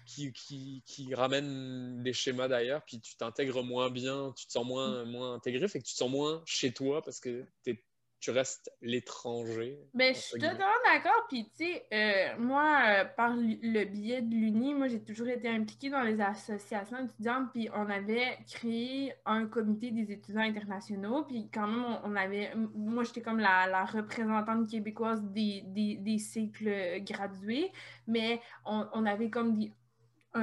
qui, 0.05 0.31
qui, 0.33 0.83
qui 0.85 1.13
ramène 1.15 2.03
des 2.03 2.13
schémas 2.13 2.47
d'ailleurs, 2.47 2.83
puis 2.85 2.99
tu 3.01 3.15
t'intègres 3.17 3.63
moins 3.63 3.89
bien, 3.89 4.33
tu 4.37 4.45
te 4.45 4.51
sens 4.51 4.65
moins, 4.65 5.03
moins 5.05 5.33
intégré, 5.33 5.67
fait 5.67 5.79
que 5.79 5.85
tu 5.85 5.93
te 5.93 5.97
sens 5.97 6.11
moins 6.11 6.43
chez 6.45 6.71
toi 6.73 7.01
parce 7.01 7.19
que 7.19 7.43
t'es- 7.63 7.83
tu 8.19 8.31
restes 8.31 8.71
l'étranger. 8.81 9.77
Ben, 9.93 10.13
je 10.15 10.19
suis 10.19 10.39
totalement 10.39 10.65
d'accord. 10.91 11.25
Puis, 11.29 11.47
tu 11.55 11.65
sais, 11.65 11.85
euh, 11.93 12.37
moi, 12.39 12.81
euh, 12.87 13.05
par 13.05 13.35
le 13.35 13.85
biais 13.85 14.21
de 14.21 14.33
l'Uni, 14.33 14.73
moi, 14.73 14.87
j'ai 14.87 15.03
toujours 15.03 15.27
été 15.27 15.47
impliquée 15.47 15.89
dans 15.89 16.01
les 16.01 16.19
associations 16.19 17.05
étudiantes. 17.05 17.51
Puis, 17.53 17.69
on 17.73 17.87
avait 17.89 18.37
créé 18.51 19.13
un 19.25 19.45
comité 19.45 19.91
des 19.91 20.11
étudiants 20.11 20.41
internationaux. 20.41 21.23
Puis, 21.23 21.49
quand 21.53 21.67
même, 21.67 21.85
on, 21.85 22.11
on 22.11 22.15
avait. 22.15 22.51
Moi, 22.73 23.03
j'étais 23.03 23.21
comme 23.21 23.39
la, 23.39 23.67
la 23.67 23.85
représentante 23.85 24.69
québécoise 24.69 25.21
des, 25.23 25.63
des, 25.67 25.97
des 25.97 26.17
cycles 26.17 27.01
gradués. 27.01 27.71
Mais 28.07 28.41
on, 28.65 28.87
on 28.93 29.05
avait 29.05 29.29
comme 29.29 29.53
des. 29.53 29.71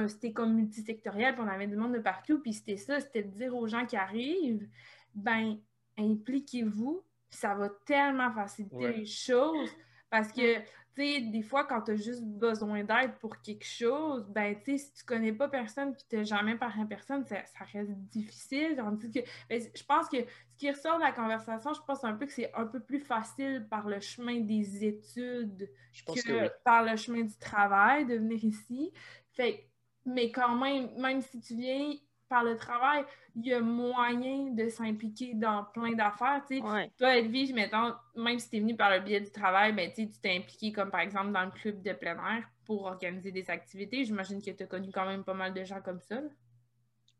C'était 0.07 0.31
comme 0.31 0.55
multisectoriel, 0.55 1.35
puis 1.35 1.43
on 1.45 1.47
avait 1.47 1.67
du 1.67 1.75
monde 1.75 1.93
de 1.93 1.99
partout. 1.99 2.39
Puis, 2.39 2.53
c'était 2.53 2.77
ça, 2.77 2.99
c'était 2.99 3.23
de 3.23 3.29
dire 3.29 3.55
aux 3.55 3.67
gens 3.67 3.85
qui 3.85 3.95
arrivent, 3.95 4.67
ben, 5.13 5.59
impliquez-vous, 5.97 7.03
ça 7.35 7.55
va 7.55 7.69
tellement 7.85 8.31
faciliter 8.31 8.75
Ouais. 8.75 8.91
les 8.91 9.05
choses. 9.05 9.69
Parce 10.09 10.31
que, 10.31 10.59
tu 10.59 10.65
sais, 10.95 11.21
des 11.21 11.41
fois, 11.41 11.65
quand 11.65 11.81
tu 11.81 11.91
as 11.91 11.95
juste 11.95 12.23
besoin 12.23 12.83
d'aide 12.83 13.17
pour 13.19 13.41
quelque 13.41 13.65
chose, 13.65 14.27
ben, 14.29 14.55
tu 14.63 14.77
sais, 14.77 14.77
si 14.77 14.93
tu 14.93 15.03
connais 15.05 15.33
pas 15.33 15.47
personne 15.49 15.93
puis 15.93 16.03
tu 16.07 16.23
jamais 16.23 16.55
parlé 16.55 16.83
à 16.83 16.85
personne, 16.85 17.25
ça, 17.25 17.43
ça 17.47 17.65
reste 17.65 17.91
difficile. 18.11 18.75
Tandis 18.77 19.09
que, 19.11 19.19
ben, 19.49 19.61
je 19.75 19.83
pense 19.83 20.07
que 20.09 20.17
ce 20.23 20.57
qui 20.57 20.69
ressort 20.69 20.97
de 20.97 21.03
la 21.03 21.11
conversation, 21.11 21.73
je 21.73 21.81
pense 21.81 22.03
un 22.03 22.13
peu 22.13 22.25
que 22.27 22.31
c'est 22.31 22.53
un 22.53 22.67
peu 22.67 22.79
plus 22.79 22.99
facile 22.99 23.67
par 23.69 23.87
le 23.87 23.99
chemin 23.99 24.41
des 24.41 24.85
études 24.85 25.69
Je 25.91 26.03
pense 26.03 26.21
que, 26.21 26.27
que 26.27 26.33
oui. 26.33 26.49
par 26.63 26.83
le 26.83 26.95
chemin 26.95 27.21
du 27.23 27.37
travail 27.37 28.05
de 28.05 28.15
venir 28.15 28.43
ici. 28.43 28.91
Fait, 29.31 29.69
mais 30.05 30.31
quand 30.31 30.55
même, 30.55 30.91
même 30.99 31.21
si 31.21 31.39
tu 31.39 31.55
viens 31.55 31.93
par 32.29 32.43
le 32.43 32.57
travail, 32.57 33.05
il 33.35 33.47
y 33.47 33.53
a 33.53 33.59
moyen 33.59 34.51
de 34.51 34.69
s'impliquer 34.69 35.33
dans 35.33 35.65
plein 35.73 35.93
d'affaires. 35.93 36.43
Ouais. 36.49 36.91
Toi, 36.97 37.17
Edwige, 37.17 37.53
mettons, 37.53 37.93
même 38.15 38.39
si 38.39 38.49
tu 38.49 38.57
es 38.57 38.59
venu 38.59 38.75
par 38.75 38.91
le 38.91 38.99
biais 38.99 39.21
du 39.21 39.31
travail, 39.31 39.73
ben, 39.73 39.91
tu 39.93 40.09
t'es 40.09 40.37
impliqué 40.37 40.71
comme 40.71 40.91
par 40.91 41.01
exemple 41.01 41.31
dans 41.31 41.45
le 41.45 41.51
club 41.51 41.81
de 41.81 41.93
plein 41.93 42.15
air 42.15 42.43
pour 42.65 42.85
organiser 42.85 43.31
des 43.31 43.49
activités. 43.49 44.05
J'imagine 44.05 44.41
que 44.41 44.51
tu 44.51 44.63
as 44.63 44.67
connu 44.67 44.91
quand 44.91 45.05
même 45.05 45.23
pas 45.23 45.33
mal 45.33 45.53
de 45.53 45.63
gens 45.63 45.81
comme 45.81 45.99
ça. 45.99 46.15
là. 46.15 46.29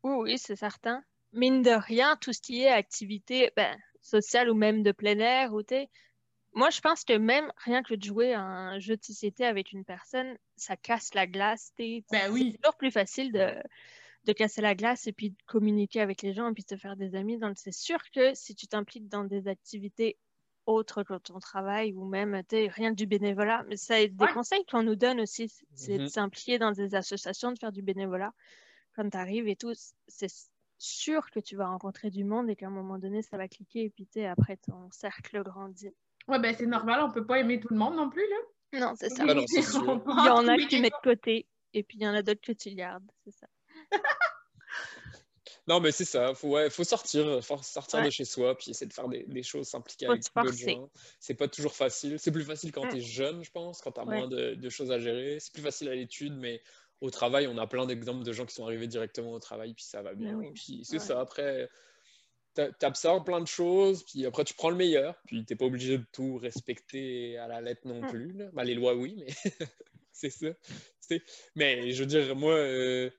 Oui, 0.02 0.16
oui, 0.18 0.38
c'est 0.38 0.56
certain. 0.56 1.02
Mine 1.32 1.62
de 1.62 1.70
rien, 1.70 2.16
tout 2.20 2.32
ce 2.32 2.40
qui 2.40 2.62
est 2.62 2.68
activité 2.68 3.50
ben, 3.56 3.76
sociale 4.02 4.50
ou 4.50 4.54
même 4.54 4.82
de 4.82 4.92
plein 4.92 5.18
air, 5.18 5.52
ou 5.52 5.62
moi 6.54 6.70
je 6.70 6.80
pense 6.80 7.04
que 7.04 7.16
même 7.16 7.50
rien 7.56 7.82
que 7.82 7.94
de 7.94 8.02
jouer 8.02 8.34
à 8.34 8.42
un 8.42 8.78
jeu 8.78 8.96
de 8.96 9.02
société 9.02 9.44
avec 9.44 9.72
une 9.72 9.84
personne, 9.84 10.36
ça 10.56 10.76
casse 10.76 11.14
la 11.14 11.26
glace. 11.26 11.72
Ben 11.78 12.30
oui. 12.30 12.52
C'est 12.52 12.58
toujours 12.58 12.76
plus 12.76 12.92
facile 12.92 13.32
de, 13.32 13.50
de 14.24 14.32
casser 14.32 14.60
la 14.62 14.74
glace 14.74 15.06
et 15.06 15.12
puis 15.12 15.30
de 15.30 15.36
communiquer 15.46 16.00
avec 16.00 16.22
les 16.22 16.32
gens 16.34 16.48
et 16.50 16.54
puis 16.54 16.64
de 16.64 16.68
se 16.70 16.76
faire 16.80 16.96
des 16.96 17.14
amis. 17.14 17.38
Donc 17.38 17.54
c'est 17.58 17.72
sûr 17.72 17.98
que 18.14 18.34
si 18.34 18.54
tu 18.54 18.66
t'impliques 18.68 19.08
dans 19.08 19.24
des 19.24 19.48
activités 19.48 20.18
autres 20.66 21.02
que 21.02 21.18
ton 21.18 21.38
travail 21.40 21.92
ou 21.94 22.06
même 22.06 22.42
rien 22.50 22.90
que 22.90 22.96
du 22.96 23.06
bénévolat, 23.06 23.64
mais 23.68 23.76
ça 23.76 24.06
des 24.06 24.28
Ouais. 24.28 24.28
conseils 24.28 24.64
qu'on 24.70 24.82
nous 24.82 24.96
donne 24.96 25.20
aussi, 25.20 25.52
c'est 25.74 25.98
de 26.00 26.04
Mhm. 26.04 26.08
s'impliquer 26.08 26.58
dans 26.58 26.72
des 26.72 26.94
associations, 26.94 27.52
de 27.52 27.58
faire 27.58 27.72
du 27.72 27.82
bénévolat 27.82 28.32
quand 28.94 29.08
tu 29.10 29.16
arrives 29.16 29.48
et 29.48 29.56
tout, 29.56 29.72
c'est 30.08 30.32
sûr 30.78 31.30
que 31.30 31.40
tu 31.40 31.56
vas 31.56 31.68
rencontrer 31.68 32.10
du 32.10 32.24
monde 32.24 32.50
et 32.50 32.56
qu'à 32.56 32.66
un 32.66 32.70
moment 32.70 32.98
donné, 32.98 33.22
ça 33.22 33.36
va 33.36 33.48
cliquer 33.48 33.84
et 33.84 33.90
puis 33.90 34.08
après 34.24 34.56
ton 34.56 34.90
cercle 34.90 35.42
grandit. 35.42 35.90
Ouais, 36.28 36.38
ben 36.38 36.54
c'est 36.54 36.66
normal, 36.66 37.00
on 37.02 37.10
peut 37.12 37.26
pas 37.26 37.38
aimer 37.40 37.60
tout 37.60 37.68
le 37.70 37.76
monde 37.76 37.96
non 37.96 38.08
plus, 38.10 38.26
là. 38.28 38.36
Non, 38.72 38.94
c'est 38.96 39.08
ça. 39.10 39.24
Ah 39.28 39.34
non, 39.34 39.44
Il 40.16 40.24
y 40.24 40.28
en 40.30 40.46
a 40.48 40.58
que 40.58 40.66
tu 40.66 40.78
mets 40.78 40.90
de 40.90 40.96
côté 41.02 41.48
et 41.72 41.82
puis 41.82 41.98
il 41.98 42.02
y 42.02 42.08
en 42.08 42.14
a 42.14 42.22
d'autres 42.22 42.40
que 42.42 42.52
tu 42.52 42.74
gardes, 42.74 43.10
c'est 43.24 43.30
ça. 43.32 43.46
Non, 45.66 45.80
mais 45.80 45.92
c'est 45.92 46.04
ça. 46.04 46.34
Faut, 46.34 46.50
ouais, 46.50 46.68
faut 46.68 46.84
sortir, 46.84 47.42
faut 47.42 47.56
sortir 47.62 48.00
Ouais. 48.00 48.06
de 48.06 48.10
chez 48.10 48.26
soi, 48.26 48.54
puis 48.56 48.70
essayer 48.72 48.86
de 48.86 48.92
faire 48.92 49.08
des, 49.08 49.24
des 49.24 49.42
choses, 49.42 49.66
s'impliquer 49.68 50.06
avec 50.06 50.22
d'autres 50.36 50.52
gens. 50.56 50.90
C'est 51.20 51.34
pas 51.34 51.48
toujours 51.48 51.74
facile. 51.74 52.18
C'est 52.18 52.32
plus 52.32 52.44
facile 52.44 52.70
quand 52.70 52.84
Mm. 52.84 52.90
tu 52.90 52.96
es 52.96 53.00
jeune, 53.00 53.42
je 53.44 53.50
pense, 53.50 53.80
quand 53.80 53.92
tu 53.92 54.00
as 54.00 54.04
Ouais. 54.04 54.18
moins 54.18 54.28
de, 54.28 54.54
de 54.54 54.68
choses 54.68 54.90
à 54.92 54.98
gérer. 54.98 55.38
C'est 55.40 55.52
plus 55.54 55.62
facile 55.62 55.88
à 55.88 55.94
l'étude, 55.94 56.34
mais 56.36 56.62
au 57.00 57.10
travail, 57.10 57.46
on 57.46 57.56
a 57.56 57.66
plein 57.66 57.86
d'exemples 57.86 58.24
de 58.24 58.32
gens 58.32 58.44
qui 58.44 58.54
sont 58.54 58.64
arrivés 58.66 58.86
directement 58.88 59.32
au 59.32 59.38
travail, 59.38 59.72
puis 59.72 59.84
ça 59.84 60.02
va 60.02 60.12
bien. 60.14 60.34
oui. 60.34 60.50
Puis 60.54 60.80
c'est 60.84 60.98
ça. 60.98 61.18
Après, 61.20 61.70
t'a- 62.52 62.70
t'absorbes 62.72 63.24
plein 63.24 63.40
de 63.40 63.46
choses, 63.48 64.04
puis 64.04 64.26
après, 64.26 64.44
tu 64.44 64.52
prends 64.54 64.70
le 64.70 64.76
meilleur. 64.76 65.18
Puis 65.26 65.46
t'es 65.46 65.56
pas 65.56 65.64
obligé 65.64 65.96
de 65.96 66.04
tout 66.12 66.36
respecter 66.36 67.38
à 67.38 67.48
la 67.48 67.62
lettre 67.62 67.86
non 67.86 68.02
Mm. 68.02 68.10
plus. 68.10 68.32
là. 68.32 68.50
Bah, 68.52 68.64
les 68.64 68.74
lois, 68.74 68.94
oui, 68.94 69.14
mais 69.16 69.26
c'est 70.12 70.30
ça. 70.30 70.48
Mais 71.54 71.92
je 71.92 72.00
veux 72.00 72.06
dire, 72.06 72.36
moi, 72.36 72.52
euh, 72.54 73.10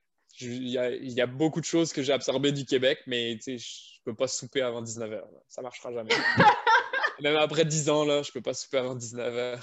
il 0.41 0.67
y, 0.67 0.77
a, 0.77 0.91
il 0.91 1.11
y 1.11 1.21
a 1.21 1.27
beaucoup 1.27 1.59
de 1.59 1.65
choses 1.65 1.93
que 1.93 2.01
j'ai 2.03 2.13
absorbées 2.13 2.51
du 2.51 2.65
Québec, 2.65 2.99
mais 3.07 3.39
je 3.45 4.01
peux 4.03 4.15
pas 4.15 4.27
souper 4.27 4.61
avant 4.61 4.83
19h. 4.83 5.23
Ça 5.47 5.61
marchera 5.61 5.91
jamais. 5.93 6.11
Même 7.21 7.37
après 7.37 7.65
10 7.65 7.89
ans, 7.89 8.05
là, 8.05 8.21
je 8.21 8.31
peux 8.31 8.41
pas 8.41 8.53
souper 8.53 8.77
avant 8.77 8.95
19h. 8.95 9.59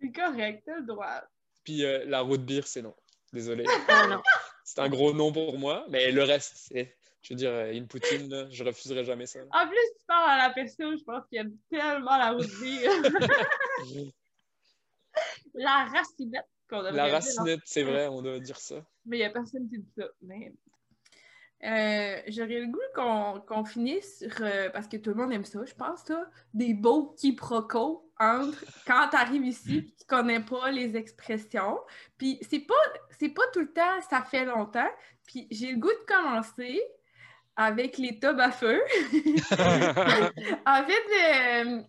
C'est 0.00 0.12
correct, 0.12 0.62
t'as 0.66 0.76
le 0.76 0.86
droit. 0.86 1.22
Puis 1.64 1.84
euh, 1.84 2.04
la 2.06 2.20
route 2.20 2.44
bière, 2.44 2.66
c'est 2.66 2.82
non. 2.82 2.94
Désolé. 3.32 3.64
Ah. 3.88 4.22
C'est 4.64 4.78
un 4.80 4.88
gros 4.88 5.12
non 5.12 5.32
pour 5.32 5.58
moi, 5.58 5.84
mais 5.88 6.12
le 6.12 6.22
reste, 6.22 6.52
c'est. 6.54 6.96
Je 7.22 7.32
veux 7.32 7.36
dire, 7.36 7.50
euh, 7.50 7.72
une 7.72 7.88
poutine, 7.88 8.30
là, 8.30 8.46
je 8.50 8.62
refuserai 8.62 9.04
jamais 9.04 9.26
ça. 9.26 9.40
En 9.50 9.66
plus, 9.66 9.76
tu 9.76 10.06
parles 10.06 10.30
à 10.30 10.48
la 10.48 10.54
personne, 10.54 10.96
je 10.96 11.02
pense 11.02 11.26
qu'il 11.28 11.38
aime 11.38 11.56
tellement 11.68 12.16
la 12.16 12.30
route 12.30 12.48
bière. 12.60 13.02
la 15.54 15.84
racinette 15.86 16.46
La 16.70 17.08
racinette, 17.08 17.60
c'est 17.64 17.82
vrai, 17.82 18.08
on 18.08 18.22
doit 18.22 18.38
dire 18.38 18.58
ça. 18.58 18.76
Mais 19.06 19.18
il 19.18 19.20
n'y 19.20 19.26
a 19.26 19.30
personne 19.30 19.68
qui 19.68 19.78
dit 19.78 19.92
ça. 19.96 20.04
Mais... 20.22 20.52
Euh, 21.62 22.22
J'aurais 22.28 22.60
le 22.60 22.68
goût 22.68 23.42
qu'on 23.46 23.64
finisse 23.64 24.18
sur. 24.20 24.30
euh, 24.40 24.70
parce 24.70 24.88
que 24.88 24.96
tout 24.96 25.10
le 25.10 25.16
monde 25.16 25.32
aime 25.32 25.44
ça, 25.44 25.60
je 25.66 25.74
pense, 25.74 26.08
là, 26.08 26.24
des 26.54 26.72
beaux 26.72 27.14
quiproquos 27.18 28.10
entre 28.18 28.64
quand 28.86 29.08
tu 29.10 29.16
arrives 29.16 29.44
ici 29.44 29.76
et 29.78 29.84
tu 29.84 30.06
connais 30.06 30.40
pas 30.40 30.70
les 30.70 30.96
expressions. 30.96 31.78
Puis 32.16 32.38
c'est 32.48 32.60
pas, 32.60 32.74
pas 33.34 33.42
tout 33.52 33.60
le 33.60 33.72
temps, 33.72 34.00
ça 34.08 34.22
fait 34.22 34.46
longtemps. 34.46 34.88
Puis 35.26 35.48
j'ai 35.50 35.72
le 35.72 35.78
goût 35.78 35.88
de 35.88 36.06
commencer 36.06 36.80
avec 37.56 37.98
les 37.98 38.18
tubs 38.18 38.40
à 38.40 38.50
feu. 38.50 38.80
en 40.66 40.84
fait, 40.86 41.64
euh, 41.66 41.82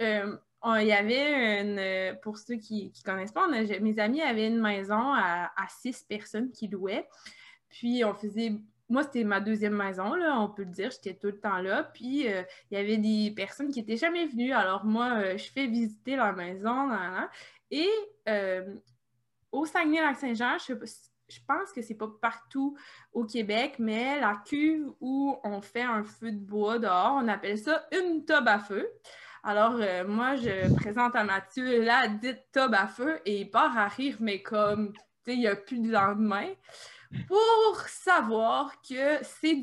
euh, 0.00 0.36
il 0.80 0.86
y 0.86 0.92
avait 0.92 1.60
une. 1.62 1.78
euh, 1.78 2.14
Pour 2.14 2.38
ceux 2.38 2.56
qui 2.56 2.92
ne 2.96 3.02
connaissent 3.02 3.32
pas, 3.32 3.46
mes 3.48 3.98
amis 3.98 4.22
avaient 4.22 4.48
une 4.48 4.60
maison 4.60 5.12
à, 5.14 5.50
six 5.68 6.02
personnes 6.02 6.50
qui 6.50 6.68
louaient. 6.68 7.06
Puis 7.68 8.04
on 8.04 8.14
faisait. 8.14 8.52
Moi, 8.88 9.02
c'était 9.02 9.24
ma 9.24 9.40
deuxième 9.40 9.74
maison, 9.74 10.12
on 10.14 10.48
peut 10.50 10.64
le 10.64 10.70
dire. 10.70 10.90
J'étais 10.90 11.14
tout 11.14 11.28
le 11.28 11.40
temps 11.40 11.58
là. 11.58 11.84
Puis 11.84 12.28
euh, 12.28 12.42
il 12.70 12.78
y 12.78 12.80
avait 12.80 12.98
des 12.98 13.32
personnes 13.34 13.70
qui 13.70 13.80
n'étaient 13.80 13.96
jamais 13.96 14.26
venues. 14.26 14.52
Alors 14.52 14.84
moi, 14.84 15.14
euh, 15.16 15.38
je 15.38 15.50
fais 15.50 15.66
visiter 15.66 16.16
leur 16.16 16.34
maison. 16.34 16.90
Et 17.70 17.88
au 19.50 19.66
Saguenay-Lac-Saint-Jean, 19.66 20.58
je 20.58 21.38
pense 21.46 21.72
que 21.72 21.82
c'est 21.82 21.94
pas 21.94 22.08
partout 22.20 22.76
au 23.12 23.24
Québec, 23.24 23.76
mais 23.78 24.20
la 24.20 24.40
cuve 24.44 24.92
où 25.00 25.36
on 25.42 25.60
fait 25.60 25.82
un 25.82 26.04
feu 26.04 26.30
de 26.30 26.38
bois 26.38 26.78
dehors, 26.78 27.18
on 27.20 27.28
appelle 27.28 27.58
ça 27.58 27.86
une 27.92 28.24
tube 28.24 28.46
à 28.46 28.58
feu. 28.58 28.86
Alors, 29.46 29.76
euh, 29.78 30.06
moi, 30.06 30.36
je 30.36 30.74
présente 30.74 31.14
à 31.14 31.22
Mathieu 31.22 31.84
la 31.84 32.08
dite 32.08 32.46
tube 32.50 32.72
à 32.72 32.86
feu 32.86 33.20
et 33.26 33.42
il 33.42 33.50
part 33.50 33.76
à 33.76 33.88
rire, 33.88 34.16
mais 34.20 34.40
comme, 34.40 34.94
tu 34.94 35.00
sais, 35.26 35.34
il 35.34 35.40
n'y 35.40 35.46
a 35.46 35.54
plus 35.54 35.80
de 35.80 35.92
lendemain. 35.92 36.48
Pour 37.28 37.80
savoir 37.86 38.72
que 38.80 39.22
c'est 39.22 39.62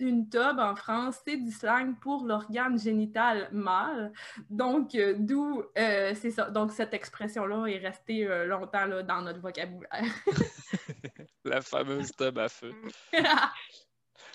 une 0.00 0.28
tube 0.28 0.58
en 0.58 0.76
France, 0.76 1.16
c'est 1.26 1.38
du 1.38 1.50
slang 1.50 1.98
pour 1.98 2.26
l'organe 2.26 2.78
génital 2.78 3.48
mâle. 3.52 4.12
Donc, 4.50 4.94
euh, 4.94 5.14
d'où, 5.18 5.62
euh, 5.78 6.12
c'est 6.14 6.30
ça. 6.30 6.50
Donc, 6.50 6.70
cette 6.70 6.92
expression-là 6.92 7.66
est 7.68 7.78
restée 7.78 8.24
longtemps 8.44 8.84
là, 8.84 9.02
dans 9.02 9.22
notre 9.22 9.40
vocabulaire. 9.40 10.04
La 11.46 11.62
fameuse 11.62 12.12
tub 12.12 12.38
à 12.38 12.50
feu. 12.50 12.74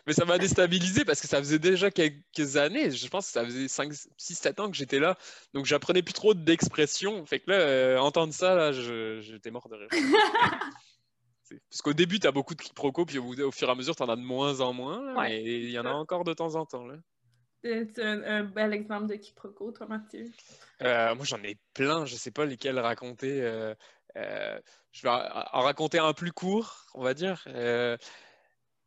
Mais 0.08 0.14
ça 0.14 0.24
m'a 0.26 0.38
déstabilisé 0.38 1.04
parce 1.06 1.20
que 1.22 1.28
ça 1.28 1.38
faisait 1.40 1.60
déjà 1.60 1.92
quelques 1.92 2.56
années, 2.56 2.90
je 2.92 3.08
pense 3.10 3.26
que 3.28 3.32
ça 3.34 3.44
faisait 3.44 3.68
5, 3.68 3.92
6, 4.18 4.36
7 4.36 4.60
ans 4.62 4.72
que 4.72 4.78
j'étais 4.78 5.00
là, 5.00 5.18
donc 5.54 5.66
j'apprenais 5.66 6.02
plus 6.02 6.14
trop 6.14 6.34
d'expressions. 6.34 7.26
Fait 7.26 7.40
que 7.42 7.52
là, 7.52 7.58
euh, 7.58 7.98
entendre 7.98 8.34
ça, 8.34 8.56
là, 8.56 8.72
j'étais 8.72 9.52
mort 9.52 9.68
de 9.70 9.76
rire. 9.76 9.90
Parce 11.70 11.82
qu'au 11.82 11.94
début, 11.94 12.20
tu 12.20 12.28
as 12.28 12.32
beaucoup 12.32 12.56
de 12.56 12.62
quiproquos, 12.62 13.06
puis 13.06 13.20
au, 13.20 13.52
fur 13.52 13.68
et 13.68 13.72
à 13.72 13.76
mesure, 13.76 13.96
tu 13.96 14.04
en 14.04 14.10
as 14.10 14.16
de 14.16 14.22
moins 14.22 14.60
en 14.62 14.74
moins, 14.74 15.04
là, 15.06 15.14
Ouais. 15.20 15.30
mais 15.30 15.44
il 15.44 15.70
y 15.72 15.80
en 15.80 15.86
a 15.86 15.92
encore 15.92 16.24
de 16.24 16.34
temps 16.34 16.56
en 16.56 16.66
temps. 16.66 16.86
Là. 16.86 16.96
C'est 17.64 18.00
un, 18.00 18.24
un 18.24 18.44
bel 18.44 18.74
exemple 18.74 19.08
de 19.08 19.16
quiproquo, 19.16 19.72
toi, 19.72 19.88
Mathieu. 19.88 20.26
Euh, 20.82 21.16
moi, 21.16 21.26
j'en 21.26 21.42
ai 21.44 21.58
plein, 21.74 22.06
je 22.06 22.16
sais 22.16 22.32
pas 22.32 22.46
lesquels 22.46 22.80
raconter. 22.80 23.42
euh, 23.42 23.74
Euh, 24.16 24.60
je 24.92 25.04
vais 25.04 25.10
en 25.10 25.62
raconter 25.62 26.00
un 26.00 26.14
plus 26.14 26.32
court, 26.32 26.86
on 26.96 27.04
va 27.04 27.14
dire. 27.14 27.44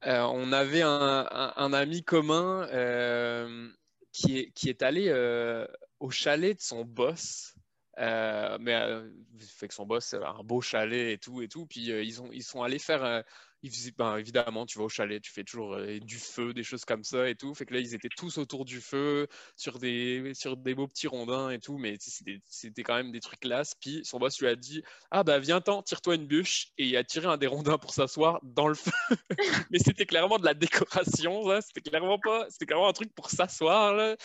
Euh, 0.06 0.22
on 0.22 0.52
avait 0.52 0.82
un, 0.82 1.72
ami 1.72 2.02
commun 2.02 2.66
euh, 2.72 3.68
qui, 4.12 4.52
est, 4.66 4.82
allé 4.82 5.08
euh, 5.08 5.66
au 5.98 6.10
chalet 6.10 6.56
de 6.56 6.62
son 6.62 6.84
boss. 6.84 7.54
Mais 7.98 9.02
fait 9.40 9.68
que 9.68 9.74
son 9.74 9.86
boss 9.86 10.14
a 10.14 10.30
un 10.30 10.42
beau 10.42 10.60
chalet 10.60 11.12
et 11.12 11.18
tout 11.18 11.42
et 11.42 11.48
tout. 11.48 11.66
Puis 11.66 11.88
ils, 11.88 12.22
ont, 12.22 12.30
ils 12.32 12.42
sont 12.42 12.62
allés 12.62 12.78
faire. 12.78 13.24
Ils 13.62 13.70
faisaient- 13.70 13.92
ben, 13.96 14.16
évidemment, 14.16 14.64
tu 14.66 14.78
vas 14.78 14.84
au 14.84 14.88
chalet, 14.88 15.20
tu 15.22 15.32
fais 15.32 15.44
toujours 15.44 15.74
euh, 15.74 15.98
du 16.00 16.18
feu, 16.18 16.52
des 16.54 16.62
choses 16.62 16.84
comme 16.84 17.04
ça 17.04 17.28
et 17.28 17.34
tout. 17.34 17.54
Fait 17.54 17.66
que 17.66 17.74
là, 17.74 17.80
ils 17.80 17.94
étaient 17.94 18.08
tous 18.16 18.38
autour 18.38 18.64
du 18.64 18.80
feu, 18.80 19.26
sur 19.56 19.78
des, 19.78 20.32
sur 20.34 20.56
des 20.56 20.74
beaux 20.74 20.88
petits 20.88 21.06
rondins 21.06 21.50
et 21.50 21.58
tout. 21.58 21.78
Mais 21.78 21.96
c'était 22.00 22.82
quand 22.82 22.94
même 22.96 23.12
des 23.12 23.20
trucs 23.20 23.40
classe. 23.40 23.74
Puis 23.80 24.00
son 24.04 24.18
boss 24.18 24.38
lui 24.40 24.46
a 24.48 24.56
dit 24.56 24.82
Ah, 25.10 25.22
bah, 25.24 25.38
viens-t'en, 25.38 25.82
tire-toi 25.82 26.14
une 26.16 26.26
bûche. 26.26 26.68
Et 26.78 26.86
il 26.86 26.96
a 26.96 27.04
tiré 27.04 27.26
un 27.26 27.36
des 27.36 27.46
rondins 27.46 27.78
pour 27.78 27.92
s'asseoir 27.94 28.40
dans 28.42 28.68
le 28.68 28.74
feu. 28.74 28.90
mais 29.70 29.78
c'était 29.78 30.06
clairement 30.06 30.38
de 30.38 30.44
la 30.44 30.54
décoration, 30.54 31.44
ça. 31.48 31.60
C'était 31.60 31.82
clairement 31.90 32.18
pas. 32.18 32.46
C'était 32.50 32.66
clairement 32.66 32.88
un 32.88 32.92
truc 32.92 33.12
pour 33.14 33.30
s'asseoir, 33.30 33.94
là. 33.94 34.16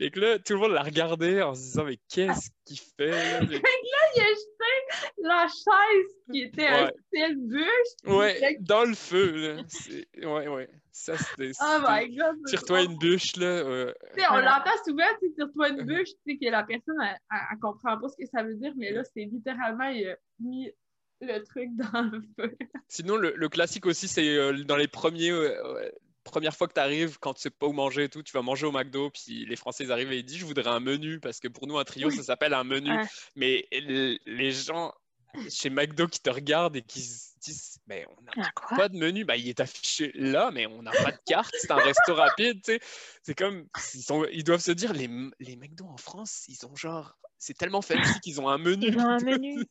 Fait 0.00 0.10
que 0.10 0.20
là, 0.20 0.38
tout 0.38 0.52
le 0.54 0.58
monde 0.60 0.72
l'a 0.72 0.82
regardé 0.82 1.42
en 1.42 1.54
se 1.54 1.60
disant 1.60 1.84
Mais 1.84 1.98
qu'est-ce 2.08 2.50
qu'il 2.64 2.78
fait 2.96 3.10
là? 3.10 3.40
Fait 3.48 3.60
que- 3.60 3.68
Il 4.16 4.20
a 4.20 4.28
jeté 4.28 5.12
la 5.22 5.46
chaise 5.48 6.06
qui 6.30 6.42
était 6.42 6.66
un 6.66 6.84
Ouais. 6.84 6.92
style 7.08 7.36
bûche. 7.36 8.14
Ouais, 8.16 8.56
dans 8.60 8.83
le 8.84 8.94
feu, 8.94 9.30
là. 9.32 9.62
Ouais, 10.28 10.48
ouais. 10.48 10.68
Ça, 10.92 11.16
c'était. 11.16 11.50
Oh 11.60 11.78
my 11.86 12.14
god. 12.16 12.36
Tire-toi 12.46 12.82
une 12.84 12.96
bûche, 12.98 13.36
là. 13.36 13.46
euh, 13.46 13.92
on 14.30 14.36
l'entend 14.36 14.70
souvent, 14.86 15.04
tu 15.20 15.32
tire-toi 15.34 15.70
une 15.70 15.82
bûche, 15.86 16.10
tu 16.26 16.32
sais, 16.32 16.38
que 16.38 16.50
la 16.50 16.62
personne, 16.62 16.96
elle, 17.00 17.58
comprend 17.60 17.98
pas 17.98 18.08
ce 18.08 18.16
que 18.16 18.28
ça 18.30 18.42
veut 18.42 18.54
dire, 18.54 18.72
mais 18.76 18.92
là, 18.92 19.02
c'est 19.04 19.24
littéralement, 19.24 19.88
il 19.88 20.08
a 20.08 20.16
mis 20.40 20.70
le 21.20 21.42
truc 21.44 21.68
dans 21.92 22.02
le 22.02 22.22
feu. 22.38 22.56
Sinon, 22.88 23.16
le, 23.16 23.34
le 23.36 23.48
classique 23.48 23.86
aussi, 23.86 24.08
c'est 24.08 24.36
euh, 24.36 24.64
dans 24.64 24.76
les 24.76 24.88
premiers, 24.88 25.30
euh, 25.30 25.90
premières 26.22 26.56
fois 26.56 26.68
que 26.68 26.74
tu 26.74 26.80
arrives, 26.80 27.18
quand 27.18 27.34
tu 27.34 27.42
sais 27.42 27.50
pas 27.50 27.66
où 27.66 27.72
manger 27.72 28.04
et 28.04 28.08
tout, 28.08 28.22
tu 28.22 28.32
vas 28.32 28.42
manger 28.42 28.66
au 28.66 28.72
McDo, 28.72 29.10
puis 29.10 29.46
les 29.46 29.56
Français 29.56 29.84
ils 29.84 29.92
arrivent 29.92 30.12
et 30.12 30.18
ils 30.18 30.24
disent 30.24 30.38
Je 30.38 30.46
voudrais 30.46 30.70
un 30.70 30.80
menu, 30.80 31.20
parce 31.20 31.40
que 31.40 31.48
pour 31.48 31.66
nous, 31.66 31.78
un 31.78 31.84
trio, 31.84 32.10
ça 32.10 32.22
s'appelle 32.22 32.54
un 32.54 32.64
menu. 32.64 32.90
Ouais. 32.90 33.04
Mais 33.36 33.66
les 33.70 34.50
gens 34.52 34.92
chez 35.50 35.70
McDo 35.70 36.06
qui 36.06 36.20
te 36.20 36.30
regardent 36.30 36.76
et 36.76 36.82
qui 36.82 37.00
se 37.02 37.38
disent 37.40 37.78
Ben, 37.86 38.06
on 38.18 38.22
n'a 38.22 38.32
Ah, 38.36 38.50
pas 38.76 38.88
de 38.88 38.96
menu, 38.96 39.24
ben, 39.24 39.34
il 39.34 39.48
est 39.48 39.60
affiché 39.60 40.10
là, 40.14 40.50
mais 40.52 40.66
on 40.66 40.82
n'a 40.82 40.92
pas 40.92 41.12
de 41.12 41.18
carte, 41.26 41.54
c'est 41.56 41.70
un 41.70 41.76
resto 41.76 42.14
rapide, 42.14 42.62
tu 42.62 42.72
sais. 42.72 42.80
C'est 43.22 43.34
comme, 43.34 43.66
ils, 43.94 44.02
sont- 44.02 44.26
ils 44.32 44.44
doivent 44.44 44.60
se 44.60 44.72
dire, 44.72 44.92
les, 44.92 45.08
les 45.40 45.56
McDo 45.56 45.86
en 45.86 45.96
France, 45.96 46.44
ils 46.48 46.64
ont 46.66 46.74
genre, 46.76 47.16
c'est 47.38 47.56
tellement 47.56 47.82
fancy 47.82 48.20
qu'ils 48.20 48.40
ont 48.40 48.48
un 48.48 48.58
menu. 48.58 48.86
Ils 48.88 48.98
ont 48.98 49.08
un 49.08 49.20
menu. 49.24 49.66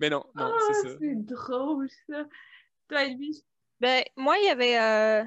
Mais 0.00 0.10
non, 0.10 0.24
non, 0.34 0.52
Ah, 0.52 0.58
c'est 0.58 0.88
ça. 0.88 0.94
c'est 1.00 1.14
drôle, 1.24 1.88
ça. 2.08 2.24
Toi, 2.88 3.04
Elvis, 3.04 3.44
Ben, 3.80 4.04
moi, 4.16 4.38
il 4.38 4.46
y 4.46 4.48
avait 4.48 4.78
euh, 4.78 5.24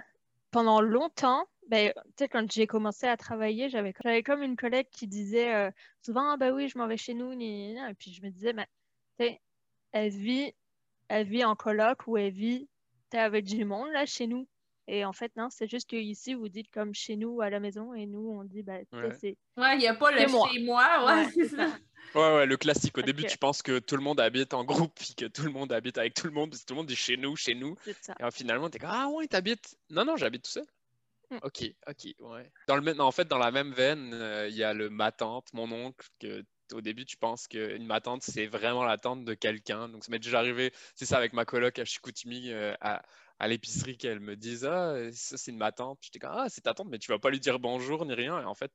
pendant 0.51 0.81
longtemps, 0.81 1.45
ben, 1.67 1.93
tu 1.95 2.01
sais, 2.17 2.29
quand 2.29 2.51
j'ai 2.51 2.67
commencé 2.67 3.07
à 3.07 3.17
travailler, 3.17 3.69
j'avais 3.69 3.93
j'avais 4.03 4.23
comme 4.23 4.41
une 4.41 4.55
collègue 4.55 4.87
qui 4.91 5.07
disait 5.07 5.53
euh, 5.53 5.71
souvent, 6.03 6.31
ah 6.31 6.37
ben 6.37 6.53
oui, 6.53 6.67
je 6.69 6.77
m'en 6.77 6.87
vais 6.87 6.97
chez 6.97 7.13
nous. 7.13 7.31
Et 7.33 7.93
puis 7.97 8.13
je 8.13 8.21
me 8.23 8.29
disais, 8.29 8.53
ben, 8.53 8.65
tu 8.65 8.69
sais, 8.69 8.78
elle 9.91 10.09
vit, 10.09 10.53
elle 11.07 11.27
vit 11.27 11.43
en 11.43 11.55
coloc 11.55 12.07
ou 12.07 12.17
elle 12.17 12.31
vit 12.31 12.67
avec 13.13 13.45
du 13.45 13.65
monde, 13.65 13.89
là, 13.91 14.05
chez 14.05 14.27
nous. 14.27 14.47
Et 14.87 15.05
en 15.05 15.13
fait, 15.13 15.31
non, 15.35 15.49
c'est 15.51 15.67
juste 15.69 15.87
que 15.89 15.95
ici, 15.95 16.33
vous 16.33 16.49
dites 16.49 16.71
comme 16.71 16.95
chez 16.95 17.15
nous 17.15 17.41
à 17.41 17.49
la 17.51 17.59
maison, 17.59 17.93
et 17.93 18.07
nous, 18.07 18.27
on 18.31 18.43
dit, 18.43 18.63
ben, 18.63 18.83
sais, 18.91 18.97
Ouais. 18.97 19.17
c'est. 19.19 19.37
ouais, 19.57 19.75
il 19.75 19.79
n'y 19.79 19.87
a 19.87 19.93
pas 19.93 20.11
le 20.11 20.27
moi. 20.31 20.49
chez 20.51 20.59
moi, 20.63 21.05
ouais, 21.05 21.13
Ouais, 21.13 21.31
c'est 21.31 21.47
ça. 21.49 21.67
Ouais, 22.15 22.35
ouais, 22.37 22.45
le 22.47 22.57
classique. 22.57 22.97
Au 22.97 23.03
début, 23.03 23.23
tu 23.25 23.37
penses 23.37 23.61
que 23.61 23.77
tout 23.77 23.95
le 23.95 24.01
monde 24.01 24.19
habite 24.19 24.55
en 24.55 24.63
groupe, 24.63 24.93
puis 24.95 25.13
que 25.15 25.25
tout 25.25 25.43
le 25.43 25.51
monde 25.51 25.71
habite 25.71 25.99
avec 25.99 26.15
tout 26.15 26.25
le 26.25 26.33
monde, 26.33 26.49
puis 26.49 26.59
tout 26.65 26.73
le 26.73 26.77
monde 26.77 26.87
dit 26.87 26.95
chez 26.95 27.17
nous, 27.17 27.35
chez 27.35 27.53
nous. 27.53 27.75
Ça. 28.01 28.13
Et 28.13 28.21
alors, 28.21 28.33
finalement, 28.33 28.67
t'es 28.69 28.79
comme, 28.79 28.89
ah 28.91 29.07
ouais, 29.09 29.27
t'habites. 29.27 29.77
Non, 29.91 30.05
non, 30.05 30.15
j'habite 30.17 30.43
tout 30.45 30.51
seul. 30.51 30.65
Hmm. 31.29 31.37
Ok, 31.43 31.65
ok, 31.87 32.07
ouais. 32.21 32.51
Dans 32.67 32.75
le 32.75 32.81
même, 32.81 32.99
en 32.99 33.11
fait, 33.11 33.27
dans 33.27 33.37
la 33.37 33.51
même 33.51 33.71
veine, 33.73 34.11
euh, 34.15 34.47
il 34.47 34.55
y 34.55 34.63
a 34.63 34.73
le 34.73 34.89
ma 34.89 35.11
tante, 35.11 35.53
mon 35.53 35.71
oncle, 35.71 36.07
que 36.19 36.43
au 36.73 36.81
début, 36.81 37.05
tu 37.05 37.17
penses 37.17 37.47
qu'une 37.47 37.85
ma 37.85 38.01
tante, 38.01 38.23
c'est 38.23 38.47
vraiment 38.47 38.83
la 38.83 38.97
tante 38.97 39.25
de 39.25 39.33
quelqu'un. 39.33 39.89
Donc, 39.89 40.03
ça 40.03 40.11
m'est 40.11 40.19
déjà 40.19 40.39
arrivé, 40.39 40.71
c'est 40.95 41.05
ça, 41.05 41.17
avec 41.17 41.33
ma 41.33 41.45
coloc 41.45 41.79
à 41.79 41.85
Chicoutimi, 41.85 42.51
euh, 42.51 42.73
à, 42.81 43.01
à 43.39 43.47
l'épicerie, 43.47 43.97
qu'elle 43.97 44.19
me 44.19 44.35
dise, 44.35 44.65
ah, 44.65 44.95
ça, 45.13 45.37
c'est 45.37 45.51
une 45.51 45.57
ma 45.57 45.71
tante. 45.71 45.99
Puis 45.99 46.09
j'étais 46.11 46.25
comme, 46.25 46.35
ah, 46.37 46.47
c'est 46.49 46.61
ta 46.61 46.73
tante, 46.73 46.89
mais 46.89 46.99
tu 46.99 47.11
vas 47.11 47.19
pas 47.19 47.29
lui 47.29 47.39
dire 47.39 47.59
bonjour 47.59 48.05
ni 48.05 48.13
rien. 48.13 48.41
Et 48.41 48.45
en 48.45 48.55
fait, 48.55 48.71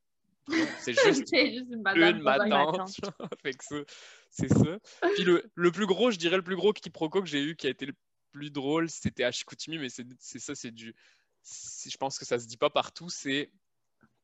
c'est 0.80 0.94
juste 0.94 1.32
une 1.32 1.82
madame 1.82 2.16
une 2.16 2.22
ma 2.22 2.36
pas 2.36 2.46
ma 2.46 2.64
tante. 2.64 2.76
tante. 2.76 2.96
genre. 3.02 3.28
Fait 3.42 3.54
que 3.54 3.64
ça, 3.64 3.76
c'est 4.30 4.48
ça. 4.48 4.78
Puis 5.14 5.24
le, 5.24 5.50
le 5.54 5.72
plus 5.72 5.86
gros, 5.86 6.10
je 6.10 6.18
dirais 6.18 6.36
le 6.36 6.42
plus 6.42 6.56
gros 6.56 6.72
quiproquo 6.72 7.22
que 7.22 7.28
j'ai 7.28 7.42
eu 7.42 7.56
qui 7.56 7.66
a 7.66 7.70
été 7.70 7.86
le 7.86 7.94
plus 8.32 8.50
drôle, 8.50 8.90
c'était 8.90 9.24
à 9.24 9.30
Chicoutimi, 9.30 9.78
mais 9.78 9.88
c'est 9.88 10.38
ça, 10.38 10.54
c'est 10.54 10.70
du. 10.72 10.94
Je 11.44 11.96
pense 11.96 12.18
que 12.18 12.24
ça 12.24 12.38
se 12.38 12.46
dit 12.46 12.56
pas 12.56 12.70
partout, 12.70 13.08
c'est 13.08 13.50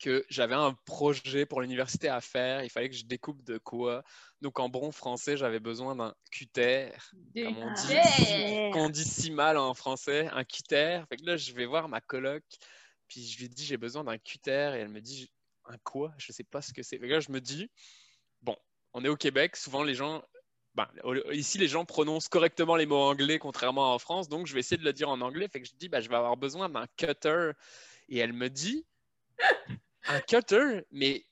que 0.00 0.24
j'avais 0.28 0.54
un 0.54 0.74
projet 0.86 1.46
pour 1.46 1.60
l'université 1.60 2.08
à 2.08 2.20
faire, 2.20 2.64
il 2.64 2.70
fallait 2.70 2.88
que 2.88 2.96
je 2.96 3.04
découpe 3.04 3.44
de 3.44 3.58
quoi. 3.58 4.02
Donc 4.40 4.58
en 4.58 4.68
bon 4.68 4.90
français, 4.90 5.36
j'avais 5.36 5.60
besoin 5.60 5.94
d'un 5.94 6.14
cutter, 6.30 6.90
comme 7.34 7.58
on 7.58 7.72
dit, 7.74 8.70
qu'on 8.72 8.88
dit 8.88 9.04
si 9.04 9.30
mal 9.30 9.58
en 9.58 9.74
français, 9.74 10.28
un 10.32 10.44
cutter. 10.44 11.02
Fait 11.08 11.16
que 11.18 11.26
là, 11.26 11.36
je 11.36 11.52
vais 11.52 11.66
voir 11.66 11.88
ma 11.88 12.00
coloc, 12.00 12.42
puis 13.06 13.26
je 13.26 13.38
lui 13.38 13.48
dis 13.48 13.64
j'ai 13.64 13.76
besoin 13.76 14.02
d'un 14.02 14.18
cutter, 14.18 14.72
et 14.74 14.78
elle 14.78 14.88
me 14.88 15.00
dit 15.00 15.30
un 15.66 15.76
quoi? 15.84 16.12
Je 16.18 16.32
sais 16.32 16.44
pas 16.44 16.62
ce 16.62 16.72
que 16.72 16.82
c'est. 16.82 16.98
Là, 16.98 17.20
je 17.20 17.30
me 17.30 17.40
dis 17.40 17.70
bon, 18.42 18.56
on 18.94 19.04
est 19.04 19.08
au 19.08 19.16
Québec, 19.16 19.56
souvent 19.56 19.82
les 19.84 19.94
gens. 19.94 20.22
ben, 20.74 20.88
ici, 21.32 21.58
les 21.58 21.68
gens 21.68 21.84
prononcent 21.84 22.28
correctement 22.28 22.76
les 22.76 22.86
mots 22.86 23.02
anglais, 23.02 23.38
contrairement 23.38 23.94
en 23.94 23.98
France, 23.98 24.28
donc 24.28 24.46
je 24.46 24.54
vais 24.54 24.60
essayer 24.60 24.78
de 24.78 24.84
le 24.84 24.92
dire 24.92 25.10
en 25.10 25.20
anglais. 25.20 25.48
Fait 25.48 25.60
que 25.60 25.68
je 25.68 25.74
dis, 25.74 25.88
ben, 25.88 26.00
je 26.00 26.08
vais 26.08 26.16
avoir 26.16 26.36
besoin 26.36 26.68
d'un 26.68 26.86
cutter. 26.96 27.52
Et 28.08 28.18
elle 28.18 28.32
me 28.32 28.48
dit, 28.48 28.84
un 30.08 30.20
cutter, 30.20 30.82
mais 30.90 31.24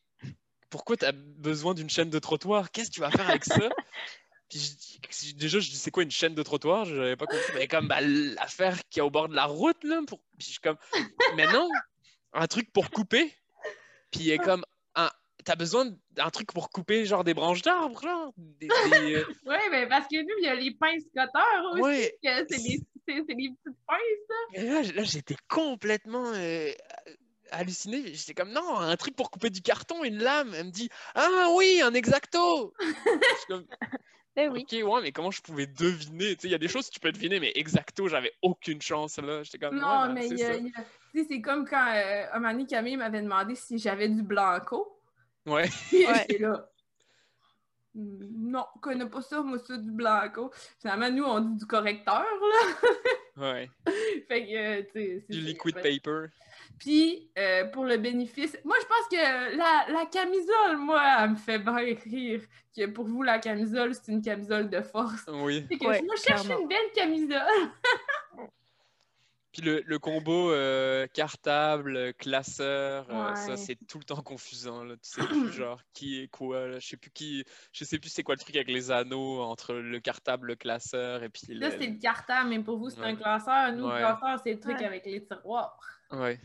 pourquoi 0.70 0.96
tu 0.96 1.04
as 1.04 1.12
besoin 1.12 1.74
d'une 1.74 1.90
chaîne 1.90 2.10
de 2.10 2.18
trottoir? 2.18 2.70
Qu'est-ce 2.70 2.90
que 2.90 2.94
tu 2.94 3.00
vas 3.00 3.10
faire 3.10 3.28
avec 3.28 3.44
ça? 3.44 3.56
Puis 4.48 4.98
je 5.10 5.34
déjà, 5.34 5.58
je 5.58 5.70
dis, 5.70 5.76
c'est 5.76 5.90
quoi 5.90 6.02
une 6.02 6.10
chaîne 6.10 6.34
de 6.34 6.42
trottoir? 6.42 6.86
Je 6.86 6.94
n'avais 6.94 7.16
pas 7.16 7.26
compris. 7.26 7.52
Mais 7.54 7.68
comme 7.68 7.86
bah, 7.86 8.00
l'affaire 8.00 8.78
qui 8.88 8.98
est 8.98 9.02
au 9.02 9.10
bord 9.10 9.28
de 9.28 9.34
la 9.34 9.44
route, 9.44 9.82
là. 9.84 10.00
Pour... 10.06 10.20
Puis 10.38 10.46
je 10.46 10.50
suis 10.52 10.60
comme, 10.60 10.78
mais 11.36 11.46
non, 11.52 11.68
un 12.32 12.46
truc 12.46 12.72
pour 12.72 12.90
couper. 12.90 13.34
Puis 14.10 14.20
il 14.20 14.30
est 14.30 14.38
comme, 14.38 14.64
un... 14.94 15.10
t'as 15.44 15.54
besoin 15.54 15.94
d'un 16.12 16.30
truc 16.30 16.50
pour 16.52 16.70
couper, 16.70 17.04
genre 17.04 17.24
des 17.24 17.34
branches 17.34 17.60
d'arbres, 17.60 18.00
genre 18.00 18.32
des, 18.36 18.68
des, 18.68 19.14
euh, 19.16 19.24
Oui, 19.46 19.56
mais 19.70 19.86
parce 19.86 20.06
que 20.08 20.16
nous, 20.22 20.34
il 20.38 20.44
y 20.44 20.48
a 20.48 20.54
les 20.54 20.70
pinces 20.70 21.04
cutters 21.04 21.64
aussi, 21.72 21.82
Ouais. 21.82 22.18
c'est 22.22 22.62
des, 22.62 22.80
petites 23.04 23.78
pinces. 23.86 24.64
Là, 24.64 24.82
là, 24.94 25.02
j'étais 25.02 25.36
complètement 25.48 26.32
euh, 26.34 26.72
halluciné. 27.50 28.14
J'étais 28.14 28.34
comme, 28.34 28.50
non, 28.52 28.78
un 28.78 28.96
truc 28.96 29.14
pour 29.16 29.30
couper 29.30 29.50
du 29.50 29.62
carton, 29.62 30.04
une 30.04 30.18
lame. 30.18 30.52
Elle 30.54 30.66
me 30.66 30.70
dit, 30.70 30.88
ah 31.14 31.48
oui, 31.54 31.80
un 31.82 31.94
exacto. 31.94 32.72
Je 32.80 32.84
suis 33.38 33.46
comme, 33.48 33.64
Ben 34.36 34.50
oui. 34.52 34.62
ok, 34.70 34.88
ouais, 34.88 35.02
mais 35.02 35.12
comment 35.12 35.30
je 35.30 35.42
pouvais 35.42 35.66
deviner? 35.66 36.36
Tu 36.36 36.42
sais, 36.42 36.48
il 36.48 36.52
y 36.52 36.54
a 36.54 36.58
des 36.58 36.68
choses 36.68 36.88
que 36.88 36.94
tu 36.94 37.00
peux 37.00 37.12
deviner, 37.12 37.40
mais 37.40 37.52
exacto, 37.54 38.08
j'avais 38.08 38.32
aucune 38.42 38.80
chance 38.82 39.18
là. 39.18 39.42
J'étais 39.42 39.58
comme, 39.58 39.76
Non, 39.76 40.02
ouais, 40.02 40.06
ben, 40.08 40.14
mais 40.14 40.28
c'est 40.28 41.34
a- 41.34 41.40
comme 41.42 41.66
quand 41.66 41.86
euh, 41.94 42.24
un 42.32 42.38
moment 42.38 42.52
donné, 42.52 42.66
Camille 42.66 42.96
m'avait 42.96 43.22
demandé 43.22 43.54
si 43.54 43.78
j'avais 43.78 44.08
du 44.08 44.22
blanco. 44.22 45.00
Ouais. 45.46 45.68
Ouais. 45.92 46.26
j'étais 46.28 46.38
là. 46.38 46.68
Hmm, 47.94 48.50
Non, 48.50 48.66
je 48.76 48.80
connais 48.80 49.08
pas 49.08 49.22
ça, 49.22 49.40
moi, 49.42 49.58
ça, 49.58 49.76
du 49.76 49.90
blanco. 49.90 50.52
Finalement, 50.80 51.10
nous, 51.10 51.24
on 51.24 51.40
dit 51.40 51.56
du 51.58 51.66
correcteur, 51.66 52.22
là. 52.24 52.76
Ouais. 53.36 53.70
fait 54.28 54.46
que, 54.46 54.56
euh, 54.56 54.82
tu 54.82 54.90
sais, 54.92 55.24
c'est 55.26 55.32
Du 55.32 55.40
liquid 55.40 55.74
paper. 55.76 56.26
Puis, 56.78 57.30
euh, 57.38 57.64
pour 57.66 57.84
le 57.84 57.96
bénéfice, 57.96 58.56
moi, 58.64 58.76
je 58.80 58.86
pense 58.86 59.08
que 59.10 59.56
la, 59.56 59.92
la 59.92 60.06
camisole, 60.06 60.76
moi, 60.78 61.02
elle 61.20 61.30
me 61.30 61.36
fait 61.36 61.58
bien 61.58 61.74
rire. 61.74 62.42
Que 62.76 62.86
pour 62.86 63.06
vous, 63.06 63.22
la 63.22 63.38
camisole, 63.38 63.94
c'est 63.94 64.12
une 64.12 64.22
camisole 64.22 64.70
de 64.70 64.80
force. 64.80 65.24
Oui. 65.28 65.66
C'est 65.70 65.78
que 65.78 65.86
Ouais, 65.86 65.98
je 65.98 66.04
me 66.04 66.16
cherche 66.16 66.46
une 66.48 66.68
belle 66.68 66.92
camisole. 66.94 67.70
Puis 69.50 69.62
le, 69.62 69.82
le 69.86 69.98
combo 69.98 70.52
euh, 70.52 71.06
cartable, 71.14 72.12
classeur, 72.14 73.06
euh, 73.10 73.34
ça 73.34 73.56
c'est 73.56 73.76
tout 73.88 73.98
le 73.98 74.04
temps 74.04 74.20
confusant. 74.22 74.84
Là. 74.84 74.94
Tu 74.96 75.10
sais 75.10 75.26
plus 75.26 75.50
genre 75.52 75.80
qui 75.94 76.20
est 76.22 76.28
quoi. 76.28 76.68
Là. 76.68 76.78
Je 76.78 76.86
sais 76.86 76.96
plus 76.98 77.10
qui. 77.10 77.44
Je 77.72 77.84
sais 77.84 77.98
plus 77.98 78.10
c'est 78.10 78.22
quoi 78.22 78.34
le 78.34 78.40
truc 78.40 78.54
avec 78.54 78.68
les 78.68 78.90
anneaux 78.90 79.40
entre 79.40 79.72
le 79.74 79.98
cartable, 80.00 80.48
le 80.48 80.54
classeur 80.54 81.22
et 81.22 81.30
puis 81.30 81.42
le. 81.48 81.60
Là, 81.60 81.70
c'est 81.70 81.86
le 81.86 81.98
cartable, 81.98 82.50
mais 82.50 82.60
pour 82.60 82.76
vous, 82.76 82.90
c'est 82.90 83.00
Ouais. 83.00 83.06
un 83.06 83.16
classeur. 83.16 83.72
Nous, 83.72 83.86
Ouais. 83.86 83.94
le 83.94 83.98
classeur, 84.00 84.38
c'est 84.44 84.52
le 84.52 84.60
truc 84.60 84.78
Ouais. 84.78 84.84
avec 84.84 85.06
les 85.06 85.24
tiroirs. 85.24 85.80
Ouais. 86.12 86.38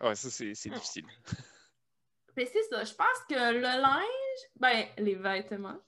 Ouais, 0.00 0.14
ça 0.14 0.30
c'est 0.30 0.54
c'est 0.54 0.70
difficile. 0.70 1.04
Mais 2.36 2.46
c'est 2.46 2.62
ça, 2.70 2.84
je 2.84 2.94
pense 2.94 3.18
que 3.28 3.52
le 3.54 3.60
linge, 3.60 4.50
ben, 4.58 4.86
les 4.98 5.14
vêtements. 5.14 5.78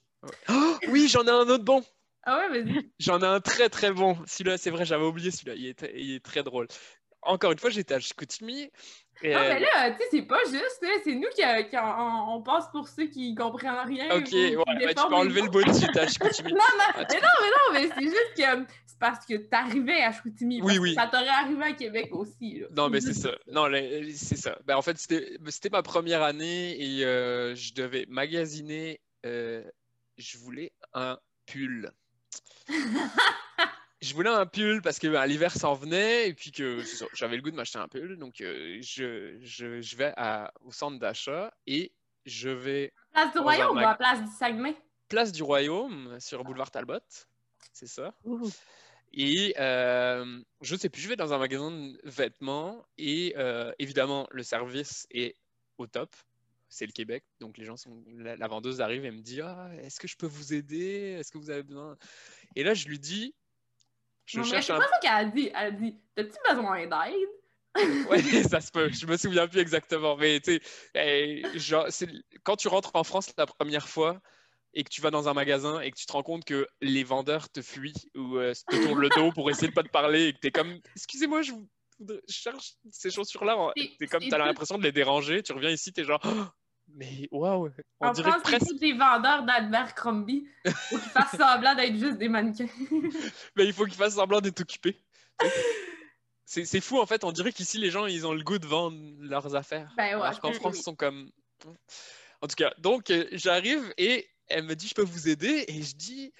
Oh, 0.49 0.77
oui, 0.89 1.07
j'en 1.07 1.25
ai 1.25 1.29
un 1.29 1.49
autre 1.49 1.63
bon. 1.63 1.83
Ah 2.23 2.37
ouais, 2.37 2.61
vas-y. 2.61 2.91
J'en 2.99 3.19
ai 3.21 3.25
un 3.25 3.41
très 3.41 3.69
très 3.69 3.91
bon. 3.91 4.17
Celui-là, 4.25 4.57
c'est 4.57 4.69
vrai, 4.69 4.85
j'avais 4.85 5.05
oublié 5.05 5.31
celui-là. 5.31 5.55
Il 5.55 5.67
est, 5.67 5.91
il 5.95 6.15
est 6.15 6.23
très 6.23 6.43
drôle. 6.43 6.67
encore 7.21 7.51
une 7.51 7.59
fois, 7.59 7.69
j'étais 7.69 7.95
à 7.95 7.99
Chicoutimi. 7.99 8.69
Non, 9.23 9.29
euh, 9.29 9.53
mais 9.53 9.59
là, 9.59 9.91
tu 9.91 9.97
sais, 9.99 10.07
c'est 10.11 10.21
pas 10.23 10.39
juste, 10.49 10.83
c'est 11.03 11.15
nous 11.15 11.27
qui, 11.35 11.41
qui 11.69 11.77
on, 11.77 12.35
on 12.35 12.41
passe 12.41 12.67
pour 12.71 12.87
ceux 12.87 13.05
qui 13.07 13.35
comprennent 13.35 13.85
rien. 13.87 14.15
Ok, 14.17 14.31
ouais, 14.31 14.55
bah, 14.65 14.93
tu 14.93 15.07
peux 15.07 15.15
enlever 15.15 15.41
le 15.41 15.49
beau 15.49 15.61
de 15.63 15.71
j'étais 15.71 15.99
à 15.99 16.07
Chicoutimi. 16.07 16.51
Non, 16.51 16.57
non, 16.57 16.83
Ah, 16.95 17.05
mais 17.09 17.19
non, 17.21 17.27
mais 17.41 17.47
non, 17.49 17.73
mais 17.73 17.89
c'est 17.95 18.03
juste 18.03 18.33
que 18.35 18.73
c'est 18.85 18.99
parce 18.99 19.25
que 19.25 19.35
t'arrivais 19.35 20.01
à 20.01 20.11
Chicoutimi. 20.11 20.61
Oui, 20.61 20.77
oui. 20.77 20.93
Ça 20.95 21.07
t'aurait 21.07 21.27
arrivé 21.29 21.63
à 21.63 21.73
Québec 21.73 22.09
aussi, 22.11 22.59
là. 22.59 22.67
Non, 22.75 22.89
mais 22.89 23.01
c'est 23.01 23.13
ça. 23.13 23.31
Non, 23.51 23.67
là, 23.67 23.79
c'est 24.13 24.37
ça. 24.37 24.57
Ben, 24.65 24.75
en 24.75 24.81
fait, 24.81 24.97
c'était 24.97 25.37
c'était 25.49 25.69
ma 25.69 25.83
première 25.83 26.23
année 26.23 26.75
et 26.81 27.05
euh, 27.05 27.55
je 27.55 27.73
devais 27.73 28.05
magasiner. 28.09 28.99
euh, 29.25 29.63
je 30.17 30.37
voulais 30.37 30.71
un 30.93 31.17
pull. 31.45 31.91
Je 34.03 34.13
voulais 34.13 34.29
un 34.29 34.45
pull 34.45 34.81
parce 34.81 34.99
que 34.99 35.07
ben, 35.07 35.25
l'hiver 35.25 35.53
s'en 35.55 35.73
venait 35.75 36.27
et 36.27 36.33
puis 36.33 36.51
que 36.51 36.83
j'avais 37.13 37.37
le 37.37 37.41
goût 37.41 37.51
de 37.51 37.55
m'acheter 37.55 37.79
un 37.79 37.87
pull. 37.87 38.17
Donc, 38.17 38.41
euh, 38.41 38.77
je, 38.81 39.37
je, 39.41 39.79
je 39.81 39.95
vais 39.95 40.11
à- 40.17 40.53
au 40.65 40.71
centre 40.73 40.99
d'achat 40.99 41.53
et 41.65 41.93
je 42.25 42.49
vais 42.49 42.93
Place 43.13 43.31
du 43.31 43.39
Royaume 43.39 43.77
ou 43.77 43.79
à 43.79 43.95
Place 43.95 44.21
du 44.21 44.29
Saguenay? 44.29 44.75
place 45.07 45.31
du 45.31 45.41
Royaume 45.43 46.19
sur 46.19 46.43
boulevard 46.43 46.69
Talbot. 46.69 46.99
C'est 47.71 47.87
ça. 47.87 48.13
Ouh. 48.25 48.49
Et 49.13 49.53
euh, 49.59 50.41
je 50.61 50.75
sais 50.75 50.89
plus, 50.89 51.01
je 51.01 51.07
vais 51.07 51.15
dans 51.15 51.33
un 51.33 51.37
magasin 51.37 51.71
de 51.71 51.97
vêtements 52.03 52.85
et 52.97 53.33
euh, 53.37 53.71
évidemment, 53.79 54.27
le 54.31 54.43
service 54.43 55.07
est 55.11 55.35
au 55.77 55.87
top. 55.87 56.13
C'est 56.67 56.87
le 56.87 56.91
Québec, 56.91 57.23
donc 57.39 57.57
les 57.59 57.65
gens 57.65 57.77
sont. 57.77 58.03
La, 58.17 58.35
la 58.35 58.47
vendeuse 58.47 58.81
arrive 58.81 59.05
et 59.05 59.11
me 59.11 59.21
dit 59.21 59.39
Ah, 59.41 59.69
est-ce 59.83 59.99
que 59.99 60.07
je 60.07 60.17
peux 60.17 60.25
vous 60.25 60.53
aider? 60.55 61.15
Est-ce 61.19 61.31
que 61.31 61.37
vous 61.37 61.51
avez 61.51 61.61
besoin 61.61 61.95
Et 62.55 62.63
là, 62.63 62.73
je 62.73 62.87
lui 62.87 62.97
dis 62.97 63.35
Je 64.25 64.37
non, 64.39 64.43
cherche 64.45 64.65
c'est 64.67 64.73
un. 64.73 64.79
pas 64.79 64.87
ça 64.87 64.99
qu'elle 65.01 65.11
a 65.11 65.25
dit. 65.25 65.47
Elle 65.49 65.55
a 65.67 65.71
dit 65.71 65.97
T'as-tu 66.15 66.37
besoin 66.49 66.87
d'aide? 66.87 67.29
Ouais, 68.07 68.21
ça 68.43 68.61
se 68.61 68.71
peut. 68.71 68.89
Je 68.91 69.05
me 69.07 69.17
souviens 69.17 69.47
plus 69.47 69.59
exactement. 69.59 70.15
Mais 70.15 70.39
tu 70.39 70.59
sais, 70.93 72.07
quand 72.43 72.55
tu 72.55 72.67
rentres 72.67 72.91
en 72.93 73.03
France 73.03 73.33
la 73.37 73.45
première 73.47 73.87
fois 73.89 74.19
et 74.75 74.83
que 74.83 74.89
tu 74.89 75.01
vas 75.01 75.11
dans 75.11 75.27
un 75.27 75.33
magasin 75.33 75.79
et 75.81 75.91
que 75.91 75.97
tu 75.97 76.05
te 76.05 76.11
rends 76.11 76.23
compte 76.23 76.45
que 76.45 76.67
les 76.81 77.03
vendeurs 77.03 77.49
te 77.49 77.61
fuient 77.61 77.93
ou 78.15 78.37
euh, 78.37 78.53
te 78.69 78.75
tournent 78.83 78.99
le 78.99 79.09
dos 79.09 79.31
pour 79.31 79.49
essayer 79.49 79.67
de 79.67 79.73
pas 79.73 79.83
te 79.83 79.89
parler 79.89 80.27
et 80.27 80.33
que 80.33 80.39
tu 80.39 80.47
es 80.47 80.51
comme 80.51 80.79
Excusez-moi, 80.95 81.41
je, 81.41 81.51
vous- 81.53 81.67
voudrais- 81.99 82.21
je 82.27 82.33
cherche 82.33 82.73
ces 82.91 83.09
chaussures-là. 83.11 83.71
Tu 83.75 84.07
comme 84.07 84.21
c'est 84.21 84.29
tu 84.29 84.35
as 84.35 84.37
tout- 84.39 84.45
l'impression 84.45 84.77
de 84.77 84.83
les 84.83 84.91
déranger. 84.91 85.41
Tu 85.43 85.53
reviens 85.53 85.69
ici, 85.71 85.91
tu 85.93 86.01
es 86.01 86.03
genre 86.03 86.21
Oh, 86.25 86.45
Mais 86.95 87.27
waouh 87.31 87.69
On 87.99 88.07
En 88.07 88.11
dirait 88.11 88.29
France, 88.31 88.43
presque. 88.43 88.67
tous 88.67 88.75
des 88.79 88.93
vendeurs 88.93 89.43
d'Albert 89.43 89.95
Crombie 89.95 90.47
pour 90.63 90.99
qu'ils 90.99 91.09
fassent 91.11 91.35
semblant 91.37 91.73
d'être 91.75 91.97
juste 91.97 92.17
des 92.17 92.29
mannequins. 92.29 92.67
Mais 93.55 93.65
il 93.65 93.73
faut 93.73 93.85
qu'ils 93.85 93.95
fassent 93.95 94.15
semblant 94.15 94.41
d'être 94.41 94.61
occupés. 94.61 94.97
C'est 96.45 96.81
fou 96.81 96.99
en 96.99 97.05
fait, 97.07 97.23
on 97.23 97.31
dirait 97.31 97.51
qu'ici 97.51 97.79
les 97.79 97.89
gens 97.89 98.05
ils 98.05 98.27
ont 98.27 98.33
le 98.33 98.43
goût 98.43 98.59
de 98.59 98.67
vendre 98.67 98.97
leurs 99.19 99.55
affaires. 99.55 99.91
Ben 99.97 100.15
ouais, 100.17 100.21
Alors 100.25 100.39
qu'en 100.39 100.53
France 100.53 100.73
oui. 100.75 100.79
ils 100.81 100.83
sont 100.83 100.95
comme. 100.95 101.31
En 102.41 102.47
tout 102.47 102.55
cas, 102.55 102.73
donc 102.77 103.09
euh, 103.09 103.27
j'arrive 103.31 103.91
et 103.97 104.29
elle 104.47 104.63
me 104.65 104.75
dit 104.75 104.87
je 104.87 104.93
peux 104.93 105.01
vous 105.03 105.29
aider? 105.29 105.65
Et 105.67 105.81
je 105.81 105.95
dis 105.95 106.31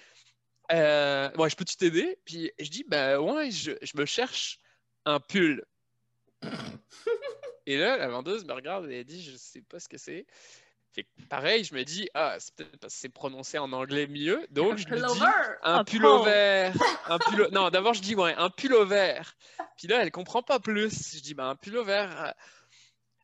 euh, 0.71 1.31
ouais 1.37 1.49
je 1.49 1.55
peux-tu 1.55 1.77
t'aider 1.77 2.19
puis 2.25 2.51
je 2.59 2.69
dis 2.69 2.83
ben 2.87 3.17
ouais 3.19 3.49
je, 3.49 3.71
je 3.81 3.97
me 3.97 4.05
cherche 4.05 4.59
un 5.05 5.19
pull. 5.19 5.63
et 7.65 7.77
là 7.77 7.97
la 7.97 8.07
vendeuse 8.07 8.45
me 8.45 8.53
regarde 8.53 8.89
et 8.89 8.99
elle 8.99 9.05
dit 9.05 9.23
je 9.23 9.35
sais 9.35 9.61
pas 9.61 9.79
ce 9.79 9.89
que 9.89 9.97
c'est. 9.97 10.25
Fait 10.91 11.03
que 11.03 11.09
pareil 11.29 11.63
je 11.63 11.73
me 11.73 11.83
dis 11.83 12.09
ah 12.13 12.35
c'est 12.39 12.53
peut-être 12.55 12.77
parce 12.77 12.93
que 12.93 12.99
c'est 12.99 13.09
prononcé 13.09 13.57
en 13.57 13.71
anglais 13.73 14.07
mieux 14.07 14.45
donc 14.51 14.77
je 14.77 14.87
lui 14.87 14.95
dis 14.95 15.01
Pullover. 15.01 15.25
un 15.63 15.79
Un 15.79 15.83
pull 15.83 16.01
pull. 16.01 16.25
vert. 16.25 16.75
Un 17.07 17.19
pull... 17.19 17.49
Non, 17.51 17.69
d'abord, 17.69 17.93
je 17.93 18.01
dis, 18.01 18.15
ouais, 18.15 18.33
un 18.35 18.49
pull 18.49 18.75
vert. 18.85 19.35
Puis 19.77 19.87
là, 19.87 20.01
elle 20.01 20.11
comprend 20.11 20.43
pas 20.43 20.59
plus. 20.59 21.15
Je 21.15 21.21
dis, 21.21 21.33
ben, 21.33 21.49
un 21.49 21.55
pull 21.55 21.79
vert. 21.83 22.33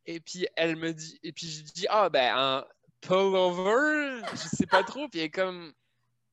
Et 0.06 0.20
puis, 0.20 0.48
elle 0.56 0.76
me 0.76 0.94
dit, 0.94 1.20
et 1.24 1.32
puis 1.32 1.48
je 1.48 1.64
dis, 1.64 1.86
ah, 1.90 2.10
ben, 2.10 2.34
un 2.36 2.66
pullover. 3.02 4.22
Je 4.32 4.48
sais 4.56 4.66
pas 4.66 4.84
trop. 4.84 5.08
Puis 5.08 5.20
elle 5.20 5.28
est 5.28 5.30
comme, 5.30 5.74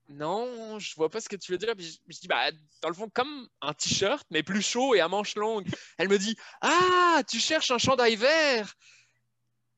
non, 0.08 0.78
je 0.78 0.94
vois 0.96 1.10
pas 1.10 1.20
ce 1.20 1.28
que 1.28 1.36
tu 1.36 1.52
veux 1.52 1.58
dire. 1.58 1.74
Puis 1.76 1.86
je, 1.86 2.14
je 2.14 2.20
dis, 2.20 2.28
bah, 2.28 2.50
dans 2.82 2.88
le 2.88 2.94
fond, 2.94 3.08
comme 3.12 3.48
un 3.60 3.72
t-shirt, 3.74 4.26
mais 4.30 4.42
plus 4.42 4.62
chaud 4.62 4.94
et 4.94 5.00
à 5.00 5.08
manches 5.08 5.34
longues. 5.36 5.66
Elle 5.98 6.08
me 6.08 6.18
dit, 6.18 6.36
ah, 6.60 7.22
tu 7.28 7.38
cherches 7.40 7.70
un 7.70 7.78
chandail 7.78 8.16
vert. 8.16 8.74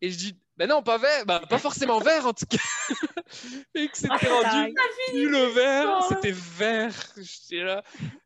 Et 0.00 0.10
je 0.10 0.16
dis, 0.18 0.38
ben 0.56 0.68
non, 0.68 0.82
pas 0.82 0.98
vert, 0.98 1.24
ben, 1.26 1.40
pas 1.40 1.58
forcément 1.58 1.98
vert 2.00 2.26
en 2.26 2.32
tout 2.32 2.46
cas. 2.46 2.58
et 3.74 3.88
que 3.88 3.96
c'était 3.96 4.12
Ah, 4.44 4.58
rendu 4.58 4.74
pull 5.10 5.36
vert, 5.54 5.98
Oh. 6.00 6.06
c'était 6.08 6.32
vert. 6.32 6.94
J'étais 7.16 7.62
là. 7.64 7.82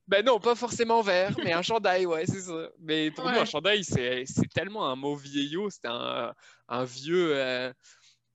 Ben 0.08 0.24
non, 0.24 0.38
pas 0.40 0.54
forcément 0.54 1.00
vert, 1.02 1.34
mais 1.42 1.52
un 1.52 1.62
chandail, 1.62 2.04
ouais, 2.06 2.24
c'est 2.26 2.40
ça. 2.42 2.68
Mais 2.78 3.10
pour 3.10 3.24
nous, 3.24 3.38
un 3.38 3.44
chandail, 3.46 3.84
c'est 3.84 4.24
c'est 4.26 4.48
tellement 4.52 4.88
un 4.90 4.96
mot 4.96 5.14
vieillot, 5.14 5.70
c'est 5.70 5.86
un, 5.86 6.34
un 6.68 6.84
vieux. 6.84 7.32
euh, 7.36 7.72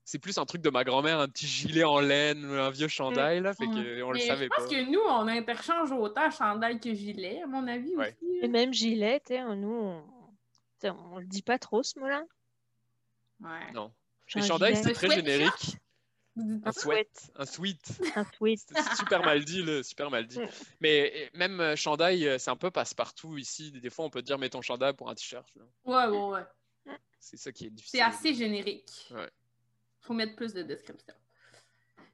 c'est 0.07 0.19
plus 0.19 0.37
un 0.37 0.45
truc 0.45 0.61
de 0.61 0.69
ma 0.69 0.85
grand-mère, 0.85 1.19
un 1.19 1.27
petit 1.27 1.45
gilet 1.45 1.83
en 1.83 1.99
laine, 1.99 2.45
un 2.45 2.69
vieux 2.69 2.87
chandail, 2.87 3.41
là, 3.41 3.53
fait 3.53 3.65
Ouais. 3.65 3.75
que 3.75 4.01
on 4.03 4.11
le 4.11 4.19
savait 4.19 4.45
je 4.45 4.49
pense 4.55 4.63
pas. 4.63 4.69
que 4.73 4.89
nous, 4.89 5.01
on 5.01 5.27
interchange 5.27 5.91
autant 5.91 6.31
chandail 6.31 6.79
que 6.79 6.93
gilet, 6.93 7.41
à 7.41 7.45
mon 7.45 7.67
avis 7.67 7.93
Ouais. 7.97 8.15
aussi. 8.21 8.39
Et 8.41 8.47
même 8.47 8.73
gilet, 8.73 9.19
tu 9.19 9.33
sais, 9.33 9.43
nous, 9.43 9.67
on... 9.69 10.03
on 10.85 11.17
le 11.19 11.25
dit 11.25 11.41
pas 11.41 11.59
trop 11.59 11.83
ce 11.83 11.99
mot-là. 11.99 12.23
Ouais. 13.41 13.71
Non. 13.73 13.91
Les 14.33 14.43
chandails, 14.43 14.77
c'est 14.77 14.93
très 14.93 15.09
générique. 15.09 15.75
Un? 16.37 16.71
Sweat, 16.71 17.31
un 17.35 17.45
sweat. 17.45 17.99
Un 18.15 18.23
sweat. 18.23 18.61
C'est 18.75 18.95
super 18.95 19.21
mal 19.23 19.43
dit, 19.43 19.63
là, 19.63 19.83
super 19.83 20.09
mal 20.09 20.25
dit. 20.25 20.39
Mm. 20.39 20.47
Mais 20.79 21.31
même 21.33 21.59
euh, 21.59 21.75
chandail, 21.75 22.27
euh, 22.27 22.37
c'est 22.37 22.51
un 22.51 22.55
peu 22.55 22.69
passe-partout 22.69 23.37
ici. 23.39 23.71
Des 23.71 23.89
fois, 23.89 24.05
on 24.05 24.11
peut 24.11 24.21
dire, 24.21 24.37
mets 24.37 24.49
ton 24.51 24.61
chandail 24.61 24.93
pour 24.93 25.09
un 25.09 25.15
t-shirt. 25.15 25.49
Ouais, 25.83 26.05
ouais, 26.05 26.27
ouais. 26.27 26.95
C'est 27.19 27.37
ça 27.37 27.51
qui 27.51 27.65
est 27.65 27.69
difficile. 27.71 27.99
C'est 27.99 28.05
assez 28.05 28.35
générique. 28.35 29.09
Ouais. 29.11 29.27
Faut 30.07 30.13
mettre 30.13 30.35
plus 30.35 30.53
de 30.53 30.63
description. 30.63 31.13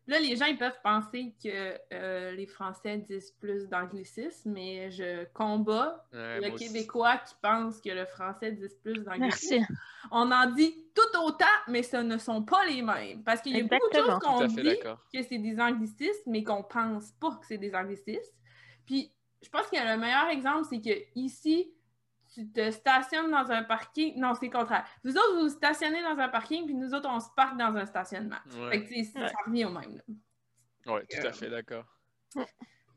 Là, 0.07 0.19
les 0.19 0.35
gens 0.35 0.47
ils 0.47 0.57
peuvent 0.57 0.81
penser 0.83 1.33
que 1.41 1.79
euh, 1.93 2.31
les 2.31 2.45
Français 2.45 2.97
disent 2.97 3.31
plus 3.39 3.69
d'anglicisme, 3.69 4.51
mais 4.51 4.91
je 4.91 5.23
combats 5.33 6.05
Ouais, 6.11 6.41
le 6.41 6.51
aussi. 6.51 6.67
Québécois 6.67 7.17
qui 7.17 7.35
pense 7.41 7.79
que 7.79 7.89
le 7.89 8.05
Français 8.05 8.51
dit 8.51 8.67
plus 8.83 9.01
d'anglicisme. 9.03 9.59
Merci. 9.59 9.73
On 10.11 10.29
en 10.31 10.51
dit 10.51 10.75
tout 10.93 11.19
autant, 11.19 11.45
mais 11.69 11.83
ce 11.83 11.97
ne 11.97 12.17
sont 12.17 12.43
pas 12.43 12.65
les 12.65 12.81
mêmes. 12.81 13.23
Parce 13.23 13.41
qu'il 13.41 13.55
y 13.55 13.61
a 13.61 13.63
beaucoup 13.63 13.89
de 13.89 13.95
choses 13.95 14.19
qu'on 14.19 14.45
dit 14.45 14.63
d'accord. 14.63 14.99
que 15.13 15.21
c'est 15.21 15.37
des 15.37 15.57
anglicismes, 15.59 16.23
mais 16.31 16.43
qu'on 16.43 16.63
pense 16.63 17.11
pas 17.11 17.31
que 17.39 17.45
c'est 17.45 17.57
des 17.57 17.73
anglicismes. 17.73 18.33
Puis, 18.85 19.13
je 19.41 19.49
pense 19.49 19.67
que 19.67 19.77
le 19.77 19.97
meilleur 19.97 20.27
exemple, 20.27 20.67
c'est 20.69 20.81
que 20.81 20.99
ici, 21.15 21.73
tu 22.33 22.49
te 22.51 22.71
stationnes 22.71 23.29
dans 23.31 23.51
un 23.51 23.63
parking. 23.63 24.19
Non, 24.19 24.33
c'est 24.33 24.47
le 24.47 24.51
contraire. 24.51 24.85
Vous 25.03 25.11
autres, 25.15 25.35
vous 25.35 25.41
vous 25.43 25.49
stationnez 25.49 26.01
dans 26.01 26.17
un 26.17 26.29
parking, 26.29 26.65
puis 26.65 26.73
nous 26.75 26.93
autres, 26.93 27.09
on 27.09 27.19
se 27.19 27.29
parque 27.35 27.57
dans 27.57 27.75
un 27.75 27.85
stationnement. 27.85 28.37
Fait 28.49 28.59
Ouais, 28.59 28.83
que, 28.83 28.89
sais, 28.89 29.19
Ouais. 29.19 29.27
ça 29.27 29.33
revient 29.45 29.65
au 29.65 29.69
même. 29.69 30.01
ouais, 30.87 31.05
tout 31.09 31.27
à 31.27 31.31
fait 31.31 31.49
d'accord. 31.49 31.85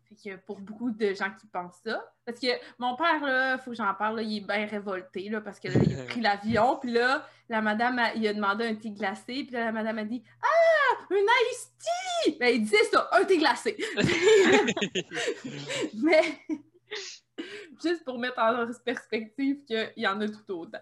Fait 0.08 0.14
que 0.30 0.36
pour 0.36 0.60
beaucoup 0.60 0.90
de 0.92 1.12
gens 1.14 1.30
qui 1.38 1.46
pensent 1.48 1.80
ça. 1.84 2.00
Parce 2.24 2.38
que 2.40 2.46
mon 2.78 2.94
père, 2.96 3.20
là, 3.24 3.58
faut 3.58 3.72
que 3.72 3.76
j'en 3.76 3.92
parle, 3.94 4.16
là, 4.16 4.22
il 4.22 4.36
est 4.38 4.46
bien 4.46 4.64
révolté, 4.66 5.28
là, 5.28 5.40
parce 5.40 5.58
que 5.58 5.66
là, 5.68 5.74
il 5.84 5.98
a 6.00 6.04
pris 6.04 6.20
l'avion, 6.62 6.78
puis 6.78 6.92
là, 6.92 7.26
la 7.48 7.60
madame, 7.60 7.98
a- 7.98 8.14
il 8.14 8.26
a 8.28 8.32
demandé 8.32 8.66
un 8.66 8.74
thé 8.76 8.90
glacé, 8.90 9.42
puis 9.44 9.50
là, 9.50 9.64
la 9.66 9.72
madame 9.72 9.98
a 9.98 10.04
dit 10.04 10.22
Ah, 10.42 11.04
un 11.10 11.16
iced 11.16 11.72
tea! 12.24 12.36
Ben, 12.38 12.54
il 12.54 12.62
disait 12.62 12.84
ça, 12.92 13.08
un 13.12 13.24
thé 13.24 13.36
glacé. 13.38 13.76
Mais, 15.94 16.40
juste 17.82 18.04
pour 18.04 18.18
mettre 18.18 18.38
en 18.38 18.66
perspective 18.84 19.64
qu'il 19.64 19.92
y 19.96 20.06
en 20.06 20.20
a 20.20 20.28
tout 20.28 20.50
autant. 20.52 20.80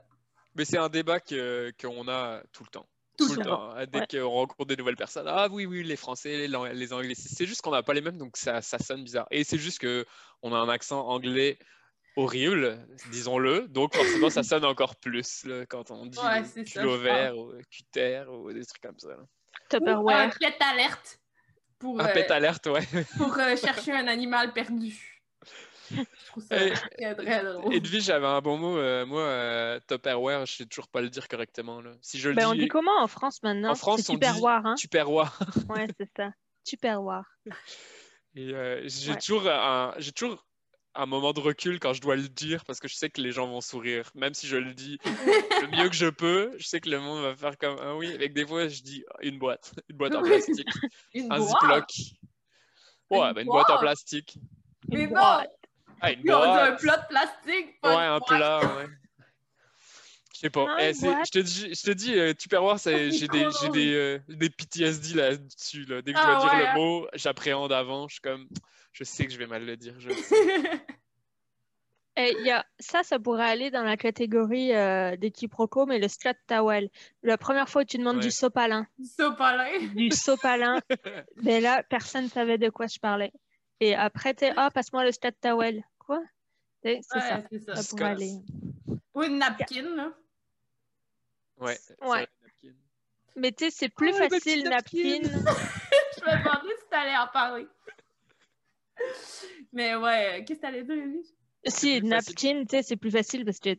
Mais 0.55 0.65
c'est 0.65 0.79
un 0.79 0.89
débat 0.89 1.21
que- 1.21 1.73
qu'on 1.81 2.07
a 2.09 2.43
tout 2.53 2.63
le 2.65 2.71
temps. 2.71 2.87
Tout 3.17 3.29
Tout 3.29 3.35
le 3.37 3.45
temps. 3.45 3.75
Dès 3.93 4.01
Ouais. 4.01 4.07
qu'on 4.11 4.29
rencontre 4.29 4.67
des 4.67 4.77
nouvelles 4.77 4.97
personnes, 4.97 5.27
ah 5.29 5.47
oui, 5.49 5.67
oui, 5.67 5.85
les 5.85 5.95
Français, 5.97 6.49
les, 6.49 6.93
Anglais, 6.93 7.15
c'est 7.15 7.47
juste 7.47 7.63
qu'on 7.63 7.71
n'a 7.71 7.83
pas 7.85 7.95
les 7.95 8.01
mêmes, 8.01 8.19
donc 8.19 8.37
ça, 8.37 8.61
ça 8.61 8.79
sonne 8.79 9.05
bizarre. 9.05 9.29
Et 9.31 9.45
c'est 9.45 9.59
juste 9.59 9.79
que 9.79 10.05
on 10.43 10.53
a 10.53 10.57
un 10.59 10.69
accent 10.69 11.07
anglais 11.07 11.59
horrible, 12.17 12.87
disons-le, 13.11 13.69
donc 13.69 13.95
forcément 13.95 14.31
ça 14.31 14.43
sonne 14.43 14.65
encore 14.65 14.97
plus 14.97 15.45
là, 15.45 15.65
quand 15.67 15.91
on 15.93 16.07
dit 16.07 16.19
Ouais, 16.19 16.43
vert 16.99 17.37
ou 17.39 17.53
cutter 17.71 18.25
ou 18.29 18.53
des 18.53 18.65
trucs 18.65 18.83
comme 18.83 18.99
ça. 18.99 19.09
là. 19.11 19.17
Un 19.21 19.27
Tupperware. 19.69 20.37
pet 20.39 20.57
alerte 20.61 21.21
pour, 21.79 22.01
Un 22.01 22.07
euh, 22.07 22.13
pet 22.13 22.31
alerte, 22.31 22.67
ouais. 22.67 22.87
pour 23.17 23.39
euh, 23.39 23.57
chercher 23.57 23.93
un 23.93 24.07
animal 24.09 24.53
perdu. 24.53 25.14
Trouve 26.35 26.47
ça 26.49 26.65
Et- 26.67 26.73
très, 26.73 27.15
très 27.15 27.45
drôle. 27.45 27.73
Edwige 27.75 28.11
avait 28.11 28.27
un 28.27 28.41
bon 28.41 28.59
mot, 28.59 28.77
euh, 28.77 29.07
moi, 29.07 29.21
euh, 29.23 29.79
Tupperware, 29.87 30.47
je 30.47 30.53
sais 30.57 30.67
toujours 30.67 30.89
pas 30.89 31.01
le 31.01 31.09
dire 31.11 31.29
correctement. 31.29 31.81
Là. 31.81 31.93
Si 32.03 32.19
je 32.19 32.29
le 32.29 32.35
Ben, 32.35 32.49
on 32.49 32.55
dit 32.55 32.67
comment 32.67 32.99
en 33.01 33.07
France 33.07 33.41
maintenant? 33.45 33.71
En 33.71 33.75
France, 33.77 34.09
on 34.11 34.15
dit- 34.15 34.27
hein? 34.27 34.75
Tupperware. 34.77 35.39
Ouais, 35.71 35.87
c'est 35.99 36.11
ça. 36.17 36.31
Tupperware. 36.65 37.25
Et 38.37 38.53
euh, 38.53 38.83
j'ai 38.87 39.13
Ouais. 39.13 39.19
toujours 39.19 39.49
un, 39.49 39.95
j'ai 39.99 40.11
toujours 40.11 40.45
un 40.97 41.07
moment 41.07 41.33
de 41.33 41.39
recul 41.41 41.79
quand 41.79 41.93
je 41.93 42.01
dois 42.01 42.17
le 42.17 42.29
dire 42.29 42.65
parce 42.65 42.81
que 42.81 42.89
je 42.89 42.95
sais 42.97 43.11
que 43.11 43.21
les 43.21 43.31
gens 43.31 43.47
vont 43.47 43.61
sourire. 43.61 44.11
Même 44.17 44.35
si 44.35 44.49
je 44.49 44.57
le 44.57 44.75
dis 44.75 44.99
le 45.05 45.77
mieux 45.77 45.89
que 45.89 45.95
je 45.95 46.07
peux, 46.09 46.51
je 46.59 46.67
sais 46.67 46.81
que 46.81 46.89
le 46.91 46.99
monde 46.99 47.23
va 47.23 47.37
faire 47.37 47.57
comme 47.59 47.77
ah 47.81 47.95
oui. 47.95 48.13
Avec 48.13 48.33
des 48.33 48.45
fois, 48.47 48.67
je 48.67 48.83
dis 48.83 49.05
ah, 49.13 49.19
une 49.23 49.39
boîte, 49.39 49.73
une 49.89 49.97
boîte 49.97 50.15
en 50.17 50.23
plastique, 50.23 50.67
Une 51.15 51.31
un 51.33 51.39
ziploc. 51.41 51.85
Ouais, 53.11 53.19
Une 53.29 53.35
ben, 53.35 53.41
une 53.43 53.47
boîte 53.47 53.71
en 53.71 53.79
plastique. 53.79 54.37
Mais 54.89 55.03
Une 55.05 55.15
non! 55.15 55.45
Ah, 56.05 56.65
un 56.67 56.73
plat 56.77 56.97
de 56.99 57.07
plastique. 57.09 57.81
pas 57.81 57.97
Ouais, 57.97 58.05
un 58.05 58.21
plat, 58.21 58.61
ouais. 58.77 58.87
Je 60.35 60.39
sais 60.41 60.51
pas. 60.51 60.67
Ah, 60.69 60.77
Eh, 60.83 60.93
je 60.93 61.31
te 61.31 61.39
dis, 61.39 61.75
je 61.75 61.83
te 61.83 61.91
dis 61.93 62.19
euh, 62.19 62.35
Tupperware, 62.35 62.77
j'ai 62.79 63.29
des, 63.29 63.49
j'ai 63.61 63.69
des, 63.71 63.95
euh, 63.95 64.19
des 64.29 64.51
PTSD 64.51 65.15
là-dessus. 65.15 65.85
Là. 65.85 66.03
Dès 66.03 66.13
que 66.13 66.19
je 66.19 66.25
Ah, 66.27 66.35
dois 66.35 66.51
dire 66.51 66.59
ouais, 66.59 66.69
le 66.75 66.75
mot, 66.75 67.07
j'appréhende 67.15 67.73
avant. 67.73 68.09
Je 68.09 68.15
suis 68.15 68.21
comme, 68.21 68.49
je 68.93 69.05
sais 69.05 69.25
que 69.27 69.33
je 69.33 69.39
vais 69.39 69.47
mal 69.47 69.65
le 69.65 69.77
dire. 69.77 69.95
Je 69.99 70.11
il 70.11 70.17
y 72.47 72.51
a... 72.51 72.65
Ça, 72.79 73.03
ça 73.03 73.19
pourrait 73.19 73.49
aller 73.49 73.71
dans 73.71 73.83
la 73.85 73.97
catégorie 73.97 74.75
euh, 74.75 75.17
des 75.17 75.31
quiproquos, 75.31 75.87
mais 75.87 75.99
le 75.99 76.09
strat 76.09 76.35
towel. 76.47 76.89
La 77.23 77.39
première 77.39 77.69
fois 77.69 77.83
où 77.83 77.85
tu 77.85 77.99
demandes 77.99 78.17
Ouais. 78.17 78.23
du 78.23 78.31
sopalin, 78.31 78.87
Du 78.99 79.07
sopalin. 79.09 79.69
du 79.95 80.11
sopalin, 80.11 80.81
ben 81.43 81.63
là, 81.63 81.83
personne 81.89 82.25
ne 82.25 82.29
savait 82.29 82.59
de 82.59 82.71
quoi 82.71 82.87
je 82.87 82.99
parlais. 82.99 83.33
Et 83.81 83.95
après, 83.95 84.35
t'es, 84.35 84.53
ah, 84.57 84.71
passe-moi 84.71 85.05
le 85.05 85.13
strat 85.13 85.33
towel. 85.33 85.83
Quoi? 86.07 86.23
C'est 86.83 87.01
ça. 87.03 87.39
Ouais, 87.51 87.59
ça. 87.61 87.77
Ça 87.77 87.89
pourrait 87.89 88.11
aller. 88.11 88.33
Ou 89.15 89.23
une 89.23 89.39
napkin, 89.39 89.95
là. 89.97 90.13
Ouais. 91.57 91.79
Ouais. 92.03 92.27
napkin. 92.43 92.75
Mais 93.37 93.53
tu 93.53 93.65
sais, 93.65 93.71
c'est 93.71 93.89
plus 93.89 94.13
Oh, 94.13 94.29
facile, 94.29 94.65
napkin. 94.65 95.23
napkin. 95.23 95.23
Je 96.19 96.25
me 96.25 96.39
demandais 96.39 96.75
si 96.79 96.89
t'allais 96.91 97.17
en 97.17 97.27
parler. 97.29 97.67
Mais 99.73 99.97
ouais, 99.97 100.45
qu'est-ce 100.47 100.61
que 100.61 100.63
t'allais 100.63 100.85
dire? 100.85 101.23
Si, 101.67 102.03
napkin, 102.03 102.65
tu 102.65 102.77
sais, 102.77 102.83
c'est 102.83 102.97
plus 102.97 103.11
facile 103.11 103.45
parce 103.45 103.59
que 103.59 103.77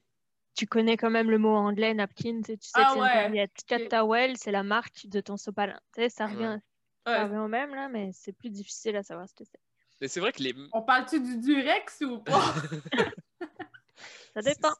tu 0.56 0.66
connais 0.68 0.98
quand 0.98 1.10
même 1.10 1.30
le 1.30 1.38
mot 1.38 1.56
anglais, 1.56 1.94
napkin, 1.94 2.42
tu 2.42 2.54
sais, 2.54 2.58
tu 2.58 2.68
sais 2.70 2.82
Ah 2.82 2.92
c'est 2.94 3.00
ouais. 3.00 3.50
une 3.78 3.88
towel, 3.90 4.38
c'est 4.38 4.52
la 4.52 4.64
marque 4.64 5.08
de 5.08 5.22
ton 5.22 5.38
sopalin. 5.38 5.80
Tu 5.94 6.02
sais, 6.02 6.10
ça 6.10 6.26
revient, 6.28 6.60
ça 7.06 7.12
Ouais. 7.14 7.24
revient 7.24 7.38
au 7.38 7.48
même, 7.48 7.76
là, 7.76 7.88
mais 7.88 8.12
c'est 8.14 8.34
plus 8.34 8.50
difficile 8.50 8.96
à 8.96 9.04
savoir 9.04 9.30
ce 9.30 9.36
que 9.36 9.44
c'est. 9.44 9.60
Mais 10.06 10.10
c'est 10.10 10.20
vrai 10.20 10.32
que 10.32 10.44
les. 10.44 10.54
On 10.72 10.84
parle-tu 10.84 11.20
du 11.20 11.38
Durex 11.38 12.02
ou 12.02 12.20
pas? 12.20 12.54
Ça 14.36 14.44
dépend. 14.44 14.76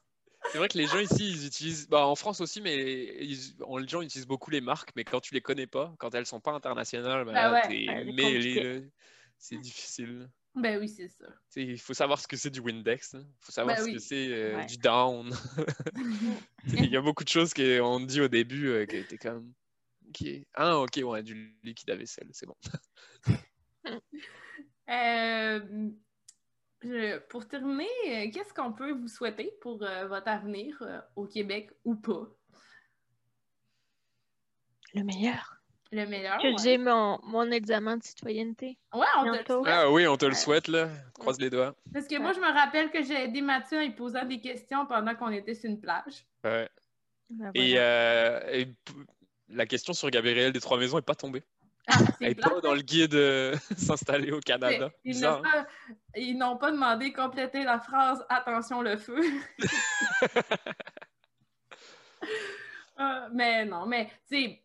C'est 0.52 0.58
vrai 0.58 0.68
que 0.68 0.78
les 0.78 0.86
gens 0.86 1.00
ici, 1.00 1.28
ils 1.28 1.46
utilisent, 1.46 1.88
bah, 1.88 2.06
en 2.06 2.14
France 2.14 2.40
aussi, 2.40 2.60
mais 2.60 3.24
ils- 3.24 3.56
on- 3.66 3.78
les 3.78 3.88
gens 3.88 4.02
utilisent 4.02 4.28
beaucoup 4.28 4.52
les 4.52 4.60
marques, 4.60 4.92
mais 4.94 5.02
quand 5.02 5.18
tu 5.18 5.34
les 5.34 5.40
connais 5.40 5.66
pas, 5.66 5.92
quand 5.98 6.14
elles 6.14 6.26
sont 6.26 6.38
pas 6.38 6.52
internationales, 6.52 7.24
bah, 7.24 7.32
Bah 7.32 7.52
ouais. 7.54 7.62
t'es 7.66 7.88
Ouais, 8.22 8.88
c'est 9.36 9.58
difficile. 9.58 10.30
ben 10.54 10.78
oui, 10.78 10.88
c'est 10.88 11.08
ça. 11.08 11.26
Il 11.56 11.80
faut 11.80 11.92
savoir 11.92 12.20
ce 12.20 12.28
que 12.28 12.36
c'est 12.36 12.50
du 12.50 12.60
Windex, 12.60 13.14
il 13.14 13.26
faut 13.40 13.50
savoir 13.50 13.74
Ben 13.74 13.80
ce 13.82 13.86
oui. 13.88 13.94
que 13.94 13.98
c'est 13.98 14.28
euh, 14.28 14.58
Ouais. 14.58 14.66
du 14.66 14.78
down. 14.78 15.28
Il 16.72 16.84
y 16.88 16.96
a 16.96 17.00
beaucoup 17.00 17.24
de 17.24 17.28
choses 17.28 17.52
qu'on 17.52 17.98
dit 17.98 18.20
au 18.20 18.28
début 18.28 18.68
euh, 18.68 18.86
qui 18.86 18.94
étaient 18.98 19.18
comme. 19.18 19.52
Ok. 20.08 20.24
Ah, 20.54 20.78
ok, 20.78 21.00
ouais, 21.02 21.24
du 21.24 21.58
liquide 21.64 21.90
à 21.90 21.96
vaisselle, 21.96 22.28
c'est 22.30 22.46
bon. 22.46 22.54
Euh, 24.88 25.60
je- 26.82 27.18
pour 27.28 27.48
terminer, 27.48 27.88
euh, 28.06 28.30
qu'est-ce 28.32 28.54
qu'on 28.54 28.72
peut 28.72 28.92
vous 28.92 29.08
souhaiter 29.08 29.52
pour 29.60 29.82
euh, 29.82 30.06
votre 30.06 30.28
avenir 30.28 30.76
euh, 30.82 31.00
au 31.16 31.26
Québec 31.26 31.70
ou 31.84 31.96
pas? 31.96 32.26
Le 34.94 35.02
meilleur. 35.02 35.52
Le 35.92 36.06
meilleur? 36.06 36.38
Que 36.38 36.48
ouais. 36.48 36.54
j'ai 36.62 36.78
mon, 36.78 37.18
mon 37.22 37.50
examen 37.50 37.96
de 37.96 38.02
citoyenneté. 38.02 38.76
Ouais, 38.92 39.06
on 39.18 39.24
te 39.24 39.38
le 39.38 39.44
souhaite. 39.44 39.66
Ah 39.66 39.90
oui, 39.90 40.06
on 40.06 40.16
te 40.16 40.26
le 40.26 40.34
souhaite, 40.34 40.68
là. 40.68 40.88
Croise 41.14 41.38
les 41.40 41.50
doigts. 41.50 41.76
Parce 41.92 42.06
que 42.08 42.18
moi, 42.18 42.32
je 42.32 42.40
me 42.40 42.52
rappelle 42.52 42.90
que 42.90 43.02
j'ai 43.02 43.14
aidé 43.24 43.40
Mathieu 43.40 43.78
en 43.78 43.82
lui 43.82 43.90
posant 43.90 44.24
des 44.24 44.40
questions 44.40 44.86
pendant 44.86 45.14
qu'on 45.14 45.30
était 45.30 45.54
sur 45.54 45.70
une 45.70 45.80
plage. 45.80 46.26
Ouais. 46.44 46.68
Ben 47.28 47.50
Et, 47.54 47.72
voilà. 47.72 47.82
euh, 47.84 48.40
et 48.52 48.74
la 49.48 49.66
question 49.66 49.92
sur 49.92 50.10
Gabriel 50.10 50.52
des 50.52 50.60
Trois 50.60 50.78
Maisons 50.78 50.96
n'est 50.96 51.02
pas 51.02 51.14
tombée. 51.14 51.42
Ah, 51.88 51.98
Elle 52.00 52.06
c'est 52.18 52.24
n'est 52.28 52.34
pas 52.34 52.60
dans 52.60 52.74
le 52.74 52.80
guide 52.82 53.14
euh, 53.14 53.54
s'installer 53.76 54.32
au 54.32 54.40
Canada. 54.40 54.90
Ils 55.04 55.20
n'ont 55.20 55.28
hein? 55.36 55.42
pas, 55.42 55.66
ils 56.16 56.36
n'ont 56.36 56.56
pas 56.56 56.72
demandé 56.72 57.12
compléter 57.12 57.62
la 57.62 57.78
phrase 57.78 58.24
Attention 58.28 58.82
le 58.82 58.96
feu. 58.96 59.20
Euh, 62.98 63.28
mais 63.32 63.64
non, 63.64 63.86
mais 63.86 64.06
tu 64.28 64.36
sais, 64.36 64.62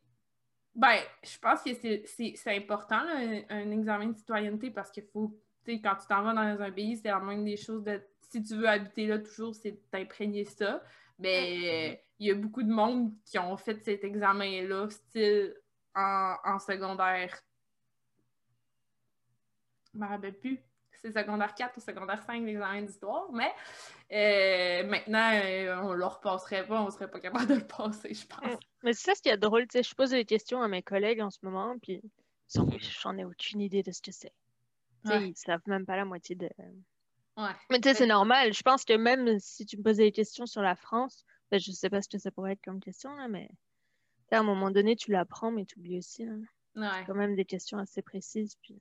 ben, 0.73 0.97
je 1.23 1.37
pense 1.37 1.61
que 1.61 1.73
c'est- 1.75 2.03
c'est 2.05 2.33
c'est 2.35 2.55
important, 2.55 3.03
là, 3.03 3.15
un, 3.17 3.41
un 3.49 3.71
examen 3.71 4.07
de 4.07 4.17
citoyenneté, 4.17 4.71
parce 4.71 4.89
qu'il 4.89 5.03
faut, 5.03 5.37
tu 5.65 5.73
sais, 5.75 5.81
quand 5.81 5.95
tu 5.95 6.07
t'en 6.07 6.23
vas 6.23 6.33
dans 6.33 6.61
un 6.63 6.71
pays, 6.71 6.97
c'est 6.97 7.09
la 7.09 7.19
moindre 7.19 7.43
des 7.43 7.57
choses 7.57 7.83
de, 7.83 8.01
si 8.29 8.41
tu 8.41 8.55
veux 8.55 8.67
habiter 8.69 9.05
là 9.07 9.19
toujours, 9.19 9.53
c'est 9.53 9.77
d'imprégner 9.91 10.45
ça. 10.45 10.81
Mais 11.19 12.03
il 12.17 12.27
y 12.27 12.31
a 12.31 12.35
beaucoup 12.35 12.63
de 12.63 12.71
monde 12.71 13.11
qui 13.25 13.37
ont 13.37 13.57
fait 13.57 13.83
cet 13.83 14.03
examen-là, 14.03 14.89
style 14.89 15.53
en, 15.95 16.35
en 16.43 16.59
secondaire. 16.59 17.39
Je 19.93 19.99
me 19.99 20.07
rappelle 20.07 20.37
plus. 20.37 20.59
C'est 21.01 21.11
secondaire 21.11 21.55
4 21.55 21.77
ou 21.77 21.81
secondaire 21.81 22.21
5, 22.21 22.43
l'examen 22.43 22.83
d'histoire, 22.83 23.31
mais 23.31 23.51
euh, 24.11 24.87
maintenant, 24.87 25.31
euh, 25.33 25.81
on 25.81 25.93
le 25.93 26.05
repasserait 26.05 26.67
pas, 26.67 26.79
on 26.83 26.91
serait 26.91 27.09
pas 27.09 27.19
capable 27.19 27.47
de 27.47 27.55
le 27.55 27.65
passer, 27.65 28.13
je 28.13 28.27
pense. 28.27 28.59
Mais 28.83 28.93
c'est 28.93 29.05
ça 29.09 29.15
ce 29.15 29.21
qui 29.21 29.29
est 29.29 29.37
drôle, 29.37 29.63
tu 29.63 29.79
sais, 29.79 29.83
je 29.83 29.95
pose 29.95 30.11
des 30.11 30.25
questions 30.25 30.61
à 30.61 30.67
mes 30.67 30.83
collègues 30.83 31.21
en 31.21 31.31
ce 31.31 31.39
moment, 31.41 31.75
puis 31.81 32.03
j'en 33.01 33.17
ai 33.17 33.25
aucune 33.25 33.61
idée 33.61 33.81
de 33.81 33.91
ce 33.91 34.01
que 34.01 34.11
c'est. 34.11 34.33
Ouais. 35.05 35.29
Ils 35.29 35.35
savent 35.35 35.61
même 35.65 35.87
pas 35.87 35.95
la 35.95 36.05
moitié 36.05 36.35
de... 36.35 36.49
Ouais. 37.37 37.55
Mais 37.71 37.79
tu 37.79 37.89
sais, 37.89 37.95
c'est 37.95 38.05
normal. 38.05 38.53
Je 38.53 38.61
pense 38.61 38.85
que 38.85 38.93
même 38.93 39.39
si 39.39 39.65
tu 39.65 39.77
me 39.77 39.83
posais 39.83 40.03
des 40.03 40.11
questions 40.11 40.45
sur 40.45 40.61
la 40.61 40.75
France, 40.75 41.25
ben, 41.49 41.59
je 41.59 41.71
sais 41.71 41.89
pas 41.89 42.01
ce 42.03 42.09
que 42.09 42.19
ça 42.19 42.29
pourrait 42.29 42.53
être 42.53 42.63
comme 42.63 42.79
question, 42.79 43.15
là, 43.15 43.27
mais 43.27 43.49
à 44.35 44.39
un 44.39 44.43
moment 44.43 44.71
donné, 44.71 44.95
tu 44.95 45.11
l'apprends, 45.11 45.51
mais 45.51 45.65
tu 45.65 45.77
oublies 45.79 45.97
aussi. 45.97 46.23
hein. 46.23 46.41
Ouais. 46.75 47.03
quand 47.05 47.15
même 47.15 47.35
des 47.35 47.43
questions 47.45 47.77
assez 47.79 48.01
précises. 48.01 48.55
Puis... 48.61 48.77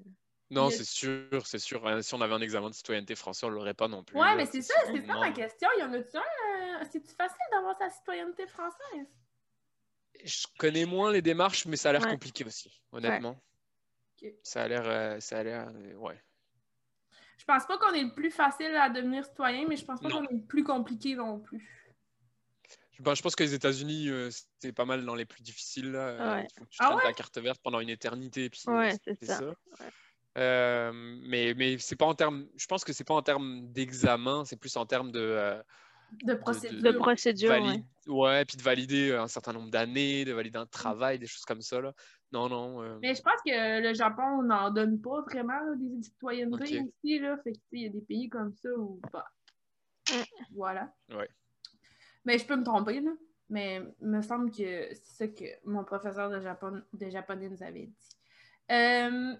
Non, 0.51 0.71
c'est 0.71 0.85
sûr, 0.85 1.45
c'est 1.47 1.59
sûr. 1.59 1.85
Euh, 1.87 2.03
Si 2.03 2.15
on 2.15 2.21
avait 2.21 2.35
un 2.35 2.41
examen 2.41 2.71
de 2.71 2.75
citoyenneté 2.75 3.15
français, 3.17 3.47
on 3.47 3.51
l'aurait 3.51 3.75
pas 3.75 3.89
non 3.89 4.05
plus. 4.05 4.17
Ouais, 4.17 4.37
mais 4.37 4.47
c'est 4.47 4.63
ça, 4.63 4.75
c'est 4.87 5.05
ça 5.05 5.19
ma 5.19 5.33
question. 5.33 5.69
Il 5.77 5.81
y 5.81 5.85
en 5.85 5.93
a-tu 5.93 6.17
un? 6.17 6.21
euh, 6.21 6.85
C'est-tu 6.91 7.13
facile 7.15 7.37
d'avoir 7.51 7.77
sa 7.79 7.91
citoyenneté 7.91 8.47
française? 8.47 9.07
Je 10.25 10.47
connais 10.59 10.85
moins 10.85 11.13
les 11.13 11.23
démarches, 11.23 11.67
mais 11.67 11.77
ça 11.77 11.91
a 11.91 11.93
l'air 11.93 12.03
Ouais. 12.03 12.11
compliqué 12.11 12.45
aussi, 12.45 12.81
honnêtement. 12.93 13.37
Ça 14.43 14.63
a 14.65 14.69
l'air, 14.69 14.83
euh, 14.85 15.19
ça 15.21 15.39
a 15.39 15.43
l'air, 15.43 15.69
euh, 15.75 15.95
ouais. 15.95 16.23
Je 17.39 17.45
pense 17.45 17.65
pas 17.67 17.79
qu'on 17.79 17.93
est 17.95 18.03
le 18.05 18.13
plus 18.15 18.31
facile 18.31 18.75
à 18.77 18.91
devenir 18.91 19.25
citoyen, 19.25 19.67
mais 19.67 19.77
je 19.77 19.85
pense 19.85 20.01
pas 20.01 20.11
qu'on 20.11 20.25
est 20.25 20.33
le 20.33 20.45
plus 20.47 20.63
compliqué 20.63 21.15
non 21.17 21.41
plus. 21.41 21.67
Je, 23.01 23.05
ben, 23.05 23.15
je 23.15 23.23
pense 23.23 23.35
que 23.35 23.43
les 23.43 23.55
États-Unis, 23.55 24.09
euh, 24.11 24.29
c'est 24.59 24.73
pas 24.73 24.85
mal 24.85 25.05
dans 25.07 25.15
les 25.15 25.25
plus 25.25 25.43
difficiles. 25.43 25.91
Là. 25.93 25.99
Euh, 26.09 26.35
Ouais. 26.37 26.47
Il 26.51 26.59
faut 26.59 26.65
que 26.67 26.71
tu 26.71 26.77
Ah 26.81 26.87
tiennes 26.89 26.97
ouais? 26.99 27.03
ta 27.05 27.13
carte 27.15 27.39
verte 27.39 27.61
pendant 27.63 27.81
une 27.81 27.89
éternité. 27.89 28.51
Puis, 28.51 28.63
euh, 28.69 28.73
Ouais, 28.73 28.95
c'est 29.05 29.25
ça. 29.25 29.41
Ouais. 29.43 29.55
Euh, 30.39 30.93
mais 31.23 31.55
mais 31.57 31.79
c'est 31.79 31.97
pas 31.97 32.05
en 32.07 32.15
termes. 32.15 32.47
Je 32.57 32.67
pense 32.67 32.85
que 32.85 32.93
c'est 32.93 33.05
pas 33.05 33.15
en 33.15 33.23
termes 33.23 33.67
d'examen, 33.73 34.45
c'est 34.45 34.57
plus 34.57 34.77
en 34.77 34.87
termes 34.87 35.11
de. 35.11 35.19
euh, 35.19 35.61
De 36.25 36.35
procédure. 36.35 36.83
De 36.83 36.93
procédure, 36.99 37.51
ouais. 37.51 37.61
valide- 37.61 37.85
ouais, 38.07 38.45
puis 38.45 38.57
de 38.57 38.63
valider 38.63 39.13
un 39.15 39.27
certain 39.29 39.53
nombre 39.55 39.71
d'années, 39.71 40.25
de 40.25 40.33
valider 40.33 40.59
un 40.59 40.67
travail, 40.67 41.19
des 41.19 41.27
choses 41.27 41.45
comme 41.45 41.63
ça. 41.63 41.81
Là. 41.81 41.93
Non, 42.33 42.49
non. 42.49 42.81
euh, 42.83 42.99
Mais 43.01 43.15
je 43.17 43.23
pense 43.23 43.41
que 43.45 43.81
le 43.83 43.93
Japon, 43.95 44.23
on 44.39 44.43
n'en 44.43 44.71
donne 44.71 45.01
pas 45.01 45.23
vraiment 45.23 45.53
là, 45.55 45.75
des 45.77 46.03
citoyennetés 46.03 46.81
ici. 47.03 47.19
Là. 47.19 47.37
Fait 47.43 47.53
il 47.73 47.83
y 47.83 47.87
a 47.87 47.89
des 47.89 48.01
pays 48.03 48.29
comme 48.29 48.53
ça 48.55 48.69
où. 48.77 49.01
bah, 49.13 49.27
voilà. 50.53 50.93
Ouais. 51.11 51.29
Mais 52.31 52.39
je 52.39 52.47
peux 52.47 52.55
me 52.55 52.62
tromper, 52.62 53.01
là. 53.01 53.11
Mais 53.49 53.83
il 54.01 54.07
me 54.07 54.22
semble 54.22 54.53
que 54.53 54.95
c'est 54.95 55.16
ça 55.16 55.26
que 55.26 55.45
mon 55.64 55.83
professeur 55.83 56.31
de, 56.31 56.41
Japon, 56.41 56.81
de 56.93 57.11
japonais 57.11 57.49
nous 57.49 57.61
avait 57.61 57.87
dit. 57.87 58.16
Euh, 58.71 59.34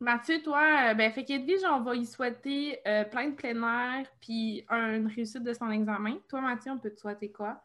Mathieu, 0.00 0.42
toi, 0.42 0.92
euh, 0.92 0.94
ben, 0.94 1.12
fait 1.12 1.26
qu'Edwige, 1.26 1.60
on 1.70 1.82
va 1.82 1.94
y 1.94 2.06
souhaiter 2.06 2.80
euh, 2.88 3.04
plein 3.04 3.28
de 3.28 3.34
plein 3.34 3.62
air 3.98 4.06
puis 4.22 4.64
une 4.70 5.12
réussite 5.14 5.42
de 5.42 5.52
son 5.52 5.70
examen. 5.70 6.16
Toi, 6.30 6.40
Mathieu, 6.40 6.72
on 6.72 6.78
peut 6.78 6.90
te 6.90 6.98
souhaiter 6.98 7.30
quoi? 7.30 7.62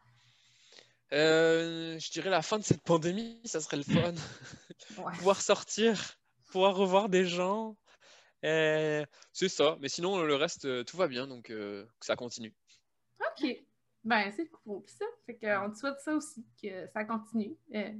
euh, 1.14 1.98
je 1.98 2.10
dirais 2.10 2.28
la 2.28 2.42
fin 2.42 2.58
de 2.58 2.64
cette 2.64 2.82
pandémie, 2.82 3.40
ça 3.46 3.60
serait 3.62 3.78
le 3.78 3.84
fun. 3.84 4.12
Ouais. 4.98 5.12
pouvoir 5.16 5.40
sortir, 5.40 6.18
pouvoir 6.50 6.76
revoir 6.76 7.08
des 7.08 7.24
gens. 7.24 7.78
C'est 8.42 9.48
ça. 9.48 9.78
Mais 9.80 9.88
sinon, 9.88 10.20
le 10.20 10.34
reste, 10.34 10.84
tout 10.84 10.96
va 10.98 11.08
bien, 11.08 11.26
donc 11.26 11.50
ça 12.00 12.14
continue. 12.14 12.52
OK. 13.20 13.64
Ben, 14.04 14.30
c'est 14.32 14.48
cool 14.48 14.82
ça. 14.86 15.04
Fait 15.26 15.38
qu'on 15.38 15.70
te 15.70 15.76
souhaite 15.78 16.00
ça 16.00 16.14
aussi, 16.14 16.44
que 16.60 16.86
ça 16.88 17.04
continue. 17.04 17.56
Euh, 17.74 17.92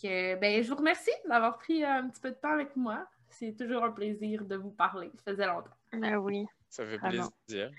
que, 0.00 0.36
ben, 0.36 0.62
je 0.62 0.68
vous 0.68 0.76
remercie 0.76 1.10
d'avoir 1.28 1.58
pris 1.58 1.84
un 1.84 2.08
petit 2.08 2.20
peu 2.20 2.30
de 2.30 2.36
temps 2.36 2.52
avec 2.52 2.76
moi. 2.76 3.08
C'est 3.30 3.56
toujours 3.56 3.84
un 3.84 3.90
plaisir 3.90 4.44
de 4.44 4.56
vous 4.56 4.70
parler. 4.70 5.10
Ça 5.24 5.32
faisait 5.32 5.46
longtemps. 5.46 5.76
Ah 6.02 6.20
oui. 6.20 6.46
Ça 6.68 6.86
fait 6.86 6.98
Vraiment. 6.98 7.28
plaisir. 7.46 7.70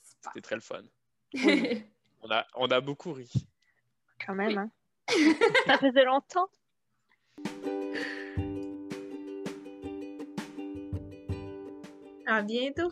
C'était 0.00 0.40
très 0.40 0.54
le 0.54 0.60
fun. 0.60 0.82
On 2.22 2.30
a, 2.30 2.44
on 2.56 2.66
a 2.68 2.80
beaucoup 2.80 3.12
ri. 3.12 3.30
Quand 4.24 4.34
même, 4.34 4.58
hein. 4.58 4.70
Ça 5.66 5.78
faisait 5.78 6.04
longtemps. 6.04 6.48
À 12.26 12.42
bientôt. 12.42 12.90